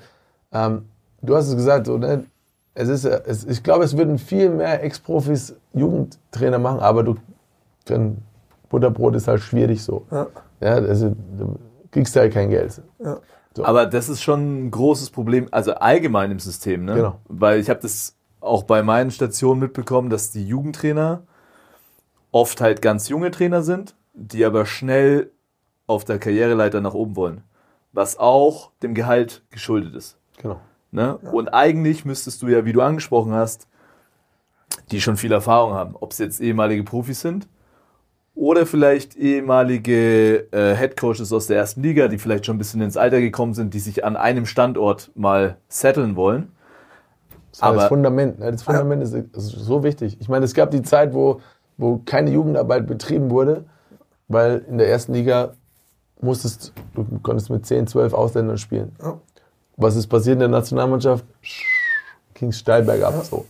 ähm, 0.53 0.87
du 1.23 1.37
hast 1.37 1.49
es 1.49 1.57
gesagt, 1.57 1.87
so, 1.87 1.99
ne? 1.99 2.25
es 2.79 2.89
ist, 2.89 3.05
es, 3.05 3.45
ich 3.45 3.63
glaube, 3.65 3.85
es 3.85 3.97
würden 3.97 4.19
viel 4.19 4.51
mehr 4.51 4.85
Ex-Profis 4.85 5.57
Jugendtrainer 5.75 6.61
machen, 6.61 6.79
aber 6.79 7.03
du, 7.03 7.17
für 7.85 7.95
ein 7.97 8.23
Butterbrot 8.69 9.17
ist 9.17 9.27
halt 9.27 9.41
schwierig 9.41 9.83
so. 9.83 10.07
Ja. 10.11 10.27
Ja, 10.61 10.75
also, 10.75 11.15
du 11.37 11.59
kriegst 11.91 12.15
halt 12.15 12.33
kein 12.33 12.51
Geld. 12.51 12.81
Ja. 13.03 13.19
Aber 13.63 13.87
das 13.87 14.09
ist 14.09 14.23
schon 14.23 14.67
ein 14.67 14.71
großes 14.71 15.11
Problem, 15.11 15.49
also 15.51 15.75
allgemein 15.75 16.31
im 16.31 16.39
System, 16.39 16.85
ne? 16.85 16.95
Genau. 16.95 17.21
Weil 17.27 17.59
ich 17.59 17.69
habe 17.69 17.81
das 17.81 18.15
auch 18.41 18.63
bei 18.63 18.85
meinen 18.85 19.11
Stationen 19.11 19.61
mitbekommen, 19.61 20.11
dass 20.11 20.31
die 20.31 20.47
Jugendtrainer 20.47 21.23
oft 22.39 22.61
halt 22.61 22.81
ganz 22.83 23.09
junge 23.09 23.33
Trainer 23.33 23.63
sind, 23.63 23.97
die 24.15 24.45
aber 24.45 24.65
schnell 24.65 25.33
auf 25.89 26.05
der 26.05 26.21
Karriereleiter 26.21 26.81
nach 26.81 26.95
oben 26.95 27.17
wollen. 27.17 27.43
Was 27.93 28.17
auch 28.19 28.71
dem 28.81 28.95
Gehalt 28.95 29.43
geschuldet 29.51 29.97
ist. 29.97 30.19
Genau. 30.41 30.61
Ne? 30.93 31.19
Und 31.19 31.49
eigentlich 31.49 32.05
müsstest 32.05 32.41
du 32.43 32.49
ja, 32.49 32.65
wie 32.65 32.73
du 32.73 32.81
angesprochen 32.81 33.33
hast, 33.33 33.67
die 34.93 35.01
schon 35.01 35.17
viel 35.17 35.33
Erfahrung 35.33 35.73
haben. 35.73 35.97
Ob 35.99 36.13
es 36.13 36.19
jetzt 36.19 36.41
ehemalige 36.41 36.85
Profis 36.85 37.21
sind 37.21 37.49
oder 38.37 38.67
vielleicht 38.67 39.17
ehemalige 39.17 40.47
äh, 40.53 40.75
Headcoaches 40.75 41.33
aus 41.33 41.49
der 41.49 41.57
ersten 41.57 41.83
Liga, 41.83 42.07
die 42.07 42.19
vielleicht 42.19 42.47
schon 42.47 42.55
ein 42.55 42.59
bisschen 42.59 42.81
ins 42.83 42.97
Alter 42.97 43.21
gekommen 43.21 43.55
sind, 43.55 43.75
die 43.75 43.81
sich 43.81 44.05
an 44.05 44.17
einem 44.17 44.47
Standort 44.47 45.11
mal 45.17 45.57
setteln 45.69 46.15
wollen. 46.15 46.53
Das 47.51 47.63
Aber- 47.63 47.77
das 47.79 47.89
Fundament. 47.89 48.41
Das 48.41 48.63
Fundament 48.63 49.03
ist, 49.03 49.13
ist 49.13 49.49
so 49.51 49.83
wichtig. 49.83 50.19
Ich 50.21 50.29
meine, 50.29 50.45
es 50.45 50.55
gab 50.55 50.71
die 50.71 50.83
Zeit, 50.83 51.13
wo, 51.13 51.41
wo 51.79 52.03
keine 52.05 52.31
Jugendarbeit 52.31 52.87
betrieben 52.87 53.31
wurde, 53.31 53.65
weil 54.29 54.65
in 54.69 54.79
der 54.79 54.89
ersten 54.89 55.15
Liga 55.15 55.55
musstest, 56.21 56.73
du 56.95 57.07
konntest 57.23 57.49
mit 57.49 57.65
10, 57.65 57.87
12 57.87 58.13
Ausländern 58.13 58.59
spielen. 58.59 58.95
Ja. 59.01 59.19
Was 59.77 59.97
ist 59.97 60.09
passiert 60.09 60.35
in 60.35 60.41
der 60.41 60.49
Nationalmannschaft? 60.49 61.25
Ging 62.35 62.49
es 62.49 62.59
steil 62.59 62.83
bergab. 62.83 63.25
So. 63.25 63.37
Und 63.37 63.47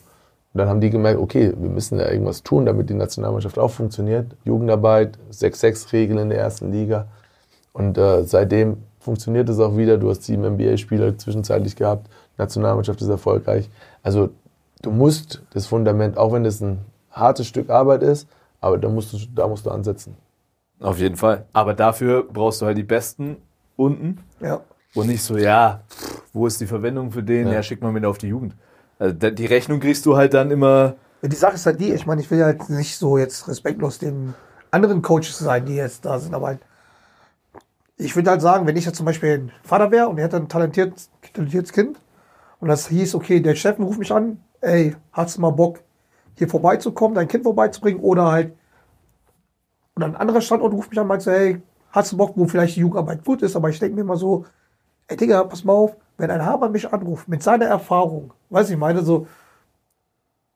dann 0.52 0.68
haben 0.68 0.80
die 0.80 0.90
gemerkt, 0.90 1.20
okay, 1.20 1.52
wir 1.58 1.70
müssen 1.70 1.98
ja 1.98 2.10
irgendwas 2.10 2.42
tun, 2.42 2.66
damit 2.66 2.90
die 2.90 2.94
Nationalmannschaft 2.94 3.58
auch 3.58 3.70
funktioniert. 3.70 4.36
Jugendarbeit, 4.44 5.18
6-6-Regeln 5.32 6.18
in 6.18 6.28
der 6.28 6.38
ersten 6.38 6.70
Liga. 6.70 7.08
Und 7.72 7.96
äh, 7.96 8.24
seitdem 8.24 8.78
funktioniert 8.98 9.48
es 9.48 9.58
auch 9.58 9.76
wieder. 9.76 9.96
Du 9.96 10.10
hast 10.10 10.24
sieben 10.24 10.44
NBA-Spieler 10.44 11.16
zwischenzeitlich 11.16 11.76
gehabt. 11.76 12.08
Nationalmannschaft 12.36 13.00
ist 13.00 13.08
erfolgreich. 13.08 13.70
Also 14.02 14.30
du 14.82 14.90
musst 14.90 15.42
das 15.54 15.66
Fundament, 15.66 16.18
auch 16.18 16.32
wenn 16.32 16.44
es 16.44 16.60
ein 16.60 16.78
hartes 17.18 17.46
Stück 17.46 17.70
Arbeit 17.70 18.02
ist, 18.02 18.28
aber 18.60 18.78
da 18.78 18.88
musst 18.88 19.12
du, 19.12 19.18
da 19.34 19.46
musst 19.48 19.66
du 19.66 19.70
ansetzen. 19.70 20.16
Auf 20.80 20.98
jeden 20.98 21.16
Fall. 21.16 21.46
Aber 21.52 21.74
dafür 21.74 22.22
brauchst 22.24 22.62
du 22.62 22.66
halt 22.66 22.78
die 22.78 22.82
Besten 22.84 23.36
unten 23.76 24.18
Ja. 24.40 24.60
und 24.94 25.08
nicht 25.08 25.22
so, 25.22 25.36
ja, 25.36 25.80
wo 26.32 26.46
ist 26.46 26.60
die 26.60 26.66
Verwendung 26.66 27.10
für 27.10 27.22
den? 27.22 27.48
Ja, 27.48 27.54
Ja. 27.54 27.62
schick 27.62 27.82
mal 27.82 27.94
wieder 27.94 28.08
auf 28.08 28.18
die 28.18 28.28
Jugend. 28.28 28.54
Also 28.98 29.14
die 29.14 29.46
Rechnung 29.46 29.80
kriegst 29.80 30.06
du 30.06 30.16
halt 30.16 30.34
dann 30.34 30.50
immer. 30.50 30.94
Die 31.22 31.34
Sache 31.36 31.54
ist 31.54 31.66
halt 31.66 31.80
die, 31.80 31.92
ich 31.92 32.06
meine, 32.06 32.20
ich 32.20 32.30
will 32.30 32.38
ja 32.38 32.46
halt 32.46 32.68
nicht 32.70 32.96
so 32.96 33.18
jetzt 33.18 33.48
respektlos 33.48 33.98
den 33.98 34.34
anderen 34.70 35.02
Coaches 35.02 35.38
sein, 35.38 35.66
die 35.66 35.74
jetzt 35.76 36.04
da 36.04 36.18
sind, 36.18 36.34
aber 36.34 36.48
halt, 36.48 36.60
ich 37.96 38.14
würde 38.14 38.30
halt 38.30 38.40
sagen, 38.40 38.66
wenn 38.66 38.76
ich 38.76 38.84
jetzt 38.84 38.96
zum 38.96 39.06
Beispiel 39.06 39.34
ein 39.34 39.52
Vater 39.64 39.90
wäre 39.90 40.08
und 40.08 40.18
er 40.18 40.24
hätte 40.24 40.36
ein 40.36 40.48
talentiertes, 40.48 41.10
talentiertes 41.32 41.72
Kind 41.72 41.98
und 42.60 42.68
das 42.68 42.86
hieß, 42.88 43.14
okay, 43.14 43.40
der 43.40 43.54
Chef 43.56 43.78
ruft 43.78 43.98
mich 43.98 44.12
an, 44.12 44.40
ey, 44.60 44.94
hast 45.12 45.36
du 45.36 45.40
mal 45.40 45.50
Bock, 45.50 45.80
hier 46.38 46.48
vorbeizukommen, 46.48 47.14
dein 47.14 47.28
Kind 47.28 47.44
vorbeizubringen 47.44 48.00
oder 48.00 48.30
halt, 48.30 48.52
oder 49.96 50.06
ein 50.06 50.16
anderer 50.16 50.40
Standort 50.40 50.72
ruft 50.72 50.90
mich 50.90 50.98
an 50.98 51.04
und 51.04 51.08
meint 51.08 51.22
so, 51.22 51.30
hey, 51.30 51.60
hast 51.90 52.12
du 52.12 52.16
Bock, 52.16 52.32
wo 52.36 52.46
vielleicht 52.46 52.76
die 52.76 52.80
Jugendarbeit 52.80 53.24
gut 53.24 53.42
ist, 53.42 53.56
aber 53.56 53.68
ich 53.68 53.78
denke 53.78 53.96
mir 53.96 54.02
immer 54.02 54.16
so, 54.16 54.44
ey 55.08 55.16
Digga, 55.16 55.44
pass 55.44 55.64
mal 55.64 55.72
auf, 55.72 55.96
wenn 56.16 56.30
ein 56.30 56.44
Haber 56.44 56.68
mich 56.68 56.92
anruft 56.92 57.28
mit 57.28 57.42
seiner 57.42 57.66
Erfahrung, 57.66 58.32
weiß 58.50 58.70
ich 58.70 58.76
meine, 58.76 59.02
so, 59.02 59.26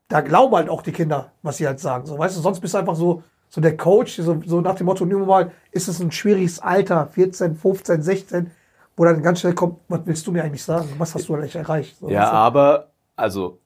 da 0.07 0.21
glauben 0.21 0.55
halt 0.55 0.69
auch 0.69 0.81
die 0.81 0.91
Kinder, 0.91 1.31
was 1.41 1.57
sie 1.57 1.67
halt 1.67 1.79
sagen. 1.79 2.05
So, 2.05 2.17
weißt 2.17 2.37
du, 2.37 2.41
sonst 2.41 2.59
bist 2.59 2.73
du 2.73 2.77
einfach 2.77 2.95
so, 2.95 3.23
so 3.49 3.61
der 3.61 3.75
Coach, 3.77 4.17
so, 4.17 4.39
so 4.45 4.61
nach 4.61 4.75
dem 4.75 4.85
Motto, 4.85 5.05
nimm 5.05 5.25
mal, 5.25 5.51
ist 5.71 5.87
es 5.87 5.99
ein 5.99 6.11
schwieriges 6.11 6.59
Alter, 6.59 7.07
14, 7.07 7.55
15, 7.55 8.01
16, 8.01 8.51
wo 8.95 9.05
dann 9.05 9.23
ganz 9.23 9.39
schnell 9.39 9.55
kommt, 9.55 9.79
was 9.87 10.01
willst 10.05 10.27
du 10.27 10.31
mir 10.31 10.43
eigentlich 10.43 10.63
sagen? 10.63 10.89
Was 10.97 11.15
hast 11.15 11.27
du 11.27 11.35
eigentlich 11.35 11.55
erreicht? 11.55 11.97
So, 11.97 12.09
Ja, 12.09 12.31
aber, 12.31 12.89
also, 13.15 13.57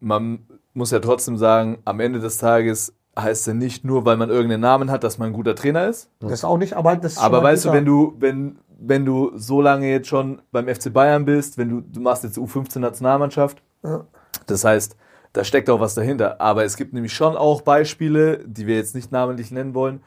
man 0.00 0.46
muss 0.76 0.90
ja 0.90 1.00
trotzdem 1.00 1.36
sagen, 1.36 1.78
am 1.84 2.00
Ende 2.00 2.20
des 2.20 2.38
Tages 2.38 2.94
heißt 3.18 3.46
ja 3.46 3.54
nicht 3.54 3.84
nur, 3.84 4.04
weil 4.04 4.16
man 4.16 4.28
irgendeinen 4.28 4.60
Namen 4.60 4.90
hat, 4.90 5.02
dass 5.02 5.18
man 5.18 5.28
ein 5.30 5.32
guter 5.32 5.54
Trainer 5.54 5.88
ist. 5.88 6.10
das 6.20 6.44
auch 6.44 6.58
nicht, 6.58 6.74
aber 6.74 6.96
das 6.96 7.12
ist 7.14 7.18
Aber 7.18 7.42
weißt 7.42 7.64
du, 7.64 7.72
wenn 7.72 7.84
du, 7.86 8.14
wenn, 8.18 8.58
wenn 8.78 9.04
du 9.06 9.32
so 9.36 9.62
lange 9.62 9.90
jetzt 9.90 10.08
schon 10.08 10.42
beim 10.52 10.68
FC 10.68 10.92
Bayern 10.92 11.24
bist, 11.24 11.56
wenn 11.56 11.70
du, 11.70 11.80
du 11.80 12.00
machst 12.00 12.24
jetzt 12.24 12.36
U15-Nationalmannschaft, 12.38 13.62
Ja. 13.82 14.04
das 14.46 14.64
heißt, 14.64 14.96
da 15.32 15.44
steckt 15.44 15.70
auch 15.70 15.80
was 15.80 15.94
dahinter. 15.94 16.40
Aber 16.40 16.64
es 16.64 16.76
gibt 16.76 16.92
nämlich 16.92 17.12
schon 17.14 17.36
auch 17.36 17.62
Beispiele, 17.62 18.44
die 18.46 18.66
wir 18.66 18.76
jetzt 18.76 18.94
nicht 18.94 19.12
namentlich 19.12 19.50
nennen 19.50 19.74
wollen, 19.74 20.00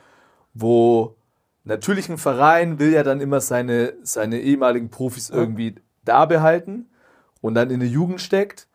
wo 0.54 1.16
natürlich 1.64 2.10
ein 2.10 2.18
Verein 2.18 2.80
will 2.80 2.94
ja 2.94 3.04
dann 3.04 3.22
immer 3.22 3.42
seine, 3.42 3.94
seine 4.04 4.40
ehemaligen 4.40 4.90
Profis 4.90 5.30
irgendwie 5.30 5.76
da 6.04 6.26
behalten 6.26 6.90
und 7.42 7.54
dann 7.56 7.70
in 7.70 7.82
eine 7.82 7.90
Jugend 7.90 8.22
steckt, 8.22 8.68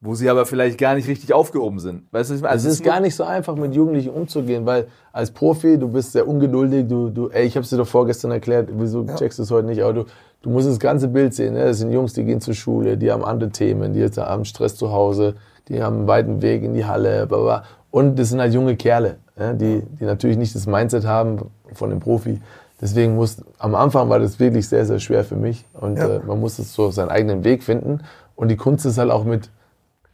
wo 0.00 0.14
sie 0.14 0.30
aber 0.30 0.46
vielleicht 0.46 0.78
gar 0.78 0.94
nicht 0.94 1.08
richtig 1.08 1.32
aufgehoben 1.32 1.80
sind. 1.80 2.04
Weißt 2.12 2.30
du? 2.30 2.34
Also 2.46 2.68
es 2.68 2.74
ist 2.74 2.84
gar 2.84 3.00
nicht 3.00 3.16
so 3.16 3.24
einfach, 3.24 3.56
mit 3.56 3.74
Jugendlichen 3.74 4.10
umzugehen, 4.10 4.64
weil 4.64 4.86
als 5.12 5.32
Profi, 5.32 5.76
du 5.76 5.88
bist 5.88 6.12
sehr 6.12 6.28
ungeduldig, 6.28 6.86
du, 6.86 7.10
du 7.10 7.28
ey, 7.30 7.44
ich 7.46 7.56
habe 7.56 7.64
es 7.64 7.70
dir 7.70 7.78
doch 7.78 7.86
vorgestern 7.88 8.30
erklärt, 8.30 8.68
wieso 8.72 9.04
checkst 9.04 9.40
du 9.40 9.42
es 9.42 9.50
heute 9.50 9.66
nicht, 9.66 9.82
aber 9.82 9.92
du, 9.92 10.04
du 10.42 10.50
musst 10.50 10.68
das 10.68 10.78
ganze 10.78 11.08
Bild 11.08 11.34
sehen. 11.34 11.54
Ne? 11.54 11.64
Das 11.64 11.78
sind 11.78 11.90
Jungs, 11.90 12.12
die 12.12 12.24
gehen 12.24 12.40
zur 12.40 12.54
Schule, 12.54 12.96
die 12.96 13.10
haben 13.10 13.24
andere 13.24 13.50
Themen, 13.50 13.92
die 13.92 14.04
haben 14.04 14.44
Stress 14.44 14.76
zu 14.76 14.92
Hause, 14.92 15.34
die 15.68 15.82
haben 15.82 15.96
einen 15.98 16.06
weiten 16.06 16.42
Weg 16.42 16.62
in 16.62 16.74
die 16.74 16.84
Halle, 16.84 17.26
bla, 17.26 17.38
bla. 17.38 17.64
und 17.90 18.18
das 18.20 18.28
sind 18.28 18.40
halt 18.40 18.54
junge 18.54 18.76
Kerle, 18.76 19.16
ja? 19.36 19.52
die, 19.52 19.82
die 19.98 20.04
natürlich 20.04 20.36
nicht 20.36 20.54
das 20.54 20.66
Mindset 20.68 21.06
haben 21.06 21.50
von 21.72 21.90
dem 21.90 21.98
Profi. 21.98 22.40
Deswegen 22.80 23.16
muss, 23.16 23.38
am 23.58 23.74
Anfang 23.74 24.08
war 24.08 24.20
das 24.20 24.38
wirklich 24.38 24.68
sehr, 24.68 24.86
sehr 24.86 25.00
schwer 25.00 25.24
für 25.24 25.34
mich 25.34 25.64
und 25.72 25.96
Ja. 25.98 26.06
äh, 26.08 26.20
man 26.24 26.38
muss 26.38 26.60
es 26.60 26.72
so 26.72 26.92
seinen 26.92 27.08
eigenen 27.08 27.42
Weg 27.42 27.64
finden 27.64 27.98
und 28.36 28.46
die 28.46 28.56
Kunst 28.56 28.86
ist 28.86 28.98
halt 28.98 29.10
auch 29.10 29.24
mit 29.24 29.50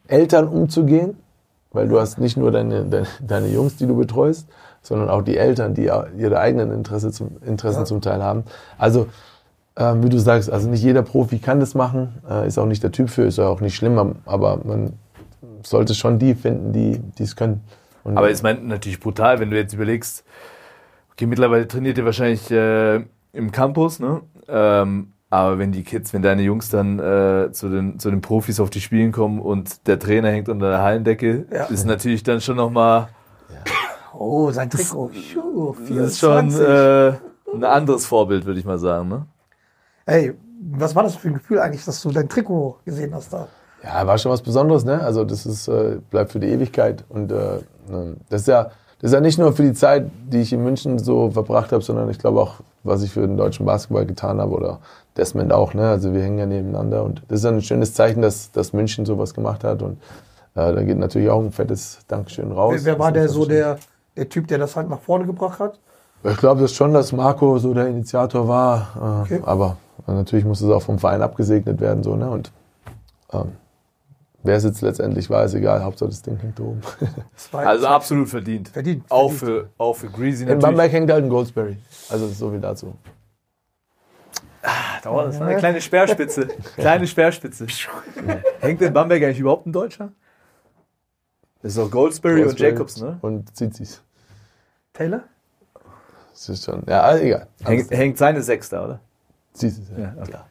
Eltern 0.08 0.48
umzugehen, 0.48 1.16
weil 1.72 1.88
du 1.88 1.98
hast 2.00 2.18
nicht 2.18 2.36
nur 2.36 2.50
deine, 2.50 2.84
deine, 2.84 3.06
deine 3.20 3.48
Jungs, 3.48 3.76
die 3.76 3.86
du 3.86 3.96
betreust, 3.96 4.48
sondern 4.82 5.08
auch 5.08 5.22
die 5.22 5.36
Eltern, 5.36 5.74
die 5.74 5.90
ihre 6.18 6.38
eigenen 6.38 6.70
Interesse 6.72 7.10
zum, 7.10 7.36
Interessen 7.44 7.80
Ja. 7.80 7.84
zum 7.86 8.00
Teil 8.00 8.22
haben. 8.22 8.44
Also, 8.78 9.06
ähm, 9.76 10.02
wie 10.04 10.08
du 10.08 10.18
sagst, 10.18 10.50
also 10.50 10.68
nicht 10.68 10.82
jeder 10.82 11.02
Profi 11.02 11.38
kann 11.38 11.58
das 11.58 11.74
machen, 11.74 12.14
äh, 12.30 12.46
ist 12.46 12.58
auch 12.58 12.66
nicht 12.66 12.82
der 12.82 12.92
Typ 12.92 13.10
für, 13.10 13.22
ist 13.22 13.38
auch 13.40 13.60
nicht 13.60 13.74
schlimm, 13.74 14.16
aber 14.26 14.60
man 14.64 14.92
sollte 15.62 15.94
schon 15.94 16.18
die 16.18 16.34
finden, 16.34 16.72
die 16.72 17.22
es 17.22 17.34
können. 17.34 17.62
Und 18.04 18.18
Aber 18.18 18.28
ist 18.30 18.42
mein, 18.42 18.66
natürlich 18.68 19.00
brutal, 19.00 19.40
wenn 19.40 19.50
du 19.50 19.56
jetzt 19.56 19.72
überlegst, 19.72 20.24
okay, 21.12 21.26
mittlerweile 21.26 21.66
trainiert 21.66 21.96
ihr 21.96 22.04
wahrscheinlich 22.04 22.50
äh, 22.50 22.96
im 23.32 23.50
Campus, 23.50 23.98
ne? 23.98 24.20
Ähm, 24.46 25.13
aber 25.34 25.58
wenn 25.58 25.72
die 25.72 25.82
Kids, 25.82 26.12
wenn 26.12 26.22
deine 26.22 26.42
Jungs 26.42 26.68
dann 26.68 26.98
äh, 26.98 27.50
zu, 27.52 27.68
den, 27.68 27.98
zu 27.98 28.10
den 28.10 28.20
Profis 28.20 28.60
auf 28.60 28.70
die 28.70 28.80
Spielen 28.80 29.10
kommen 29.12 29.40
und 29.40 29.86
der 29.86 29.98
Trainer 29.98 30.28
hängt 30.30 30.48
unter 30.48 30.70
der 30.70 30.82
Hallendecke, 30.82 31.46
Ja. 31.52 31.64
ist 31.64 31.84
natürlich 31.86 32.22
dann 32.22 32.40
schon 32.40 32.56
nochmal, 32.56 33.08
Oh, 34.16 34.50
sein 34.52 34.70
Trikot. 34.70 35.08
Phew, 35.08 35.74
das 35.88 36.12
ist 36.12 36.18
schon 36.20 36.50
24. 36.52 36.60
äh, 36.68 37.08
ein 37.56 37.64
anderes 37.64 38.06
Vorbild, 38.06 38.46
würde 38.46 38.60
ich 38.60 38.64
mal 38.64 38.78
sagen, 38.78 39.08
ne? 39.08 39.26
Ey, 40.06 40.34
was 40.70 40.94
war 40.94 41.02
das 41.02 41.16
für 41.16 41.28
ein 41.28 41.34
Gefühl 41.34 41.58
eigentlich, 41.58 41.84
dass 41.84 42.00
du 42.00 42.10
dein 42.12 42.28
Trikot 42.28 42.78
gesehen 42.84 43.12
hast 43.12 43.32
da? 43.32 43.48
Ja, 43.82 44.06
war 44.06 44.16
schon 44.16 44.30
was 44.30 44.40
Besonderes, 44.40 44.84
ne? 44.84 45.00
Also 45.02 45.24
das 45.24 45.44
ist, 45.46 45.66
äh, 45.68 45.98
bleibt 46.10 46.30
für 46.32 46.38
die 46.38 46.46
Ewigkeit. 46.48 47.04
Und 47.08 47.32
äh, 47.32 47.58
ne, 47.90 48.16
das 48.30 48.42
ist 48.42 48.46
ja, 48.48 48.70
das 49.00 49.10
ist 49.10 49.14
ja 49.14 49.20
nicht 49.20 49.38
nur 49.38 49.52
für 49.52 49.62
die 49.64 49.72
Zeit, 49.74 50.08
die 50.28 50.40
ich 50.42 50.52
in 50.52 50.62
München 50.62 50.98
so 51.00 51.30
verbracht 51.30 51.72
habe, 51.72 51.82
sondern 51.82 52.08
ich 52.08 52.18
glaube 52.18 52.40
auch, 52.40 52.60
was 52.84 53.02
ich 53.02 53.10
für 53.10 53.20
den 53.26 53.36
deutschen 53.36 53.66
Basketball 53.66 54.06
getan 54.06 54.40
habe 54.40 54.52
oder 54.52 54.78
Desmond 55.16 55.52
auch, 55.52 55.74
ne? 55.74 55.88
Also 55.90 56.12
wir 56.12 56.22
hängen 56.22 56.38
ja 56.38 56.46
nebeneinander 56.46 57.04
und 57.04 57.22
das 57.28 57.40
ist 57.40 57.46
ein 57.46 57.62
schönes 57.62 57.94
Zeichen, 57.94 58.20
dass, 58.22 58.50
dass 58.50 58.72
München 58.72 59.06
sowas 59.06 59.32
gemacht 59.34 59.62
hat. 59.64 59.82
Und 59.82 59.98
äh, 60.54 60.72
da 60.72 60.82
geht 60.82 60.98
natürlich 60.98 61.30
auch 61.30 61.40
ein 61.40 61.52
fettes 61.52 62.00
Dankeschön 62.08 62.50
raus. 62.52 62.74
Wer, 62.78 62.84
wer 62.84 62.98
war 62.98 63.12
der 63.12 63.28
so 63.28 63.46
der, 63.46 63.78
der 64.16 64.28
Typ, 64.28 64.48
der 64.48 64.58
das 64.58 64.74
halt 64.76 64.88
nach 64.88 65.00
vorne 65.00 65.26
gebracht 65.26 65.60
hat? 65.60 65.78
Ich 66.24 66.36
glaube 66.38 66.62
das 66.62 66.72
schon, 66.74 66.94
dass 66.94 67.12
Marco 67.12 67.58
so 67.58 67.74
der 67.74 67.86
Initiator 67.86 68.48
war, 68.48 69.26
äh, 69.28 69.34
Okay. 69.34 69.42
aber 69.44 69.76
natürlich 70.06 70.44
muss 70.44 70.60
es 70.62 70.70
auch 70.70 70.82
vom 70.82 70.98
Verein 70.98 71.22
abgesegnet 71.22 71.80
werden, 71.80 72.02
so, 72.02 72.16
ne? 72.16 72.30
Und 72.30 72.50
ähm, 73.32 73.52
wer 74.42 74.56
es 74.56 74.64
jetzt 74.64 74.80
letztendlich 74.80 75.28
war, 75.30 75.44
ist 75.44 75.54
egal, 75.54 75.84
Hauptsache 75.84 76.08
das 76.08 76.22
Ding 76.22 76.38
hängt 76.38 76.58
oben. 76.60 76.80
Also 77.52 77.86
absolut 77.86 78.28
verdient. 78.28 78.68
verdient. 78.70 79.04
Auch 79.10 79.30
verdient. 79.32 79.60
für, 79.60 79.68
auch 79.78 79.94
für 79.96 80.08
Greasy 80.08 80.42
In 80.42 80.48
natürlich. 80.48 80.62
Bamberg 80.62 80.92
hängt 80.92 81.10
halt 81.12 81.24
ein 81.24 81.30
Goldsberry. 81.30 81.76
Also 82.08 82.26
so 82.28 82.50
viel 82.50 82.60
dazu. 82.60 82.94
Dauert 85.04 85.28
das, 85.28 85.38
ne? 85.38 85.46
Eine 85.46 85.58
kleine 85.58 85.80
Speerspitze. 85.80 86.48
kleine 86.76 87.06
Speerspitze. 87.06 87.66
Hängt 88.60 88.80
in 88.80 88.92
Bamberg 88.92 89.22
eigentlich 89.22 89.38
überhaupt 89.38 89.66
ein 89.66 89.72
Deutscher? 89.72 90.12
Das 91.62 91.72
ist 91.72 91.78
doch 91.78 91.90
Goldsberry, 91.90 92.40
und 92.40 92.46
Goldsberry 92.46 92.70
Jacobs, 92.70 93.00
ne? 93.00 93.18
Und 93.20 93.54
Zizis. 93.54 94.02
Taylor? 94.92 95.24
Das 96.30 96.48
ist 96.48 96.64
schon, 96.64 96.82
ja, 96.88 97.02
also 97.02 97.22
egal. 97.22 97.46
Hängt, 97.62 97.90
hängt 97.90 98.18
seine 98.18 98.42
Sechs 98.42 98.68
da, 98.68 98.84
oder? 98.84 99.00
Zizis, 99.52 99.90
ja. 99.96 100.04
Ja, 100.04 100.14
okay. 100.18 100.30
klar. 100.30 100.48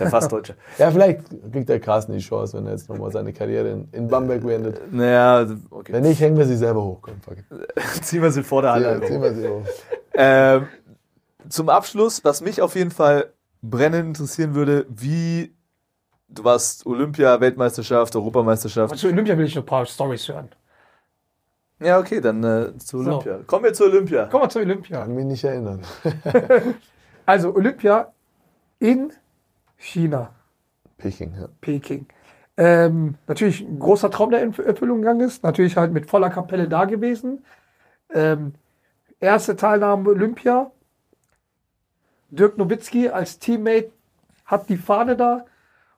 Der 0.00 0.10
fast 0.10 0.32
Deutscher. 0.32 0.54
Ja, 0.78 0.90
vielleicht 0.90 1.20
kriegt 1.52 1.68
der 1.68 1.80
Carsten 1.80 2.12
die 2.12 2.18
Chance, 2.18 2.56
wenn 2.56 2.66
er 2.66 2.72
jetzt 2.72 2.88
nochmal 2.88 3.12
seine 3.12 3.32
Karriere 3.32 3.70
in, 3.70 3.88
in 3.92 4.08
Bamberg 4.08 4.42
beendet. 4.42 4.80
Naja, 4.92 5.46
okay. 5.70 5.92
Wenn 5.92 6.02
nicht, 6.02 6.20
hängen 6.20 6.36
wir 6.36 6.44
sie 6.44 6.56
selber 6.56 6.82
hoch. 6.82 6.98
Komm, 7.02 7.20
fuck 7.20 7.38
it. 7.38 7.44
Ziehen 8.04 8.22
wir 8.22 8.32
sie 8.32 8.42
vor 8.42 8.62
der 8.62 8.72
Halle. 8.72 9.00
Ja, 9.00 9.06
ziehen 9.06 9.22
wir 9.22 9.32
sie 9.32 9.48
hoch. 9.48 9.62
Ähm, 10.14 10.66
zum 11.48 11.68
Abschluss, 11.68 12.24
was 12.24 12.40
mich 12.40 12.62
auf 12.62 12.74
jeden 12.74 12.90
Fall 12.90 13.32
brennend 13.62 14.18
interessieren 14.18 14.54
würde, 14.54 14.86
wie 14.88 15.54
du 16.28 16.44
warst 16.44 16.86
Olympia, 16.86 17.40
Weltmeisterschaft, 17.40 18.14
Europameisterschaft. 18.16 18.96
Zu 18.96 19.08
Olympia 19.08 19.36
will 19.36 19.46
ich 19.46 19.54
noch 19.54 19.62
ein 19.62 19.66
paar 19.66 19.86
Stories 19.86 20.28
hören. 20.28 20.48
Ja, 21.80 21.98
okay, 21.98 22.20
dann 22.20 22.42
äh, 22.44 22.78
zu 22.78 22.98
Olympia. 22.98 23.40
Kommen 23.46 23.64
wir 23.64 23.72
zu 23.72 23.84
Olympia. 23.84 24.26
Kommen 24.26 24.44
wir 24.44 24.48
zu 24.48 24.60
Olympia. 24.60 25.00
Kann 25.00 25.14
mich 25.14 25.24
nicht 25.24 25.44
erinnern. 25.44 25.82
Also 27.26 27.54
Olympia 27.54 28.12
in 28.78 29.10
China, 29.76 30.34
Peking, 30.98 31.34
ja. 31.40 31.48
Peking. 31.60 32.06
Ähm, 32.56 33.16
natürlich 33.26 33.62
ein 33.62 33.78
großer 33.78 34.10
Traum, 34.10 34.30
der 34.30 34.42
in 34.42 34.54
Erfüllung 34.54 35.00
gegangen 35.00 35.20
ist. 35.20 35.42
Natürlich 35.42 35.76
halt 35.76 35.92
mit 35.92 36.08
voller 36.08 36.30
Kapelle 36.30 36.68
da 36.68 36.84
gewesen. 36.84 37.44
Ähm, 38.12 38.54
erste 39.20 39.56
Teilnahme 39.56 40.10
Olympia. 40.10 40.70
Dirk 42.34 42.58
Nowitzki 42.58 43.08
als 43.08 43.38
Teammate 43.38 43.90
hat 44.44 44.68
die 44.68 44.76
Fahne 44.76 45.16
da. 45.16 45.44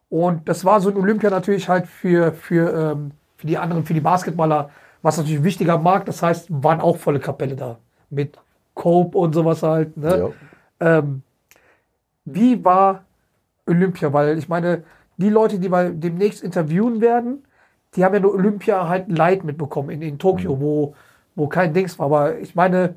Und 0.09 0.49
das 0.49 0.65
war 0.65 0.81
so 0.81 0.91
ein 0.91 0.97
Olympia 0.97 1.31
natürlich 1.31 1.69
halt 1.69 1.87
für, 1.87 2.33
für, 2.33 2.93
ähm, 2.93 3.11
für 3.37 3.47
die 3.47 3.59
anderen, 3.59 3.85
für 3.85 3.95
die 3.95 4.01
Basketballer, 4.01 4.71
was 5.03 5.17
natürlich 5.17 5.43
wichtiger 5.43 5.79
Markt. 5.79 6.09
Das 6.09 6.23
heißt, 6.23 6.47
waren 6.63 6.81
auch 6.81 6.97
volle 6.97 7.19
Kapelle 7.19 7.57
da. 7.57 7.79
Mit 8.11 8.39
Cope 8.75 9.19
und 9.19 9.35
sowas 9.35 9.63
halt. 9.63 9.97
Ne? 9.97 10.33
Ja. 10.81 10.99
Ähm, 10.99 11.23
wie 12.25 12.65
war 12.65 13.05
Olympia? 13.67 14.13
Weil 14.13 14.39
ich 14.39 14.49
meine, 14.49 14.85
die 15.17 15.31
Leute, 15.31 15.59
die 15.59 15.71
wir 15.71 15.91
demnächst 15.91 16.43
interviewen 16.43 17.01
werden, 17.01 17.45
die 17.95 18.05
haben 18.05 18.15
ja 18.15 18.21
nur 18.21 18.35
Olympia 18.35 18.89
halt 18.89 19.11
Light 19.11 19.43
mitbekommen 19.43 19.91
in, 19.91 20.03
in 20.03 20.19
Tokio, 20.19 20.61
wo, 20.61 20.95
wo 21.35 21.49
kein 21.49 21.73
Dings 21.73 21.99
war. 21.99 22.07
Aber 22.07 22.39
ich 22.39 22.55
meine, 22.55 22.97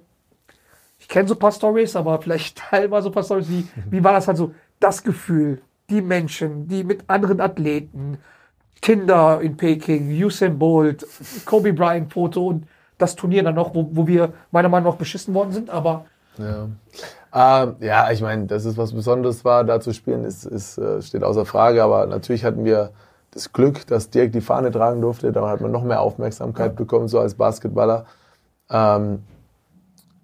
ich 1.00 1.08
kenne 1.08 1.28
so 1.28 1.34
ein 1.34 1.40
paar 1.40 1.52
Stories, 1.52 1.96
aber 1.96 2.22
vielleicht 2.22 2.58
teilweise 2.70 3.04
so 3.04 3.10
ein 3.10 3.14
paar 3.14 3.24
Stories. 3.24 3.50
Wie, 3.50 3.68
wie 3.90 4.04
war 4.04 4.14
das 4.14 4.28
halt 4.28 4.38
so? 4.38 4.54
Das 4.80 5.04
Gefühl, 5.04 5.62
die 5.90 6.02
Menschen, 6.02 6.68
die 6.68 6.84
mit 6.84 7.04
anderen 7.08 7.42
Athleten, 7.42 8.18
Tinder 8.82 9.42
in 9.42 9.58
Peking, 9.58 10.10
Usain 10.24 10.58
Bolt, 10.58 11.06
Kobe 11.46 11.74
Bryant 11.74 12.14
Foto 12.14 12.48
und 12.48 12.68
das 12.98 13.16
Turnier 13.16 13.44
dann 13.44 13.56
noch, 13.56 13.74
wo, 13.74 13.90
wo 13.92 14.08
wir 14.08 14.34
meiner 14.52 14.70
Meinung 14.70 14.92
nach 14.92 14.98
beschissen 14.98 15.34
worden 15.34 15.52
sind, 15.52 15.70
aber 15.70 16.06
Ja, 16.38 16.68
ähm, 17.34 17.76
ja 17.80 18.12
ich 18.12 18.22
meine, 18.22 18.46
dass 18.46 18.66
es 18.66 18.78
was 18.78 18.94
Besonderes 18.94 19.44
war, 19.44 19.64
da 19.64 19.80
zu 19.80 19.94
spielen, 19.94 20.24
ist, 20.24 20.46
ist, 20.46 20.78
äh, 20.78 21.02
steht 21.02 21.24
außer 21.24 21.46
Frage. 21.46 21.84
Aber 21.84 22.06
natürlich 22.06 22.46
hatten 22.46 22.66
wir 22.66 22.92
das 23.32 23.52
Glück, 23.52 23.86
dass 23.88 24.10
Dirk 24.10 24.32
die 24.32 24.42
Fahne 24.42 24.72
tragen 24.72 25.02
durfte. 25.02 25.32
Da 25.32 25.48
hat 25.48 25.62
man 25.62 25.72
noch 25.72 25.84
mehr 25.84 26.02
Aufmerksamkeit 26.02 26.76
bekommen, 26.76 27.08
so 27.08 27.20
als 27.20 27.36
Basketballer. 27.36 28.06
Ähm, 28.70 29.24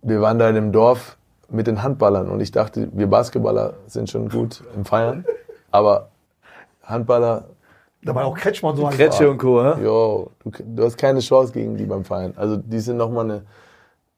wir 0.06 0.22
waren 0.22 0.38
da 0.38 0.48
in 0.48 0.56
dem 0.56 0.72
Dorf 0.72 1.18
mit 1.50 1.68
den 1.68 1.82
Handballern 1.82 2.30
und 2.30 2.40
ich 2.40 2.52
dachte, 2.52 2.90
wir 2.94 3.08
Basketballer 3.08 3.74
sind 3.88 4.10
schon 4.10 4.30
gut 4.30 4.64
im 4.76 4.86
Feiern. 4.86 5.26
Aber 5.72 6.10
Handballer, 6.84 7.46
da 8.04 8.14
war 8.14 8.26
auch 8.26 8.38
Kretschmann 8.38 8.76
so 8.76 8.86
ein 8.86 8.94
Kretsche 8.94 9.30
und 9.30 9.40
Co., 9.40 9.64
ne? 9.64 9.80
jo, 9.84 10.30
du, 10.44 10.52
du 10.64 10.84
hast 10.84 10.98
keine 10.98 11.20
Chance 11.20 11.52
gegen 11.52 11.76
die 11.76 11.86
beim 11.86 12.06
Feiern. 12.06 12.34
Also 12.36 12.56
die 12.56 12.80
sind 12.80 12.98
nochmal 12.98 13.26
eine, 13.26 13.42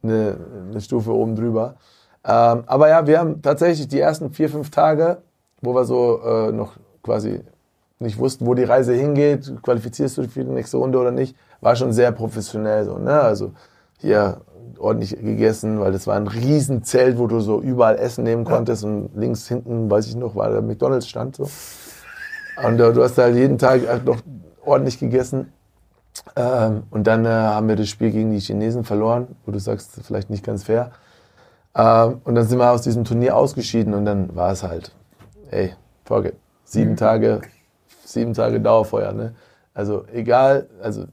eine, 0.04 0.38
eine 0.72 0.82
Stufe 0.82 1.14
oben 1.14 1.36
drüber. 1.36 1.76
Ähm, 2.26 2.64
aber 2.66 2.90
ja, 2.90 3.08
wir 3.08 3.20
haben 3.20 3.42
tatsächlich 3.42 3.88
die 3.88 4.00
ersten 4.00 4.32
vier, 4.32 4.50
fünf 4.50 4.70
Tage, 4.70 5.20
wo 5.62 5.74
wir 5.74 5.86
so 5.86 6.22
äh, 6.22 6.52
noch 6.52 6.74
quasi 7.02 7.42
nicht 8.00 8.20
wussten, 8.20 8.46
wo 8.46 8.54
die 8.54 8.66
Reise 8.66 8.94
hingeht, 8.94 9.54
qualifizierst 9.64 10.18
du 10.18 10.24
dich 10.24 10.32
für 10.32 10.44
die 10.44 10.52
nächste 10.52 10.78
Runde 10.78 11.00
oder 11.00 11.12
nicht, 11.12 11.36
war 11.62 11.76
schon 11.78 11.94
sehr 11.94 12.12
professionell 12.12 12.84
so, 12.84 12.98
ne? 12.98 13.22
Also 13.22 13.54
hier 14.00 14.42
ordentlich 14.78 15.12
gegessen, 15.12 15.80
weil 15.80 15.92
das 15.92 16.08
war 16.08 16.16
ein 16.16 16.28
riesen 16.28 16.84
Zelt, 16.84 17.18
wo 17.18 17.28
du 17.28 17.40
so 17.40 17.62
überall 17.62 17.98
Essen 17.98 18.24
nehmen 18.24 18.46
konntest 18.46 18.84
und 18.84 19.10
links 19.16 19.48
hinten, 19.48 19.90
weiß 19.90 20.08
ich 20.08 20.16
noch, 20.16 20.36
war 20.36 20.50
der 20.50 20.62
McDonalds 20.62 21.08
stand 21.08 21.36
so. 21.36 21.50
Und 22.66 22.80
äh, 22.80 22.94
du 22.94 23.04
hast 23.04 23.18
halt 23.18 23.36
jeden 23.36 23.58
Tag 23.58 23.88
halt 23.88 24.06
noch 24.06 24.18
ordentlich 24.66 25.00
gegessen. 25.00 25.54
Ähm, 26.36 26.84
und 26.90 27.08
dann 27.08 27.26
äh, 27.26 27.30
haben 27.30 27.68
wir 27.68 27.76
das 27.76 27.90
Spiel 27.90 28.12
gegen 28.12 28.32
die 28.32 28.40
Chinesen 28.40 28.84
verloren, 28.84 29.28
wo 29.46 29.52
du 29.52 29.60
sagst, 29.60 30.00
vielleicht 30.04 30.30
nicht 30.30 30.44
ganz 30.44 30.64
fair. 30.64 30.92
Ähm, 31.76 32.22
und 32.24 32.36
dann 32.36 32.46
sind 32.46 32.58
wir 32.58 32.72
aus 32.72 32.82
diesem 32.82 33.06
Turnier 33.06 33.36
ausgeschieden 33.36 33.94
und 33.94 34.06
dann 34.06 34.36
war 34.36 34.52
es 34.52 34.64
halt, 34.64 34.92
ey, 35.52 35.74
fuck 36.06 36.26
it. 36.26 36.36
Sieben 36.64 36.96
Tage, 36.96 37.42
sieben 38.04 38.34
Tage 38.34 38.60
Dauerfeuer, 38.60 39.14
ne? 39.14 39.36
Also 39.74 40.06
egal, 40.12 40.68
also 40.82 41.06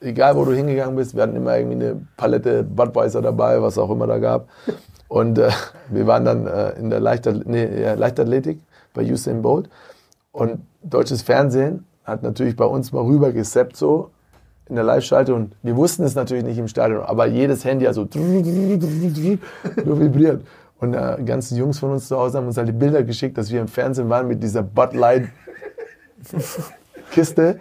egal 0.00 0.36
wo 0.36 0.44
du 0.44 0.52
hingegangen 0.52 0.96
bist, 0.96 1.14
wir 1.14 1.22
hatten 1.22 1.36
immer 1.36 1.56
irgendwie 1.56 1.84
eine 1.84 2.06
Palette 2.16 2.62
Budweiser 2.62 3.22
dabei, 3.22 3.60
was 3.62 3.78
auch 3.78 3.90
immer 3.90 4.06
da 4.06 4.18
gab. 4.18 4.48
Und 5.08 5.38
äh, 5.38 5.50
wir 5.88 6.06
waren 6.06 6.24
dann 6.24 6.46
äh, 6.46 6.70
in 6.72 6.90
der 6.90 7.00
Leichtathletik, 7.00 7.48
nee, 7.48 7.82
ja, 7.82 7.94
Leichtathletik 7.94 8.60
bei 8.92 9.02
Usain 9.10 9.40
Bolt. 9.40 9.70
Und 10.32 10.60
deutsches 10.82 11.22
Fernsehen 11.22 11.86
hat 12.04 12.22
natürlich 12.22 12.56
bei 12.56 12.66
uns 12.66 12.92
mal 12.92 13.02
rüber 13.02 13.32
gesappt 13.32 13.76
so 13.76 14.10
in 14.68 14.74
der 14.74 14.84
Live-Schalte 14.84 15.34
und 15.34 15.54
wir 15.62 15.76
wussten 15.76 16.04
es 16.04 16.14
natürlich 16.14 16.44
nicht 16.44 16.58
im 16.58 16.68
Stadion, 16.68 17.02
aber 17.02 17.26
jedes 17.26 17.64
Handy 17.64 17.86
hat 17.86 17.94
so 17.94 18.06
nur 18.14 19.98
vibriert. 19.98 20.42
Und 20.78 20.94
äh, 20.94 21.16
die 21.18 21.24
ganzen 21.24 21.56
Jungs 21.56 21.78
von 21.78 21.90
uns 21.90 22.08
zu 22.08 22.18
Hause 22.18 22.38
haben 22.38 22.46
uns 22.46 22.56
halt 22.56 22.68
die 22.68 22.72
Bilder 22.72 23.02
geschickt, 23.02 23.38
dass 23.38 23.50
wir 23.50 23.60
im 23.60 23.68
Fernsehen 23.68 24.08
waren 24.08 24.28
mit 24.28 24.42
dieser 24.42 24.62
Bud 24.62 24.92
Light 24.94 25.28
Kiste 27.10 27.60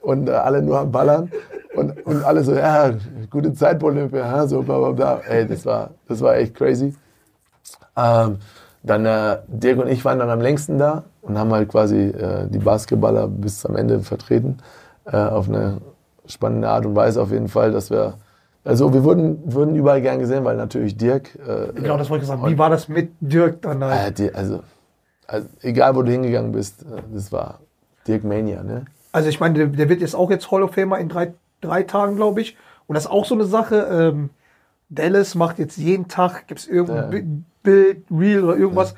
und 0.00 0.28
äh, 0.28 0.32
alle 0.32 0.62
nur 0.62 0.78
am 0.78 0.90
Ballern 0.92 1.30
und, 1.74 2.04
und 2.06 2.24
alle 2.24 2.42
so, 2.44 2.54
ja, 2.54 2.92
gute 3.30 3.52
Zeit, 3.52 3.82
Olympia, 3.82 4.20
ja, 4.20 4.46
so 4.46 4.62
bla 4.62 4.78
bla 4.78 4.90
bla. 4.92 5.20
Ey, 5.28 5.46
das 5.46 5.64
war, 5.66 5.90
das 6.08 6.20
war 6.20 6.36
echt 6.36 6.54
crazy. 6.54 6.94
Ähm, 7.96 8.38
dann 8.82 9.04
äh, 9.06 9.38
Dirk 9.48 9.78
und 9.78 9.88
ich 9.88 10.04
waren 10.04 10.18
dann 10.18 10.30
am 10.30 10.40
längsten 10.40 10.78
da 10.78 11.04
und 11.22 11.36
haben 11.38 11.52
halt 11.52 11.68
quasi 11.68 11.96
äh, 12.08 12.46
die 12.48 12.58
Basketballer 12.58 13.26
bis 13.28 13.66
am 13.66 13.76
Ende 13.76 14.00
vertreten. 14.00 14.58
Äh, 15.04 15.16
auf 15.16 15.48
eine 15.48 15.78
spannende 16.26 16.68
Art 16.68 16.86
und 16.86 16.94
Weise 16.94 17.20
auf 17.20 17.30
jeden 17.30 17.48
Fall, 17.48 17.72
dass 17.72 17.90
wir, 17.90 18.14
also 18.64 18.92
wir 18.92 19.02
wurden, 19.04 19.40
wurden 19.52 19.74
überall 19.74 20.00
gern 20.00 20.18
gesehen, 20.18 20.44
weil 20.44 20.56
natürlich 20.56 20.96
Dirk, 20.96 21.34
äh, 21.36 21.72
Genau, 21.74 21.96
das 21.96 22.08
wollte 22.10 22.22
ich 22.22 22.28
sagen. 22.28 22.46
Wie 22.46 22.58
war 22.58 22.70
das 22.70 22.88
mit 22.88 23.12
Dirk 23.20 23.62
dann? 23.62 23.82
äh, 23.82 23.86
Halt? 23.86 24.18
die, 24.18 24.34
also, 24.34 24.60
also 25.26 25.48
egal 25.62 25.96
wo 25.96 26.02
du 26.02 26.12
hingegangen 26.12 26.52
bist, 26.52 26.82
äh, 26.82 27.02
das 27.12 27.32
war 27.32 27.60
Dirk 28.06 28.24
Mania, 28.24 28.62
ne? 28.62 28.84
Also 29.12 29.28
ich 29.28 29.40
meine, 29.40 29.68
der, 29.68 29.88
wird 29.88 30.00
jetzt 30.00 30.14
auch 30.14 30.30
jetzt 30.30 30.50
Hall 30.50 30.62
of 30.62 30.74
Famer 30.74 30.98
in 30.98 31.08
drei, 31.08 31.32
drei 31.60 31.82
Tagen, 31.82 32.16
glaube 32.16 32.40
ich. 32.40 32.56
Und 32.86 32.94
das 32.94 33.04
ist 33.04 33.10
auch 33.10 33.24
so 33.24 33.34
eine 33.34 33.44
Sache. 33.44 33.76
Ähm, 33.90 34.30
Dallas 34.90 35.34
macht 35.34 35.58
jetzt 35.58 35.76
jeden 35.76 36.08
Tag, 36.08 36.46
gibt 36.46 36.60
es 36.60 36.66
irgendein 36.66 37.02
Ja. 37.04 37.08
Bi- 37.10 37.42
Bild, 37.62 38.04
Reel 38.10 38.44
oder 38.44 38.56
irgendwas. 38.56 38.94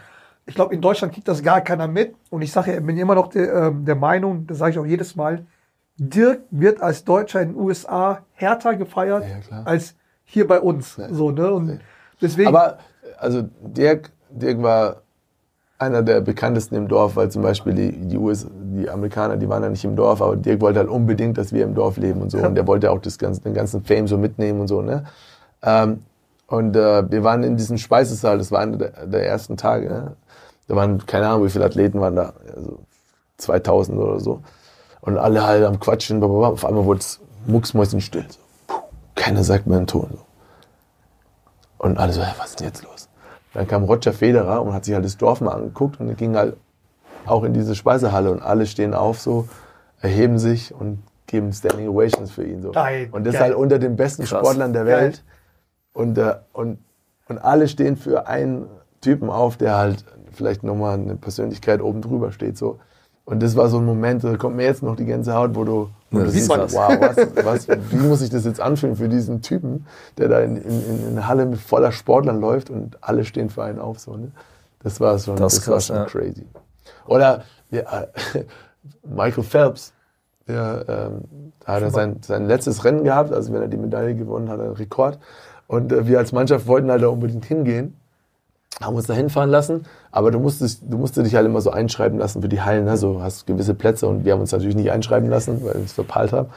Ich 0.47 0.55
glaube, 0.55 0.75
in 0.75 0.81
Deutschland 0.81 1.13
kriegt 1.13 1.27
das 1.29 1.43
gar 1.43 1.61
keiner 1.61 1.89
mit. 1.89 2.15
Und 2.29 2.43
ich 2.43 2.53
sage 2.53 2.73
ja, 2.75 2.81
bin 2.81 2.97
immer 2.99 3.15
noch 3.15 3.29
der, 3.29 3.53
ähm, 3.53 3.85
der 3.85 3.97
Meinung, 3.97 4.47
das 4.47 4.59
sage 4.59 4.73
ich 4.73 4.79
auch 4.79 4.87
jedes 4.87 5.17
Mal, 5.17 5.45
Dirk 5.97 6.41
wird 6.51 6.81
als 6.81 7.05
Deutscher 7.05 7.43
in 7.43 7.51
den 7.51 7.57
USA 7.61 8.23
härter 8.35 8.75
gefeiert 8.77 9.25
Ja, 9.51 9.63
als 9.65 9.95
hier 10.25 10.47
bei 10.47 10.61
uns. 10.61 10.97
So, 11.11 11.31
ne? 11.31 11.53
Und 11.53 11.81
deswegen. 12.23 12.49
Aber 12.49 12.79
also 13.19 13.49
Dirk, 13.61 14.11
Dirk 14.31 14.63
war 14.63 15.03
einer 15.79 16.03
der 16.03 16.21
bekanntesten 16.21 16.75
im 16.77 16.89
Dorf, 16.89 17.17
weil 17.17 17.31
zum 17.31 17.43
Beispiel 17.43 17.73
die, 17.75 17.93
die, 17.93 18.17
US, 18.19 18.47
die 18.77 18.89
Amerikaner, 18.89 19.37
die 19.37 19.49
waren 19.49 19.63
ja 19.63 19.69
nicht 19.69 19.85
im 19.85 19.97
Dorf, 19.97 20.23
aber 20.23 20.37
Dirk 20.37 20.61
wollte 20.61 20.81
halt 20.81 20.89
unbedingt, 20.89 21.39
dass 21.39 21.53
wir 21.53 21.65
im 21.65 21.75
Dorf 21.75 21.97
leben 21.97 22.23
und 22.23 22.31
so. 22.31 22.39
Und 22.39 22.55
der 22.55 22.67
wollte 22.67 22.91
auch 22.91 23.01
das 23.01 23.19
ganze, 23.19 23.41
den 23.43 23.55
ganzen 23.55 23.85
Fame 23.85 24.07
so 24.07 24.17
mitnehmen 24.19 24.61
und 24.61 24.69
so. 24.69 24.83
Ne? 24.83 25.05
Ähm, 25.63 26.03
und 26.47 26.77
äh, 26.77 27.11
wir 27.11 27.25
waren 27.25 27.43
in 27.43 27.57
diesem 27.57 27.79
Speisesaal, 27.79 28.39
das 28.39 28.51
war 28.51 28.61
einer 28.61 28.77
der, 28.77 29.07
der 29.07 29.27
ersten 29.27 29.57
Tage. 29.57 29.89
Ne? 29.89 30.17
Da 30.69 30.77
waren, 30.77 31.05
keine 31.07 31.29
Ahnung, 31.29 31.45
wie 31.47 31.51
viele 31.51 31.65
Athleten 31.65 32.01
waren 32.01 32.17
da, 32.17 32.33
also 32.55 32.79
2000 33.39 33.99
oder 33.99 34.21
so. 34.21 34.41
Und 35.01 35.19
alle 35.19 35.45
halt 35.45 35.65
am 35.65 35.81
Quatschen, 35.81 36.21
blablabla. 36.21 36.49
auf 36.49 36.65
einmal 36.65 36.85
wurde 36.85 37.01
es 37.01 37.21
mucksmäuschenstill. 37.47 38.27
So. 38.29 38.39
Puh, 38.67 38.83
keiner 39.15 39.43
sagt 39.43 39.67
mehr 39.67 39.79
einen 39.79 39.87
Ton. 39.87 40.11
So. 40.13 40.19
Und 41.79 41.99
alle 41.99 42.13
so, 42.13 42.23
"Hä, 42.23 42.33
was 42.39 42.51
ist 42.51 42.61
denn 42.61 42.67
jetzt 42.69 42.85
los? 42.85 43.09
Dann 43.55 43.67
kam 43.67 43.85
Roger 43.85 44.13
Federer 44.13 44.63
und 44.63 44.75
hat 44.75 44.85
sich 44.85 44.95
halt 44.95 45.05
das 45.05 45.17
Dorf 45.17 45.41
mal 45.41 45.53
angeguckt 45.53 45.99
und 45.99 46.17
ging 46.17 46.37
halt 46.37 46.57
auch 47.27 47.45
in 47.45 47.53
diese 47.53 47.75
Speisehalle 47.75 48.31
und 48.31 48.43
alle 48.43 48.67
stehen 48.67 48.95
auf 48.95 49.21
so, 49.21 49.49
erheben 50.01 50.39
sich 50.39 50.75
und 50.75 51.03
geben 51.27 51.53
Standing 51.53 51.89
Ovations 51.89 52.31
für 52.31 52.45
ihn 52.45 52.63
so. 52.63 52.73
Geil, 52.73 53.09
und 53.13 53.25
das 53.25 53.35
geil. 53.35 53.43
halt 53.43 53.55
unter 53.55 53.79
den 53.79 53.97
besten 53.97 54.25
Krass. 54.25 54.41
Sportlern 54.41 54.73
der 54.73 54.85
Geil. 54.85 55.01
Welt. 55.03 55.25
Und, 55.93 56.19
äh, 56.19 56.35
und, 56.53 56.79
und 57.29 57.39
alle 57.39 57.69
stehen 57.69 57.97
für 57.97 58.27
einen 58.27 58.67
Typen 59.01 59.31
auf, 59.31 59.57
der 59.57 59.77
halt 59.77 60.05
vielleicht 60.33 60.63
nochmal 60.63 60.95
eine 60.95 61.17
Persönlichkeit 61.17 61.81
oben 61.83 62.03
drüber 62.03 62.33
steht 62.33 62.57
so. 62.59 62.79
Und 63.25 63.43
das 63.43 63.55
war 63.55 63.69
so 63.69 63.79
ein 63.79 63.85
Moment, 63.85 64.25
da 64.25 64.37
kommt 64.37 64.57
mir 64.57 64.65
jetzt 64.65 64.83
noch 64.83 64.97
die 64.97 65.05
Gänsehaut, 65.05 65.55
wo 65.55 65.63
du, 65.63 65.89
wo 66.11 66.19
Ja, 66.19 66.25
du 66.25 66.31
siehst, 66.31 66.51
ist 66.51 66.57
krass. 66.57 66.75
wow, 66.75 66.97
was, 67.01 67.45
was, 67.45 67.69
wie 67.91 67.97
muss 67.97 68.23
ich 68.23 68.31
das 68.31 68.45
jetzt 68.45 68.61
anfühlen 68.61 68.97
für 68.97 69.09
diesen 69.09 69.41
Typen, 69.41 69.87
der 70.19 70.29
da 70.29 70.41
in, 70.41 70.57
in, 70.57 70.81
in 70.89 71.07
eine 71.11 71.29
Halle 71.29 71.47
mit 71.47 71.61
voller 71.61 71.93
Sportlern 71.93 72.41
läuft 72.41 72.71
und 72.71 72.99
alle 73.03 73.25
stehen 73.25 73.49
für 73.51 73.63
einen 73.63 73.79
auf. 73.79 74.01
So, 74.01 74.17
ne? 74.17 74.33
Das 74.83 74.99
war 75.01 75.17
schon, 75.19 75.37
Das 75.37 75.55
das 75.55 75.63
ist 75.63 75.69
war 75.69 75.75
krass, 75.75 75.87
schon 75.87 75.97
ja. 75.97 76.05
crazy. 76.07 76.47
Oder 77.07 77.45
ja, 77.71 77.83
Michael 79.05 79.45
Phelps, 79.45 79.93
der 80.49 80.85
ähm, 80.89 81.53
hat 81.65 81.83
er 81.83 81.91
sein, 81.91 82.19
sein 82.23 82.47
letztes 82.47 82.85
Rennen 82.85 83.05
gehabt, 83.05 83.33
also 83.33 83.53
wenn 83.53 83.63
er 83.63 83.69
die 83.69 83.77
Medaille 83.77 84.15
gewonnen 84.15 84.49
hat, 84.49 84.61
einen 84.61 84.73
Rekord. 84.73 85.19
Und 85.67 85.93
äh, 85.93 86.07
wir 86.07 86.19
als 86.19 86.33
Mannschaft 86.33 86.67
wollten 86.67 86.91
halt 86.91 87.03
da 87.03 87.09
unbedingt 87.09 87.45
hingehen 87.45 87.97
haben 88.81 88.97
uns 88.97 89.07
da 89.07 89.15
hinfahren 89.15 89.51
lassen, 89.51 89.85
aber 90.11 90.31
du 90.31 90.39
musstest, 90.39 90.83
du 90.89 90.97
musstest 90.97 91.27
dich 91.27 91.35
halt 91.35 91.47
immer 91.47 91.61
so 91.61 91.71
einschreiben 91.71 92.19
lassen 92.19 92.41
für 92.41 92.49
die 92.49 92.63
Hallen, 92.63 92.85
ne? 92.85 92.97
so 92.97 93.23
hast 93.23 93.47
gewisse 93.47 93.75
Plätze 93.75 94.07
und 94.07 94.25
wir 94.25 94.33
haben 94.33 94.41
uns 94.41 94.53
natürlich 94.53 94.77
nicht 94.77 94.91
einschreiben 94.91 95.29
lassen, 95.29 95.63
weil 95.65 95.75
wir 95.75 95.85
es 95.85 95.93
verpeilt 95.93 96.33
haben. 96.33 96.49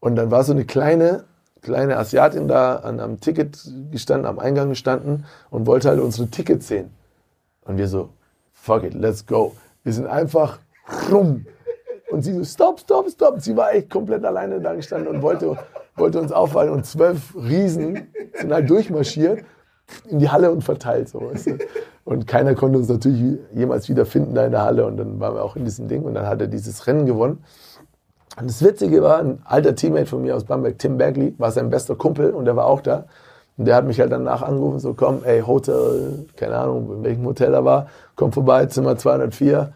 Und 0.00 0.16
dann 0.16 0.30
war 0.30 0.44
so 0.44 0.52
eine 0.52 0.64
kleine, 0.64 1.24
kleine 1.62 1.96
Asiatin 1.96 2.46
da 2.46 2.76
an 2.76 3.00
am 3.00 3.18
Ticket 3.20 3.58
gestanden, 3.90 4.26
am 4.26 4.38
Eingang 4.38 4.68
gestanden 4.68 5.24
und 5.50 5.66
wollte 5.66 5.88
halt 5.88 6.00
unsere 6.00 6.28
Tickets 6.28 6.68
sehen. 6.68 6.90
Und 7.64 7.78
wir 7.78 7.88
so, 7.88 8.10
fuck 8.68 8.84
it, 8.84 8.92
let's 8.92 9.24
go. 9.24 9.54
Wir 9.82 9.94
sind 9.94 10.06
einfach 10.06 10.58
rum. 11.10 11.46
Und 12.10 12.20
sie 12.22 12.34
so, 12.34 12.44
stopp, 12.44 12.80
stopp, 12.80 13.08
stopp. 13.08 13.40
Sie 13.40 13.56
war 13.56 13.72
echt 13.72 13.88
komplett 13.88 14.22
alleine 14.26 14.60
da 14.60 14.74
gestanden 14.74 15.08
und 15.08 15.22
wollte, 15.22 15.56
wollte 15.96 16.20
uns 16.20 16.32
auffallen 16.32 16.70
und 16.70 16.84
zwölf 16.84 17.34
Riesen 17.34 18.08
sind 18.34 18.52
halt 18.52 18.68
durchmarschiert 18.68 19.42
in 20.10 20.18
die 20.18 20.28
Halle 20.28 20.50
und 20.50 20.62
verteilt. 20.62 21.08
So, 21.08 21.20
weißt 21.20 21.46
du? 21.46 21.58
Und 22.04 22.26
keiner 22.26 22.54
konnte 22.54 22.76
uns 22.76 22.90
natürlich 22.90 23.38
jemals 23.54 23.88
wieder 23.88 24.04
finden 24.04 24.34
da 24.34 24.44
in 24.44 24.52
der 24.52 24.62
Halle. 24.62 24.84
Und 24.84 24.98
dann 24.98 25.18
waren 25.18 25.34
wir 25.34 25.42
auch 25.42 25.56
in 25.56 25.64
diesem 25.64 25.88
Ding 25.88 26.02
und 26.02 26.12
dann 26.12 26.26
hat 26.26 26.42
er 26.42 26.46
dieses 26.46 26.86
Rennen 26.86 27.06
gewonnen. 27.06 27.42
Und 28.38 28.50
das 28.50 28.62
Witzige 28.62 29.02
war, 29.02 29.18
ein 29.18 29.40
alter 29.44 29.74
Teammate 29.74 30.06
von 30.06 30.20
mir 30.20 30.36
aus 30.36 30.44
Bamberg, 30.44 30.78
Tim 30.78 30.98
Bagley, 30.98 31.34
war 31.38 31.52
sein 31.52 31.70
bester 31.70 31.96
Kumpel 31.96 32.32
und 32.32 32.44
der 32.44 32.54
war 32.54 32.66
auch 32.66 32.82
da. 32.82 33.06
Und 33.58 33.64
der 33.64 33.74
hat 33.74 33.84
mich 33.84 33.98
halt 33.98 34.12
danach 34.12 34.42
angerufen, 34.42 34.78
so 34.78 34.94
komm, 34.94 35.24
ey, 35.24 35.40
Hotel, 35.40 36.26
keine 36.36 36.56
Ahnung, 36.56 36.92
in 36.92 37.04
welchem 37.04 37.26
Hotel 37.26 37.52
er 37.52 37.64
war, 37.64 37.88
komm 38.14 38.32
vorbei, 38.32 38.66
Zimmer 38.66 38.96
204. 38.96 39.72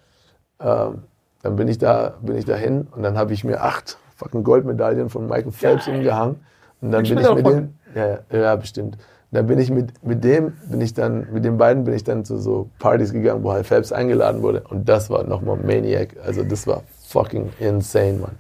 Ähm, 0.61 1.03
dann 1.43 1.57
bin 1.57 1.67
ich 1.67 1.79
da, 1.79 2.15
bin 2.23 2.37
ich 2.37 2.45
da 2.45 2.55
hin 2.55 2.87
und 2.95 3.03
dann 3.03 3.19
habe 3.19 3.33
ich 3.33 3.43
mir 3.43 3.61
acht 3.61 3.99
fucking 4.17 4.45
Goldmedaillen 4.45 5.11
von 5.11 5.27
Michael 5.27 5.51
Phelps 5.51 5.89
umgehangen. 5.89 6.37
Und 6.81 6.93
dann 6.93 7.03
bin 7.03 7.19
ich 7.19 7.35
mit 7.35 7.47
dem, 7.47 7.75
ja, 7.95 8.07
ja, 8.07 8.19
ja, 8.31 8.57
bestimmt. 8.57 8.99
Dann 9.33 9.47
bin 9.47 9.59
ich 9.59 9.71
mit, 9.71 10.05
mit 10.05 10.23
dem, 10.23 10.53
bin 10.71 10.81
ich 10.81 10.95
dann, 10.95 11.27
mit 11.33 11.45
den 11.45 11.57
beiden 11.57 11.85
bin 11.85 11.95
ich 11.95 12.05
dann 12.05 12.25
zu 12.25 12.39
so 12.39 12.69
Partys 12.79 13.13
gegangen, 13.13 13.43
wo 13.43 13.53
halt 13.53 13.67
Phelps 13.67 13.91
eingeladen 13.91 14.43
wurde. 14.43 14.63
Und 14.69 14.89
das 14.89 15.11
war 15.11 15.25
nochmal 15.25 15.57
Maniac. 15.57 16.17
Also 16.25 16.45
das 16.45 16.67
war 16.67 16.83
fucking 17.09 17.51
insane, 17.59 18.19
Mann. 18.21 18.39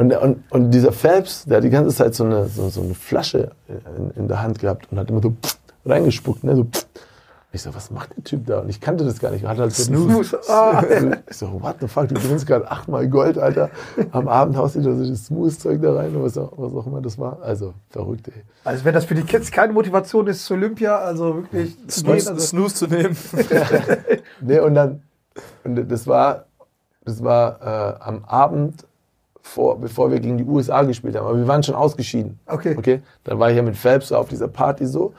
Und, 0.00 0.16
und, 0.16 0.44
und 0.48 0.70
dieser 0.70 0.92
Phelps, 0.92 1.44
der 1.44 1.58
hat 1.58 1.64
die 1.64 1.68
ganze 1.68 1.94
Zeit 1.94 2.14
so 2.14 2.24
eine, 2.24 2.46
so, 2.46 2.70
so 2.70 2.80
eine 2.80 2.94
Flasche 2.94 3.50
in, 3.68 4.22
in 4.22 4.28
der 4.28 4.40
Hand 4.40 4.58
gehabt 4.58 4.88
und 4.90 4.98
hat 4.98 5.10
immer 5.10 5.20
so 5.20 5.30
pff, 5.30 5.58
reingespuckt. 5.84 6.42
Ne? 6.42 6.56
So. 6.56 6.66
Ich 7.52 7.60
so, 7.60 7.74
was 7.74 7.90
macht 7.90 8.16
der 8.16 8.24
Typ 8.24 8.46
da? 8.46 8.60
Und 8.60 8.70
ich 8.70 8.80
kannte 8.80 9.04
das 9.04 9.18
gar 9.18 9.30
nicht. 9.30 9.44
Hat 9.44 9.58
halt 9.58 9.74
so 9.74 9.82
Snooze. 9.82 10.40
Ah. 10.48 10.82
Ich 11.28 11.36
so, 11.36 11.60
what 11.60 11.76
the 11.80 11.88
fuck, 11.88 12.08
du 12.08 12.14
gewinnst 12.14 12.46
gerade 12.46 12.70
achtmal 12.70 13.08
Gold, 13.08 13.36
Alter. 13.36 13.68
Am 14.12 14.26
Abend 14.26 14.56
haust 14.56 14.76
du 14.76 14.82
so 14.82 15.04
das 15.04 15.26
Smooth-Zeug 15.26 15.82
da 15.82 15.94
rein, 15.94 16.12
was 16.14 16.38
auch, 16.38 16.52
was 16.56 16.72
auch 16.72 16.86
immer 16.86 17.02
das 17.02 17.18
war. 17.18 17.42
Also, 17.42 17.74
verrückt, 17.90 18.28
ey. 18.28 18.42
Also 18.64 18.86
wenn 18.86 18.94
das 18.94 19.04
für 19.04 19.14
die 19.14 19.24
Kids 19.24 19.50
keine 19.50 19.74
Motivation 19.74 20.28
ist 20.28 20.46
zu 20.46 20.54
Olympia, 20.54 20.96
also 20.96 21.42
wirklich 21.42 21.76
zu 21.88 22.04
gehen, 22.04 22.20
Snooze, 22.20 22.30
also, 22.30 22.46
Snooze 22.46 22.74
zu 22.74 22.86
nehmen. 22.86 23.16
Nee, 24.40 24.60
und 24.60 24.74
dann, 24.74 25.02
und 25.64 25.90
das 25.90 26.06
war, 26.06 26.46
das 27.04 27.22
war 27.22 27.60
äh, 27.60 28.02
am 28.02 28.24
Abend, 28.24 28.86
vor, 29.42 29.80
bevor 29.80 30.10
wir 30.10 30.20
gegen 30.20 30.38
die 30.38 30.44
USA 30.44 30.82
gespielt 30.82 31.16
haben. 31.16 31.26
Aber 31.26 31.38
wir 31.38 31.48
waren 31.48 31.62
schon 31.62 31.74
ausgeschieden. 31.74 32.38
Okay. 32.46 32.76
okay? 32.76 33.02
Dann 33.24 33.38
war 33.38 33.50
ich 33.50 33.56
ja 33.56 33.62
mit 33.62 33.76
Phelps 33.76 34.08
so 34.08 34.16
auf 34.16 34.28
dieser 34.28 34.48
Party 34.48 34.86
so. 34.86 35.14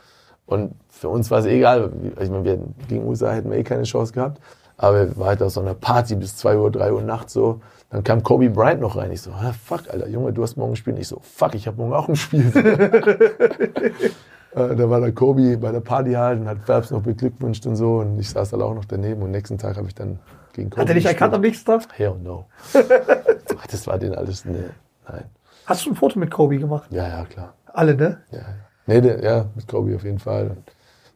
Und 0.45 0.73
für 0.89 1.09
uns 1.09 1.31
war 1.31 1.39
es 1.39 1.45
egal. 1.45 1.91
Ich 2.19 2.29
meine, 2.29 2.43
wir 2.43 2.59
gegen 2.87 3.07
USA 3.07 3.31
hätten 3.31 3.49
wir 3.49 3.57
eh 3.57 3.63
keine 3.63 3.83
Chance 3.83 4.13
gehabt. 4.13 4.41
Aber 4.77 5.07
wir 5.07 5.17
waren 5.17 5.27
halt 5.27 5.43
auf 5.43 5.51
so 5.51 5.61
einer 5.61 5.75
Party 5.75 6.15
bis 6.15 6.35
2 6.37 6.57
Uhr, 6.57 6.71
3 6.71 6.93
Uhr 6.93 7.01
nachts 7.01 7.33
so. 7.33 7.61
Dann 7.89 8.03
kam 8.03 8.23
Kobe 8.23 8.49
Bryant 8.49 8.81
noch 8.81 8.95
rein. 8.95 9.11
Ich 9.11 9.21
so, 9.21 9.31
ah, 9.31 9.53
fuck, 9.53 9.89
Alter, 9.89 10.07
Junge, 10.07 10.33
du 10.33 10.41
hast 10.43 10.55
morgen 10.57 10.73
ein 10.73 10.75
Spiel. 10.75 10.97
Ich 10.97 11.07
so, 11.07 11.19
fuck, 11.21 11.55
ich 11.55 11.67
habe 11.67 11.77
morgen 11.77 11.93
auch 11.93 12.07
ein 12.09 12.15
Spiel. 12.15 12.51
Äh, 14.53 14.75
da 14.75 14.89
war 14.89 14.99
der 14.99 15.13
Kobe 15.13 15.57
bei 15.57 15.71
der 15.71 15.79
Party 15.79 16.11
halt 16.11 16.41
und 16.41 16.49
hat 16.49 16.57
Phelps 16.65 16.91
noch 16.91 17.01
beglückwünscht 17.01 17.65
und 17.65 17.77
so. 17.77 17.99
Und 17.99 18.19
ich 18.19 18.29
saß 18.29 18.49
da 18.49 18.57
auch 18.57 18.75
noch 18.75 18.83
daneben. 18.83 19.21
Und 19.21 19.31
nächsten 19.31 19.57
Tag 19.57 19.77
habe 19.77 19.87
ich 19.87 19.95
dann 19.95 20.19
gegen 20.51 20.69
Kobe 20.69 20.81
hat 20.81 20.89
er 20.89 20.95
dich 20.95 21.05
erkannt 21.05 21.33
am 21.33 21.39
nächsten 21.39 21.65
Tag? 21.65 21.83
Hell 21.93 22.15
no. 22.21 22.47
das 23.69 23.87
war 23.87 23.97
denen 23.97 24.15
alles, 24.15 24.45
ne, 24.45 24.71
nein. 25.07 25.25
Hast 25.65 25.85
du 25.85 25.91
ein 25.91 25.95
Foto 25.95 26.19
mit 26.19 26.31
Kobe 26.31 26.57
gemacht? 26.57 26.91
Ja, 26.91 27.07
ja, 27.07 27.25
klar. 27.25 27.53
Alle, 27.67 27.95
ne? 27.95 28.21
Ja, 28.31 28.39
ja. 28.39 28.45
Nee, 28.87 29.01
der, 29.01 29.23
ja, 29.23 29.45
mit 29.55 29.67
Kobe 29.67 29.95
auf 29.95 30.03
jeden 30.03 30.19
Fall. 30.19 30.57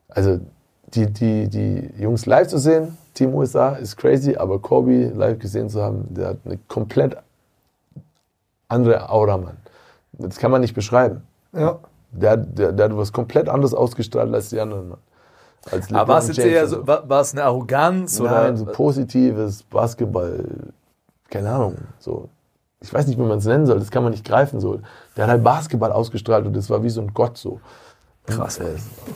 Also 0.09 0.39
die, 0.93 1.11
die, 1.11 1.49
die 1.49 1.91
Jungs 1.97 2.25
live 2.25 2.47
zu 2.47 2.57
sehen, 2.57 2.97
Team 3.13 3.33
USA, 3.33 3.71
ist 3.71 3.97
crazy, 3.97 4.35
aber 4.35 4.59
Kobe 4.59 5.07
live 5.09 5.39
gesehen 5.39 5.69
zu 5.69 5.81
haben, 5.81 6.05
der 6.13 6.29
hat 6.29 6.37
eine 6.45 6.57
komplett 6.67 7.17
andere 8.67 9.09
Aura, 9.09 9.37
Mann. 9.37 9.57
Das 10.13 10.37
kann 10.37 10.51
man 10.51 10.61
nicht 10.61 10.73
beschreiben. 10.73 11.23
Ja. 11.53 11.79
Der, 12.11 12.37
der, 12.37 12.71
der 12.71 12.85
hat 12.85 12.97
was 12.97 13.11
komplett 13.11 13.49
anderes 13.49 13.73
ausgestrahlt 13.73 14.33
als 14.33 14.49
die 14.49 14.59
anderen, 14.59 14.89
Mann. 14.89 14.99
Als 15.71 15.91
Aber 15.91 16.13
war 16.13 16.19
es 16.19 16.27
jetzt 16.27 16.39
eher 16.39 16.67
so, 16.67 16.85
war, 16.85 17.09
war 17.09 17.21
es 17.21 17.33
eine 17.33 17.43
Arroganz 17.43 18.21
oder? 18.21 18.43
Nein, 18.43 18.57
so 18.57 18.65
positives 18.65 19.63
Basketball, 19.63 20.45
keine 21.29 21.49
Ahnung, 21.49 21.75
so. 21.99 22.29
Ich 22.81 22.93
weiß 22.93 23.07
nicht, 23.07 23.17
wie 23.17 23.23
man 23.23 23.37
es 23.39 23.45
nennen 23.45 23.65
soll, 23.65 23.79
das 23.79 23.89
kann 23.91 24.03
man 24.03 24.11
nicht 24.11 24.25
greifen, 24.25 24.59
so. 24.59 24.79
Der 25.17 25.23
hat 25.25 25.31
halt 25.31 25.43
Basketball 25.43 25.91
ausgestrahlt 25.91 26.45
und 26.45 26.55
das 26.55 26.69
war 26.69 26.83
wie 26.83 26.89
so 26.89 27.01
ein 27.01 27.13
Gott, 27.13 27.37
so. 27.37 27.59
Krass. 28.27 28.59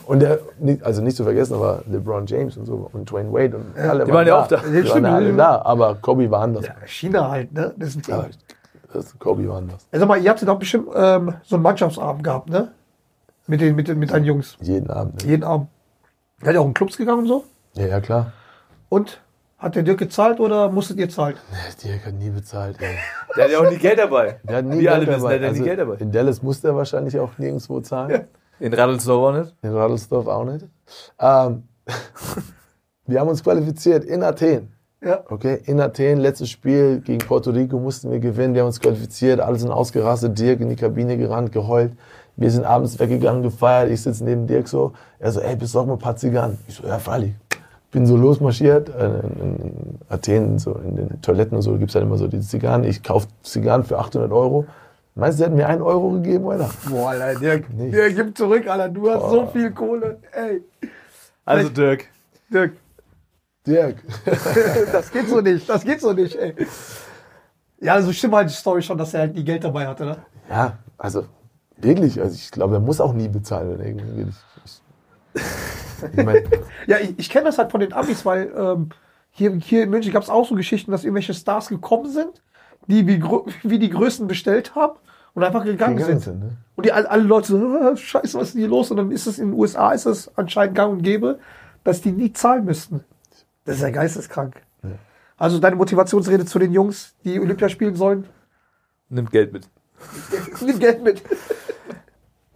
Und, 0.06 0.22
äh, 0.22 0.38
Und 0.38 0.66
der, 0.68 0.86
also 0.86 1.02
nicht 1.02 1.16
zu 1.16 1.24
vergessen, 1.24 1.54
aber 1.54 1.82
LeBron 1.90 2.26
James 2.26 2.56
und 2.56 2.66
so 2.66 2.88
und 2.92 3.10
Dwayne 3.10 3.32
Wade 3.32 3.56
und 3.56 3.76
alle 3.76 4.04
die 4.04 4.12
waren 4.12 4.26
ja 4.26 4.40
auch 4.42 4.46
da. 4.46 4.58
Die 4.58 4.88
waren 4.88 5.04
alle 5.04 5.24
stimmt. 5.26 5.38
da, 5.40 5.62
aber 5.62 5.96
Kobe 5.96 6.30
war 6.30 6.42
anders. 6.42 6.64
ja. 6.66 6.74
China 6.86 7.28
halt, 7.30 7.52
ne? 7.52 7.74
Das 7.76 7.88
ist 7.90 7.96
ein 7.96 8.02
Ja, 8.08 8.22
Team. 8.22 8.30
das, 8.92 9.18
Kobe 9.18 9.48
war 9.48 9.56
anders. 9.58 9.86
Also 9.90 10.06
mal, 10.06 10.20
ihr 10.22 10.30
habt 10.30 10.40
ja 10.40 10.46
doch 10.46 10.58
bestimmt 10.58 10.88
ähm, 10.94 11.34
so 11.42 11.56
einen 11.56 11.62
Mannschaftsabend 11.64 12.22
gehabt, 12.22 12.48
ne? 12.50 12.70
Mit 13.48 13.60
den, 13.60 13.74
mit 13.74 13.88
den, 13.88 13.98
mit 13.98 14.12
deinen 14.12 14.24
Jungs. 14.24 14.56
Jeden 14.60 14.88
Abend. 14.90 15.24
Ne? 15.24 15.30
Jeden 15.30 15.42
Abend. 15.44 15.68
Seid 16.42 16.54
ihr 16.54 16.60
auch 16.60 16.66
in 16.66 16.74
Clubs 16.74 16.96
gegangen 16.96 17.20
und 17.22 17.26
so? 17.26 17.44
Ja, 17.74 17.86
ja, 17.86 18.00
klar. 18.00 18.32
Und? 18.88 19.20
Hat 19.60 19.74
der 19.76 19.82
Dirk 19.82 19.98
gezahlt 19.98 20.40
oder 20.40 20.70
musstet 20.70 20.96
ihr 20.98 21.10
zahlen? 21.10 21.36
Dirk 21.84 22.06
hat 22.06 22.14
nie 22.14 22.30
bezahlt, 22.30 22.80
ey. 22.80 22.94
Der 23.36 23.44
hat 23.44 23.50
ja 23.52 23.58
auch 23.60 23.70
nie 23.70 23.76
Geld 23.76 23.98
dabei. 23.98 24.40
Der 24.48 24.56
hat 24.56 24.64
nie 24.64 24.78
Wir 24.78 24.80
Geld 24.80 24.92
alle 24.94 25.06
wissen, 25.06 25.20
dabei. 25.20 25.38
der 25.38 25.48
hat 25.48 25.52
Also 25.52 25.60
nie 25.62 25.68
Geld 25.68 25.78
dabei. 25.80 25.94
In 25.96 26.10
Dallas 26.10 26.42
musste 26.42 26.68
er 26.68 26.76
wahrscheinlich 26.76 27.18
auch 27.20 27.36
nirgendwo 27.36 27.80
zahlen. 27.80 28.24
In 28.58 28.72
Radelsdorf 28.72 29.22
auch 29.34 29.38
nicht. 29.38 29.54
In 29.62 29.74
Radelsdorf 29.74 30.26
auch 30.26 30.44
nicht. 30.44 30.66
Ähm, 31.18 31.62
wir 33.06 33.20
haben 33.20 33.28
uns 33.28 33.42
qualifiziert 33.42 34.04
in 34.04 34.22
Athen. 34.22 34.72
Ja. 35.02 35.24
Okay, 35.30 35.60
in 35.64 35.80
Athen, 35.80 36.18
letztes 36.18 36.50
Spiel 36.50 37.00
gegen 37.00 37.20
Puerto 37.20 37.50
Rico 37.50 37.78
mussten 37.78 38.10
wir 38.10 38.18
gewinnen. 38.18 38.52
Wir 38.52 38.60
haben 38.60 38.66
uns 38.66 38.78
qualifiziert, 38.80 39.40
alle 39.40 39.58
sind 39.58 39.70
ausgerastet. 39.70 40.38
Dirk 40.38 40.60
in 40.60 40.68
die 40.68 40.76
Kabine 40.76 41.16
gerannt, 41.16 41.52
geheult. 41.52 41.92
Wir 42.36 42.50
sind 42.50 42.64
abends 42.66 42.98
weggegangen, 42.98 43.42
gefeiert. 43.42 43.90
Ich 43.90 44.02
sitze 44.02 44.24
neben 44.24 44.46
Dirk 44.46 44.68
so. 44.68 44.92
Er 45.18 45.32
so, 45.32 45.40
ey, 45.40 45.56
besorg 45.56 45.86
mal 45.86 45.94
ein 45.94 45.98
paar 45.98 46.16
Zigarren. 46.16 46.58
Ich 46.68 46.74
so, 46.74 46.86
ja, 46.86 46.98
freilich. 46.98 47.32
Bin 47.90 48.06
so 48.06 48.16
losmarschiert. 48.16 48.88
äh, 48.88 49.20
In, 49.20 49.98
Athen, 50.08 50.58
so 50.58 50.74
in 50.74 50.96
den 50.96 51.22
Toiletten 51.22 51.56
und 51.56 51.62
so, 51.62 51.76
gibt 51.76 51.90
es 51.90 51.94
halt 51.94 52.04
immer 52.04 52.16
so 52.18 52.28
diese 52.28 52.46
Zigarren. 52.48 52.84
Ich 52.84 53.02
kaufe 53.02 53.26
Zigarren 53.42 53.84
für 53.84 53.98
800 53.98 54.30
Euro. 54.32 54.66
Meinst 55.16 55.38
du, 55.38 55.42
sie 55.42 55.44
hätten 55.46 55.56
mir 55.56 55.66
einen 55.68 55.82
Euro 55.82 56.10
gegeben, 56.12 56.44
oder? 56.44 56.70
Boah, 56.88 57.10
Alter, 57.10 57.38
Dirk, 57.40 57.68
Nicht. 57.74 57.94
Dirk, 57.94 58.14
gib 58.16 58.36
zurück, 58.38 58.66
Alter. 58.68 58.88
Du 58.88 59.10
hast 59.10 59.28
so 59.30 59.46
viel 59.48 59.70
Kohle. 59.72 60.18
Ey, 60.32 60.62
Also 61.44 61.68
Dirk. 61.68 62.06
Dirk, 62.52 62.72
Dirk. 63.66 63.96
das 64.92 65.10
geht 65.10 65.28
so 65.28 65.40
nicht. 65.40 65.68
Das 65.68 65.84
geht 65.84 66.00
so 66.00 66.12
nicht, 66.12 66.36
ey. 66.36 66.54
Ja, 67.80 67.94
also 67.94 68.12
stimmt 68.12 68.34
halt 68.34 68.50
die 68.50 68.54
Story 68.54 68.82
schon, 68.82 68.98
dass 68.98 69.14
er 69.14 69.20
halt 69.20 69.34
nie 69.34 69.42
Geld 69.44 69.64
dabei 69.64 69.86
hatte, 69.86 70.04
ne? 70.04 70.16
Ja, 70.48 70.78
also 70.96 71.24
wirklich. 71.76 72.20
Also 72.20 72.34
ich 72.34 72.50
glaube, 72.50 72.74
er 72.76 72.80
muss 72.80 73.00
auch 73.00 73.12
nie 73.12 73.28
bezahlen. 73.28 73.70
Wenn 73.72 73.80
er 73.80 73.86
irgendwie 73.86 74.22
ich, 74.28 74.36
ich, 75.34 75.42
ich 76.18 76.24
mein, 76.24 76.42
Ja, 76.86 76.98
ich, 76.98 77.18
ich 77.18 77.30
kenne 77.30 77.46
das 77.46 77.58
halt 77.58 77.70
von 77.70 77.80
den 77.80 77.92
Amis, 77.92 78.24
weil 78.24 78.52
ähm, 78.56 78.88
hier, 79.30 79.52
hier 79.56 79.84
in 79.84 79.90
München 79.90 80.12
gab 80.12 80.22
es 80.22 80.30
auch 80.30 80.46
so 80.46 80.54
Geschichten, 80.54 80.90
dass 80.90 81.04
irgendwelche 81.04 81.34
Stars 81.34 81.68
gekommen 81.68 82.10
sind, 82.10 82.42
die 82.86 83.06
wie, 83.06 83.22
wie 83.62 83.78
die 83.78 83.90
Größten 83.90 84.26
bestellt 84.26 84.74
haben 84.74 84.98
und 85.34 85.44
einfach 85.44 85.64
gegangen, 85.64 85.98
sind. 86.02 86.20
sind, 86.20 86.40
ne? 86.40 86.56
Und 86.74 86.86
die 86.86 86.92
alle, 86.92 87.10
alle 87.10 87.22
Leute 87.22 87.48
so, 87.48 87.56
"Ah, 87.58 87.96
scheiße, 87.96 88.38
was 88.38 88.48
ist 88.48 88.54
denn 88.54 88.60
hier 88.62 88.70
los? 88.70 88.90
Und 88.90 88.96
dann 88.96 89.12
ist 89.12 89.26
es 89.26 89.38
in 89.38 89.50
den 89.50 89.58
USA, 89.58 89.92
ist 89.92 90.06
es 90.06 90.30
anscheinend 90.36 90.74
gang 90.74 90.92
und 90.92 91.02
gäbe, 91.02 91.38
dass 91.84 92.00
die 92.00 92.12
nie 92.12 92.32
zahlen 92.32 92.64
müssten. 92.64 93.04
Das 93.64 93.76
ist 93.76 93.82
ja 93.82 93.90
geisteskrank. 93.90 94.56
Also 95.36 95.58
deine 95.58 95.76
Motivationsrede 95.76 96.44
zu 96.44 96.58
den 96.58 96.72
Jungs, 96.72 97.14
die 97.24 97.40
Olympia 97.40 97.68
spielen 97.68 97.94
sollen, 97.94 98.26
Nimmt 99.08 99.32
Geld 99.32 99.52
mit. 99.52 99.68
nimm 100.60 100.78
Geld 100.78 101.02
mit. 101.02 101.22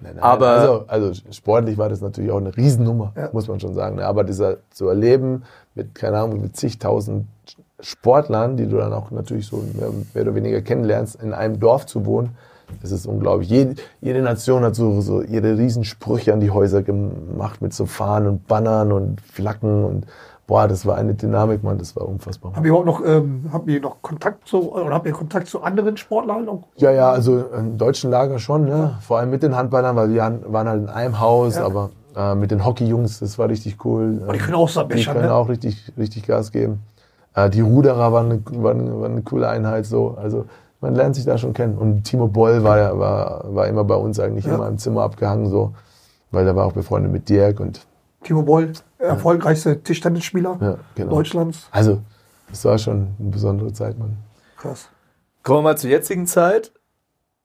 Nein, 0.04 0.14
nein, 0.16 0.22
Aber- 0.22 0.48
also, 0.48 0.84
also 0.86 1.12
sportlich 1.32 1.78
war 1.78 1.88
das 1.88 2.00
natürlich 2.02 2.30
auch 2.30 2.36
eine 2.38 2.54
Riesennummer, 2.56 3.12
Ja. 3.16 3.30
muss 3.32 3.48
man 3.48 3.58
schon 3.58 3.74
sagen. 3.74 3.96
ne? 3.96 4.06
Aber 4.06 4.22
dieser 4.22 4.58
zu 4.70 4.88
erleben 4.88 5.42
mit, 5.74 5.94
keine 5.94 6.18
Ahnung, 6.18 6.42
mit 6.42 6.56
zigtausend 6.56 7.26
Sportlern, 7.80 8.56
die 8.56 8.66
du 8.66 8.76
dann 8.76 8.92
auch 8.92 9.10
natürlich 9.10 9.46
so 9.46 9.56
mehr, 9.74 9.88
mehr 10.12 10.22
oder 10.22 10.34
weniger 10.34 10.60
kennenlernst, 10.62 11.16
in 11.22 11.32
einem 11.32 11.58
Dorf 11.58 11.86
zu 11.86 12.06
wohnen, 12.06 12.30
das 12.80 12.92
ist 12.92 13.06
unglaublich. 13.06 13.48
Jede, 13.50 13.74
jede 14.00 14.22
Nation 14.22 14.62
hat 14.62 14.74
so, 14.74 15.00
so 15.00 15.22
ihre 15.22 15.56
Riesensprüche 15.58 16.32
an 16.32 16.40
die 16.40 16.50
Häuser 16.50 16.82
gemacht 16.82 17.60
mit 17.62 17.72
so 17.74 17.86
Fahnen 17.86 18.28
und 18.28 18.46
Bannern 18.46 18.92
und 18.92 19.20
Flaggen 19.20 19.84
und 19.84 20.06
boah, 20.46 20.68
das 20.68 20.84
war 20.86 20.96
eine 20.96 21.14
Dynamik, 21.14 21.62
Mann, 21.62 21.78
das 21.78 21.96
war 21.96 22.06
unfassbar. 22.08 22.52
Haben 22.54 22.64
wir 22.64 22.68
überhaupt 22.70 22.86
noch, 22.86 23.04
ähm, 23.04 23.46
haben 23.52 23.66
wir 23.66 23.80
noch 23.80 24.02
Kontakt 24.02 24.46
zu, 24.48 24.72
oder 24.72 24.90
habt 24.94 25.06
ihr 25.06 25.12
Kontakt 25.12 25.48
zu 25.48 25.62
anderen 25.62 25.96
Sportlern? 25.96 26.46
Ja, 26.76 26.90
ja, 26.90 27.10
also 27.10 27.44
im 27.56 27.78
deutschen 27.78 28.10
Lager 28.10 28.38
schon, 28.38 28.64
ne? 28.66 28.98
vor 29.00 29.18
allem 29.18 29.30
mit 29.30 29.42
den 29.42 29.56
Handballern, 29.56 29.96
weil 29.96 30.10
wir 30.10 30.20
waren 30.46 30.68
halt 30.68 30.82
in 30.82 30.88
einem 30.88 31.20
Haus, 31.20 31.56
Ja. 31.56 31.64
aber 31.64 31.90
äh, 32.16 32.34
mit 32.34 32.50
den 32.50 32.64
Hockeyjungs, 32.64 33.20
das 33.20 33.38
war 33.38 33.48
richtig 33.48 33.84
cool. 33.84 34.20
die 34.32 34.38
können 34.38 34.54
auch 34.54 34.68
so 34.68 34.82
Die 34.82 34.88
bechern, 34.94 35.14
können 35.14 35.28
ne? 35.28 35.34
auch 35.34 35.48
richtig, 35.48 35.92
richtig 35.98 36.26
Gas 36.26 36.52
geben. 36.52 36.80
Äh, 37.34 37.50
die 37.50 37.60
Ruderer 37.62 38.12
waren 38.12 38.30
eine, 38.30 38.62
waren, 38.62 39.00
waren 39.00 39.12
eine 39.12 39.22
coole 39.22 39.48
Einheit, 39.48 39.86
so. 39.86 40.16
Also 40.20 40.44
man 40.80 40.94
lernt 40.94 41.16
sich 41.16 41.24
da 41.24 41.38
schon 41.38 41.54
kennen. 41.54 41.76
Und 41.78 42.04
Timo 42.04 42.28
Boll 42.28 42.62
war, 42.62 42.78
ja- 42.78 42.98
war, 42.98 43.44
war 43.54 43.66
immer 43.66 43.82
bei 43.84 43.96
uns 43.96 44.20
eigentlich 44.20 44.44
Ja. 44.44 44.54
immer 44.54 44.68
im 44.68 44.78
Zimmer 44.78 45.02
abgehangen, 45.02 45.48
so, 45.48 45.72
weil 46.30 46.44
der 46.44 46.54
war 46.54 46.66
auch 46.66 46.72
befreundet 46.72 47.10
mit 47.10 47.28
Dirk 47.28 47.58
und 47.58 47.80
Timo 48.24 48.42
Boll, 48.42 48.72
erfolgreichste 48.98 49.82
Tischtennisspieler 49.82 50.58
ja, 50.60 50.78
genau. 50.94 51.10
Deutschlands. 51.10 51.68
Also, 51.70 52.00
das 52.50 52.64
war 52.64 52.78
schon 52.78 53.14
eine 53.18 53.30
besondere 53.30 53.72
Zeit, 53.72 53.98
Mann. 53.98 54.16
Krass. 54.56 54.88
Kommen 55.42 55.58
wir 55.58 55.62
mal 55.62 55.78
zur 55.78 55.90
jetzigen 55.90 56.26
Zeit. 56.26 56.72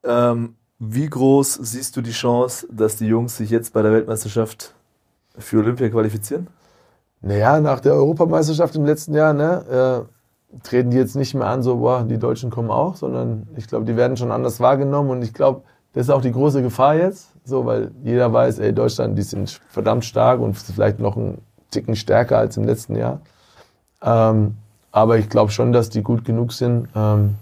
Ähm, 0.04 0.56
Wie 0.80 1.10
groß 1.10 1.56
siehst 1.56 1.98
du 1.98 2.02
die 2.02 2.12
Chance, 2.12 2.68
dass 2.72 2.96
die 2.96 3.08
Jungs 3.08 3.38
sich 3.38 3.50
jetzt 3.50 3.74
bei 3.74 3.82
der 3.82 3.92
Weltmeisterschaft 3.92 4.74
für 5.38 5.60
Olympia 5.60 5.90
qualifizieren? 5.90 6.48
Naja, 7.22 7.60
nach 7.60 7.82
der 7.82 7.94
Europameisterschaft 7.94 8.76
im 8.76 8.86
letzten 8.86 9.14
Jahr, 9.14 9.34
ne, 9.34 10.06
äh, 10.08 10.60
treten 10.64 10.92
die 10.92 10.98
jetzt 10.98 11.16
nicht 11.16 11.34
mehr 11.36 11.48
an, 11.48 11.62
so, 11.62 11.78
boah, 11.78 12.04
die 12.04 12.18
Deutschen 12.18 12.50
kommen 12.50 12.72
auch, 12.72 12.96
sondern 12.96 13.48
ich 13.58 13.68
glaube, 13.68 13.86
die 13.86 13.98
werden 13.98 14.16
schon 14.16 14.32
anders 14.32 14.60
wahrgenommen 14.60 15.10
und 15.10 15.22
ich 15.22 15.34
glaube, 15.34 15.64
das 15.94 16.08
ist 16.08 16.10
auch 16.12 16.22
die 16.22 16.32
große 16.32 16.62
Gefahr 16.62 16.96
jetzt, 16.96 17.30
so, 17.50 17.66
weil 17.66 17.92
jeder 18.04 18.32
weiß, 18.32 18.60
ey, 18.60 18.74
Deutschland, 18.74 19.18
die 19.18 19.24
sind 19.24 19.60
verdammt 19.68 20.06
stark 20.06 20.40
und 20.40 20.54
vielleicht 20.54 21.00
noch 21.00 21.18
einen 21.18 21.42
Ticken 21.72 21.96
stärker 21.96 22.38
als 22.38 22.58
im 22.58 22.64
letzten 22.64 22.96
Jahr. 22.96 23.22
Ähm, 24.02 24.56
aber 24.92 25.18
ich 25.18 25.30
glaube 25.30 25.52
schon, 25.52 25.72
dass 25.72 25.90
die 25.90 26.02
gut 26.02 26.26
genug 26.26 26.54
sind, 26.54 26.88
ähm, 26.96 27.36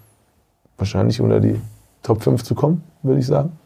wahrscheinlich 0.77 1.21
unter 1.21 1.39
die 1.39 1.59
Top 2.03 2.23
5 2.23 2.43
zu 2.43 2.55
kommen, 2.55 2.83
würde 3.03 3.19
ich 3.19 3.27
sagen. 3.27 3.57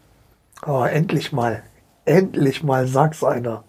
Oh, 0.66 0.84
endlich 0.84 1.32
mal. 1.32 1.62
Endlich 2.04 2.62
mal, 2.62 2.86
sag's 2.86 3.22
einer. 3.24 3.64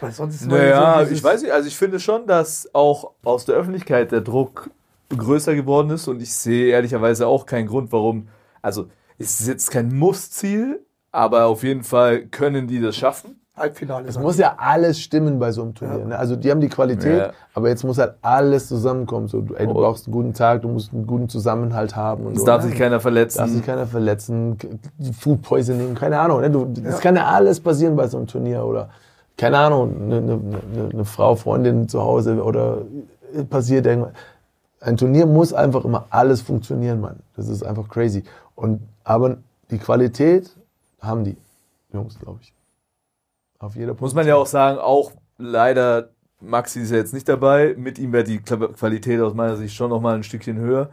Weil 0.00 0.12
sonst 0.12 0.36
ist 0.36 0.46
Naja, 0.46 1.04
so 1.04 1.12
ich 1.12 1.22
weiß 1.22 1.42
nicht, 1.42 1.52
also 1.52 1.68
ich 1.68 1.76
finde 1.76 2.00
schon, 2.00 2.26
dass 2.26 2.68
auch 2.74 3.12
aus 3.22 3.44
der 3.44 3.54
Öffentlichkeit 3.54 4.12
der 4.12 4.20
Druck 4.20 4.70
größer 5.10 5.54
geworden 5.54 5.90
ist 5.90 6.08
und 6.08 6.20
ich 6.20 6.34
sehe 6.34 6.68
ehrlicherweise 6.68 7.26
auch 7.26 7.46
keinen 7.46 7.66
Grund, 7.66 7.92
warum, 7.92 8.28
also 8.62 8.88
es 9.18 9.40
ist 9.40 9.48
jetzt 9.48 9.70
kein 9.70 9.94
Muss-Ziel, 9.96 10.84
aber 11.14 11.46
auf 11.46 11.62
jeden 11.62 11.84
Fall 11.84 12.22
können 12.26 12.66
die 12.66 12.80
das 12.80 12.96
schaffen. 12.96 13.40
Halbfinale. 13.56 14.08
Es 14.08 14.18
muss 14.18 14.36
ja 14.36 14.56
alles 14.58 14.98
stimmen 14.98 15.38
bei 15.38 15.52
so 15.52 15.62
einem 15.62 15.74
Turnier. 15.76 16.04
Ne? 16.06 16.18
Also 16.18 16.34
die 16.34 16.50
haben 16.50 16.60
die 16.60 16.68
Qualität, 16.68 17.18
Ja. 17.18 17.30
aber 17.54 17.68
jetzt 17.68 17.84
muss 17.84 17.98
halt 17.98 18.14
alles 18.20 18.66
zusammenkommen. 18.66 19.28
So, 19.28 19.42
du, 19.42 19.54
ey, 19.54 19.64
du 19.66 19.70
Oh. 19.70 19.74
brauchst 19.74 20.06
einen 20.08 20.12
guten 20.12 20.34
Tag, 20.34 20.62
du 20.62 20.68
musst 20.68 20.92
einen 20.92 21.06
guten 21.06 21.28
Zusammenhalt 21.28 21.94
haben. 21.94 22.26
Und 22.26 22.32
Es 22.32 22.40
so, 22.40 22.46
darf 22.46 22.64
ne? 22.64 22.70
sich 22.70 22.76
keiner 22.78 22.96
darf 22.96 23.02
verletzen. 23.02 23.46
sich 23.48 23.64
keiner 23.64 23.86
verletzen, 23.86 24.58
Food 25.20 25.42
Poisoning, 25.42 25.94
keine 25.94 26.18
Ahnung. 26.18 26.40
Ne? 26.40 26.50
Du, 26.50 26.64
das 26.82 26.98
kann 26.98 27.14
ja 27.14 27.26
alles 27.26 27.60
passieren 27.60 27.94
bei 27.94 28.08
so 28.08 28.16
einem 28.16 28.26
Turnier 28.26 28.64
oder 28.64 28.88
keine 29.36 29.58
Ahnung, 29.58 29.94
eine, 30.02 30.16
eine, 30.16 30.32
eine, 30.32 30.88
eine 30.92 31.04
Frau, 31.04 31.36
Freundin 31.36 31.88
zu 31.88 32.02
Hause 32.02 32.42
oder 32.42 32.78
passiert 33.50 33.86
irgendwas. 33.86 34.12
Ein 34.80 34.96
Turnier 34.96 35.26
muss 35.26 35.52
einfach 35.52 35.84
immer 35.84 36.06
alles 36.10 36.42
funktionieren, 36.42 37.00
Mann. 37.00 37.20
Das 37.36 37.48
ist 37.48 37.62
einfach 37.62 37.88
crazy. 37.88 38.24
Und, 38.56 38.80
aber 39.04 39.36
die 39.70 39.78
Qualität 39.78 40.50
haben 41.04 41.24
die 41.24 41.36
Jungs, 41.92 42.18
glaube 42.18 42.40
ich. 42.42 42.52
Auf 43.58 43.76
jeder 43.76 43.94
Muss 43.98 44.14
man 44.14 44.26
ja 44.26 44.36
auch 44.36 44.46
sagen, 44.46 44.78
auch 44.78 45.12
leider, 45.38 46.10
Maxi 46.40 46.80
ist 46.80 46.90
ja 46.90 46.96
jetzt 46.98 47.14
nicht 47.14 47.28
dabei. 47.28 47.74
Mit 47.78 47.98
ihm 47.98 48.12
wäre 48.12 48.24
die 48.24 48.38
Qualität 48.40 49.20
aus 49.20 49.34
meiner 49.34 49.56
Sicht 49.56 49.74
schon 49.74 49.90
nochmal 49.90 50.16
ein 50.16 50.22
Stückchen 50.22 50.58
höher. 50.58 50.90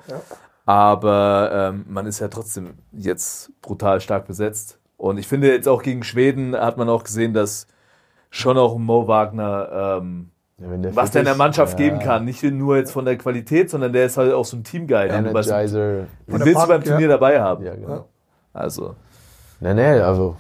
Aber 0.66 1.50
ähm, 1.74 1.86
man 1.90 2.06
ist 2.06 2.20
ja 2.20 2.28
trotzdem 2.28 2.76
jetzt 2.92 3.52
brutal 3.62 4.00
stark 4.00 4.28
besetzt. 4.28 4.78
Und 4.98 5.18
ich 5.18 5.28
finde 5.28 5.52
jetzt 5.52 5.68
auch 5.68 5.82
gegen 5.82 6.04
Schweden 6.04 6.56
hat 6.56 6.78
man 6.78 6.88
auch 6.88 7.04
gesehen, 7.04 7.34
dass 7.34 7.68
schon 8.30 8.58
auch 8.58 8.78
Mo 8.78 9.08
Wagner, 9.08 9.98
ähm, 10.02 10.30
Ja, 10.60 10.70
wenn 10.70 10.84
der 10.84 10.96
was 10.96 11.12
der 11.12 11.22
in 11.22 11.26
der 11.26 11.34
ist, 11.34 11.38
Mannschaft 11.40 11.80
ja, 11.80 11.86
geben 11.88 12.00
kann. 12.00 12.24
Nicht 12.24 12.44
nur 12.44 12.78
jetzt 12.78 12.92
von 12.92 13.04
der 13.04 13.18
Qualität, 13.18 13.70
sondern 13.72 13.92
der 13.92 14.06
ist 14.06 14.18
halt 14.18 14.32
auch 14.32 14.46
so 14.46 14.56
ein 14.58 14.64
so- 14.64 14.78
Energizer. 14.78 16.06
den 16.28 16.46
willst 16.46 16.64
du 16.64 16.68
beim 16.68 16.82
ja. 16.84 16.88
Turnier 16.92 17.08
dabei 17.08 17.42
haben. 17.42 17.66
Ja, 17.66 17.76
genau. 17.76 18.08
Also, 18.54 18.96
Nee, 19.62 19.76
nee, 19.76 20.00
also 20.00 20.36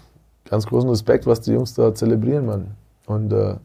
ganz 0.50 0.66
großen 0.66 0.90
Respekt, 0.90 1.28
was 1.28 1.42
die 1.42 1.54
Jungs 1.54 1.76
da 1.76 1.94
zelebrieren, 1.94 2.48
Mann. 2.48 2.72
Und 3.06 3.32
äh, 3.32 3.56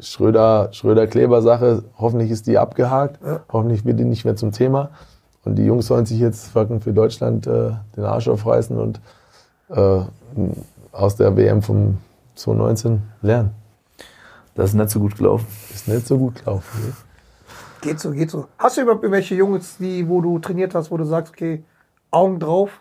Schröder, 0.00 0.70
Schröder-Kleber-Sache, 0.72 1.84
hoffentlich 1.98 2.30
ist 2.30 2.46
die 2.46 2.56
abgehakt. 2.56 3.20
Hoffentlich 3.52 3.84
wird 3.84 3.98
die 3.98 4.04
nicht 4.04 4.24
mehr 4.24 4.36
zum 4.36 4.52
Thema. 4.52 4.90
Und 5.44 5.56
die 5.56 5.64
Jungs 5.64 5.86
sollen 5.86 6.06
sich 6.06 6.18
jetzt 6.18 6.48
fucking 6.48 6.80
für 6.80 6.92
Deutschland 6.92 7.46
äh, 7.46 7.72
den 7.96 8.04
Arsch 8.04 8.28
aufreißen 8.28 8.78
und 8.78 9.00
äh, 9.68 10.00
aus 10.92 11.16
der 11.16 11.36
WM 11.36 11.62
vom 11.62 11.98
2019 12.36 13.02
lernen. 13.22 13.50
das 14.54 14.70
ist 14.70 14.74
nicht 14.74 14.90
so 14.90 15.00
gut 15.00 15.16
gelaufen. 15.16 15.46
Ist 15.74 15.88
nicht 15.88 16.06
so 16.06 16.16
gut 16.16 16.36
gelaufen. 16.36 16.86
Ne? 16.86 16.92
Geht 17.82 18.00
so, 18.00 18.12
geht 18.12 18.30
so. 18.30 18.46
Hast 18.56 18.76
du 18.76 18.82
überhaupt 18.82 19.02
irgendwelche 19.02 19.34
Jungs, 19.34 19.76
die, 19.78 20.08
wo 20.08 20.20
du 20.20 20.38
trainiert 20.38 20.74
hast, 20.74 20.90
wo 20.90 20.96
du 20.96 21.04
sagst, 21.04 21.34
okay, 21.34 21.64
Augen 22.10 22.38
drauf? 22.38 22.80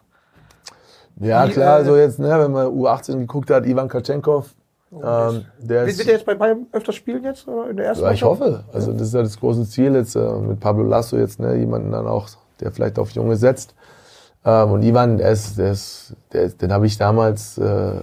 Ja, 1.22 1.48
Wie, 1.48 1.52
klar, 1.52 1.82
äh, 1.82 1.86
so 1.86 1.96
jetzt, 1.96 2.20
ne, 2.20 2.30
wenn 2.40 2.52
man 2.52 2.68
U18 2.68 3.18
geguckt 3.20 3.50
hat, 3.52 3.66
Ivan 3.66 3.88
Kachenkov, 3.88 4.54
ähm, 4.92 5.46
der 5.60 5.82
Wird 5.82 5.90
ist, 5.90 5.98
wird 6.00 6.08
der 6.08 6.16
jetzt 6.16 6.26
bei 6.26 6.36
Bayern 6.36 6.68
öfter 6.74 6.92
spielen 6.92 7.24
jetzt? 7.24 7.48
Oder 7.48 7.70
in 7.70 7.78
der 7.78 7.86
ersten 7.86 8.04
Ja, 8.04 8.12
ich 8.12 8.24
hoffe. 8.24 8.64
Also 8.74 8.92
das 8.92 9.04
ist 9.04 9.14
ja 9.14 9.22
das 9.22 9.40
große 9.40 9.66
Ziel 9.68 9.96
jetzt 9.96 10.16
äh, 10.16 10.34
mit 10.34 10.60
Pablo 10.60 10.84
Lasso 10.84 11.18
jetzt, 11.18 11.40
ne, 11.40 11.56
jemanden 11.56 11.92
dann 11.92 12.08
auch, 12.08 12.28
der 12.60 12.72
vielleicht 12.72 13.00
auf 13.00 13.12
Junge 13.12 13.38
setzt. 13.38 13.74
Ähm, 14.44 14.72
und 14.72 14.84
Ivan, 14.84 15.18
der 15.18 15.32
ist, 15.32 15.58
der 15.58 15.72
ist, 15.72 16.16
der 16.34 16.50
den 16.50 16.74
habe 16.74 16.88
ich 16.88 16.98
damals, 16.98 17.58
äh, 17.58 17.64
ähm, 17.64 18.02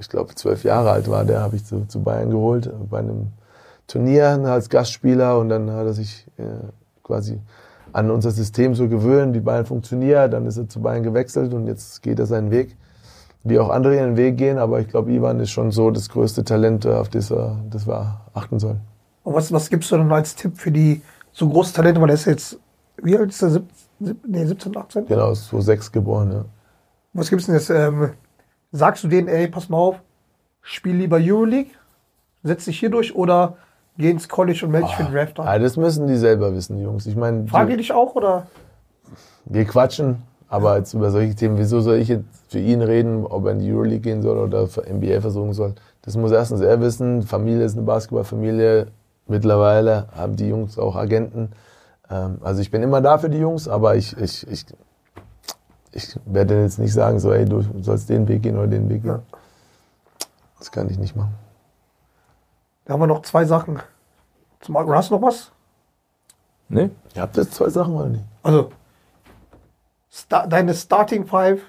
ich 0.00 0.08
glaube 0.08 0.34
zwölf 0.34 0.64
Jahre 0.64 0.92
alt 0.92 1.10
war, 1.10 1.24
der 1.24 1.40
habe 1.42 1.56
ich 1.56 1.66
zu, 1.66 1.86
zu 1.86 2.00
Bayern 2.00 2.30
geholt 2.30 2.66
äh, 2.66 2.70
bei 2.88 3.00
einem 3.00 3.28
Turnier 3.86 4.28
als 4.44 4.68
Gastspieler 4.68 5.38
und 5.38 5.48
dann 5.48 5.70
hat 5.70 5.86
er 5.86 5.94
sich 5.94 6.26
äh, 6.38 6.42
quasi 7.02 7.40
an 7.98 8.10
unser 8.10 8.30
System 8.30 8.74
so 8.74 8.88
gewöhnt, 8.88 9.34
wie 9.34 9.40
Bayern 9.40 9.66
funktioniert. 9.66 10.32
Dann 10.32 10.46
ist 10.46 10.56
er 10.56 10.68
zu 10.68 10.80
Bayern 10.80 11.02
gewechselt 11.02 11.52
und 11.52 11.66
jetzt 11.66 12.02
geht 12.02 12.18
er 12.18 12.26
seinen 12.26 12.50
Weg 12.50 12.76
wie 13.44 13.58
auch 13.58 13.70
andere 13.70 13.96
ihren 13.96 14.16
Weg 14.16 14.36
gehen, 14.36 14.58
aber 14.58 14.80
ich 14.80 14.88
glaube, 14.88 15.12
Ivan 15.12 15.40
ist 15.40 15.50
schon 15.50 15.70
so 15.70 15.90
das 15.90 16.08
größte 16.08 16.44
Talent, 16.44 16.84
äh, 16.84 16.92
auf 16.92 17.08
das 17.08 17.30
wir, 17.30 17.58
das 17.70 17.86
wir 17.86 18.20
achten 18.34 18.58
sollen. 18.58 18.80
Und 19.22 19.34
was, 19.34 19.52
was 19.52 19.70
gibst 19.70 19.90
du 19.90 19.96
dann 19.96 20.10
als 20.12 20.34
Tipp 20.34 20.58
für 20.58 20.70
die 20.70 21.02
so 21.32 21.48
große 21.48 21.72
Talente? 21.72 22.00
Weil 22.00 22.08
der 22.08 22.14
ist 22.14 22.26
jetzt, 22.26 22.58
wie 23.02 23.16
alt 23.16 23.30
ist 23.30 23.42
der? 23.42 23.50
Sieb, 23.50 23.64
sieb, 24.00 24.16
nee, 24.26 24.44
17, 24.44 24.76
18? 24.76 25.06
Genau, 25.06 25.32
ist 25.32 25.48
so 25.48 25.60
sechs 25.60 25.90
geboren, 25.90 26.32
ja. 26.32 26.44
Was 27.12 27.30
gibt's 27.30 27.46
denn 27.46 27.54
jetzt? 27.54 27.70
Ähm, 27.70 28.10
sagst 28.72 29.04
du 29.04 29.08
denen, 29.08 29.28
ey, 29.28 29.48
pass 29.48 29.68
mal 29.68 29.78
auf, 29.78 29.96
spiel 30.60 30.96
lieber 30.96 31.18
Euroleague, 31.20 31.70
setz 32.42 32.64
dich 32.66 32.78
hier 32.78 32.90
durch 32.90 33.14
oder 33.14 33.56
geh 33.98 34.10
ins 34.10 34.28
College 34.28 34.60
und 34.64 34.70
melde 34.72 34.86
dich 34.86 34.96
für 34.96 35.04
den 35.04 35.12
Draft 35.12 35.38
an? 35.40 35.46
Ah, 35.46 35.58
das 35.58 35.76
müssen 35.76 36.06
die 36.06 36.16
selber 36.16 36.54
wissen, 36.54 36.76
die 36.76 36.82
Jungs. 36.84 37.06
Ich 37.06 37.16
meine, 37.16 37.42
die- 37.42 37.76
dich 37.76 37.92
auch 37.92 38.14
oder? 38.14 38.46
wir 39.44 39.64
quatschen, 39.64 40.22
aber 40.48 40.76
jetzt 40.78 40.94
über 40.94 41.10
solche 41.10 41.34
Themen, 41.34 41.58
wieso 41.58 41.80
soll 41.80 41.96
ich 41.96 42.08
jetzt 42.08 42.24
für 42.48 42.58
ihn 42.58 42.80
reden, 42.82 43.26
ob 43.26 43.46
er 43.46 43.52
in 43.52 43.58
die 43.60 43.70
Euroleague 43.72 44.00
gehen 44.00 44.22
soll 44.22 44.38
oder 44.38 44.66
für 44.66 44.86
NBA 44.86 45.20
versuchen 45.20 45.52
soll? 45.52 45.74
Das 46.02 46.16
muss 46.16 46.32
erstens 46.32 46.60
er 46.60 46.80
wissen. 46.80 47.22
Familie 47.22 47.64
ist 47.64 47.76
eine 47.76 47.84
Basketballfamilie. 47.86 48.86
Mittlerweile 49.26 50.06
haben 50.16 50.36
die 50.36 50.48
Jungs 50.48 50.78
auch 50.78 50.96
Agenten. 50.96 51.50
Ähm, 52.10 52.38
also 52.40 52.60
ich 52.62 52.70
bin 52.70 52.82
immer 52.82 53.00
da 53.02 53.18
für 53.18 53.28
die 53.28 53.38
Jungs, 53.38 53.68
aber 53.68 53.96
ich, 53.96 54.16
ich, 54.16 54.46
ich, 54.50 54.64
ich 55.92 56.18
werde 56.24 56.62
jetzt 56.62 56.78
nicht 56.78 56.92
sagen, 56.94 57.18
so, 57.18 57.32
ey, 57.32 57.44
du 57.44 57.62
sollst 57.82 58.08
den 58.08 58.26
Weg 58.28 58.42
gehen 58.42 58.56
oder 58.56 58.68
den 58.68 58.88
Weg 58.88 59.02
gehen. 59.02 59.18
Das 60.58 60.70
kann 60.72 60.88
ich 60.88 60.98
nicht 60.98 61.14
machen. 61.16 61.34
Da 62.88 62.94
haben 62.94 63.00
wir 63.00 63.06
noch 63.06 63.20
zwei 63.20 63.44
Sachen. 63.44 63.80
Zum 64.60 64.72
Marken. 64.72 64.90
Hast 64.94 65.10
du 65.10 65.16
noch 65.16 65.22
was? 65.22 65.52
Nee? 66.70 66.88
Ihr 67.14 67.20
habt 67.22 67.36
jetzt 67.36 67.52
zwei 67.52 67.68
Sachen 67.68 67.94
oder 67.94 68.08
nicht? 68.08 68.24
Also, 68.42 68.70
sta 70.10 70.46
deine 70.46 70.72
Starting 70.72 71.26
Five 71.26 71.60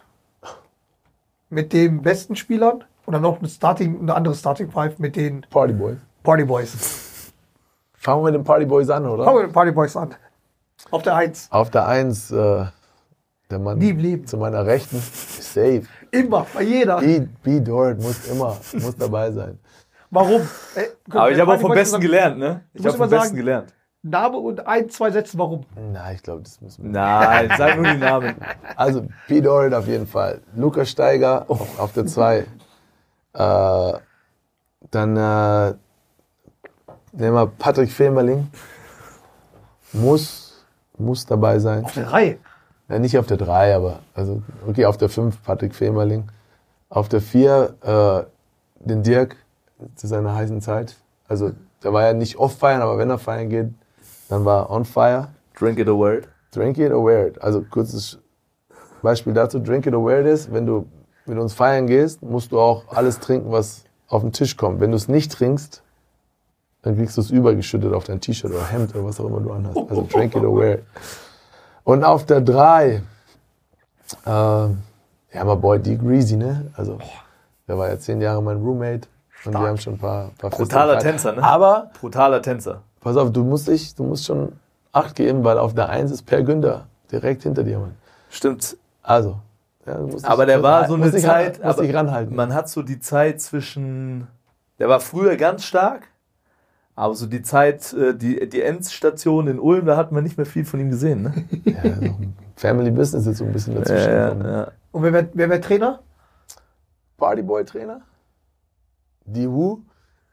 mit 1.50 1.74
den 1.74 2.02
besten 2.02 2.38
Spielern 2.38 2.86
oder 3.06 3.20
noch 3.20 3.40
eine, 3.40 3.50
Starting, 3.50 4.00
eine 4.00 4.16
andere 4.16 4.34
Starting 4.34 4.72
Five 4.72 4.98
mit 5.00 5.18
den 5.18 5.46
Party 5.50 5.74
Boys. 5.74 5.98
Party 6.24 6.46
Boys. 6.46 7.34
Fangen 7.96 8.22
wir 8.22 8.32
mit 8.32 8.36
den 8.36 8.44
Party 8.46 8.66
Boys 8.66 8.90
an, 8.90 9.06
oder? 9.06 9.26
Fangen 9.26 9.38
wir 9.40 9.42
mit 9.42 9.52
den 9.52 9.54
Party 9.54 9.72
Boys 9.74 9.98
an. 9.98 10.16
Auf 10.90 11.04
der 11.04 11.16
Eins. 11.18 11.50
Auf 11.52 11.70
der 11.70 11.86
Eins, 11.86 12.32
äh, 12.32 12.66
der 13.52 13.60
Mann 13.60 13.78
Nie 13.78 13.90
im 13.90 13.98
Leben. 13.98 14.26
zu 14.26 14.38
meiner 14.38 14.66
Rechten, 14.66 15.00
safe. 15.42 15.84
Immer, 16.12 16.48
bei 16.54 16.62
jeder. 16.64 17.00
B, 17.02 17.28
B 17.44 17.60
Dort 17.60 18.00
muss 18.00 18.26
immer, 18.28 18.56
muss 18.74 18.96
dabei 18.96 19.32
sein. 19.34 19.60
Warum? 20.12 20.42
Ey, 20.76 20.88
guck, 21.06 21.16
Aber 21.16 21.32
ich 21.32 21.40
habe 21.40 21.54
auch 21.54 21.60
vom 21.60 21.72
Besten 21.72 21.92
sagt, 21.94 22.02
gelernt, 22.04 22.38
ne? 22.40 22.62
Ich 22.74 22.82
habe 22.86 22.98
vom 22.98 23.06
immer 23.06 23.10
Besten 23.10 23.26
sagen- 23.28 23.38
gelernt. 23.38 23.74
Name 24.02 24.38
und 24.38 24.66
ein, 24.66 24.90
zwei 24.90 25.12
Sätze, 25.12 25.38
warum? 25.38 25.66
Na, 25.92 26.14
ich 26.14 26.24
glaube, 26.24 26.42
das 26.42 26.62
müssen 26.62 26.86
wir. 26.86 26.92
Nein, 26.92 27.52
sag 27.58 27.76
nur 27.76 27.92
die 27.92 27.98
Namen. 27.98 28.36
Also, 28.78 29.06
B 29.28 29.42
Dort 29.42 29.74
auf 29.74 29.88
jeden 29.88 30.08
Fall. 30.08 30.40
Lukas 30.56 30.90
Steiger 30.90 31.44
auf, 31.50 31.78
auf 31.80 31.92
der 31.92 32.06
Zwei. 32.06 32.46
Äh, 33.34 33.94
dann 34.92 35.18
äh, 35.18 35.74
nehmen 37.12 37.34
wir 37.36 37.48
Patrick 37.48 37.92
Femerling. 37.92 38.50
Muss, 39.92 40.64
muss 40.98 41.26
dabei 41.26 41.60
sein. 41.60 41.84
Auf 41.84 41.94
der 41.94 42.12
Reihe. 42.12 42.38
Ja, 42.88 43.00
nicht 43.00 43.18
auf 43.18 43.28
der 43.28 43.38
3, 43.38 43.76
aber 43.76 44.00
also 44.16 44.42
okay, 44.66 44.86
auf 44.86 44.98
der 44.98 45.10
5 45.10 45.44
Patrick 45.44 45.76
Femerling. 45.76 46.30
Auf 46.90 47.10
der 47.10 47.22
4 47.22 47.76
äh, 47.82 48.86
den 48.88 49.04
Dirk 49.04 49.36
zu 49.96 50.08
seiner 50.08 50.36
heißen 50.36 50.62
Zeit. 50.62 50.98
Also 51.28 51.52
der 51.84 51.94
war 51.94 52.04
ja 52.04 52.14
nicht 52.14 52.38
oft 52.38 52.60
feiern, 52.60 52.82
aber 52.82 52.98
wenn 52.98 53.10
er 53.10 53.18
feiern 53.18 53.50
geht, 53.50 53.70
dann 54.28 54.46
war 54.46 54.64
er 54.64 54.70
on 54.72 54.86
fire. 54.86 55.30
Drink 55.58 55.80
it 55.80 55.88
a 55.88 55.94
word. 55.94 56.28
Drink 56.52 56.78
it 56.78 56.92
or 56.92 57.06
wear 57.06 57.28
it. 57.28 57.42
Also 57.42 57.62
kurzes 57.62 58.20
Beispiel 59.02 59.34
dazu, 59.34 59.60
drink 59.60 59.86
it 59.86 59.94
or 59.94 60.06
wear 60.06 60.22
it 60.22 60.28
ist, 60.28 60.52
wenn 60.52 60.66
du 60.66 60.86
mit 61.26 61.38
uns 61.38 61.54
feiern 61.54 61.88
gehst, 61.88 62.22
musst 62.22 62.52
du 62.52 62.60
auch 62.60 62.84
alles 62.90 63.20
trinken, 63.20 63.52
was 63.52 63.84
auf 64.08 64.22
den 64.22 64.32
Tisch 64.32 64.58
kommt. 64.58 64.80
Wenn 64.80 64.92
du 64.92 64.98
es 64.98 65.08
nicht 65.08 65.32
trinkst, 65.32 65.84
dann 66.82 66.96
kriegst 66.96 67.18
du 67.18 67.22
es 67.22 67.30
übergeschüttet 67.30 67.94
auf 67.94 68.06
dein 68.06 68.20
T-Shirt 68.20 68.52
oder 68.52 68.66
Hemd 68.68 68.96
oder 68.96 69.06
was 69.06 69.20
auch 69.20 69.26
immer 69.26 69.42
du 69.42 69.52
anhast. 69.52 69.78
Also 69.78 70.08
drink 70.12 70.36
it 70.36 70.44
or 70.44 70.58
wear 70.58 70.74
it. 70.76 70.84
Und 71.84 72.04
auf 72.04 72.26
der 72.26 72.42
3, 72.42 73.02
äh, 74.26 74.70
Ja, 75.34 75.42
aber 75.42 75.56
Boy, 75.58 75.80
die 75.80 75.98
Greasy, 75.98 76.36
ne? 76.36 76.72
Also, 76.76 76.98
der 77.68 77.78
war 77.78 77.90
ja 77.90 78.00
zehn 78.00 78.20
Jahre 78.22 78.42
mein 78.42 78.58
Roommate. 78.58 79.08
Und 79.46 79.54
wir 79.54 79.60
haben 79.60 79.78
schon 79.78 79.94
ein 79.94 80.00
paar, 80.00 80.32
paar 80.38 80.50
Feste 80.52 80.64
Brutaler 80.64 80.96
gefeiert. 80.96 81.14
Tänzer, 81.16 81.32
ne? 81.34 81.44
Aber, 81.44 81.92
Brutaler 82.00 82.42
Tänzer. 82.42 82.82
pass 83.00 83.16
auf, 83.18 83.32
du 83.32 83.44
musst 83.44 83.68
dich, 83.68 83.96
du 83.96 84.04
musst 84.04 84.26
schon 84.26 84.54
Acht 84.92 85.16
geben, 85.16 85.44
weil 85.44 85.60
auf 85.60 85.76
der 85.76 85.90
Eins 85.90 86.12
ist 86.12 86.24
Per 86.26 86.42
Günther. 86.42 86.88
Direkt 87.12 87.44
hinter 87.44 87.64
dir, 87.64 87.78
Mann. 87.80 87.96
Stimmt. 88.30 88.76
Also. 89.04 89.38
Ja, 89.86 89.96
du 89.98 90.08
musst 90.08 90.26
Aber 90.26 90.46
der 90.46 90.62
war 90.64 90.88
so 90.88 90.96
eine 90.96 91.12
Zeit, 91.12 91.60
Ran, 91.60 91.68
musst 91.68 91.78
aber 91.78 91.82
dich 91.84 91.96
ranhalten. 91.96 92.36
man 92.36 92.54
hat 92.54 92.70
so 92.70 92.82
die 92.82 93.00
Zeit 93.00 93.40
zwischen, 93.42 94.28
der 94.78 94.90
war 94.90 95.00
früher 95.00 95.36
ganz 95.36 95.64
stark, 95.64 96.08
aber 96.96 97.16
so 97.16 97.28
die 97.28 97.42
Zeit, 97.44 97.94
äh, 97.94 98.16
die, 98.16 98.50
die 98.50 98.62
Endstation 98.62 99.48
in 99.48 99.60
Ulm, 99.60 99.86
da 99.86 99.96
hat 99.96 100.12
man 100.12 100.24
nicht 100.24 100.38
mehr 100.38 100.46
viel 100.46 100.66
von 100.66 100.80
ihm 100.80 100.90
gesehen. 100.90 101.24
Ne? 101.24 101.34
ja, 101.66 101.96
so 101.96 102.16
Family 102.56 102.92
Business 102.92 103.26
ist 103.26 103.38
so 103.38 103.46
ein 103.46 103.54
bisschen 103.54 103.76
dazwischen. 103.76 104.12
gekommen. 104.12 104.46
ja. 104.46 104.68
Und 104.92 105.04
wer 105.04 105.50
wird 105.50 105.64
Trainer? 105.64 106.00
Partyboy-Trainer? 107.18 108.02
Die 109.34 109.50
Wu? 109.50 109.80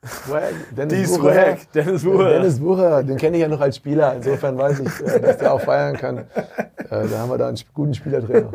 Swag? 0.05 0.52
Dennis 0.77 0.93
Die. 0.98 1.05
Swag, 1.06 1.73
Dennis 1.73 2.05
Wucherer. 2.05 2.28
Dennis 2.31 2.60
Wucherer, 2.60 3.02
den 3.02 3.16
kenne 3.16 3.36
ich 3.36 3.43
ja 3.43 3.48
noch 3.48 3.60
als 3.60 3.77
Spieler. 3.77 4.14
Insofern 4.14 4.56
weiß 4.56 4.81
ich, 4.81 5.01
äh, 5.06 5.20
dass 5.20 5.39
der 5.39 5.52
auch 5.52 5.60
feiern 5.60 5.97
kann. 5.97 6.18
Äh, 6.18 6.24
Da 7.09 7.18
haben 7.18 7.31
wir 7.31 7.39
da 7.39 7.48
einen 7.48 7.59
guten 7.74 7.94
Spielertrainer. 7.94 8.51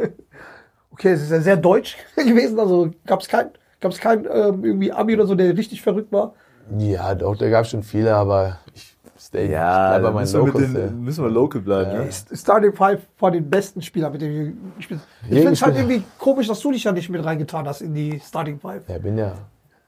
Okay, 0.91 1.11
es 1.11 1.23
ist 1.23 1.31
ja 1.31 1.41
sehr 1.41 1.57
deutsch 1.57 1.97
gewesen. 2.15 2.59
Also 2.59 2.91
gab 3.05 3.21
es 3.21 3.27
kein, 3.27 3.49
gab's 3.81 3.99
kein 3.99 4.25
ähm, 4.31 4.63
irgendwie 4.63 4.91
Abi 4.93 5.15
oder 5.15 5.25
so, 5.27 5.35
der 5.35 5.55
richtig 5.57 5.81
verrückt 5.81 6.11
war. 6.11 6.33
Ja, 6.77 7.13
doch, 7.15 7.35
da 7.35 7.49
gab 7.49 7.65
es 7.65 7.71
schon 7.71 7.83
viele, 7.83 8.15
aber 8.15 8.59
ich 8.73 8.95
stay 9.19 9.51
Ja, 9.51 9.95
ich 9.95 10.01
bleib 10.01 10.01
bei 10.01 10.07
da 10.07 10.11
meinen 10.13 10.21
müssen, 10.21 10.39
wir 10.39 10.47
Locals. 10.47 10.73
den, 10.73 10.75
ey. 10.83 10.91
müssen 10.91 11.23
wir 11.25 11.31
local 11.31 11.61
bleiben. 11.61 11.91
Ne? 12.05 12.09
Starting 12.33 12.73
Five 12.73 13.01
von 13.17 13.33
den 13.33 13.49
besten 13.49 13.81
Spielern, 13.81 14.11
mit 14.13 14.21
denen 14.21 14.35
wir 14.35 14.53
gespielt 14.77 15.01
haben. 15.01 15.07
Ich 15.29 15.37
finde 15.39 15.51
es 15.53 15.61
halt 15.61 15.75
Spieler. 15.75 15.89
irgendwie 15.89 16.05
komisch, 16.17 16.47
dass 16.47 16.59
du 16.61 16.71
dich 16.71 16.83
ja 16.85 16.91
nicht 16.93 17.09
mit 17.09 17.25
reingetan 17.25 17.67
hast 17.67 17.81
in 17.81 17.93
die 17.93 18.19
Starting 18.25 18.57
Five. 18.59 18.83
Ja, 18.87 18.97
bin 18.99 19.17
ja, 19.17 19.33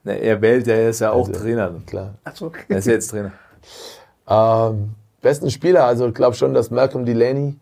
Ne, 0.03 0.19
er 0.19 0.41
wählt, 0.41 0.67
er 0.67 0.89
ist 0.89 0.99
ja 0.99 1.11
auch 1.11 1.27
Also- 1.27 1.39
Trainer. 1.39 1.71
klar. 1.85 2.15
Also, 2.23 2.51
Er 2.67 2.77
ist 2.77 2.85
ja 2.87 2.93
jetzt 2.93 3.09
Trainer. 3.09 3.31
Ähm, 4.27 4.95
besten 5.21 5.49
Spieler, 5.49 5.85
also 5.85 6.07
ich 6.07 6.13
glaube 6.13 6.35
schon, 6.35 6.53
dass 6.53 6.71
Malcolm 6.71 7.05
Delaney 7.05 7.55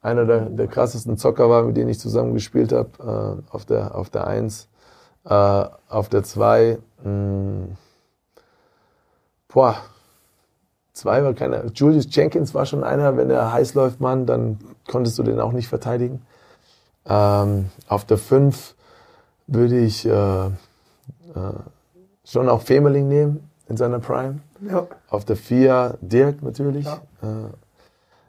einer 0.00 0.24
der, 0.24 0.40
der 0.48 0.66
krassesten 0.68 1.16
Zocker 1.18 1.48
war, 1.50 1.62
mit 1.62 1.76
denen 1.76 1.90
ich 1.90 1.98
zusammen 2.00 2.32
gespielt 2.34 2.72
habe, 2.72 3.42
äh, 3.50 3.54
auf 3.54 3.64
der 3.66 3.94
auf 3.94 4.10
der 4.10 4.26
1. 4.26 4.68
Äh, 5.24 5.30
auf 5.88 6.08
der 6.08 6.24
2, 6.24 6.78
boah, 9.48 9.76
zwei 10.92 11.22
war 11.22 11.34
keiner. 11.34 11.64
Julius 11.74 12.06
Jenkins 12.10 12.54
war 12.54 12.66
schon 12.66 12.82
einer, 12.84 13.16
wenn 13.16 13.30
er 13.30 13.52
heiß 13.52 13.74
läuft, 13.74 14.00
Mann, 14.00 14.26
dann 14.26 14.58
konntest 14.90 15.18
du 15.18 15.22
den 15.22 15.40
auch 15.40 15.52
nicht 15.52 15.68
verteidigen. 15.68 16.22
Ähm, 17.06 17.70
auf 17.88 18.04
der 18.04 18.18
5 18.18 18.74
würde 19.46 19.78
ich 19.78 20.06
äh, 20.06 20.10
äh, 20.46 20.50
schon 22.32 22.48
auch 22.48 22.62
Femerling 22.62 23.08
nehmen 23.08 23.50
in 23.68 23.76
seiner 23.76 23.98
Prime. 23.98 24.40
ja. 24.68 24.86
Auf 25.10 25.24
der 25.26 25.36
4 25.36 25.98
Dirk 26.00 26.42
natürlich. 26.42 26.86
Ja. 26.86 27.00
Äh, 27.22 27.50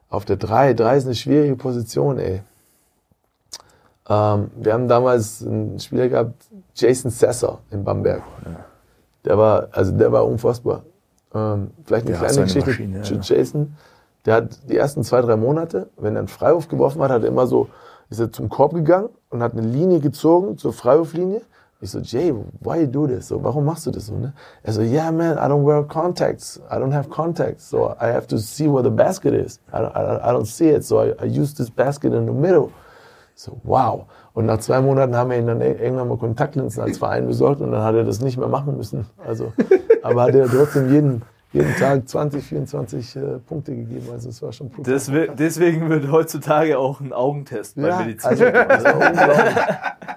auf 0.09 0.25
der 0.25 0.35
3, 0.35 0.73
3 0.73 0.97
ist 0.97 1.05
eine 1.05 1.15
schwierige 1.15 1.55
Position, 1.55 2.19
ey. 2.19 2.41
Ähm, 4.09 4.51
wir 4.57 4.73
haben 4.73 4.88
damals 4.89 5.41
einen 5.45 5.80
Spieler 5.80 6.09
gehabt, 6.09 6.34
Jason 6.75 7.09
Sesser 7.09 7.59
in 7.71 7.84
Bamberg. 7.85 8.21
Der 9.23 9.38
war, 9.38 9.69
also 9.71 9.93
der 9.93 10.11
war 10.11 10.25
unfassbar. 10.27 10.84
Ähm, 11.34 11.71
vielleicht 11.85 12.05
eine 12.05 12.15
Ja, 12.15 12.21
kleine 12.23 12.43
Geschichte 12.43 12.69
Maschine, 12.69 13.01
zu 13.03 13.13
ja. 13.15 13.21
Jason. 13.21 13.75
Der 14.25 14.35
hat 14.35 14.69
die 14.69 14.75
ersten 14.77 15.03
zwei, 15.03 15.21
drei 15.21 15.38
Monate, 15.38 15.89
wenn 15.97 16.15
er 16.15 16.19
einen 16.19 16.27
Freiwurf 16.27 16.67
geworfen 16.67 17.01
hat, 17.01 17.09
hat 17.11 17.23
er 17.23 17.30
immer 17.30 17.47
so, 17.47 17.69
ist 18.09 18.19
er 18.19 18.31
zum 18.31 18.49
Korb 18.49 18.73
gegangen 18.73 19.09
und 19.30 19.41
hat 19.41 19.53
eine 19.53 19.61
Linie 19.65 19.99
gezogen 20.01 20.57
zur 20.57 20.73
Freiwurflinie. 20.73 21.41
Ich 21.84 21.91
so, 21.91 21.99
Jay, 21.99 22.34
why 22.61 22.80
you 22.80 22.88
do 22.88 23.05
this? 23.05 23.27
So, 23.27 23.43
warum 23.43 23.65
machst 23.65 23.85
du 23.85 23.91
das 23.91 24.05
so? 24.05 24.15
Ne? 24.15 24.31
Er 24.64 24.72
so, 24.72 24.81
yeah, 24.81 25.11
man, 25.11 25.38
I 25.38 25.49
don't 25.49 25.65
wear 25.65 25.84
contacts. 25.84 26.61
I 26.72 26.76
don't 26.77 26.93
have 26.93 27.10
contacts. 27.10 27.69
So 27.69 27.89
I 27.99 28.05
have 28.14 28.26
to 28.27 28.38
see 28.38 28.68
where 28.69 28.81
the 28.84 28.89
basket 28.89 29.34
is. 29.34 29.60
I 29.73 29.80
don't, 29.80 29.93
I 29.93 30.31
don't, 30.31 30.45
see 30.45 30.69
it. 30.69 30.85
So 30.85 31.01
I, 31.03 31.10
I 31.22 31.26
use 31.26 31.53
this 31.53 31.69
basket 31.69 32.14
in 32.14 32.26
the 32.26 32.31
middle. 32.31 32.69
So, 33.35 33.60
wow. 33.64 34.05
Und 34.34 34.45
nach 34.45 34.60
zwei 34.60 34.80
Monaten 34.80 35.14
haben 35.14 35.30
wir 35.31 35.38
ihn 35.38 35.45
dann 35.47 35.60
ir- 35.60 35.77
irgendwann 35.77 36.07
mal 36.07 36.18
Kontaktlinsen 36.18 36.81
als 36.81 36.97
Verein 36.99 37.27
besorgt 37.27 37.60
und 37.60 37.73
dann 37.73 37.84
hat 37.84 37.95
er 37.95 38.05
das 38.05 38.22
nicht 38.22 38.38
mehr 38.38 38.47
machen 38.47 38.77
müssen. 38.77 39.05
Also, 39.27 39.51
aber 40.03 40.22
hat 40.23 40.35
er 40.35 40.47
trotzdem 40.47 40.89
jeden, 40.89 41.22
jeden 41.51 41.76
Tag 41.76 42.07
20, 42.07 42.43
24 42.45 43.15
äh, 43.18 43.19
Punkte 43.45 43.76
gegeben. 43.76 44.07
Also 44.14 44.30
es 44.30 44.41
war 44.41 44.53
schon 44.53 44.69
brutal. 44.69 44.93
Deswe- 44.93 45.35
Deswegen 45.35 45.89
wird 45.89 46.10
heutzutage 46.10 46.80
auch 46.80 47.01
ein 47.01 47.11
Augentest 47.11 47.76
bei 47.76 47.89
ja, 47.89 47.99
Medizin. 47.99 48.30
also, 48.30 48.43
das 48.45 48.84
war 48.85 48.95
unglaublich. 49.10 49.55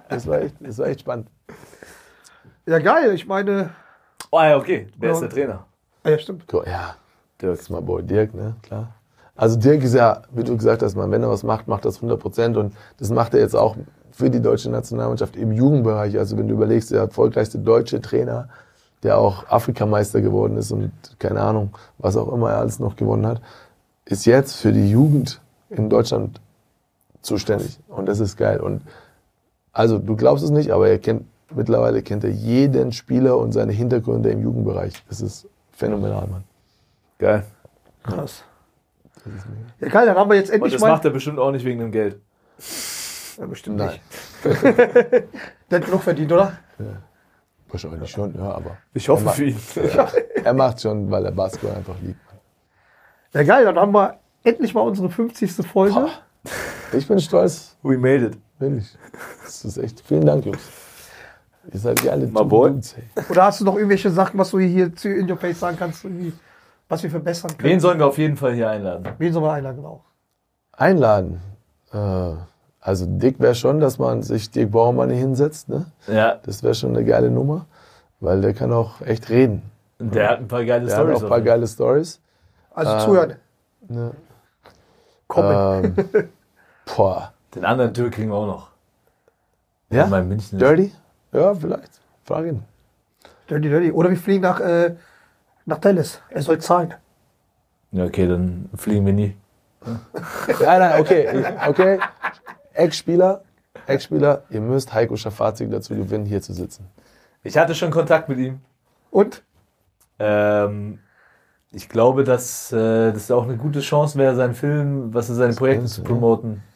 Das 0.09 0.27
war, 0.29 0.41
echt, 0.41 0.55
das 0.61 0.79
war 0.79 0.87
echt 0.87 1.01
spannend. 1.01 1.27
Ja, 2.67 2.79
geil. 2.79 3.15
Ich 3.15 3.27
meine, 3.27 3.71
oh 4.31 4.41
ja, 4.41 4.57
okay. 4.57 4.89
Wer 4.99 5.13
ist 5.13 5.21
der 5.21 5.31
Trainer? 5.31 5.67
ah, 6.03 6.11
ja, 6.11 6.19
stimmt. 6.19 6.45
Cool, 6.53 6.65
Ja, 6.67 6.97
Dirk. 7.41 7.61
Ist 7.61 7.71
mein 7.71 7.85
Boy 7.85 8.03
Dirk, 8.03 8.35
ne? 8.35 8.57
Klar. 8.63 8.95
Also 9.35 9.59
Dirk 9.59 9.83
ist 9.83 9.95
ja, 9.95 10.23
wie 10.31 10.45
du 10.45 10.57
gesagt 10.57 10.83
hast, 10.83 10.97
man, 10.97 11.11
wenn 11.11 11.23
er 11.23 11.29
was 11.29 11.43
macht, 11.43 11.69
macht 11.69 11.85
das 11.85 11.97
100 11.97 12.19
Prozent 12.19 12.57
und 12.57 12.75
das 12.99 13.11
macht 13.11 13.35
er 13.35 13.41
jetzt 13.41 13.55
auch 13.55 13.77
für 14.11 14.31
die 14.31 14.41
deutsche 14.41 14.71
Nationalmannschaft 14.71 15.37
im 15.37 15.53
Jugendbereich. 15.53 16.19
Also 16.19 16.39
wenn 16.39 16.49
du 16.49 16.55
überlegst, 16.55 16.91
der 16.91 17.01
erfolgreichste 17.01 17.59
deutsche 17.59 18.01
Trainer, 18.01 18.49
der 19.03 19.19
auch 19.19 19.47
Afrikameister 19.49 20.23
geworden 20.23 20.57
ist 20.57 20.73
und 20.73 20.91
keine 21.19 21.43
Ahnung, 21.43 21.75
was 21.99 22.17
auch 22.17 22.33
immer 22.33 22.51
er 22.51 22.59
alles 22.59 22.79
noch 22.79 22.97
gewonnen 22.97 23.27
hat, 23.27 23.43
ist 24.07 24.25
jetzt 24.25 24.57
für 24.57 24.73
die 24.73 24.91
Jugend 24.91 25.43
in 25.69 25.91
Deutschland 25.91 26.41
zuständig 27.21 27.79
und 27.89 28.07
das 28.07 28.21
ist 28.21 28.39
geil. 28.39 28.61
Und 28.61 28.83
also 29.73 29.99
du 29.99 30.17
glaubst 30.17 30.45
es 30.45 30.51
nicht, 30.51 30.71
aber 30.71 30.89
er 30.89 30.99
kennt 30.99 31.27
mittlerweile 31.55 32.03
kennt 32.03 32.25
er 32.25 32.31
jeden 32.31 32.93
Spieler 32.93 33.37
und 33.39 33.53
seine 33.53 33.73
Hintergründe 33.73 34.31
im 34.31 34.43
Jugendbereich. 34.43 35.03
Das 35.09 35.21
ist 35.21 35.49
phänomenal, 35.73 36.27
Mann. 36.29 36.45
Geil. 37.19 37.45
Krass. 38.03 38.45
Ja, 39.81 39.89
geil, 39.89 40.07
dann 40.07 40.17
haben 40.17 40.31
wir 40.31 40.37
jetzt 40.37 40.51
Und 40.51 40.57
endlich 40.57 40.75
das 40.75 40.83
mal. 40.83 40.91
macht 40.91 41.05
er 41.05 41.11
bestimmt 41.11 41.39
auch 41.39 41.51
nicht 41.51 41.65
wegen 41.65 41.81
dem 41.81 41.91
Geld. 41.91 42.21
ja, 43.39 43.47
bestimmt 43.47 43.77
Nein. 43.79 43.99
nicht. 44.45 44.63
Der 45.71 45.81
hat 45.81 45.85
genug 45.87 46.03
verdient, 46.03 46.31
oder? 46.33 46.53
Wahrscheinlich 47.69 48.09
schon, 48.11 48.35
ja, 48.37 48.53
aber. 48.53 48.77
Ich 48.95 49.09
hoffe 49.09 49.27
er 49.27 49.33
für 49.33 49.45
ihn. 49.47 49.57
macht, 49.97 50.15
er 50.45 50.53
macht 50.55 50.81
schon, 50.81 51.11
weil 51.11 51.25
er 51.25 51.33
Basketball 51.33 51.77
einfach 51.77 51.97
liebt. 52.01 52.21
Ja, 53.35 53.43
geil, 53.43 53.65
dann 53.65 53.77
haben 53.77 53.93
wir 53.93 54.21
endlich 54.45 54.73
mal 54.73 54.83
unsere 54.83 55.11
50. 55.11 55.53
Folge. 55.67 56.07
Ich 56.93 57.09
bin 57.09 57.19
stolz, 57.19 57.77
We 57.83 57.99
made 57.99 58.27
it. 58.27 58.39
wirklich. 58.61 58.97
Das 59.45 59.65
ist 59.65 59.79
echt. 59.79 60.01
Vielen 60.01 60.25
Dank, 60.25 60.47
Jungs. 60.47 60.61
Ihr 61.73 61.81
seid 61.81 62.03
boy. 62.33 62.71
Dudes, 62.71 62.95
ey. 62.97 63.25
Oder 63.31 63.45
hast 63.45 63.61
du 63.61 63.65
noch 63.65 63.75
irgendwelche 63.77 64.11
Sachen, 64.11 64.39
was 64.39 64.51
du 64.51 64.59
hier 64.59 64.95
zu 64.95 65.09
In 65.09 65.31
Your 65.31 65.37
Face 65.37 65.59
sagen 65.61 65.77
kannst, 65.79 66.05
was 66.89 67.03
wir 67.03 67.11
verbessern 67.11 67.51
können? 67.57 67.71
Wen 67.71 67.81
sollen 67.81 67.99
wir 67.99 68.07
auf 68.07 68.19
jeden 68.19 68.37
Fall 68.37 68.55
hier 68.55 68.71
einladen? 68.71 69.07
Wen 69.19 69.33
soll 69.33 69.43
man 69.43 69.51
einladen, 69.53 69.77
genau? 69.77 70.05
Einladen. 70.73 71.41
Äh, 71.93 72.33
also 72.81 73.07
dick 73.07 73.41
wäre 73.41 73.55
schon, 73.55 73.81
dass 73.81 73.99
man 73.99 74.23
sich 74.23 74.51
Dirk 74.51 74.71
Baumann 74.71 75.11
hier 75.11 75.19
hinsetzt. 75.19 75.69
Ne? 75.69 75.87
Ja, 76.07 76.37
Das 76.45 76.63
wäre 76.63 76.75
schon 76.75 76.91
eine 76.91 77.05
geile 77.05 77.31
Nummer, 77.31 77.67
weil 78.21 78.41
der 78.41 78.55
kann 78.55 78.73
auch 78.73 79.01
echt 79.01 79.29
reden. 79.31 79.63
der 79.99 80.29
hat 80.31 80.39
ein 80.39 80.49
paar 80.49 80.65
geile 80.65 80.87
Der 80.87 80.97
hat 80.97 81.03
Stories. 81.05 81.19
auch 81.19 81.23
ein 81.25 81.29
paar 81.29 81.41
geile 81.41 81.67
Stories. 81.67 82.21
Also 82.75 82.93
Ähm, 82.93 83.01
zuhören. 83.01 83.35
Ne? 83.89 84.11
Kommen. 85.27 85.97
Ähm, 85.97 86.29
boah. 86.97 87.33
Den 87.55 87.65
anderen 87.65 87.93
Dirk 87.93 88.13
kriegen 88.15 88.31
wir 88.31 88.37
auch 88.37 88.47
noch. 88.47 88.69
Ja? 89.91 90.07
Mein 90.07 90.29
München. 90.29 90.59
Dirty? 90.59 90.93
Ja, 91.33 91.55
vielleicht. 91.55 92.01
Frag 92.25 92.47
ihn. 92.47 92.63
Dirty, 93.49 93.69
dirty. 93.69 93.93
Oder 93.93 94.11
wir 94.11 94.17
fliegen 94.17 94.43
nach, 94.43 94.61
äh, 94.61 94.95
nach 95.65 95.79
Dallas. 95.79 96.21
Er 96.31 96.43
soll 96.43 96.59
zahlen. 96.59 96.95
Ja, 97.93 98.05
okay, 98.05 98.27
dann 98.27 98.69
fliegen 98.75 99.07
wir 99.07 99.13
nie. 99.13 99.37
Nein, 100.61 100.81
nein, 100.81 101.01
okay. 101.01 101.45
Okay. 101.69 101.99
Ex-Spieler, 102.73 103.43
Ex-Spieler, 103.87 104.43
ihr 104.51 104.61
müsst 104.61 104.93
Heiko 104.93 105.17
Schafazik 105.17 105.71
dazu 105.71 105.95
gewinnen, 105.95 106.27
hier 106.27 106.43
zu 106.43 106.53
sitzen. 106.53 106.89
Ich 107.43 107.57
hatte 107.57 107.75
schon 107.75 107.91
Kontakt 107.91 108.29
mit 108.29 108.39
ihm. 108.39 108.61
Und? 109.11 109.45
Ähm, 110.19 110.99
ich 111.71 111.89
glaube, 111.89 112.25
dass 112.25 112.73
äh, 112.73 113.13
das 113.13 113.31
auch 113.31 113.45
eine 113.45 113.57
gute 113.57 113.81
Chance 113.81 114.19
wäre, 114.19 114.35
seinen 114.35 114.55
Film, 114.55 115.15
was 115.15 115.31
ist 115.31 115.37
seine 115.37 115.55
Projekte 115.55 115.83
könnte, 115.83 115.93
zu 115.93 116.03
promoten. 116.03 116.63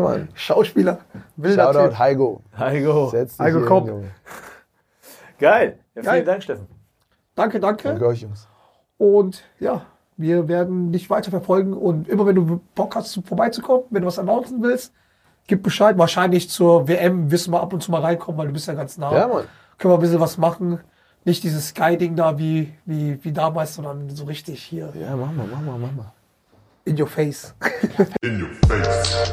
Mann. 0.00 0.28
Schauspieler. 0.34 0.98
Wilder 1.36 1.64
Shoutout 1.72 1.88
Typ. 1.90 1.98
Heiko. 1.98 2.42
Heiko. 2.58 3.08
Setz 3.10 3.32
dich 3.36 3.40
Heiko, 3.40 3.58
hier 3.58 3.66
komm. 3.66 3.84
hin, 3.84 3.94
Junge. 3.94 4.10
Geil. 5.38 5.78
Ja, 5.94 6.02
vielen 6.02 6.04
Geil. 6.04 6.24
Dank, 6.24 6.42
Steffen. 6.42 6.66
Danke, 7.34 7.60
danke. 7.60 7.88
Danke 7.88 8.06
euch, 8.06 8.22
Jungs. 8.22 8.48
Und 8.98 9.44
ja, 9.60 9.82
wir 10.16 10.48
werden 10.48 10.90
dich 10.92 11.08
weiter 11.10 11.30
verfolgen. 11.30 11.72
Und 11.74 12.08
immer 12.08 12.26
wenn 12.26 12.34
du 12.34 12.60
Bock 12.74 12.96
hast, 12.96 13.20
vorbeizukommen, 13.24 13.84
wenn 13.90 14.02
du 14.02 14.08
was 14.08 14.18
announcen 14.18 14.60
willst, 14.62 14.92
gib 15.46 15.62
Bescheid. 15.62 15.96
Wahrscheinlich 15.96 16.50
zur 16.50 16.88
WM 16.88 17.30
wissen 17.30 17.52
wir 17.52 17.60
ab 17.60 17.72
und 17.72 17.82
zu 17.82 17.90
mal 17.92 18.00
reinkommen, 18.00 18.36
weil 18.38 18.48
du 18.48 18.52
bist 18.52 18.66
ja 18.66 18.74
ganz 18.74 18.98
nah. 18.98 19.12
Ja, 19.14 19.28
Mann. 19.28 19.44
Können 19.78 19.92
wir 19.94 19.98
ein 19.98 20.00
bisschen 20.00 20.20
was 20.20 20.36
machen. 20.38 20.80
Nicht 21.24 21.44
dieses 21.44 21.68
Sky-Ding 21.68 22.16
da 22.16 22.38
wie, 22.38 22.72
wie, 22.84 23.22
wie 23.22 23.32
damals, 23.32 23.74
sondern 23.76 24.08
so 24.10 24.24
richtig 24.24 24.62
hier 24.64 24.92
Ja, 24.98 25.14
mach 25.14 25.30
mal, 25.30 25.46
mach 25.46 25.60
mal, 25.60 25.78
mach 25.78 25.92
mal. 25.92 26.12
in 26.84 26.98
your 27.00 27.06
face. 27.06 27.54
In 28.22 28.42
your 28.42 28.48
face. 28.66 29.32